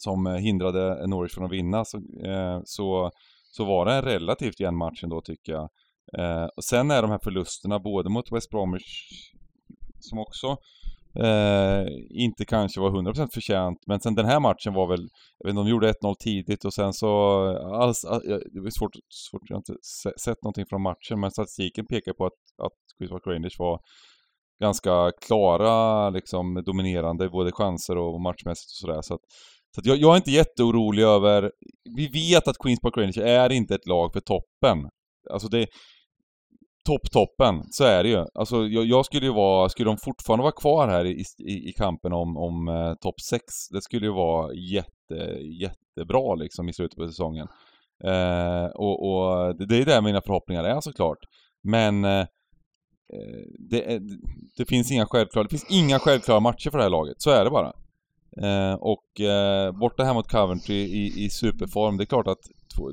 som 0.02 0.26
eh, 0.26 0.34
hindrade 0.34 1.06
Norwich 1.06 1.34
från 1.34 1.44
att 1.44 1.52
vinna 1.52 1.84
så, 1.84 1.96
eh, 2.24 2.60
så, 2.64 3.10
så 3.50 3.64
var 3.64 3.86
det 3.86 3.92
en 3.92 4.02
relativt 4.02 4.60
jämn 4.60 4.78
match 4.78 5.04
ändå 5.04 5.20
tycker 5.20 5.52
jag. 5.52 5.68
Eh, 6.18 6.48
och 6.56 6.64
sen 6.64 6.90
är 6.90 7.02
de 7.02 7.10
här 7.10 7.20
förlusterna 7.24 7.78
både 7.78 8.10
mot 8.10 8.32
West 8.32 8.50
Bromwich 8.50 9.08
som 10.00 10.18
också 10.18 10.56
eh, 11.24 11.84
inte 12.10 12.44
kanske 12.44 12.80
var 12.80 12.90
100% 12.90 13.28
förtjänt. 13.34 13.78
Men 13.86 14.00
sen 14.00 14.14
den 14.14 14.26
här 14.26 14.40
matchen 14.40 14.74
var 14.74 14.88
väl, 14.88 15.08
jag 15.38 15.46
vet 15.46 15.50
inte, 15.50 15.62
de 15.62 15.68
gjorde 15.68 15.92
1-0 15.92 16.14
tidigt 16.20 16.64
och 16.64 16.74
sen 16.74 16.92
så, 16.92 17.08
alls, 17.74 18.04
all, 18.04 18.20
det 18.52 18.60
var 18.60 18.70
svårt, 18.78 18.96
svårt, 19.08 19.42
jag 19.48 19.56
har 19.56 19.60
inte 19.60 19.74
sett 20.20 20.42
någonting 20.42 20.66
från 20.68 20.82
matchen 20.82 21.20
men 21.20 21.30
statistiken 21.30 21.86
pekar 21.86 22.12
på 22.12 22.26
att, 22.26 22.40
att 22.62 22.78
Chris 22.98 23.10
Park 23.10 23.26
Rangers 23.26 23.58
var 23.58 23.80
ganska 24.60 25.12
klara, 25.26 26.10
liksom 26.10 26.62
dominerande 26.66 27.28
både 27.28 27.52
chanser 27.52 27.96
och 27.98 28.20
matchmässigt 28.20 28.70
och 28.70 28.80
sådär. 28.80 29.02
Så 29.02 29.14
att 29.14 29.20
så 29.74 29.80
jag, 29.84 29.96
jag, 29.96 30.12
är 30.12 30.16
inte 30.16 30.30
jätteorolig 30.30 31.02
över... 31.02 31.52
Vi 31.96 32.08
vet 32.08 32.48
att 32.48 32.58
Queens 32.58 32.80
Park 32.80 32.96
Rangers 32.96 33.18
är 33.18 33.52
inte 33.52 33.74
ett 33.74 33.86
lag 33.86 34.12
för 34.12 34.20
toppen. 34.20 34.78
Alltså 35.30 35.48
det... 35.48 35.66
Topp-toppen, 36.88 37.62
så 37.70 37.84
är 37.84 38.02
det 38.02 38.08
ju. 38.08 38.26
Alltså 38.34 38.66
jag, 38.66 38.84
jag, 38.84 39.06
skulle 39.06 39.26
ju 39.26 39.32
vara... 39.32 39.68
Skulle 39.68 39.90
de 39.90 39.96
fortfarande 39.96 40.42
vara 40.42 40.52
kvar 40.52 40.88
här 40.88 41.04
i, 41.04 41.24
i, 41.38 41.68
i 41.68 41.72
kampen 41.76 42.12
om, 42.12 42.36
om 42.36 42.68
eh, 42.68 42.94
topp 42.94 43.20
6, 43.20 43.44
det 43.72 43.82
skulle 43.82 44.06
ju 44.06 44.12
vara 44.12 44.54
jätte, 44.54 45.38
jättebra 45.60 46.34
liksom 46.34 46.68
i 46.68 46.72
slutet 46.72 46.96
på 46.96 47.06
säsongen. 47.06 47.48
Eh, 48.04 48.64
och, 48.64 49.08
och 49.08 49.56
det, 49.56 49.66
det 49.66 49.76
är 49.76 49.84
där 49.84 50.02
mina 50.02 50.22
förhoppningar 50.22 50.64
är 50.64 50.80
såklart. 50.80 51.18
Men 51.62 52.04
eh, 52.04 52.20
eh 52.20 52.26
det, 53.70 54.00
det, 54.56 54.64
finns 54.64 54.92
inga 54.92 55.06
självklara, 55.06 55.44
det 55.44 55.50
finns 55.50 55.70
inga 55.70 55.98
självklara 55.98 56.40
matcher 56.40 56.70
för 56.70 56.78
det 56.78 56.84
här 56.84 56.90
laget, 56.90 57.16
så 57.18 57.30
är 57.30 57.44
det 57.44 57.50
bara. 57.50 57.72
Eh, 58.36 58.74
och 58.74 59.20
eh, 59.20 59.72
borta 59.72 60.04
här 60.04 60.14
mot 60.14 60.28
Coventry 60.28 60.74
i, 60.74 61.24
i 61.24 61.30
superform, 61.30 61.96
det 61.96 62.04
är 62.04 62.06
klart 62.06 62.26
att 62.26 62.42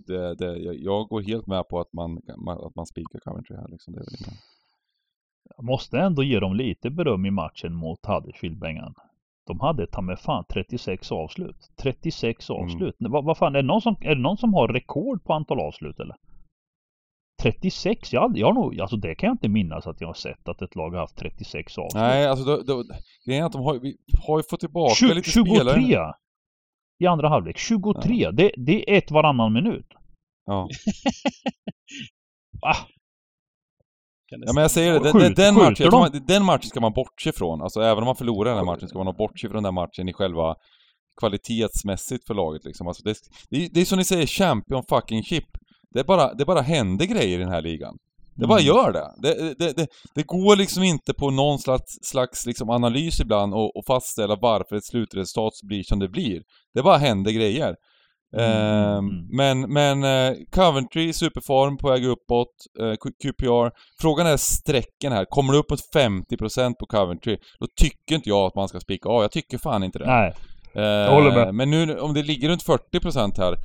det, 0.08 0.36
det, 0.36 0.58
jag 0.58 1.08
går 1.08 1.22
helt 1.22 1.48
med 1.48 1.68
på 1.68 1.80
att 1.80 1.94
man, 1.94 2.18
att 2.48 2.76
man 2.76 2.86
spikar 2.86 3.20
Coventry 3.20 3.56
här 3.56 3.68
liksom. 3.68 3.94
Det 3.94 4.00
är 4.00 4.06
väl 4.06 4.16
inga... 4.20 4.38
Jag 5.58 5.66
måste 5.66 6.00
ändå 6.00 6.24
ge 6.24 6.40
dem 6.40 6.56
lite 6.56 6.90
beröm 6.90 7.26
i 7.26 7.32
matchen 7.32 7.74
mot 7.74 8.06
Huddersfield, 8.06 8.60
Bengan. 8.60 8.94
De 9.48 9.60
hade 9.60 9.88
ta 9.88 10.02
med 10.02 10.20
fan 10.20 10.46
36 10.54 11.12
avslut. 11.12 11.72
36 11.82 12.50
mm. 12.50 12.62
avslut. 12.62 13.00
Mm. 13.00 13.12
Vad, 13.12 13.26
vad 13.26 13.38
fan, 13.38 13.56
är 13.56 13.62
det, 13.62 13.68
någon 13.68 13.82
som, 13.82 13.96
är 14.02 14.16
det 14.16 14.22
någon 14.22 14.38
som 14.38 14.54
har 14.54 14.68
rekord 14.68 15.24
på 15.24 15.34
antal 15.34 15.60
avslut 15.60 16.00
eller? 16.00 16.16
36? 17.40 18.14
Jag, 18.14 18.38
jag 18.38 18.48
har 18.48 18.54
nog, 18.54 18.80
alltså 18.82 18.98
det 18.98 19.16
kan 19.16 19.28
jag 19.28 19.34
inte 19.34 19.50
minnas 19.50 19.88
att 19.88 20.02
jag 20.02 20.08
har 20.08 20.14
sett 20.14 20.48
att 20.48 20.62
ett 20.62 20.76
lag 20.76 20.90
har 20.90 21.00
haft 21.00 21.18
36 21.18 21.78
avslut. 21.78 22.02
Nej, 22.02 22.28
alltså 22.28 22.46
då, 22.46 22.62
då, 22.62 22.84
grejen 23.26 23.44
är 23.44 23.46
att 23.46 23.52
de 23.52 23.62
har, 23.62 23.80
vi 23.80 23.98
har 24.28 24.40
ju 24.40 24.44
fått 24.50 24.60
tillbaka 24.60 24.96
20, 24.96 25.14
lite 25.14 25.30
23 25.30 25.56
spelare. 25.56 26.14
i 27.00 27.08
andra 27.08 27.30
halvlek. 27.30 27.58
23! 27.58 28.16
Ja. 28.16 28.32
Det, 28.32 28.52
det 28.58 28.92
är 28.92 28.98
ett 28.98 29.12
varannan 29.12 29.54
minut. 29.54 29.88
Ja. 30.46 30.70
ah. 32.62 32.76
Ja 34.32 34.54
men 34.54 34.62
jag 34.62 34.72
säger 34.72 35.00
det, 35.00 35.20
den, 35.20 35.34
den, 35.34 35.56
matchen, 35.56 35.90
man, 35.92 36.22
den 36.28 36.46
matchen 36.46 36.70
ska 36.70 36.80
man 36.80 36.94
bortse 36.94 37.32
från. 37.32 37.62
Alltså 37.62 37.82
även 37.82 37.98
om 37.98 38.06
man 38.06 38.16
förlorar 38.16 38.50
den 38.50 38.58
här 38.58 38.66
matchen 38.66 38.88
ska 38.88 38.98
man 38.98 39.08
ha 39.08 39.14
bortse 39.14 39.48
från 39.48 39.56
den 39.56 39.64
där 39.64 39.72
matchen 39.72 40.10
i 40.10 40.14
själva 40.14 40.56
kvalitetsmässigt 41.20 42.28
för 42.28 42.34
laget 42.34 42.66
liksom. 42.66 42.88
Alltså 42.88 43.04
det, 43.04 43.16
det, 43.50 43.70
det 43.74 43.82
är 43.82 43.86
som 43.86 43.98
ni 43.98 44.04
säger, 44.04 44.26
champion 44.26 44.84
fucking 44.90 45.24
chip. 45.24 45.46
Det 45.94 46.04
bara, 46.04 46.34
det 46.34 46.46
bara 46.46 46.62
händer 46.62 47.06
grejer 47.06 47.40
i 47.40 47.42
den 47.42 47.52
här 47.52 47.62
ligan. 47.62 47.98
Det 48.36 48.48
bara 48.48 48.60
mm. 48.60 48.68
gör 48.68 48.92
det. 48.92 49.12
Det, 49.18 49.54
det, 49.60 49.78
det. 49.78 49.88
det, 50.16 50.24
går 50.24 50.56
liksom 50.56 50.84
inte 50.84 51.14
på 51.14 51.30
någon 51.30 51.60
slags, 51.60 51.94
slags 52.02 52.46
liksom 52.46 52.70
analys 52.70 53.20
ibland 53.20 53.54
och, 53.54 53.78
och, 53.78 53.86
fastställa 53.88 54.36
varför 54.36 54.76
ett 54.76 54.86
slutresultat 54.86 55.54
blir 55.64 55.84
som 55.84 56.00
det 56.00 56.10
blir. 56.10 56.42
Det 56.74 56.84
bara 56.84 56.98
händer 56.98 57.32
grejer. 57.32 57.76
Mm. 58.38 58.52
Eh, 58.52 59.02
men, 59.30 59.74
men 59.74 60.04
eh, 60.04 60.38
Coventry 60.52 61.14
superform 61.14 61.78
på 61.78 61.90
väg 61.90 62.06
uppåt, 62.06 62.54
eh, 62.80 62.94
QPR. 63.24 63.72
Frågan 64.02 64.28
är 64.28 64.38
strecken 64.38 65.12
här. 65.12 65.26
Kommer 65.26 65.54
du 65.54 65.60
upp 65.60 65.70
mot 65.70 65.94
50% 65.96 66.74
på 66.80 66.86
Coventry, 66.86 67.38
då 67.60 67.68
tycker 67.76 68.16
inte 68.16 68.30
jag 68.30 68.46
att 68.46 68.56
man 68.56 68.68
ska 68.68 68.80
spika 68.80 69.10
av. 69.10 69.22
Jag 69.22 69.32
tycker 69.32 69.58
fan 69.58 69.84
inte 69.84 70.00
det. 70.00 70.06
Nej. 70.06 70.34
Jag 70.74 71.12
håller 71.12 71.32
med. 71.32 71.56
Men 71.56 71.70
nu 71.70 72.00
om 72.00 72.14
det 72.14 72.24
ligger 72.24 72.50
runt 72.50 72.66
40% 72.66 73.38
här 73.38 73.58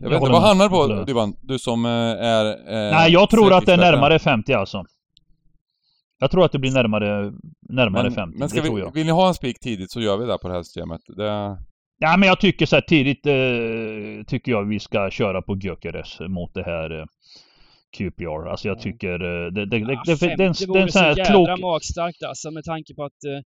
jag 0.00 0.10
vet 0.10 0.20
inte, 0.20 0.32
vad 0.32 0.42
hamnar 0.42 0.68
på 0.68 1.04
Dybban? 1.04 1.36
Du 1.42 1.58
som 1.58 1.84
uh, 1.84 1.90
är... 1.90 2.44
Uh, 2.44 2.56
Nej, 2.66 3.12
jag 3.12 3.30
tror 3.30 3.52
att 3.52 3.66
det 3.66 3.72
är 3.72 3.76
närmare 3.76 4.18
50 4.18 4.52
alltså. 4.52 4.84
Jag 6.18 6.30
tror 6.30 6.44
att 6.44 6.52
det 6.52 6.58
blir 6.58 6.72
närmare, 6.72 7.32
närmare 7.68 8.02
men, 8.02 8.12
50, 8.12 8.38
men 8.38 8.48
ska 8.48 8.56
det 8.56 8.62
vi, 8.62 8.68
tror 8.68 8.80
jag. 8.80 8.94
Vill 8.94 9.06
ni 9.06 9.12
ha 9.12 9.28
en 9.28 9.34
spik 9.34 9.60
tidigt 9.60 9.90
så 9.90 10.00
gör 10.00 10.16
vi 10.16 10.26
det 10.26 10.38
på 10.38 10.48
det 10.48 10.54
här 10.54 10.62
systemet. 10.62 11.00
Det... 11.16 11.58
Ja 11.98 12.16
men 12.16 12.28
jag 12.28 12.40
tycker 12.40 12.66
så 12.66 12.76
här 12.76 12.80
tidigt 12.80 13.26
eh, 13.26 14.24
tycker 14.26 14.52
jag 14.52 14.68
vi 14.68 14.80
ska 14.80 15.10
köra 15.10 15.42
på 15.42 15.56
Gyökeres 15.56 16.20
mot 16.20 16.54
det 16.54 16.62
här 16.62 17.00
eh, 17.00 17.04
QPR. 17.96 18.48
Alltså 18.50 18.68
jag 18.68 18.80
tycker 18.80 19.12
eh, 19.12 19.52
det, 19.52 19.66
det, 19.66 19.66
det, 19.66 19.78
ja, 19.78 20.02
det, 20.06 20.20
det, 20.20 20.26
det, 20.26 20.36
det, 20.36 20.72
det 20.72 20.78
är 20.78 20.82
en 20.82 20.92
sån 20.92 21.02
här 21.02 21.14
klok... 21.14 21.26
Det 21.26 21.32
vore 21.32 21.36
så 21.36 21.40
jädra 21.40 21.56
magstarkt 21.56 22.22
alltså 22.22 22.50
med 22.50 22.64
tanke 22.64 22.94
på 22.94 23.04
att 23.04 23.24
eh, 23.24 23.40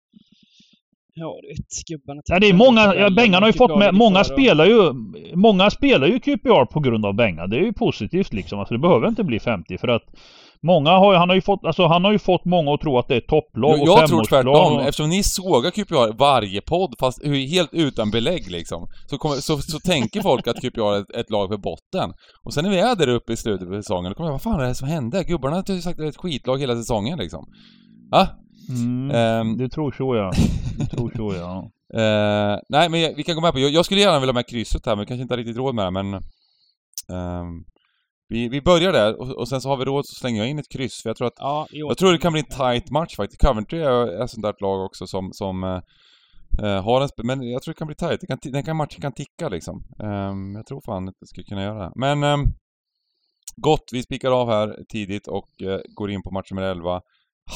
Ja, 1.19 1.39
du 1.43 1.49
vet, 1.49 1.87
gubbarna... 1.89 2.23
Ja, 2.25 2.39
det 2.39 2.49
är 2.49 2.55
många, 2.55 2.95
ja, 2.95 3.11
Bengan 3.11 3.43
har 3.43 3.49
ju 3.49 3.53
fått 3.53 3.79
med, 3.79 3.95
många 3.95 4.25
spelar 4.25 4.67
ju, 4.67 4.93
många 5.35 5.71
spelar 5.71 6.07
ju 6.07 6.21
QPR 6.21 6.65
på 6.65 6.81
grund 6.81 7.07
av 7.07 7.15
Bengan. 7.15 7.51
Det 7.51 7.57
är 7.57 7.65
ju 7.65 7.73
positivt 7.73 8.33
liksom. 8.33 8.59
Alltså 8.59 8.75
det 8.75 8.81
behöver 8.81 9.09
inte 9.09 9.25
bli 9.25 9.41
50 9.41 9.79
för 9.79 9.89
att 9.89 10.03
Många 10.63 10.91
har 10.91 11.15
han 11.15 11.29
har 11.29 11.37
ju 11.37 11.43
fått, 11.43 11.65
alltså 11.65 11.87
han 11.87 12.05
har 12.05 12.13
ju 12.13 12.19
fått 12.19 12.45
många 12.45 12.75
att 12.75 12.81
tro 12.81 12.99
att 12.99 13.09
det 13.09 13.17
är 13.17 13.21
topplag 13.21 13.81
och 13.81 13.89
Jag 13.89 14.09
tror 14.09 14.25
tvärtom, 14.25 14.77
och... 14.77 14.83
eftersom 14.83 15.09
ni 15.09 15.23
sågar 15.23 15.71
QPR 15.71 16.19
varje 16.19 16.61
podd, 16.61 16.95
fast 17.01 17.25
helt 17.25 17.71
utan 17.73 18.11
belägg 18.11 18.51
liksom. 18.51 18.89
Så, 19.11 19.19
kommer, 19.19 19.37
så, 19.37 19.59
så 19.59 19.79
tänker 19.81 20.21
folk 20.21 20.49
att 20.49 20.61
QPR 20.61 20.81
är 20.81 21.01
ett, 21.01 21.11
ett, 21.17 21.31
lag 21.31 21.49
för 21.49 21.57
botten. 21.57 22.13
Och 22.45 22.55
sen 22.55 22.65
när 22.65 22.71
vi 22.71 22.79
är 22.79 22.97
där 22.97 23.09
uppe 23.09 23.33
i 23.33 23.37
slutet 23.37 23.69
på 23.69 23.75
säsongen, 23.75 24.11
då 24.11 24.15
kommer 24.15 24.29
jag, 24.29 24.33
vad 24.33 24.43
fan 24.43 24.61
är 24.61 24.69
det 24.69 24.75
som 24.75 24.89
hände? 24.89 25.25
Gubbarna 25.25 25.57
har 25.57 25.75
ju 25.75 25.81
sagt 25.81 25.95
att 25.95 25.99
det 25.99 26.05
är 26.05 26.09
ett 26.09 26.17
skitlag 26.17 26.59
hela 26.59 26.77
säsongen 26.77 27.19
liksom. 27.19 27.47
Ja? 28.11 28.29
Mm, 28.69 29.41
um, 29.41 29.57
du 29.57 29.69
tror 29.69 29.93
så 29.93 30.17
ja. 30.17 30.33
Du 30.79 30.87
tror 30.87 31.11
så 31.11 31.35
ja. 31.35 31.71
uh, 31.95 32.61
nej 32.69 32.89
men 32.89 33.15
vi 33.17 33.23
kan 33.23 33.35
gå 33.35 33.41
med 33.41 33.53
på, 33.53 33.59
jag, 33.59 33.71
jag, 33.71 33.85
skulle 33.85 34.01
gärna 34.01 34.21
vilja 34.21 34.33
ha 34.33 34.39
med 34.39 34.49
krysset 34.49 34.87
här 34.87 34.97
men 34.97 35.05
vi 35.05 35.07
kanske 35.07 35.23
inte 35.23 35.35
har 35.35 35.39
riktigt 35.39 35.57
råd 35.57 35.75
med 35.75 35.87
det 35.87 35.91
men... 35.91 36.15
Um, 37.11 37.65
vi, 38.31 38.49
vi 38.49 38.61
börjar 38.63 38.93
där 38.93 39.21
och, 39.21 39.31
och, 39.31 39.49
sen 39.49 39.61
så 39.61 39.69
har 39.69 39.77
vi 39.77 39.85
råd 39.85 40.07
så 40.07 40.15
slänger 40.15 40.39
jag 40.39 40.51
in 40.51 40.59
ett 40.59 40.69
kryss 40.69 41.03
för 41.03 41.11
jag 41.11 41.17
tror 41.17 41.27
att... 41.27 41.35
Ja, 41.37 41.67
jag 41.71 41.99
tror 41.99 42.13
det 42.13 42.19
kan 42.19 42.33
bli 42.33 42.41
en 42.41 42.57
tight 42.57 42.91
match 42.91 43.17
faktiskt. 43.17 43.41
Coventry 43.41 43.79
är, 43.79 44.23
ett 44.23 44.31
sånt 44.31 44.43
där 44.43 44.55
lag 44.61 44.85
också 44.85 45.07
som, 45.07 45.33
som 45.33 45.65
uh, 45.65 46.83
har 46.83 47.01
en... 47.01 47.09
Men 47.23 47.43
jag 47.43 47.63
tror 47.63 47.75
det 47.75 47.79
kan 47.79 47.87
bli 47.87 47.97
tight. 47.97 48.21
Det 48.21 48.27
kan, 48.27 48.39
den 48.43 48.63
kan, 48.63 48.77
matchen 48.77 49.01
kan 49.01 49.13
ticka 49.13 49.49
liksom. 49.49 49.85
Um, 49.99 50.55
jag 50.55 50.67
tror 50.67 50.81
fan 50.81 51.09
att 51.09 51.15
det 51.21 51.27
skulle 51.27 51.45
kunna 51.45 51.63
göra 51.63 51.85
det. 51.85 51.93
Men... 51.95 52.25
Um, 52.25 52.47
gott, 53.57 53.89
vi 53.93 54.03
spikar 54.03 54.31
av 54.31 54.49
här 54.49 54.77
tidigt 54.89 55.27
och 55.27 55.49
uh, 55.63 55.79
går 55.89 56.11
in 56.11 56.23
på 56.23 56.31
match 56.31 56.51
nummer 56.51 56.63
11. 56.63 57.01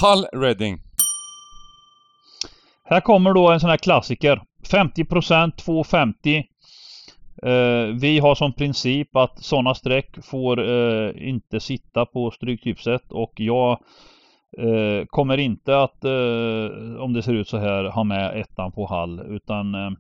Hull 0.01 0.41
Reading. 0.43 0.81
Här 2.93 3.01
kommer 3.01 3.33
då 3.33 3.51
en 3.51 3.61
sån 3.61 3.71
här 3.71 3.77
klassiker. 3.77 4.43
50% 4.71 5.57
250 5.57 6.45
Eh, 7.43 7.87
vi 8.01 8.19
har 8.19 8.35
som 8.35 8.53
princip 8.53 9.17
att 9.17 9.43
sådana 9.43 9.75
streck 9.75 10.25
får 10.25 10.71
eh, 10.71 11.29
inte 11.29 11.61
sitta 11.61 12.07
på 12.07 12.31
stryktipset 12.31 13.13
och 13.13 13.33
jag 13.37 13.71
eh, 14.59 15.07
kommer 15.07 15.39
inte 15.39 15.83
att, 15.83 16.05
eh, 16.05 17.01
om 17.01 17.13
det 17.13 17.23
ser 17.23 17.35
ut 17.35 17.49
så 17.49 17.59
här, 17.59 17.85
ha 17.85 18.05
med 18.05 18.41
ettan 18.41 18.73
på 18.73 18.87
Hall 18.87 19.21
utan 19.29 19.75
eh, 19.75 19.91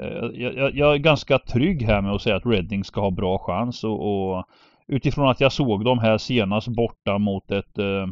eh 0.00 0.24
jag, 0.34 0.74
jag, 0.74 0.94
är 0.94 0.98
ganska 0.98 1.38
trygg 1.38 1.82
här 1.82 2.00
med 2.00 2.12
att 2.12 2.22
säga 2.22 2.36
att 2.36 2.46
Reading 2.46 2.84
ska 2.84 3.00
ha 3.00 3.10
bra 3.10 3.38
chans 3.38 3.84
och, 3.84 4.30
och 4.36 4.44
utifrån 4.88 5.28
att 5.28 5.40
jag 5.40 5.52
såg 5.52 5.84
dem 5.84 5.98
här 5.98 6.18
senast 6.18 6.68
borta 6.68 7.18
mot 7.18 7.50
ett, 7.50 7.78
eh, 7.78 8.06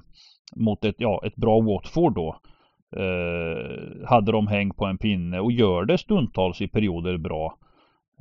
mot 0.57 0.85
ett, 0.85 0.97
ja, 0.99 1.23
ett 1.25 1.37
bra 1.37 1.61
Watford 1.61 2.15
då. 2.15 2.37
Eh, 2.97 4.07
hade 4.09 4.33
de 4.33 4.47
häng 4.47 4.71
på 4.71 4.85
en 4.85 4.99
pinne 4.99 5.41
och 5.41 5.53
gör 5.53 5.85
det 5.85 5.99
stundtals 5.99 6.61
i 6.61 6.69
perioder 6.69 7.17
bra. 7.17 7.55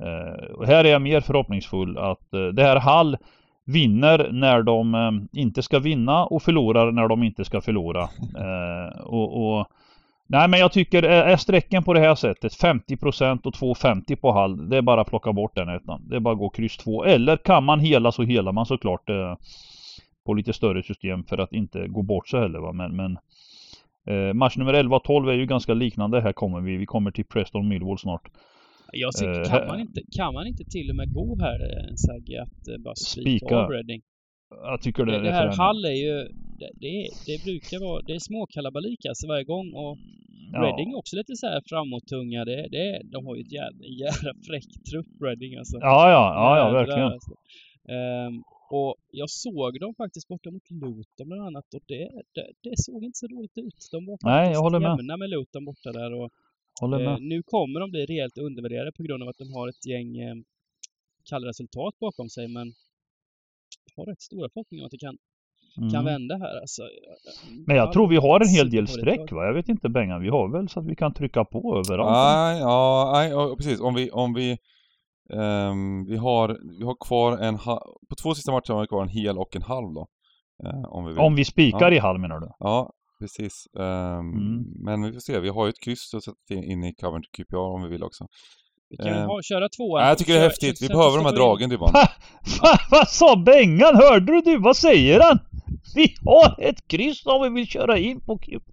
Eh, 0.00 0.44
och 0.54 0.66
här 0.66 0.84
är 0.84 0.88
jag 0.88 1.02
mer 1.02 1.20
förhoppningsfull 1.20 1.98
att 1.98 2.34
eh, 2.34 2.46
det 2.46 2.62
här 2.62 2.76
Hall 2.76 3.16
vinner 3.64 4.28
när 4.32 4.62
de 4.62 4.94
eh, 4.94 5.40
inte 5.40 5.62
ska 5.62 5.78
vinna 5.78 6.24
och 6.24 6.42
förlorar 6.42 6.92
när 6.92 7.08
de 7.08 7.22
inte 7.22 7.44
ska 7.44 7.60
förlora. 7.60 8.02
Eh, 8.38 9.00
och, 9.00 9.58
och 9.58 9.66
Nej 10.32 10.48
men 10.48 10.60
jag 10.60 10.72
tycker, 10.72 11.02
eh, 11.02 11.10
är 11.10 11.36
strecken 11.36 11.82
på 11.82 11.92
det 11.92 12.00
här 12.00 12.14
sättet 12.14 12.52
50% 12.52 13.46
och 13.46 13.54
2,50 13.54 14.16
på 14.16 14.32
Hall 14.32 14.68
Det 14.68 14.76
är 14.76 14.82
bara 14.82 15.00
att 15.00 15.08
plocka 15.08 15.32
bort 15.32 15.54
den 15.54 15.68
ettan. 15.68 16.02
Det 16.08 16.16
är 16.16 16.20
bara 16.20 16.34
att 16.34 16.38
gå 16.38 16.50
kryss 16.50 16.76
2. 16.76 17.04
Eller 17.04 17.36
kan 17.36 17.64
man 17.64 17.80
hela 17.80 18.12
så 18.12 18.22
helar 18.22 18.52
man 18.52 18.66
såklart 18.66 19.10
eh, 19.10 19.36
På 20.26 20.34
lite 20.34 20.52
större 20.52 20.82
system 20.82 21.24
för 21.24 21.38
att 21.38 21.52
inte 21.52 21.88
gå 21.88 22.02
bort 22.02 22.28
så 22.28 22.38
heller 22.40 22.58
va. 22.58 22.72
Men, 22.72 22.96
men 22.96 23.18
eh, 24.06 24.34
match 24.34 24.56
nummer 24.56 24.74
11 24.74 24.96
och 24.96 25.04
12 25.04 25.28
är 25.28 25.32
ju 25.32 25.46
ganska 25.46 25.74
liknande. 25.74 26.20
Här 26.20 26.32
kommer 26.32 26.60
vi. 26.60 26.76
Vi 26.76 26.86
kommer 26.86 27.10
till 27.10 27.24
Preston 27.24 27.68
Millwall 27.68 27.98
snart. 27.98 28.30
Jag 28.92 29.12
tycker, 29.12 29.40
uh, 29.40 29.44
kan, 29.44 29.66
man 29.66 29.80
inte, 29.80 30.00
kan 30.16 30.34
man 30.34 30.46
inte 30.46 30.64
till 30.64 30.90
och 30.90 30.96
med 30.96 31.12
gå 31.12 31.38
här 31.40 31.88
en 31.88 31.96
Sagge 31.96 32.42
att 32.42 32.68
uh, 32.68 32.82
bara 32.84 32.94
spika 32.94 33.56
av 33.56 33.70
Reading? 33.70 34.02
Jag 34.50 34.80
tycker 34.80 35.04
det, 35.04 35.12
det, 35.12 35.22
det 35.22 35.32
här 35.32 35.56
Hall 35.56 35.84
är 35.84 35.98
ju, 36.06 36.16
det, 36.60 36.70
det, 36.84 37.08
det, 37.26 37.44
brukar 37.44 37.78
vara, 37.86 38.02
det 38.06 38.12
är 38.14 38.18
småkalabalik 38.18 39.06
alltså 39.06 39.26
varje 39.28 39.44
gång 39.44 39.68
och 39.74 39.98
ja. 40.52 40.58
Reading 40.62 40.92
är 40.92 40.96
också 40.98 41.16
lite 41.16 41.36
så 41.36 41.46
här 41.46 41.62
framåttunga. 41.66 42.44
Det, 42.44 42.68
det, 42.76 43.00
de 43.12 43.26
har 43.26 43.36
ju 43.36 43.42
ett 43.42 43.52
jävla, 43.52 43.84
jävla 44.04 44.32
fräck 44.46 44.68
trupp 44.90 45.10
Reading 45.24 45.56
alltså. 45.56 45.76
Ja, 45.80 46.10
ja, 46.16 46.24
ja, 46.40 46.58
ja 46.58 46.70
verkligen. 46.70 47.12
Alltså. 47.16 47.32
Um, 47.98 48.42
och 48.76 48.96
jag 49.10 49.30
såg 49.30 49.80
dem 49.80 49.94
faktiskt 49.94 50.28
borta 50.28 50.50
mot 50.50 50.70
Luton 50.70 51.28
bland 51.28 51.42
annat 51.42 51.74
och 51.74 51.84
det, 51.86 52.10
det, 52.34 52.46
det 52.62 52.74
såg 52.78 53.04
inte 53.04 53.18
så 53.18 53.26
dåligt 53.26 53.58
ut. 53.58 53.88
De 53.90 54.06
var 54.06 54.14
faktiskt 54.14 54.26
Nej, 54.26 54.52
jag 54.52 54.60
håller 54.60 54.80
med. 54.80 54.98
jämna 54.98 55.16
med 55.16 55.30
Luton 55.30 55.64
borta 55.64 55.92
där 55.92 56.12
och 56.12 56.30
Håller 56.80 56.98
med. 56.98 57.08
Eh, 57.08 57.18
nu 57.20 57.42
kommer 57.42 57.80
de 57.80 57.90
bli 57.90 58.06
rejält 58.06 58.38
undervärderade 58.38 58.92
på 58.92 59.02
grund 59.02 59.22
av 59.22 59.28
att 59.28 59.38
de 59.38 59.52
har 59.52 59.68
ett 59.68 59.86
gäng 59.86 60.18
eh, 60.18 60.34
kalla 61.28 61.48
resultat 61.48 61.94
bakom 61.98 62.28
sig, 62.28 62.48
men 62.48 62.72
jag 63.86 64.02
har 64.02 64.06
rätt 64.06 64.20
stora 64.20 64.48
förhoppningar 64.48 64.82
om 64.82 64.86
att 64.86 64.90
det 64.90 64.98
kan, 64.98 65.18
mm. 65.78 65.90
kan 65.90 66.04
vända 66.04 66.36
här 66.36 66.60
alltså. 66.60 66.82
Men 67.66 67.76
jag 67.76 67.92
tror 67.92 68.08
vi 68.08 68.16
har 68.16 68.40
en 68.40 68.48
hel 68.48 68.70
del 68.70 68.88
streck 68.88 69.32
va? 69.32 69.46
Jag 69.46 69.54
vet 69.54 69.68
inte 69.68 69.88
Bengan, 69.88 70.22
vi 70.22 70.28
har 70.28 70.52
väl 70.52 70.68
så 70.68 70.80
att 70.80 70.86
vi 70.86 70.96
kan 70.96 71.14
trycka 71.14 71.44
på 71.44 71.82
överallt? 71.86 72.12
Nej, 72.12 72.60
ja, 72.60 73.10
nej, 73.14 73.30
ja, 73.30 73.54
precis. 73.56 73.80
Om 73.80 73.94
vi, 73.94 74.10
om 74.10 74.34
vi 74.34 74.58
um, 75.30 76.06
vi, 76.06 76.16
har, 76.16 76.58
vi 76.78 76.84
har 76.84 76.96
kvar 77.06 77.38
en 77.38 77.58
på 77.58 78.14
två 78.22 78.34
sista 78.34 78.52
matcher 78.52 78.72
har 78.72 78.80
vi 78.80 78.86
kvar 78.86 79.02
en 79.02 79.08
hel 79.08 79.38
och 79.38 79.56
en 79.56 79.62
halv 79.62 79.94
då. 79.94 80.06
Uh, 80.66 80.84
om, 80.84 81.04
vi 81.04 81.10
vill. 81.12 81.20
om 81.20 81.34
vi 81.34 81.44
spikar 81.44 81.90
ja. 81.90 81.96
i 81.96 81.98
halv 81.98 82.20
menar 82.20 82.40
du? 82.40 82.48
Ja, 82.58 82.92
precis. 83.20 83.66
Um, 83.72 83.84
mm. 83.84 84.64
Men 84.84 85.02
vi 85.02 85.12
får 85.12 85.20
se, 85.20 85.40
vi 85.40 85.48
har 85.48 85.66
ju 85.66 85.70
ett 85.70 85.80
kryss 85.84 86.14
att 86.14 86.24
sätta 86.24 86.54
in 86.54 86.84
i 86.84 86.94
Coventry 86.94 87.44
QPR 87.44 87.56
om 87.56 87.82
vi 87.82 87.88
vill 87.88 88.02
också. 88.02 88.26
Vi 88.90 88.96
kan 88.96 89.22
um, 89.22 89.26
ha, 89.26 89.42
köra 89.42 89.68
tvåan. 89.68 90.00
Nej, 90.00 90.08
jag 90.08 90.18
tycker 90.18 90.32
det 90.32 90.38
är 90.38 90.42
häftigt. 90.42 90.82
Vi 90.82 90.88
behöver 90.88 91.16
de 91.16 91.26
här 91.26 91.32
dragen 91.32 91.70
Dybban. 91.70 91.92
Vad 92.90 93.08
sa 93.08 93.36
Bengan? 93.36 93.96
Hörde 93.96 94.32
du 94.32 94.40
du? 94.40 94.58
Vad 94.58 94.76
säger 94.76 95.20
han? 95.20 95.38
Vi 95.94 96.14
har 96.24 96.62
ett 96.62 96.88
kryss 96.88 97.26
om 97.26 97.42
vi 97.42 97.48
vill 97.48 97.66
köra 97.66 97.98
in 97.98 98.20
på 98.20 98.38
QPR. 98.38 98.72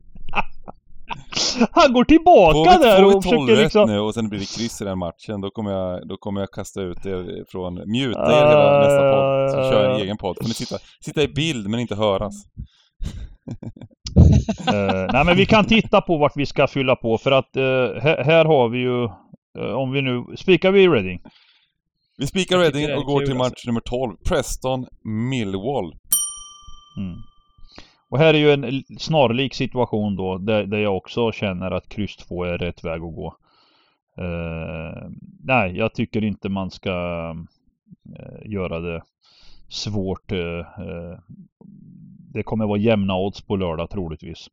Han 1.71 1.93
går 1.93 2.03
tillbaka 2.03 2.77
vi, 2.79 2.85
där 2.85 3.05
och 3.05 3.23
försöker 3.23 3.63
liksom... 3.63 3.89
nu 3.89 3.99
och 3.99 4.13
sen 4.13 4.29
blir 4.29 4.39
det 4.39 4.57
kryss 4.57 4.81
i 4.81 4.85
den 4.85 4.99
matchen, 4.99 5.41
då 5.41 5.49
kommer 5.49 5.71
jag, 5.71 6.07
då 6.07 6.17
kommer 6.17 6.39
jag 6.39 6.51
kasta 6.51 6.81
ut 6.81 7.05
er 7.05 7.43
från, 7.51 7.73
muta 7.73 8.31
er 8.31 8.47
hela 8.47 8.79
nästa 8.79 9.11
podd. 9.11 9.51
Så 9.51 9.71
kör 9.71 9.83
jag 9.83 9.95
en 9.95 10.01
egen 10.01 10.17
podd. 10.17 10.37
Får 10.41 10.47
ni 10.47 10.53
sitta, 10.53 10.75
sitta 11.05 11.21
i 11.21 11.27
bild 11.27 11.69
men 11.69 11.79
inte 11.79 11.95
höras 11.95 12.33
uh, 14.73 15.07
nej 15.13 15.25
men 15.25 15.37
vi 15.37 15.45
kan 15.45 15.65
titta 15.65 16.01
på 16.01 16.17
vart 16.17 16.37
vi 16.37 16.45
ska 16.45 16.67
fylla 16.67 16.95
på 16.95 17.17
för 17.17 17.31
att 17.31 17.57
uh, 17.57 17.63
här, 18.01 18.23
här, 18.23 18.45
har 18.45 18.69
vi 18.69 18.79
ju 18.79 19.03
uh, 19.59 19.75
Om 19.75 19.91
vi 19.91 20.01
nu, 20.01 20.37
spikar 20.37 20.71
vi 20.71 20.87
Reading? 20.87 21.21
Vi 22.17 22.27
spikar 22.27 22.57
Reading 22.57 22.97
och 22.97 23.03
går 23.03 23.21
till 23.25 23.35
match 23.35 23.45
alltså. 23.45 23.69
nummer 23.69 23.81
12 23.81 24.15
Preston 24.29 24.85
Millwall 25.29 25.93
mm. 26.97 27.17
Och 28.09 28.19
här 28.19 28.33
är 28.33 28.37
ju 28.37 28.51
en 28.51 28.83
snarlik 28.99 29.53
situation 29.53 30.15
då 30.15 30.37
där, 30.37 30.63
där 30.63 30.77
jag 30.77 30.97
också 30.97 31.31
känner 31.31 31.71
att 31.71 31.89
kryss 31.89 32.15
2 32.15 32.43
är 32.43 32.57
rätt 32.57 32.83
väg 32.83 33.01
att 33.03 33.15
gå 33.15 33.35
eh, 34.17 35.09
Nej, 35.43 35.77
jag 35.77 35.93
tycker 35.93 36.23
inte 36.23 36.49
man 36.49 36.71
ska 36.71 37.35
eh, 38.15 38.51
göra 38.51 38.79
det 38.79 39.03
svårt 39.67 40.31
eh, 40.31 40.65
det 42.33 42.43
kommer 42.43 42.67
vara 42.67 42.77
jämna 42.77 43.15
odds 43.15 43.41
på 43.41 43.55
lördag 43.55 43.89
troligtvis. 43.89 44.49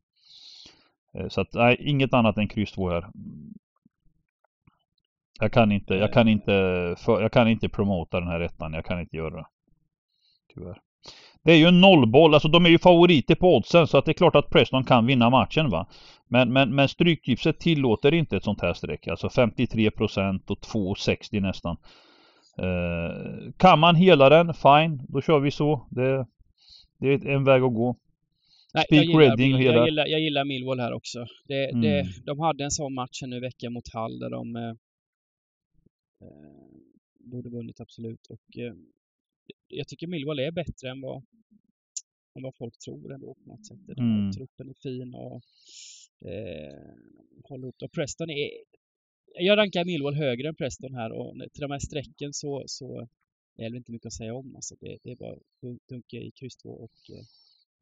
Så 1.29 1.41
att 1.41 1.53
nej, 1.53 1.77
inget 1.79 2.13
annat 2.13 2.37
än 2.37 2.47
kryss 2.47 2.71
2 2.71 2.89
här. 2.89 3.07
Jag 5.39 5.51
kan 5.51 5.71
inte, 5.71 5.93
jag 5.93 6.13
kan 6.13 6.27
inte, 6.27 6.51
för, 6.97 7.21
jag 7.21 7.31
kan 7.31 7.47
inte 7.47 7.69
promota 7.69 8.19
den 8.19 8.29
här 8.29 8.39
ettan. 8.39 8.73
Jag 8.73 8.85
kan 8.85 8.99
inte 8.99 9.17
göra 9.17 9.35
det. 9.35 9.45
Tyvärr. 10.53 10.81
Det 11.47 11.53
är 11.53 11.57
ju 11.57 11.65
en 11.65 11.81
nollboll, 11.81 12.33
alltså 12.33 12.47
de 12.47 12.65
är 12.65 12.69
ju 12.69 12.79
favoriter 12.79 13.35
på 13.35 13.55
oddsen 13.55 13.87
så 13.87 13.97
att 13.97 14.05
det 14.05 14.11
är 14.11 14.13
klart 14.13 14.35
att 14.35 14.49
Preston 14.49 14.83
kan 14.83 15.05
vinna 15.05 15.29
matchen 15.29 15.69
va. 15.69 15.87
Men, 16.27 16.53
men, 16.53 16.75
men 16.75 16.89
stryktipset 16.89 17.59
tillåter 17.59 18.13
inte 18.13 18.37
ett 18.37 18.43
sånt 18.43 18.61
här 18.61 18.73
streck. 18.73 19.07
Alltså 19.07 19.27
53% 19.27 20.41
och 20.47 20.59
2,60 20.59 21.41
nästan. 21.41 21.77
Eh, 22.57 23.51
kan 23.57 23.79
man 23.79 23.95
hela 23.95 24.29
den, 24.29 24.53
fine, 24.53 25.01
då 25.09 25.21
kör 25.21 25.39
vi 25.39 25.51
så. 25.51 25.87
Det, 25.89 26.27
det 26.99 27.07
är 27.07 27.27
en 27.27 27.43
väg 27.43 27.63
att 27.63 27.73
gå. 27.73 27.95
Nej, 28.73 28.85
Speak 28.85 29.05
jag, 29.05 29.05
gillar, 29.05 29.19
Reading 29.19 29.51
jag, 29.51 29.85
gillar, 29.85 30.07
jag 30.07 30.19
gillar 30.19 30.45
Millwall 30.45 30.79
här 30.79 30.93
också. 30.93 31.25
Det, 31.47 31.69
mm. 31.69 31.81
det, 31.81 32.05
de 32.25 32.39
hade 32.39 32.63
en 32.63 32.71
sån 32.71 32.93
match 32.93 33.21
nu 33.21 33.37
i 33.37 33.39
veckan 33.39 33.73
mot 33.73 33.93
Hall 33.93 34.19
där 34.19 34.29
de 34.29 34.55
eh, 34.55 34.69
eh, 36.21 36.67
borde 37.19 37.49
vunnit 37.49 37.81
absolut. 37.81 38.27
Och 38.29 38.57
eh, 38.57 38.73
jag 39.67 39.87
tycker 39.87 40.07
Millwall 40.07 40.39
är 40.39 40.51
bättre 40.51 40.89
än 40.89 41.01
vad, 41.01 41.17
än 42.35 42.43
vad 42.43 42.55
folk 42.55 42.79
tror 42.79 43.13
ändå 43.13 43.33
på 43.33 43.49
något 43.49 43.65
sätt. 43.65 43.77
Den 43.87 43.99
mm. 43.99 44.31
Truppen 44.31 44.69
är 44.69 44.73
fin 44.73 45.13
och 45.13 45.41
eh, 46.29 46.93
håller 47.43 47.63
ihop 47.63 47.75
Och 47.83 47.91
Preston 47.91 48.29
är... 48.29 48.49
Jag 49.39 49.57
rankar 49.57 49.85
Millwall 49.85 50.15
högre 50.15 50.47
än 50.47 50.55
Preston 50.55 50.95
här 50.95 51.11
och 51.11 51.35
till 51.53 51.61
de 51.61 51.71
här 51.71 51.79
strecken 51.79 52.33
så, 52.33 52.63
så 52.67 53.07
det 53.55 53.63
är 53.63 53.69
väl 53.69 53.77
inte 53.77 53.91
mycket 53.91 54.05
att 54.05 54.13
säga 54.13 54.35
om. 54.35 54.55
Alltså 54.55 54.75
det, 54.79 54.97
det 55.03 55.11
är 55.11 55.15
bara 55.15 55.35
dunka 55.89 56.17
i 56.17 56.31
kryss 56.31 56.57
2 56.57 56.69
och 56.69 57.09
eh, 57.09 57.23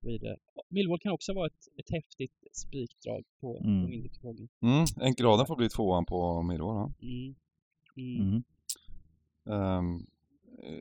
så 0.05 0.07
vidare. 0.07 0.37
Millwall 0.69 0.99
kan 0.99 1.11
också 1.11 1.33
vara 1.33 1.47
ett, 1.47 1.67
ett 1.77 1.89
häftigt 1.91 2.43
spikdrag 2.51 3.23
på, 3.41 3.59
mm. 3.59 3.83
på 3.83 3.89
mindre 3.89 4.09
kupongen. 4.09 4.49
Mm, 4.61 4.85
enkelraden 5.01 5.45
får 5.45 5.55
bli 5.55 5.69
tvåan 5.69 6.05
på 6.05 6.41
Millwall. 6.41 6.75
Ja. 6.75 6.93
Mm. 7.01 7.35
Mm. 7.97 8.43
Um, 9.43 10.07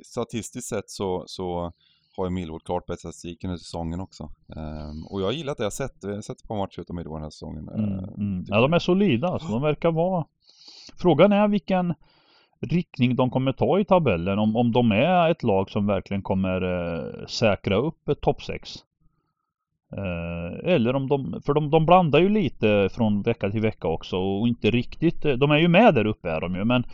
statistiskt 0.03 0.69
sett 0.69 0.91
så, 0.91 1.25
så 1.27 1.73
har 2.17 2.25
ju 2.25 2.31
Millwall 2.31 2.61
klart 2.61 2.87
bäst 2.87 3.01
statistik 3.01 3.45
under 3.45 3.57
säsongen 3.57 4.01
också. 4.01 4.31
Um, 4.47 5.07
och 5.07 5.21
jag 5.21 5.27
har 5.27 5.33
gillat 5.33 5.59
det 5.59 5.65
jag 5.65 5.73
sett. 5.73 5.97
Jag 6.01 6.15
har 6.15 6.21
sett 6.21 6.41
ett 6.41 6.49
par 6.49 6.57
matcher 6.57 6.81
utav 6.81 6.97
Millwall 6.97 7.15
den 7.15 7.23
här 7.23 7.31
säsongen. 7.31 7.69
Mm, 7.69 8.39
uh, 8.39 8.45
ja, 8.47 8.61
de 8.61 8.73
är 8.73 8.79
solida 8.79 9.29
alltså. 9.29 9.49
De 9.49 9.63
verkar 9.63 9.93
vara... 9.93 10.25
Frågan 10.97 11.33
är 11.33 11.49
vilken 11.49 11.95
riktning 12.61 13.17
de 13.17 13.31
kommer 13.31 13.53
ta 13.53 13.79
i 13.79 13.85
tabellen. 13.85 14.39
Om, 14.39 14.57
om 14.57 14.73
de 14.73 14.93
är 14.93 15.31
ett 15.31 15.43
lag 15.43 15.71
som 15.71 15.87
verkligen 15.87 16.23
kommer 16.23 16.65
uh, 16.65 17.27
säkra 17.27 17.77
upp 17.77 18.09
ett 18.09 18.21
topp 18.21 18.43
6. 18.43 18.75
Uh, 19.97 20.73
eller 20.73 20.97
om 20.97 21.09
de, 21.09 21.43
för 21.47 21.55
de, 21.55 21.71
de 21.71 21.87
blandar 21.87 22.21
ju 22.21 22.29
lite 22.29 22.89
från 22.93 23.23
vecka 23.23 23.51
till 23.51 23.61
vecka 23.61 23.89
också 23.89 24.17
och 24.17 24.49
inte 24.49 24.71
riktigt, 24.71 25.23
de 25.23 25.51
är 25.51 25.59
ju 25.59 25.69
med 25.69 25.95
där 25.95 26.07
uppe 26.07 26.31
är 26.31 26.41
de 26.41 26.55
ju 26.55 26.65
men 26.65 26.85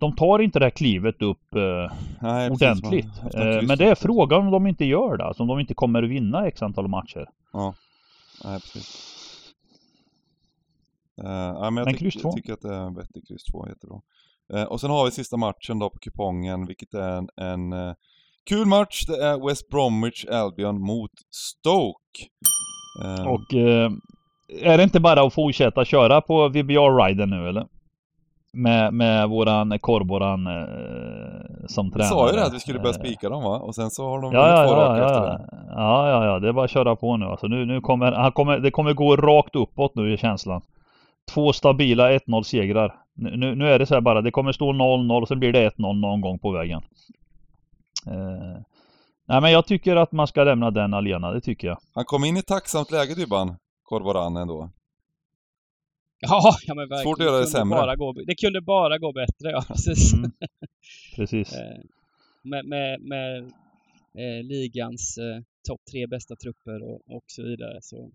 de 0.00 0.16
tar 0.16 0.38
inte 0.38 0.58
det 0.58 0.64
här 0.64 0.70
klivet 0.70 1.22
upp 1.22 1.54
eh, 1.54 1.96
Nej, 2.20 2.50
ordentligt. 2.50 3.22
Eh, 3.34 3.62
men 3.62 3.78
det 3.78 3.84
är 3.84 3.94
frågan 3.94 4.46
om 4.46 4.50
de 4.50 4.66
inte 4.66 4.84
gör 4.84 5.16
det. 5.16 5.24
Alltså 5.24 5.42
om 5.42 5.48
de 5.48 5.60
inte 5.60 5.74
kommer 5.74 6.02
vinna 6.02 6.46
x 6.46 6.62
antal 6.62 6.88
matcher. 6.88 7.28
Ja. 7.52 7.74
Nej, 8.44 8.60
precis. 8.60 9.06
Uh, 11.24 11.30
ja, 11.30 11.70
men 11.70 11.76
jag, 11.76 11.84
men 11.84 11.96
tyck, 11.96 12.24
jag 12.24 12.36
tycker 12.36 12.52
att 12.52 12.60
det 12.60 12.74
är 12.74 12.86
en 12.86 12.94
vettig 12.94 13.28
kryss 13.28 13.44
2, 13.44 13.68
jättebra. 13.68 14.00
Uh, 14.54 14.62
och 14.62 14.80
sen 14.80 14.90
har 14.90 15.04
vi 15.04 15.10
sista 15.10 15.36
matchen 15.36 15.78
då 15.78 15.90
på 15.90 15.98
kupongen, 15.98 16.66
vilket 16.66 16.94
är 16.94 17.18
en, 17.18 17.28
en 17.36 17.72
uh, 17.72 17.94
kul 18.44 18.66
match. 18.66 19.06
Det 19.06 19.24
är 19.24 19.46
West 19.48 19.68
Bromwich 19.68 20.24
Albion 20.24 20.80
mot 20.80 21.12
Stoke. 21.30 22.28
och 23.26 23.54
är 24.62 24.76
det 24.76 24.82
inte 24.82 25.00
bara 25.00 25.22
att 25.22 25.34
fortsätta 25.34 25.84
köra 25.84 26.20
på 26.20 26.48
VBR-riden 26.48 27.30
nu 27.30 27.48
eller? 27.48 27.66
Med, 28.52 28.94
med 28.94 29.28
våran 29.28 29.78
korvboran 29.78 30.46
eh, 30.46 31.66
som 31.68 31.90
tränare. 31.90 32.08
Du 32.08 32.14
sa 32.14 32.30
ju 32.30 32.36
det 32.36 32.46
att 32.46 32.54
vi 32.54 32.60
skulle 32.60 32.78
börja 32.78 32.94
spika 32.94 33.28
dem 33.28 33.42
va? 33.42 33.58
Och 33.58 33.74
sen 33.74 33.90
så 33.90 34.08
har 34.08 34.22
de 34.22 34.32
ja, 34.32 34.48
ja, 34.48 34.66
två 34.66 34.74
ja, 34.74 34.98
ja, 34.98 35.06
efter 35.06 35.20
det. 35.20 35.48
Ja, 35.68 36.08
ja, 36.10 36.26
ja. 36.26 36.38
Det 36.38 36.48
är 36.48 36.52
bara 36.52 36.64
att 36.64 36.70
köra 36.70 36.96
på 36.96 37.16
nu 37.16 37.26
alltså. 37.26 37.46
Nu, 37.46 37.66
nu 37.66 37.80
kommer, 37.80 38.12
han 38.12 38.32
kommer, 38.32 38.58
det 38.58 38.70
kommer 38.70 38.92
gå 38.92 39.16
rakt 39.16 39.56
uppåt 39.56 39.94
nu 39.94 40.12
i 40.12 40.16
känslan. 40.16 40.62
Två 41.34 41.52
stabila 41.52 42.10
1-0 42.12 42.42
segrar. 42.42 42.94
Nu, 43.14 43.54
nu 43.54 43.68
är 43.68 43.78
det 43.78 43.86
så 43.86 43.94
här 43.94 44.00
bara, 44.00 44.22
det 44.22 44.30
kommer 44.30 44.52
stå 44.52 44.72
0-0 44.72 45.22
och 45.22 45.28
sen 45.28 45.38
blir 45.38 45.52
det 45.52 45.70
1-0 45.70 46.00
någon 46.00 46.20
gång 46.20 46.38
på 46.38 46.50
vägen. 46.50 46.82
Eh, 48.06 48.60
nej 49.28 49.40
men 49.40 49.52
jag 49.52 49.66
tycker 49.66 49.96
att 49.96 50.12
man 50.12 50.26
ska 50.26 50.44
lämna 50.44 50.70
den 50.70 50.94
alena, 50.94 51.30
det 51.30 51.40
tycker 51.40 51.68
jag. 51.68 51.78
Han 51.94 52.04
kom 52.04 52.24
in 52.24 52.36
i 52.36 52.42
tacksamt 52.42 52.90
läge 52.90 53.14
Dybban, 53.14 53.56
Korvoran 53.82 54.36
ändå. 54.36 54.70
Ja, 56.20 56.56
ja 56.66 56.74
men 56.74 56.88
verkligen. 56.88 57.02
Svårt 57.02 57.20
att 57.20 57.26
göra 57.26 57.36
det, 57.36 57.42
det 57.42 57.46
sämre. 57.46 57.76
Bara 57.78 57.96
gå, 57.96 58.12
det 58.12 58.34
kunde 58.34 58.60
bara 58.60 58.98
gå 58.98 59.12
bättre, 59.12 59.50
ja 59.50 59.64
precis. 59.68 60.12
Mm. 60.12 60.30
Precis. 61.16 61.52
Eh, 61.52 61.80
med 62.42 62.64
med, 62.64 63.00
med 63.00 63.52
eh, 64.14 64.44
ligans 64.44 65.18
eh, 65.18 65.40
topp 65.68 65.80
tre 65.90 66.06
bästa 66.06 66.36
trupper 66.36 66.82
och, 66.82 67.16
och 67.16 67.24
så 67.26 67.42
vidare. 67.42 67.78
Så 67.82 68.10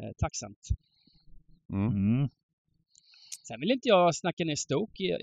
eh, 0.00 0.10
tacksamt. 0.18 0.68
Mm. 1.72 1.86
mm. 1.86 2.28
Sen 3.48 3.60
vill 3.60 3.70
inte 3.70 3.88
jag 3.88 4.14
snacka 4.14 4.44
ner 4.44 4.56
Stoke. 4.56 5.18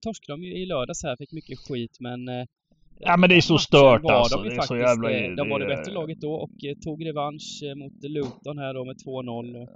Torskade 0.00 0.32
de 0.32 0.42
ju 0.44 0.62
i 0.62 0.66
lördags 0.66 1.02
här, 1.02 1.16
fick 1.16 1.32
mycket 1.32 1.58
skit 1.58 1.96
men 2.00 2.28
eh, 2.28 2.46
Ja 3.04 3.16
men 3.16 3.28
det 3.28 3.36
är 3.36 3.40
så 3.40 3.58
stört 3.58 4.04
alltså. 4.04 4.36
De, 4.36 4.42
det 4.42 4.54
är 4.54 4.56
faktiskt, 4.56 4.68
så 4.68 4.76
jävla... 4.76 5.10
Eh, 5.10 5.30
de 5.30 5.48
var 5.48 5.58
det 5.58 5.66
bättre 5.66 5.92
laget 5.92 6.20
då 6.20 6.32
och 6.32 6.64
eh, 6.64 6.74
tog 6.84 7.06
revansch 7.06 7.62
eh, 7.64 7.74
mot 7.74 7.92
Luton 8.02 8.58
här 8.58 8.74
då 8.74 8.84
med 8.84 8.96
2-0. 8.96 9.68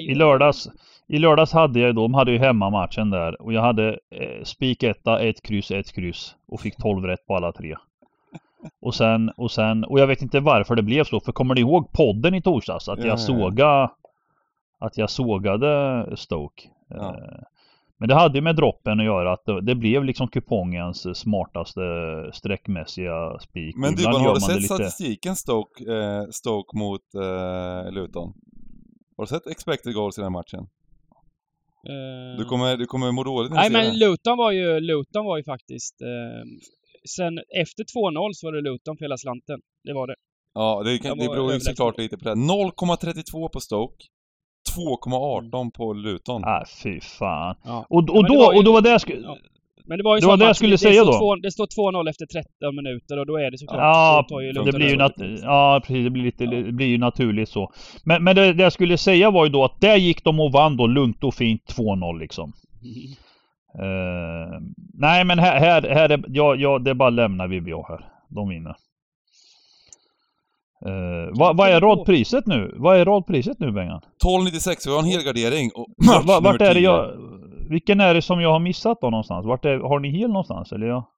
I 0.00 0.14
lördags, 0.14 0.68
I 1.06 1.18
lördags 1.18 1.52
hade 1.52 1.80
jag, 1.80 1.94
de 1.94 2.14
hade 2.14 2.32
ju 2.32 2.38
hemmamatchen 2.38 3.10
där 3.10 3.42
och 3.42 3.52
jag 3.52 3.62
hade 3.62 3.98
eh, 4.10 4.42
spik 4.44 4.82
etta, 4.82 5.20
ett 5.20 5.42
kryss, 5.42 5.70
ett 5.70 5.92
kryss 5.92 6.36
och 6.48 6.60
fick 6.60 6.76
12 6.76 7.04
rätt 7.04 7.26
på 7.26 7.36
alla 7.36 7.52
tre. 7.52 7.76
Och 8.80 8.94
sen, 8.94 9.30
och 9.36 9.50
sen, 9.50 9.84
och 9.84 10.00
jag 10.00 10.06
vet 10.06 10.22
inte 10.22 10.40
varför 10.40 10.76
det 10.76 10.82
blev 10.82 11.04
så, 11.04 11.20
för 11.20 11.32
kommer 11.32 11.54
ni 11.54 11.60
ihåg 11.60 11.92
podden 11.92 12.34
i 12.34 12.42
torsdags? 12.42 12.88
Att 12.88 13.04
jag 13.04 13.20
såga 13.20 13.90
Att 14.78 14.98
jag 14.98 15.10
sågade 15.10 16.06
Stoke. 16.16 16.62
Ja. 16.88 17.16
Men 17.98 18.08
det 18.08 18.14
hade 18.14 18.38
ju 18.38 18.42
med 18.42 18.56
droppen 18.56 19.00
att 19.00 19.06
göra 19.06 19.32
att 19.32 19.66
det, 19.66 19.74
blev 19.74 20.04
liksom 20.04 20.28
kupongens 20.28 21.18
smartaste 21.18 21.80
streckmässiga 22.32 23.38
spik. 23.40 23.76
Men 23.76 23.94
du, 23.94 24.04
har 24.04 24.34
du 24.34 24.40
sett 24.40 24.56
lite... 24.56 24.74
statistiken 24.74 25.36
Stoke, 25.36 25.92
eh, 25.94 26.24
Stoke 26.30 26.78
mot 26.78 27.14
eh, 27.14 27.92
Luton? 27.92 28.32
Har 29.16 29.24
du 29.24 29.26
sett 29.26 29.46
expected 29.46 29.94
goals 29.94 30.18
i 30.18 30.20
den 30.20 30.32
matchen? 30.32 30.60
Uh... 31.88 32.38
Du, 32.38 32.44
kommer, 32.44 32.76
du 32.76 32.86
kommer 32.86 33.12
må 33.12 33.24
dåligt 33.24 33.52
när 33.52 33.56
Nej 33.56 33.70
men 33.70 33.98
Luton 33.98 34.38
var 34.38 34.52
ju, 34.52 34.80
Luton 34.80 35.24
var 35.24 35.36
ju 35.36 35.44
faktiskt 35.44 36.02
eh, 36.02 36.08
Sen 37.16 37.38
efter 37.62 37.84
2-0 37.84 38.30
så 38.32 38.46
var 38.46 38.52
det 38.52 38.60
Luton 38.60 38.96
för 38.96 39.04
hela 39.04 39.16
slanten. 39.16 39.60
Det 39.84 39.94
var 39.94 40.06
det. 40.06 40.16
Ja, 40.54 40.82
det, 40.84 40.98
kan, 40.98 41.18
det 41.18 41.28
beror 41.28 41.52
ju 41.52 41.60
såklart 41.60 41.98
lite 41.98 42.18
på 42.18 42.24
det. 42.24 42.34
0,32 42.34 43.48
på 43.48 43.60
Stoke. 43.60 44.04
2,18 44.76 45.60
mm. 45.60 45.70
på 45.70 45.92
Luton. 45.92 46.44
Ah, 46.44 46.64
fy 46.82 47.00
fan. 47.00 47.56
Ja. 47.64 47.86
Och, 47.90 48.10
och, 48.10 48.28
då, 48.28 48.34
ju, 48.34 48.58
och 48.58 48.64
då 48.64 48.72
var 48.72 48.80
det 48.80 48.90
jag 48.90 49.00
skulle... 49.00 49.20
Ja. 49.20 49.36
Men 49.88 49.98
det 49.98 50.04
var 50.04 50.16
ju 50.16 50.20
det, 50.20 50.26
var 50.26 50.36
det 50.36 50.44
jag 50.44 50.56
skulle 50.56 50.74
det, 50.74 50.78
säga 50.78 51.04
det 51.04 51.10
då. 51.10 51.18
Två, 51.18 51.36
det 51.36 51.50
står 51.50 51.66
2-0 51.66 52.10
efter 52.10 52.26
13 52.26 52.76
minuter 52.76 53.18
och 53.18 53.26
då 53.26 53.36
är 53.36 53.50
det 53.50 53.58
såklart... 53.58 53.80
Ja, 53.80 54.26
så 54.28 54.62
det 54.62 54.72
blir 54.72 54.88
ju 54.88 54.96
nat 54.96 55.14
ja 55.42 55.80
precis. 55.86 56.04
Det 56.04 56.10
blir, 56.10 56.22
lite, 56.22 56.44
ja. 56.44 56.50
det 56.50 56.72
blir 56.72 56.86
ju 56.86 56.98
naturligt 56.98 57.48
så. 57.48 57.72
Men, 58.04 58.24
men 58.24 58.36
det, 58.36 58.52
det, 58.52 58.62
jag 58.62 58.72
skulle 58.72 58.98
säga 58.98 59.30
var 59.30 59.44
ju 59.44 59.50
då 59.50 59.64
att 59.64 59.80
där 59.80 59.96
gick 59.96 60.24
de 60.24 60.40
och 60.40 60.52
vann 60.52 60.76
då 60.76 60.86
lugnt 60.86 61.24
och 61.24 61.34
fint 61.34 61.62
2-0 61.78 62.18
liksom. 62.18 62.52
Mm. 62.82 62.94
Uh, 63.74 64.60
nej 64.94 65.24
men 65.24 65.38
här, 65.38 65.60
här, 65.60 65.82
här 65.82 66.08
är, 66.08 66.24
ja, 66.28 66.54
ja, 66.54 66.78
det 66.78 66.90
är 66.90 66.94
bara 66.94 67.08
att 67.08 67.14
lämna 67.14 67.46
VBA 67.46 67.84
här. 67.88 68.04
De 68.28 68.48
vinner. 68.48 68.74
Uh, 70.86 71.38
vad, 71.38 71.56
vad 71.56 71.68
är 71.68 71.80
radpriset 71.80 72.46
nu? 72.46 72.74
Vad 72.76 73.00
är 73.00 73.04
radpriset 73.04 73.58
nu 73.60 73.72
Bengan? 73.72 74.00
12,96, 74.24 74.86
vi 74.86 74.92
har 74.92 74.98
en 74.98 75.04
helgardering 75.04 75.70
och 75.74 75.88
match 76.06 76.42
Vart 76.42 76.60
är 76.60 76.74
det 76.74 76.80
jag... 76.80 77.16
Vilken 77.70 78.00
är 78.00 78.14
det 78.14 78.22
som 78.22 78.40
jag 78.40 78.52
har 78.52 78.60
missat 78.60 78.98
då 79.00 79.10
någonstans? 79.10 79.46
Vart 79.46 79.64
är, 79.64 79.78
har 79.78 80.00
ni 80.00 80.10
hel 80.10 80.28
någonstans 80.28 80.72
eller? 80.72 80.86
Ja? 80.86 81.12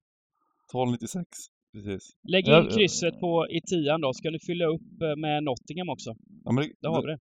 12,96 0.72 1.24
precis. 1.72 2.16
Lägg 2.22 2.48
in 2.48 2.68
krysset 2.70 3.20
på, 3.20 3.46
i 3.50 3.60
tian 3.60 4.00
då, 4.00 4.12
ska 4.12 4.30
ni 4.30 4.38
fylla 4.46 4.66
upp 4.66 5.02
eh, 5.02 5.16
med 5.16 5.42
Nottingham 5.42 5.88
också? 5.88 6.14
Ja, 6.44 6.52
men 6.52 6.64
det, 6.64 6.72
då 6.80 6.88
har 6.88 7.02
vi 7.02 7.06
det. 7.06 7.18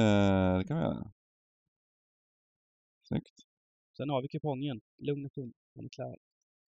Eh, 0.00 0.58
det 0.58 0.64
kan 0.64 0.76
vi 0.78 0.82
göra. 0.82 1.12
Snyggt. 3.08 3.36
Sen 3.96 4.10
har 4.10 4.22
vi 4.22 4.28
kupongen. 4.28 4.80
Lugn 4.98 5.24
och 5.26 5.32
fin. 5.32 5.52
Den 5.74 5.84
är 5.84 5.88
klar. 5.88 6.16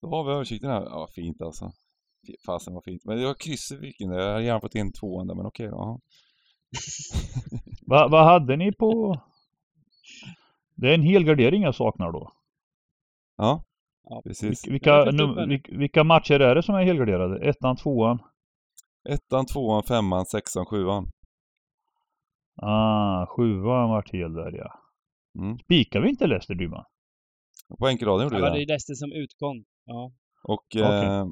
Då 0.03 0.09
har 0.09 0.24
vi 0.24 0.33
översikten 0.33 0.70
här. 0.70 0.83
Ja, 0.83 1.09
fint 1.15 1.41
alltså. 1.43 1.73
Fasen 2.47 2.74
vad 2.74 2.85
fint. 2.85 3.05
Men 3.05 3.16
det 3.19 3.27
var 3.27 3.35
krysset 3.35 3.81
fick 3.81 4.01
in 4.01 4.11
Jag 4.11 4.32
hade 4.32 4.44
gärna 4.44 4.61
fått 4.61 4.74
in 4.74 4.93
tvåan 4.93 5.27
där, 5.27 5.35
men 5.35 5.47
okej 5.47 5.69
då. 5.69 6.01
Vad 7.86 8.11
va 8.11 8.24
hade 8.24 8.57
ni 8.57 8.73
på... 8.73 9.20
Det 10.74 10.90
är 10.90 10.94
en 10.94 11.03
hel 11.03 11.24
gardering 11.24 11.62
jag 11.62 11.74
saknar 11.74 12.12
då. 12.12 12.32
Ja, 13.36 13.65
ja 14.05 14.23
precis. 14.24 14.69
Vilka, 14.69 15.05
nu, 15.05 15.62
vilka 15.69 16.05
matcher 16.05 16.40
är 16.40 16.55
det 16.55 16.62
som 16.62 16.74
är 16.74 16.85
helgarderade? 16.85 17.49
Ettan, 17.49 17.77
tvåan? 17.77 18.19
Ettan, 19.09 19.47
tvåan, 19.47 19.82
femman, 19.82 20.27
sexan, 20.27 20.66
sjuan. 20.66 21.11
Ah, 22.57 23.27
sjuan 23.27 23.90
vart 23.90 24.11
hel 24.11 24.32
där 24.32 24.53
ja. 24.53 24.81
Mm. 25.39 25.59
Spikar 25.59 26.01
vi 26.01 26.09
inte 26.09 26.27
Leicester 26.27 26.55
Dyman? 26.55 26.85
På 27.78 27.86
enkelraden 27.86 28.24
gjorde 28.24 28.36
vi 28.36 28.43
det. 28.43 28.49
Ja, 28.49 28.55
det 28.55 28.62
är 28.62 28.66
Leicester 28.66 28.94
som 28.94 29.12
utgång. 29.12 29.65
Ja. 29.85 30.12
Och 30.43 30.66
okay. 30.77 31.05
eh, 31.05 31.27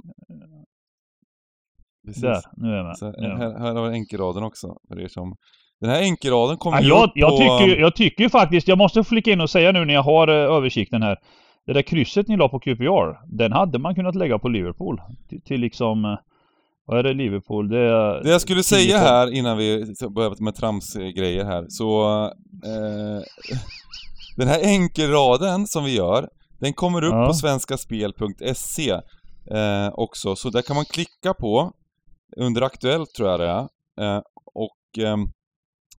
Precis. 2.07 2.23
Där, 2.23 2.41
nu 2.57 2.69
är 2.73 2.77
jag 2.77 2.87
med. 2.87 2.99
Så 2.99 3.07
här, 3.07 3.59
här 3.59 3.75
har 3.75 3.89
vi 3.89 3.95
enkelraden 3.95 4.43
också, 4.43 4.77
för 4.89 5.01
er 5.01 5.09
som... 5.09 5.35
Den 5.81 5.91
här 5.91 6.01
enkelraden 6.03 6.57
kommer 6.57 6.83
ja, 6.83 6.89
jag, 6.89 7.05
upp 7.05 7.13
jag 7.15 7.31
på... 7.31 7.37
Tycker, 7.37 7.81
jag 7.81 7.97
tycker 7.97 8.29
faktiskt, 8.29 8.69
jag 8.69 8.79
måste 8.79 9.05
flika 9.05 9.31
in 9.31 9.41
och 9.41 9.51
säga 9.51 9.73
nu 9.73 9.85
när 9.85 9.95
jag 9.95 10.03
har 10.03 10.31
uh, 10.31 10.35
översikten 10.35 11.03
här. 11.03 11.17
Det 11.67 11.73
där 11.73 11.83
krysset 11.83 12.29
ni 12.29 12.37
la 12.37 12.49
på 12.49 12.59
QPR, 12.59 13.37
den 13.37 13.53
hade 13.53 13.79
man 13.79 13.95
kunnat 13.95 14.15
lägga 14.15 14.39
på 14.39 14.49
Liverpool. 14.49 15.01
Till, 15.29 15.43
till 15.43 15.61
liksom... 15.61 16.05
Uh, 16.05 16.19
vad 16.87 16.99
är 16.99 17.03
det 17.03 17.13
Liverpool? 17.13 17.69
Det, 17.69 17.79
är, 17.79 18.23
det 18.23 18.31
jag 18.31 18.41
skulle 18.41 18.63
säga 18.63 18.99
här 18.99 19.33
innan 19.33 19.57
vi 19.59 19.95
börjar 20.15 20.45
med 20.45 20.55
tramsgrejer 20.55 21.45
här, 21.45 21.67
så... 21.69 22.25
Eh, 22.65 23.23
den 24.37 24.49
här 24.49 24.61
enkelraden 24.65 25.67
som 25.67 25.85
vi 25.85 25.97
gör, 25.97 26.29
den 26.61 26.73
kommer 26.73 27.05
upp 27.05 27.13
ja. 27.13 27.27
på 27.27 27.35
svenskaspel.se 27.35 28.91
eh, 29.51 29.89
också, 29.93 30.37
så 30.37 30.51
där 30.51 30.63
kan 30.63 30.77
man 30.77 30.85
klicka 30.85 31.35
på 31.35 31.73
under 32.37 32.63
Aktuellt 32.63 33.15
tror 33.15 33.29
jag 33.29 33.41
det 33.41 33.49
är. 33.49 33.69
Eh, 34.01 34.23
och 34.55 35.05
eh, 35.05 35.17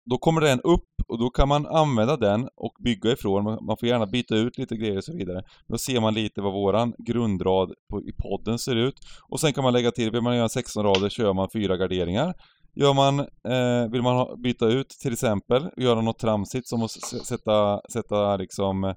då 0.06 0.18
kommer 0.18 0.41
den 0.41 0.62
upp 0.62 0.88
och 1.08 1.20
då 1.20 1.30
kan 1.30 1.48
man 1.48 1.68
använda 1.68 2.18
den 2.18 2.49
och 2.56 2.74
bygga 2.80 3.12
ifrån. 3.12 3.44
Man 3.44 3.78
får 3.80 3.90
gärna 3.90 4.06
byta 4.06 4.36
ut 4.36 4.58
lite 4.58 4.76
grejer 4.76 4.98
och 4.98 5.03
så 5.03 5.18
vidare. 5.18 5.44
Då 5.68 5.78
ser 5.78 6.02
man 6.02 6.14
lite 6.14 6.41
vad 6.41 6.53
våran 6.53 6.94
grundrad 6.98 7.74
på, 7.90 8.02
i 8.02 8.12
podden 8.18 8.60
ser 8.60 8.76
ut. 8.76 8.95
Och 9.30 9.40
sen 9.40 9.53
kan 9.53 9.64
man 9.64 9.74
lägga 9.74 9.91
till, 9.91 10.12
vill 10.12 10.22
man 10.22 10.38
göra 10.38 10.49
16 10.49 10.84
rader 10.84 11.10
så 11.10 11.34
man 11.34 11.49
fyra 11.53 11.78
garderingar. 11.78 12.34
Gör 12.76 12.94
man, 12.94 13.20
eh, 13.20 13.91
vill 13.91 14.02
man 14.02 14.16
ha, 14.16 14.36
byta 14.36 14.66
ut 14.66 14.90
till 14.90 15.14
exempel, 15.14 15.70
göra 15.78 16.02
något 16.02 16.20
tramsigt 16.20 16.68
som 16.68 16.84
att 16.84 16.91
sätta, 16.91 17.82
sätta 17.94 18.38
liksom 18.38 18.84
eh, 18.84 18.95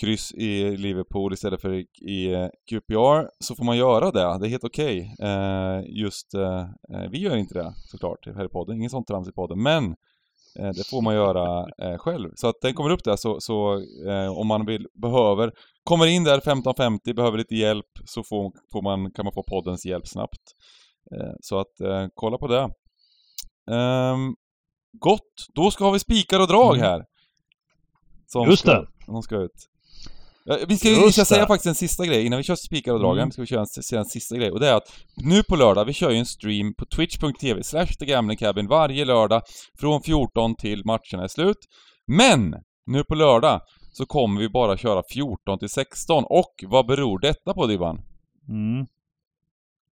kryss 0.00 0.32
i 0.32 0.76
Liverpool 0.76 1.32
istället 1.32 1.60
för 1.60 1.84
i, 2.02 2.32
eh, 2.32 2.48
QPR 2.70 3.28
så 3.44 3.54
får 3.54 3.64
man 3.64 3.76
göra 3.76 4.10
det. 4.10 4.38
Det 4.38 4.46
är 4.46 4.50
helt 4.50 4.64
okej. 4.64 5.14
Okay. 5.18 5.28
Eh, 5.28 5.82
just, 5.86 6.34
eh, 6.34 6.60
eh, 6.92 7.10
vi 7.10 7.18
gör 7.18 7.36
inte 7.36 7.54
det 7.54 7.72
såklart 7.76 8.26
här 8.26 8.44
i 8.44 8.48
podden, 8.48 8.76
ingen 8.76 8.90
sånt 8.90 9.06
trams 9.06 9.28
i 9.28 9.32
podden. 9.32 9.62
Men 9.62 9.84
eh, 10.58 10.70
det 10.70 10.86
får 10.90 11.02
man 11.02 11.14
göra 11.14 11.66
själv. 11.98 12.30
Så 12.34 12.48
att 12.48 12.60
den 12.62 12.74
kommer 12.74 12.90
upp 12.90 13.04
där 13.04 13.16
så, 13.16 13.40
så 13.40 13.82
om 14.36 14.46
man 14.46 14.66
vill, 14.66 14.86
behöver, 14.94 15.52
kommer 15.84 16.06
in 16.06 16.24
där 16.24 16.40
15.50, 16.40 17.14
behöver 17.14 17.38
lite 17.38 17.54
hjälp 17.54 17.90
så 18.04 18.22
får, 18.22 18.52
får 18.72 18.82
man, 18.82 19.10
kan 19.10 19.24
man 19.24 19.34
få 19.34 19.42
poddens 19.42 19.86
hjälp 19.86 20.06
snabbt. 20.06 20.42
så 21.40 21.58
att 21.58 21.74
kolla 22.14 22.38
på 22.38 22.46
det. 22.46 22.70
Um, 23.74 24.36
gott, 25.00 25.46
då 25.54 25.70
ska 25.70 25.90
vi 25.90 25.98
spikar 25.98 26.40
och 26.40 26.48
drag 26.48 26.74
mm. 26.74 26.86
här. 26.86 27.04
Som 28.34 28.50
Just 28.50 28.62
ska, 28.62 28.72
det! 28.72 28.86
De 29.06 29.22
ska 29.22 29.36
ut. 29.36 29.68
Ja, 30.44 30.58
vi 30.68 30.76
ska, 30.76 30.88
vi 30.88 31.12
ska 31.12 31.24
säga 31.24 31.46
faktiskt 31.46 31.66
en 31.66 31.74
sista 31.74 32.06
grej, 32.06 32.26
innan 32.26 32.36
vi 32.36 32.42
kör 32.42 32.54
spikar 32.54 32.92
och 32.92 33.00
dragen, 33.00 33.18
mm. 33.18 33.30
ska 33.30 33.42
vi 33.42 33.46
köra 33.46 33.60
en, 33.60 33.66
säga 33.66 33.98
en 33.98 34.04
sista 34.04 34.36
grej. 34.36 34.50
Och 34.50 34.60
det 34.60 34.68
är 34.68 34.74
att 34.74 34.92
nu 35.16 35.42
på 35.42 35.56
lördag, 35.56 35.84
vi 35.84 35.92
kör 35.92 36.10
ju 36.10 36.18
en 36.18 36.26
stream 36.26 36.74
på 36.74 36.86
twitch.tv 36.86 37.62
slash 37.62 37.86
Cabin 38.38 38.66
varje 38.66 39.04
lördag 39.04 39.42
från 39.78 40.02
14 40.02 40.56
till 40.56 40.82
matcherna 40.84 41.24
är 41.24 41.28
slut. 41.28 41.56
Men! 42.06 42.54
Nu 42.86 43.04
på 43.04 43.14
lördag 43.14 43.60
så 43.92 44.06
kommer 44.06 44.40
vi 44.40 44.48
bara 44.48 44.76
köra 44.76 45.02
14 45.12 45.58
till 45.58 45.68
16 45.68 46.24
och 46.24 46.54
vad 46.66 46.86
beror 46.86 47.18
detta 47.18 47.54
på 47.54 47.66
Dibban? 47.66 47.96
Mm. 48.48 48.86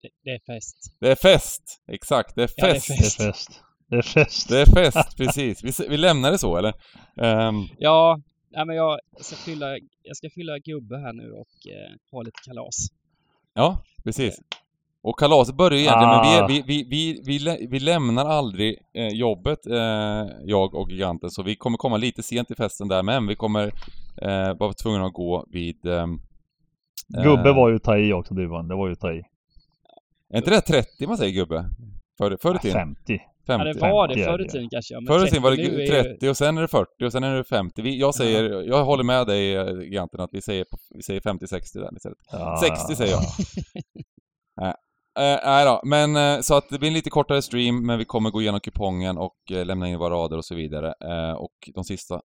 Det, 0.03 0.09
det, 0.25 0.31
är 0.31 0.55
fest. 0.55 0.77
Det 1.01 1.11
är 1.11 1.15
fest! 1.15 1.63
Exakt, 1.93 2.35
det 2.35 2.43
är 2.43 2.47
fest. 2.47 2.59
Ja, 2.59 2.67
det 2.67 3.27
är 3.27 3.33
fest. 3.33 3.51
Det 3.89 3.97
är 3.97 4.03
fest. 4.03 4.49
Det 4.49 4.61
är 4.61 4.67
fest, 4.67 5.17
precis. 5.17 5.65
Vi, 5.65 5.89
vi 5.89 5.97
lämnar 5.97 6.31
det 6.31 6.39
så, 6.39 6.57
eller? 6.57 6.75
Um... 7.17 7.69
Ja, 7.79 8.19
nej, 8.53 8.67
men 8.67 8.77
jag 8.77 8.99
ska 9.21 9.37
fylla, 9.37 9.67
jag 10.03 10.17
ska 10.17 10.31
fylla 10.31 10.59
gubbe 10.59 10.99
här 10.99 11.13
nu 11.13 11.33
och 11.33 11.67
eh, 11.67 11.93
ha 12.11 12.23
lite 12.23 12.41
kalas. 12.45 12.77
Ja, 13.55 13.83
precis. 14.05 14.41
Och 15.03 15.19
kalaset 15.19 15.55
börjar 15.55 15.79
egentligen, 15.79 16.09
ah. 16.09 16.39
men 16.39 16.47
vi, 16.49 16.63
vi, 16.67 16.85
vi, 16.91 17.23
vi, 17.27 17.67
vi, 17.71 17.81
lämnar 17.81 18.27
aldrig 18.27 18.79
eh, 18.95 19.09
jobbet, 19.09 19.67
eh, 19.67 20.27
jag 20.45 20.75
och 20.75 20.91
giganten, 20.91 21.31
så 21.31 21.43
vi 21.43 21.57
kommer 21.57 21.79
komma 21.79 21.97
lite 21.97 22.23
sent 22.23 22.49
till 22.49 22.57
festen 22.57 22.89
där, 22.89 23.03
men 23.03 23.27
vi 23.27 23.37
kommer 23.37 23.67
eh, 24.23 24.55
vara 24.59 24.73
tvungna 24.73 25.07
att 25.07 25.13
gå 25.13 25.47
vid... 25.51 25.77
Gubbe 27.09 27.49
eh, 27.49 27.57
var 27.57 27.69
ju 27.71 27.79
ta 27.79 27.99
i 27.99 28.13
också, 28.13 28.35
Duvan. 28.35 28.69
Det 28.69 28.75
var 28.75 28.89
ju 28.89 28.95
ta 28.95 29.13
i. 29.13 29.23
Är 30.33 30.39
inte 30.39 30.51
det 30.51 30.61
30 30.61 31.07
man 31.07 31.17
säger 31.17 31.33
gubbe? 31.33 31.65
Förr, 32.19 32.37
förr 32.43 32.55
i 32.55 32.59
tiden? 32.59 32.79
50. 32.79 33.21
50. 33.47 33.67
Ja, 33.67 33.73
det 33.73 33.93
var 33.93 34.09
det 34.09 34.25
förr 34.25 34.45
i 34.45 34.49
tiden 34.49 34.69
kanske. 34.71 34.95
Men 34.95 35.07
förr 35.07 35.27
i 35.27 35.29
tiden 35.29 35.43
var 35.43 35.51
det 35.51 35.87
30 35.87 36.29
och 36.29 36.37
sen 36.37 36.59
är 36.59 36.63
det 36.63 36.69
40 36.69 37.05
och 37.05 37.13
sen 37.13 37.25
är 37.25 37.35
det 37.35 37.45
50. 37.45 37.83
Vi, 37.83 38.01
jag 38.01 38.15
säger, 38.15 38.51
ja. 38.51 38.63
jag 38.63 38.85
håller 38.85 39.05
med 39.05 39.27
dig 39.27 39.53
egentligen 39.87 40.25
att 40.25 40.31
vi 40.33 40.43
säger, 40.43 40.67
vi 40.95 41.03
säger 41.03 41.21
50-60 41.21 41.41
där 41.75 41.97
istället. 41.97 42.19
Ja. 42.33 42.61
60 42.63 42.97
säger 42.97 43.13
jag. 43.13 43.23
nej. 44.61 44.75
Eh, 45.19 45.41
nej 45.45 45.65
då, 45.65 45.81
men 45.85 46.17
eh, 46.17 46.41
så 46.41 46.55
att 46.55 46.69
det 46.69 46.79
blir 46.79 46.89
en 46.89 46.95
lite 46.95 47.11
kortare 47.11 47.43
stream, 47.43 47.87
men 47.87 47.99
vi 47.99 48.05
kommer 48.05 48.31
gå 48.31 48.41
igenom 48.41 48.61
kupongen 48.61 49.19
och 49.19 49.37
eh, 49.51 49.65
lämna 49.65 49.89
in 49.89 49.99
våra 49.99 50.15
rader 50.15 50.37
och 50.37 50.45
så 50.45 50.55
vidare. 50.55 50.95
Eh, 51.05 51.33
och 51.33 51.53
de 51.75 51.85
sista 51.85 52.21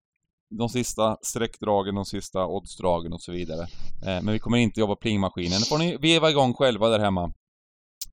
de 0.49 0.69
sista 0.69 1.17
streckdragen, 1.21 1.95
de 1.95 2.05
sista 2.05 2.45
oddsdragen 2.45 3.13
och 3.13 3.21
så 3.21 3.31
vidare. 3.31 3.61
Eh, 4.05 4.23
men 4.23 4.31
vi 4.31 4.39
kommer 4.39 4.57
inte 4.57 4.79
jobba 4.79 4.95
plingmaskinen. 4.95 5.59
Nu 5.59 5.65
får 5.65 5.77
ni 5.77 5.97
veva 5.97 6.29
igång 6.29 6.53
själva 6.53 6.89
där 6.89 6.99
hemma. 6.99 7.33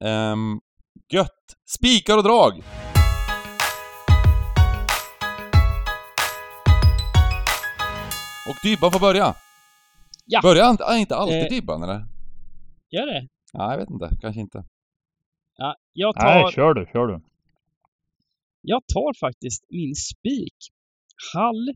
Um, 0.00 0.60
gött! 1.12 1.56
Spikar 1.78 2.16
och 2.16 2.22
drag! 2.22 2.62
Och 8.48 8.56
Dybban 8.64 8.92
får 8.92 9.00
börja. 9.00 9.34
Ja. 10.26 10.40
Börjar 10.42 10.70
inte, 10.70 10.84
inte 10.92 11.16
alltid 11.16 11.42
eh, 11.42 11.48
Dybban 11.48 11.82
eller? 11.82 12.00
Gör 12.90 13.06
det? 13.06 13.28
Ja, 13.52 13.70
jag 13.72 13.78
vet 13.78 13.90
inte. 13.90 14.08
Kanske 14.20 14.40
inte. 14.40 14.64
Ja, 15.56 15.76
jag 15.92 16.14
tar... 16.14 16.24
Nej, 16.24 16.52
kör 16.52 16.74
du, 16.74 16.86
kör 16.92 17.06
du. 17.06 17.20
Jag 18.60 18.82
tar 18.86 19.18
faktiskt 19.20 19.64
min 19.68 19.94
spik. 19.94 20.56
Hall. 21.34 21.74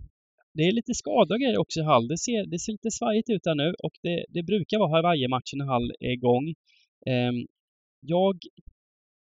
Det 0.55 0.63
är 0.63 0.73
lite 0.73 0.95
skador 0.95 1.39
grejer 1.39 1.59
också 1.59 1.81
i 1.81 1.83
Hall. 1.83 2.09
Det 2.09 2.19
ser, 2.19 2.47
det 2.47 2.59
ser 2.59 2.73
lite 2.73 2.91
svajigt 2.91 3.31
ut 3.31 3.47
här 3.47 3.55
nu 3.55 3.75
och 3.79 3.93
det, 4.03 4.25
det 4.29 4.43
brukar 4.43 4.79
vara 4.79 4.91
Hawaii-matchen 4.97 5.59
när 5.59 5.67
Hall 5.67 5.93
är 6.01 6.13
igång. 6.13 6.55
Um, 7.07 7.47
jag, 8.01 8.37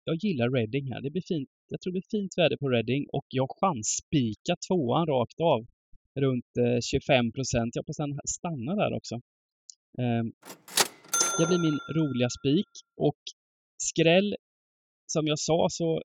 jag 0.03 0.15
gillar 0.15 0.49
Reading 0.49 0.91
här. 0.91 1.01
Det 1.01 1.11
blir 1.11 1.21
fint. 1.21 1.49
Jag 1.67 1.81
tror 1.81 1.91
det 1.91 1.99
blir 1.99 2.19
fint 2.19 2.37
väder 2.37 2.57
på 2.57 2.69
Reading 2.69 3.05
och 3.13 3.25
jag 3.29 3.49
chansspikar 3.59 4.57
tvåan 4.67 5.05
rakt 5.05 5.39
av 5.39 5.65
runt 6.15 6.57
eh, 6.57 6.79
25 6.81 7.31
procent. 7.31 7.75
Jag 7.75 7.81
hoppas 7.81 7.97
den 7.97 8.19
stannar 8.25 8.75
där 8.75 8.93
också. 8.97 9.15
Ehm, 9.97 10.33
det 11.37 11.45
blir 11.47 11.59
min 11.59 11.79
roliga 11.97 12.29
spik 12.29 12.71
och 12.97 13.21
skräll, 13.77 14.35
som 15.05 15.27
jag 15.27 15.39
sa 15.39 15.67
så 15.71 16.01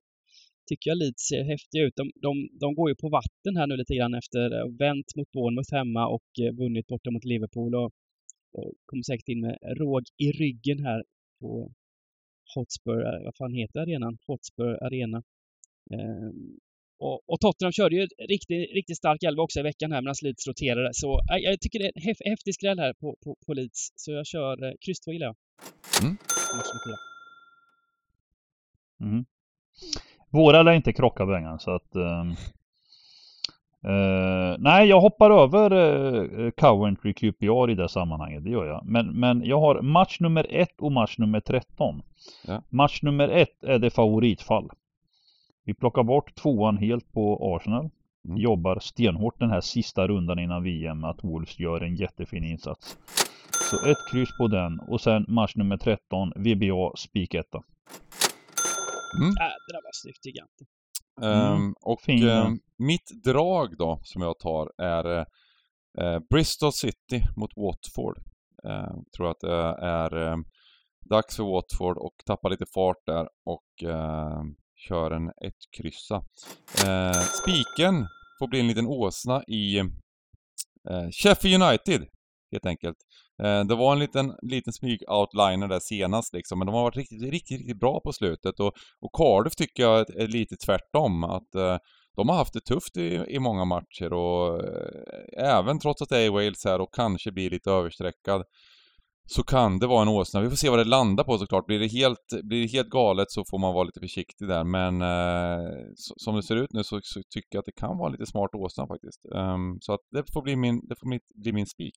tycker 0.69 0.89
jag 0.89 0.97
Leeds 0.97 1.27
ser 1.27 1.43
häftiga 1.43 1.83
ut. 1.83 1.95
De, 1.95 2.11
de, 2.15 2.49
de 2.59 2.75
går 2.75 2.89
ju 2.89 2.95
på 2.95 3.09
vatten 3.09 3.57
här 3.57 3.67
nu 3.67 3.75
lite 3.77 3.95
grann 3.95 4.13
efter 4.13 4.39
att 4.39 4.63
ha 4.63 4.77
vänt 4.79 5.15
mot 5.15 5.31
Bournemouth 5.31 5.73
hemma 5.73 6.07
och 6.07 6.29
eh, 6.41 6.53
vunnit 6.53 6.87
borta 6.87 7.11
mot 7.11 7.25
Liverpool 7.25 7.75
och, 7.75 7.91
och 8.53 8.73
kommer 8.85 9.03
säkert 9.03 9.27
in 9.27 9.41
med 9.41 9.57
råg 9.77 10.03
i 10.17 10.31
ryggen 10.31 10.79
här 10.85 11.03
på 11.39 11.71
Hotspur, 12.55 13.23
vad 13.23 13.35
fan 13.35 13.53
heter 13.53 13.79
arenan? 13.79 14.17
Hotspur 14.27 14.83
Arena. 14.83 15.23
Ehm, 15.93 16.59
och, 17.01 17.29
och 17.29 17.39
Tottenham 17.39 17.71
körde 17.71 17.95
ju 17.95 18.07
riktigt, 18.29 18.73
riktigt 18.73 18.97
stark 18.97 19.23
elva 19.23 19.43
också 19.43 19.59
i 19.59 19.63
veckan 19.63 19.91
här 19.91 20.01
medan 20.01 20.15
Leeds 20.23 20.47
roterade. 20.47 20.89
Så 20.93 21.19
äh, 21.31 21.37
jag 21.37 21.59
tycker 21.61 21.79
det 21.79 21.85
är 21.85 21.91
en 21.95 22.01
häf 22.01 22.17
häftig 22.25 22.53
skräll 22.53 22.79
här 22.79 22.93
på, 22.93 23.15
på, 23.23 23.35
på 23.45 23.53
Leeds. 23.53 23.91
Så 23.95 24.11
jag 24.11 24.25
kör 24.25 24.63
eh, 24.63 24.73
kryss 24.85 24.99
2 24.99 25.11
gillar 25.11 25.27
jag. 25.27 25.35
Mm. 26.03 26.17
Mm. 29.01 29.25
Våra 30.29 30.63
lär 30.63 30.73
inte 30.73 30.93
krocka 30.93 31.25
Bengan 31.25 31.59
så 31.59 31.71
att... 31.71 31.95
Um, 31.95 32.29
uh, 33.91 34.55
nej, 34.59 34.87
jag 34.87 35.01
hoppar 35.01 35.31
över 35.31 35.73
uh, 35.73 36.51
Coventry 36.51 37.13
QPR 37.13 37.69
i 37.69 37.75
det 37.75 37.89
sammanhanget, 37.89 38.43
det 38.43 38.49
gör 38.49 38.65
jag. 38.65 38.85
Men, 38.85 39.19
men 39.19 39.45
jag 39.45 39.59
har 39.59 39.81
match 39.81 40.19
nummer 40.19 40.47
1 40.49 40.69
och 40.81 40.91
match 40.91 41.17
nummer 41.17 41.39
13. 41.39 42.01
Ja. 42.47 42.63
Match 42.69 43.01
nummer 43.01 43.29
1 43.29 43.63
är 43.63 43.79
det 43.79 43.89
favoritfall. 43.89 44.69
Vi 45.65 45.73
plockar 45.73 46.03
bort 46.03 46.35
tvåan 46.35 46.77
helt 46.77 47.11
på 47.13 47.55
Arsenal. 47.55 47.89
Mm. 48.27 48.37
Jobbar 48.37 48.79
stenhårt 48.79 49.39
den 49.39 49.49
här 49.49 49.61
sista 49.61 50.07
rundan 50.07 50.39
innan 50.39 50.63
VM 50.63 51.03
att 51.03 51.23
Wolves 51.23 51.59
gör 51.59 51.81
en 51.81 51.95
jättefin 51.95 52.43
insats. 52.43 52.97
Så 53.71 53.89
ett 53.89 53.97
kryss 54.11 54.37
på 54.37 54.47
den 54.47 54.79
och 54.79 55.01
sen 55.01 55.25
match 55.27 55.55
nummer 55.55 55.77
13, 55.77 56.31
VBA 56.35 56.95
spik 56.95 57.33
etta. 57.33 57.57
Mm. 59.17 59.29
Äh, 59.29 59.53
det 59.67 59.73
där 59.73 59.83
var 59.83 59.91
snyggt 59.93 60.25
giganten. 60.25 60.67
Um, 61.21 61.57
mm. 61.57 61.73
Och 61.81 62.01
fin, 62.01 62.23
uh, 62.23 62.49
mitt 62.77 63.23
drag 63.23 63.77
då, 63.77 63.99
som 64.03 64.21
jag 64.21 64.39
tar, 64.39 64.71
är 64.77 65.19
uh, 66.01 66.19
Bristol 66.29 66.73
City 66.73 67.23
mot 67.37 67.51
Watford. 67.55 68.17
Uh, 68.67 69.01
tror 69.17 69.31
att 69.31 69.39
det 69.39 69.85
är 69.85 70.37
dags 71.09 71.35
för 71.35 71.43
Watford 71.43 71.97
och 71.97 72.15
tappa 72.25 72.49
lite 72.49 72.65
fart 72.73 73.05
där 73.05 73.27
och 73.45 73.83
kör 74.87 75.11
en 75.11 75.27
ett 75.27 75.61
kryssa. 75.77 76.15
Eh, 76.87 77.21
spiken 77.21 78.07
får 78.39 78.47
bli 78.47 78.59
en 78.59 78.67
liten 78.67 78.87
åsna 78.87 79.43
i 79.43 79.77
eh, 79.77 81.09
Sheffield 81.11 81.63
United, 81.63 82.07
helt 82.51 82.65
enkelt. 82.65 82.97
Eh, 83.43 83.63
det 83.63 83.75
var 83.75 83.93
en 83.93 83.99
liten, 83.99 84.33
liten 84.41 84.73
smyg-outliner 84.73 85.67
där 85.67 85.79
senast 85.79 86.33
liksom, 86.33 86.59
men 86.59 86.65
de 86.65 86.75
har 86.75 86.83
varit 86.83 86.97
riktigt, 86.97 87.21
riktigt, 87.21 87.59
riktigt 87.59 87.79
bra 87.79 87.99
på 87.99 88.13
slutet 88.13 88.59
och, 88.59 88.73
och 89.01 89.11
Cardiff 89.13 89.55
tycker 89.55 89.83
jag 89.83 90.09
är 90.09 90.27
lite 90.27 90.55
tvärtom. 90.55 91.23
Att 91.23 91.55
eh, 91.55 91.77
de 92.15 92.29
har 92.29 92.35
haft 92.35 92.53
det 92.53 92.61
tufft 92.61 92.97
i, 92.97 93.25
i 93.27 93.39
många 93.39 93.65
matcher 93.65 94.13
och 94.13 94.63
eh, 94.63 95.57
även 95.57 95.79
trots 95.79 96.01
att 96.01 96.09
det 96.09 96.19
är 96.19 96.29
Wales 96.29 96.65
här 96.65 96.81
och 96.81 96.93
kanske 96.93 97.31
blir 97.31 97.49
lite 97.49 97.71
överstreckad 97.71 98.43
så 99.35 99.43
kan 99.43 99.79
det 99.79 99.87
vara 99.87 100.01
en 100.01 100.07
åsna. 100.07 100.41
Vi 100.41 100.49
får 100.49 100.55
se 100.55 100.69
vad 100.69 100.79
det 100.79 100.83
landar 100.83 101.23
på 101.23 101.37
såklart. 101.37 101.65
Blir 101.65 101.79
det 101.79 101.87
helt, 101.87 102.43
blir 102.43 102.61
det 102.61 102.67
helt 102.67 102.89
galet 102.89 103.31
så 103.31 103.43
får 103.49 103.59
man 103.59 103.73
vara 103.73 103.83
lite 103.83 103.99
försiktig 103.99 104.47
där. 104.47 104.63
Men 104.63 105.01
eh, 105.01 105.69
så, 105.95 106.13
som 106.17 106.35
det 106.35 106.43
ser 106.43 106.55
ut 106.55 106.73
nu 106.73 106.83
så, 106.83 106.99
så, 107.03 107.21
tycker 107.29 107.47
jag 107.49 107.59
att 107.59 107.65
det 107.65 107.81
kan 107.81 107.97
vara 107.97 108.09
lite 108.09 108.25
smart 108.25 108.49
åsna 108.55 108.87
faktiskt. 108.87 109.25
Um, 109.25 109.77
så 109.81 109.93
att 109.93 109.99
det 110.11 110.23
får 110.33 110.41
bli 110.41 110.55
min, 110.55 110.87
det 110.87 110.95
får 110.99 111.07
mitt, 111.07 111.27
bli 111.35 111.53
min 111.53 111.65
spik. 111.65 111.95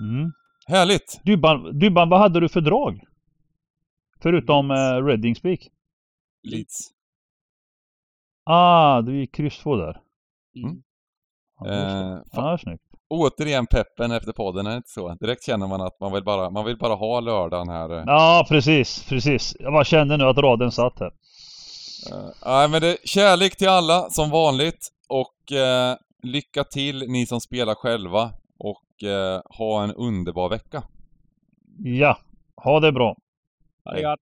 Mm. 0.00 0.32
Härligt! 0.66 1.20
Dybban, 1.24 1.78
Dybban, 1.78 2.08
vad 2.08 2.20
hade 2.20 2.40
du 2.40 2.48
för 2.48 2.60
drag? 2.60 3.00
Förutom 4.22 4.70
eh, 4.70 5.04
Reading 5.04 5.34
spik? 5.34 5.70
Leeds. 6.42 6.90
Ah, 8.44 9.02
du 9.02 9.20
gick 9.20 9.34
kryss 9.34 9.58
två 9.58 9.76
där. 9.76 10.00
Mm. 10.56 10.82
Ja, 11.58 11.66
det 11.66 11.74
är, 11.74 12.12
eh, 12.12 12.22
ja, 12.32 12.58
snyggt 12.58 12.91
återigen 13.12 13.66
peppen 13.66 14.12
efter 14.12 14.32
podden, 14.32 14.66
är 14.66 14.70
det 14.70 14.76
inte 14.76 14.90
så? 14.90 15.14
Direkt 15.20 15.44
känner 15.44 15.66
man 15.66 15.80
att 15.80 16.00
man 16.00 16.12
vill 16.12 16.24
bara, 16.24 16.50
man 16.50 16.64
vill 16.64 16.76
bara 16.76 16.94
ha 16.94 17.20
lördagen 17.20 17.68
här. 17.68 18.04
Ja, 18.06 18.46
precis, 18.48 19.04
precis. 19.08 19.56
Jag 19.58 19.72
bara 19.72 19.84
kände 19.84 20.16
nu 20.16 20.24
att 20.24 20.38
raden 20.38 20.72
satt 20.72 21.00
här. 21.00 21.12
Eh, 22.10 22.28
nej, 22.46 22.64
uh, 22.64 22.70
men 22.70 22.80
det 22.80 22.96
kärlek 23.04 23.56
till 23.56 23.68
alla 23.68 24.10
som 24.10 24.30
vanligt 24.30 24.88
och 25.08 25.52
uh, 25.52 25.96
lycka 26.22 26.64
till 26.64 27.04
ni 27.08 27.26
som 27.26 27.40
spelar 27.40 27.74
själva 27.74 28.30
och 28.58 29.02
uh, 29.04 29.40
ha 29.58 29.84
en 29.84 29.94
underbar 29.94 30.48
vecka. 30.48 30.82
Ja, 31.78 32.18
ha 32.56 32.80
det 32.80 32.92
bra. 32.92 33.16
Ha 33.84 33.92
det 33.92 34.02
gott. 34.02 34.20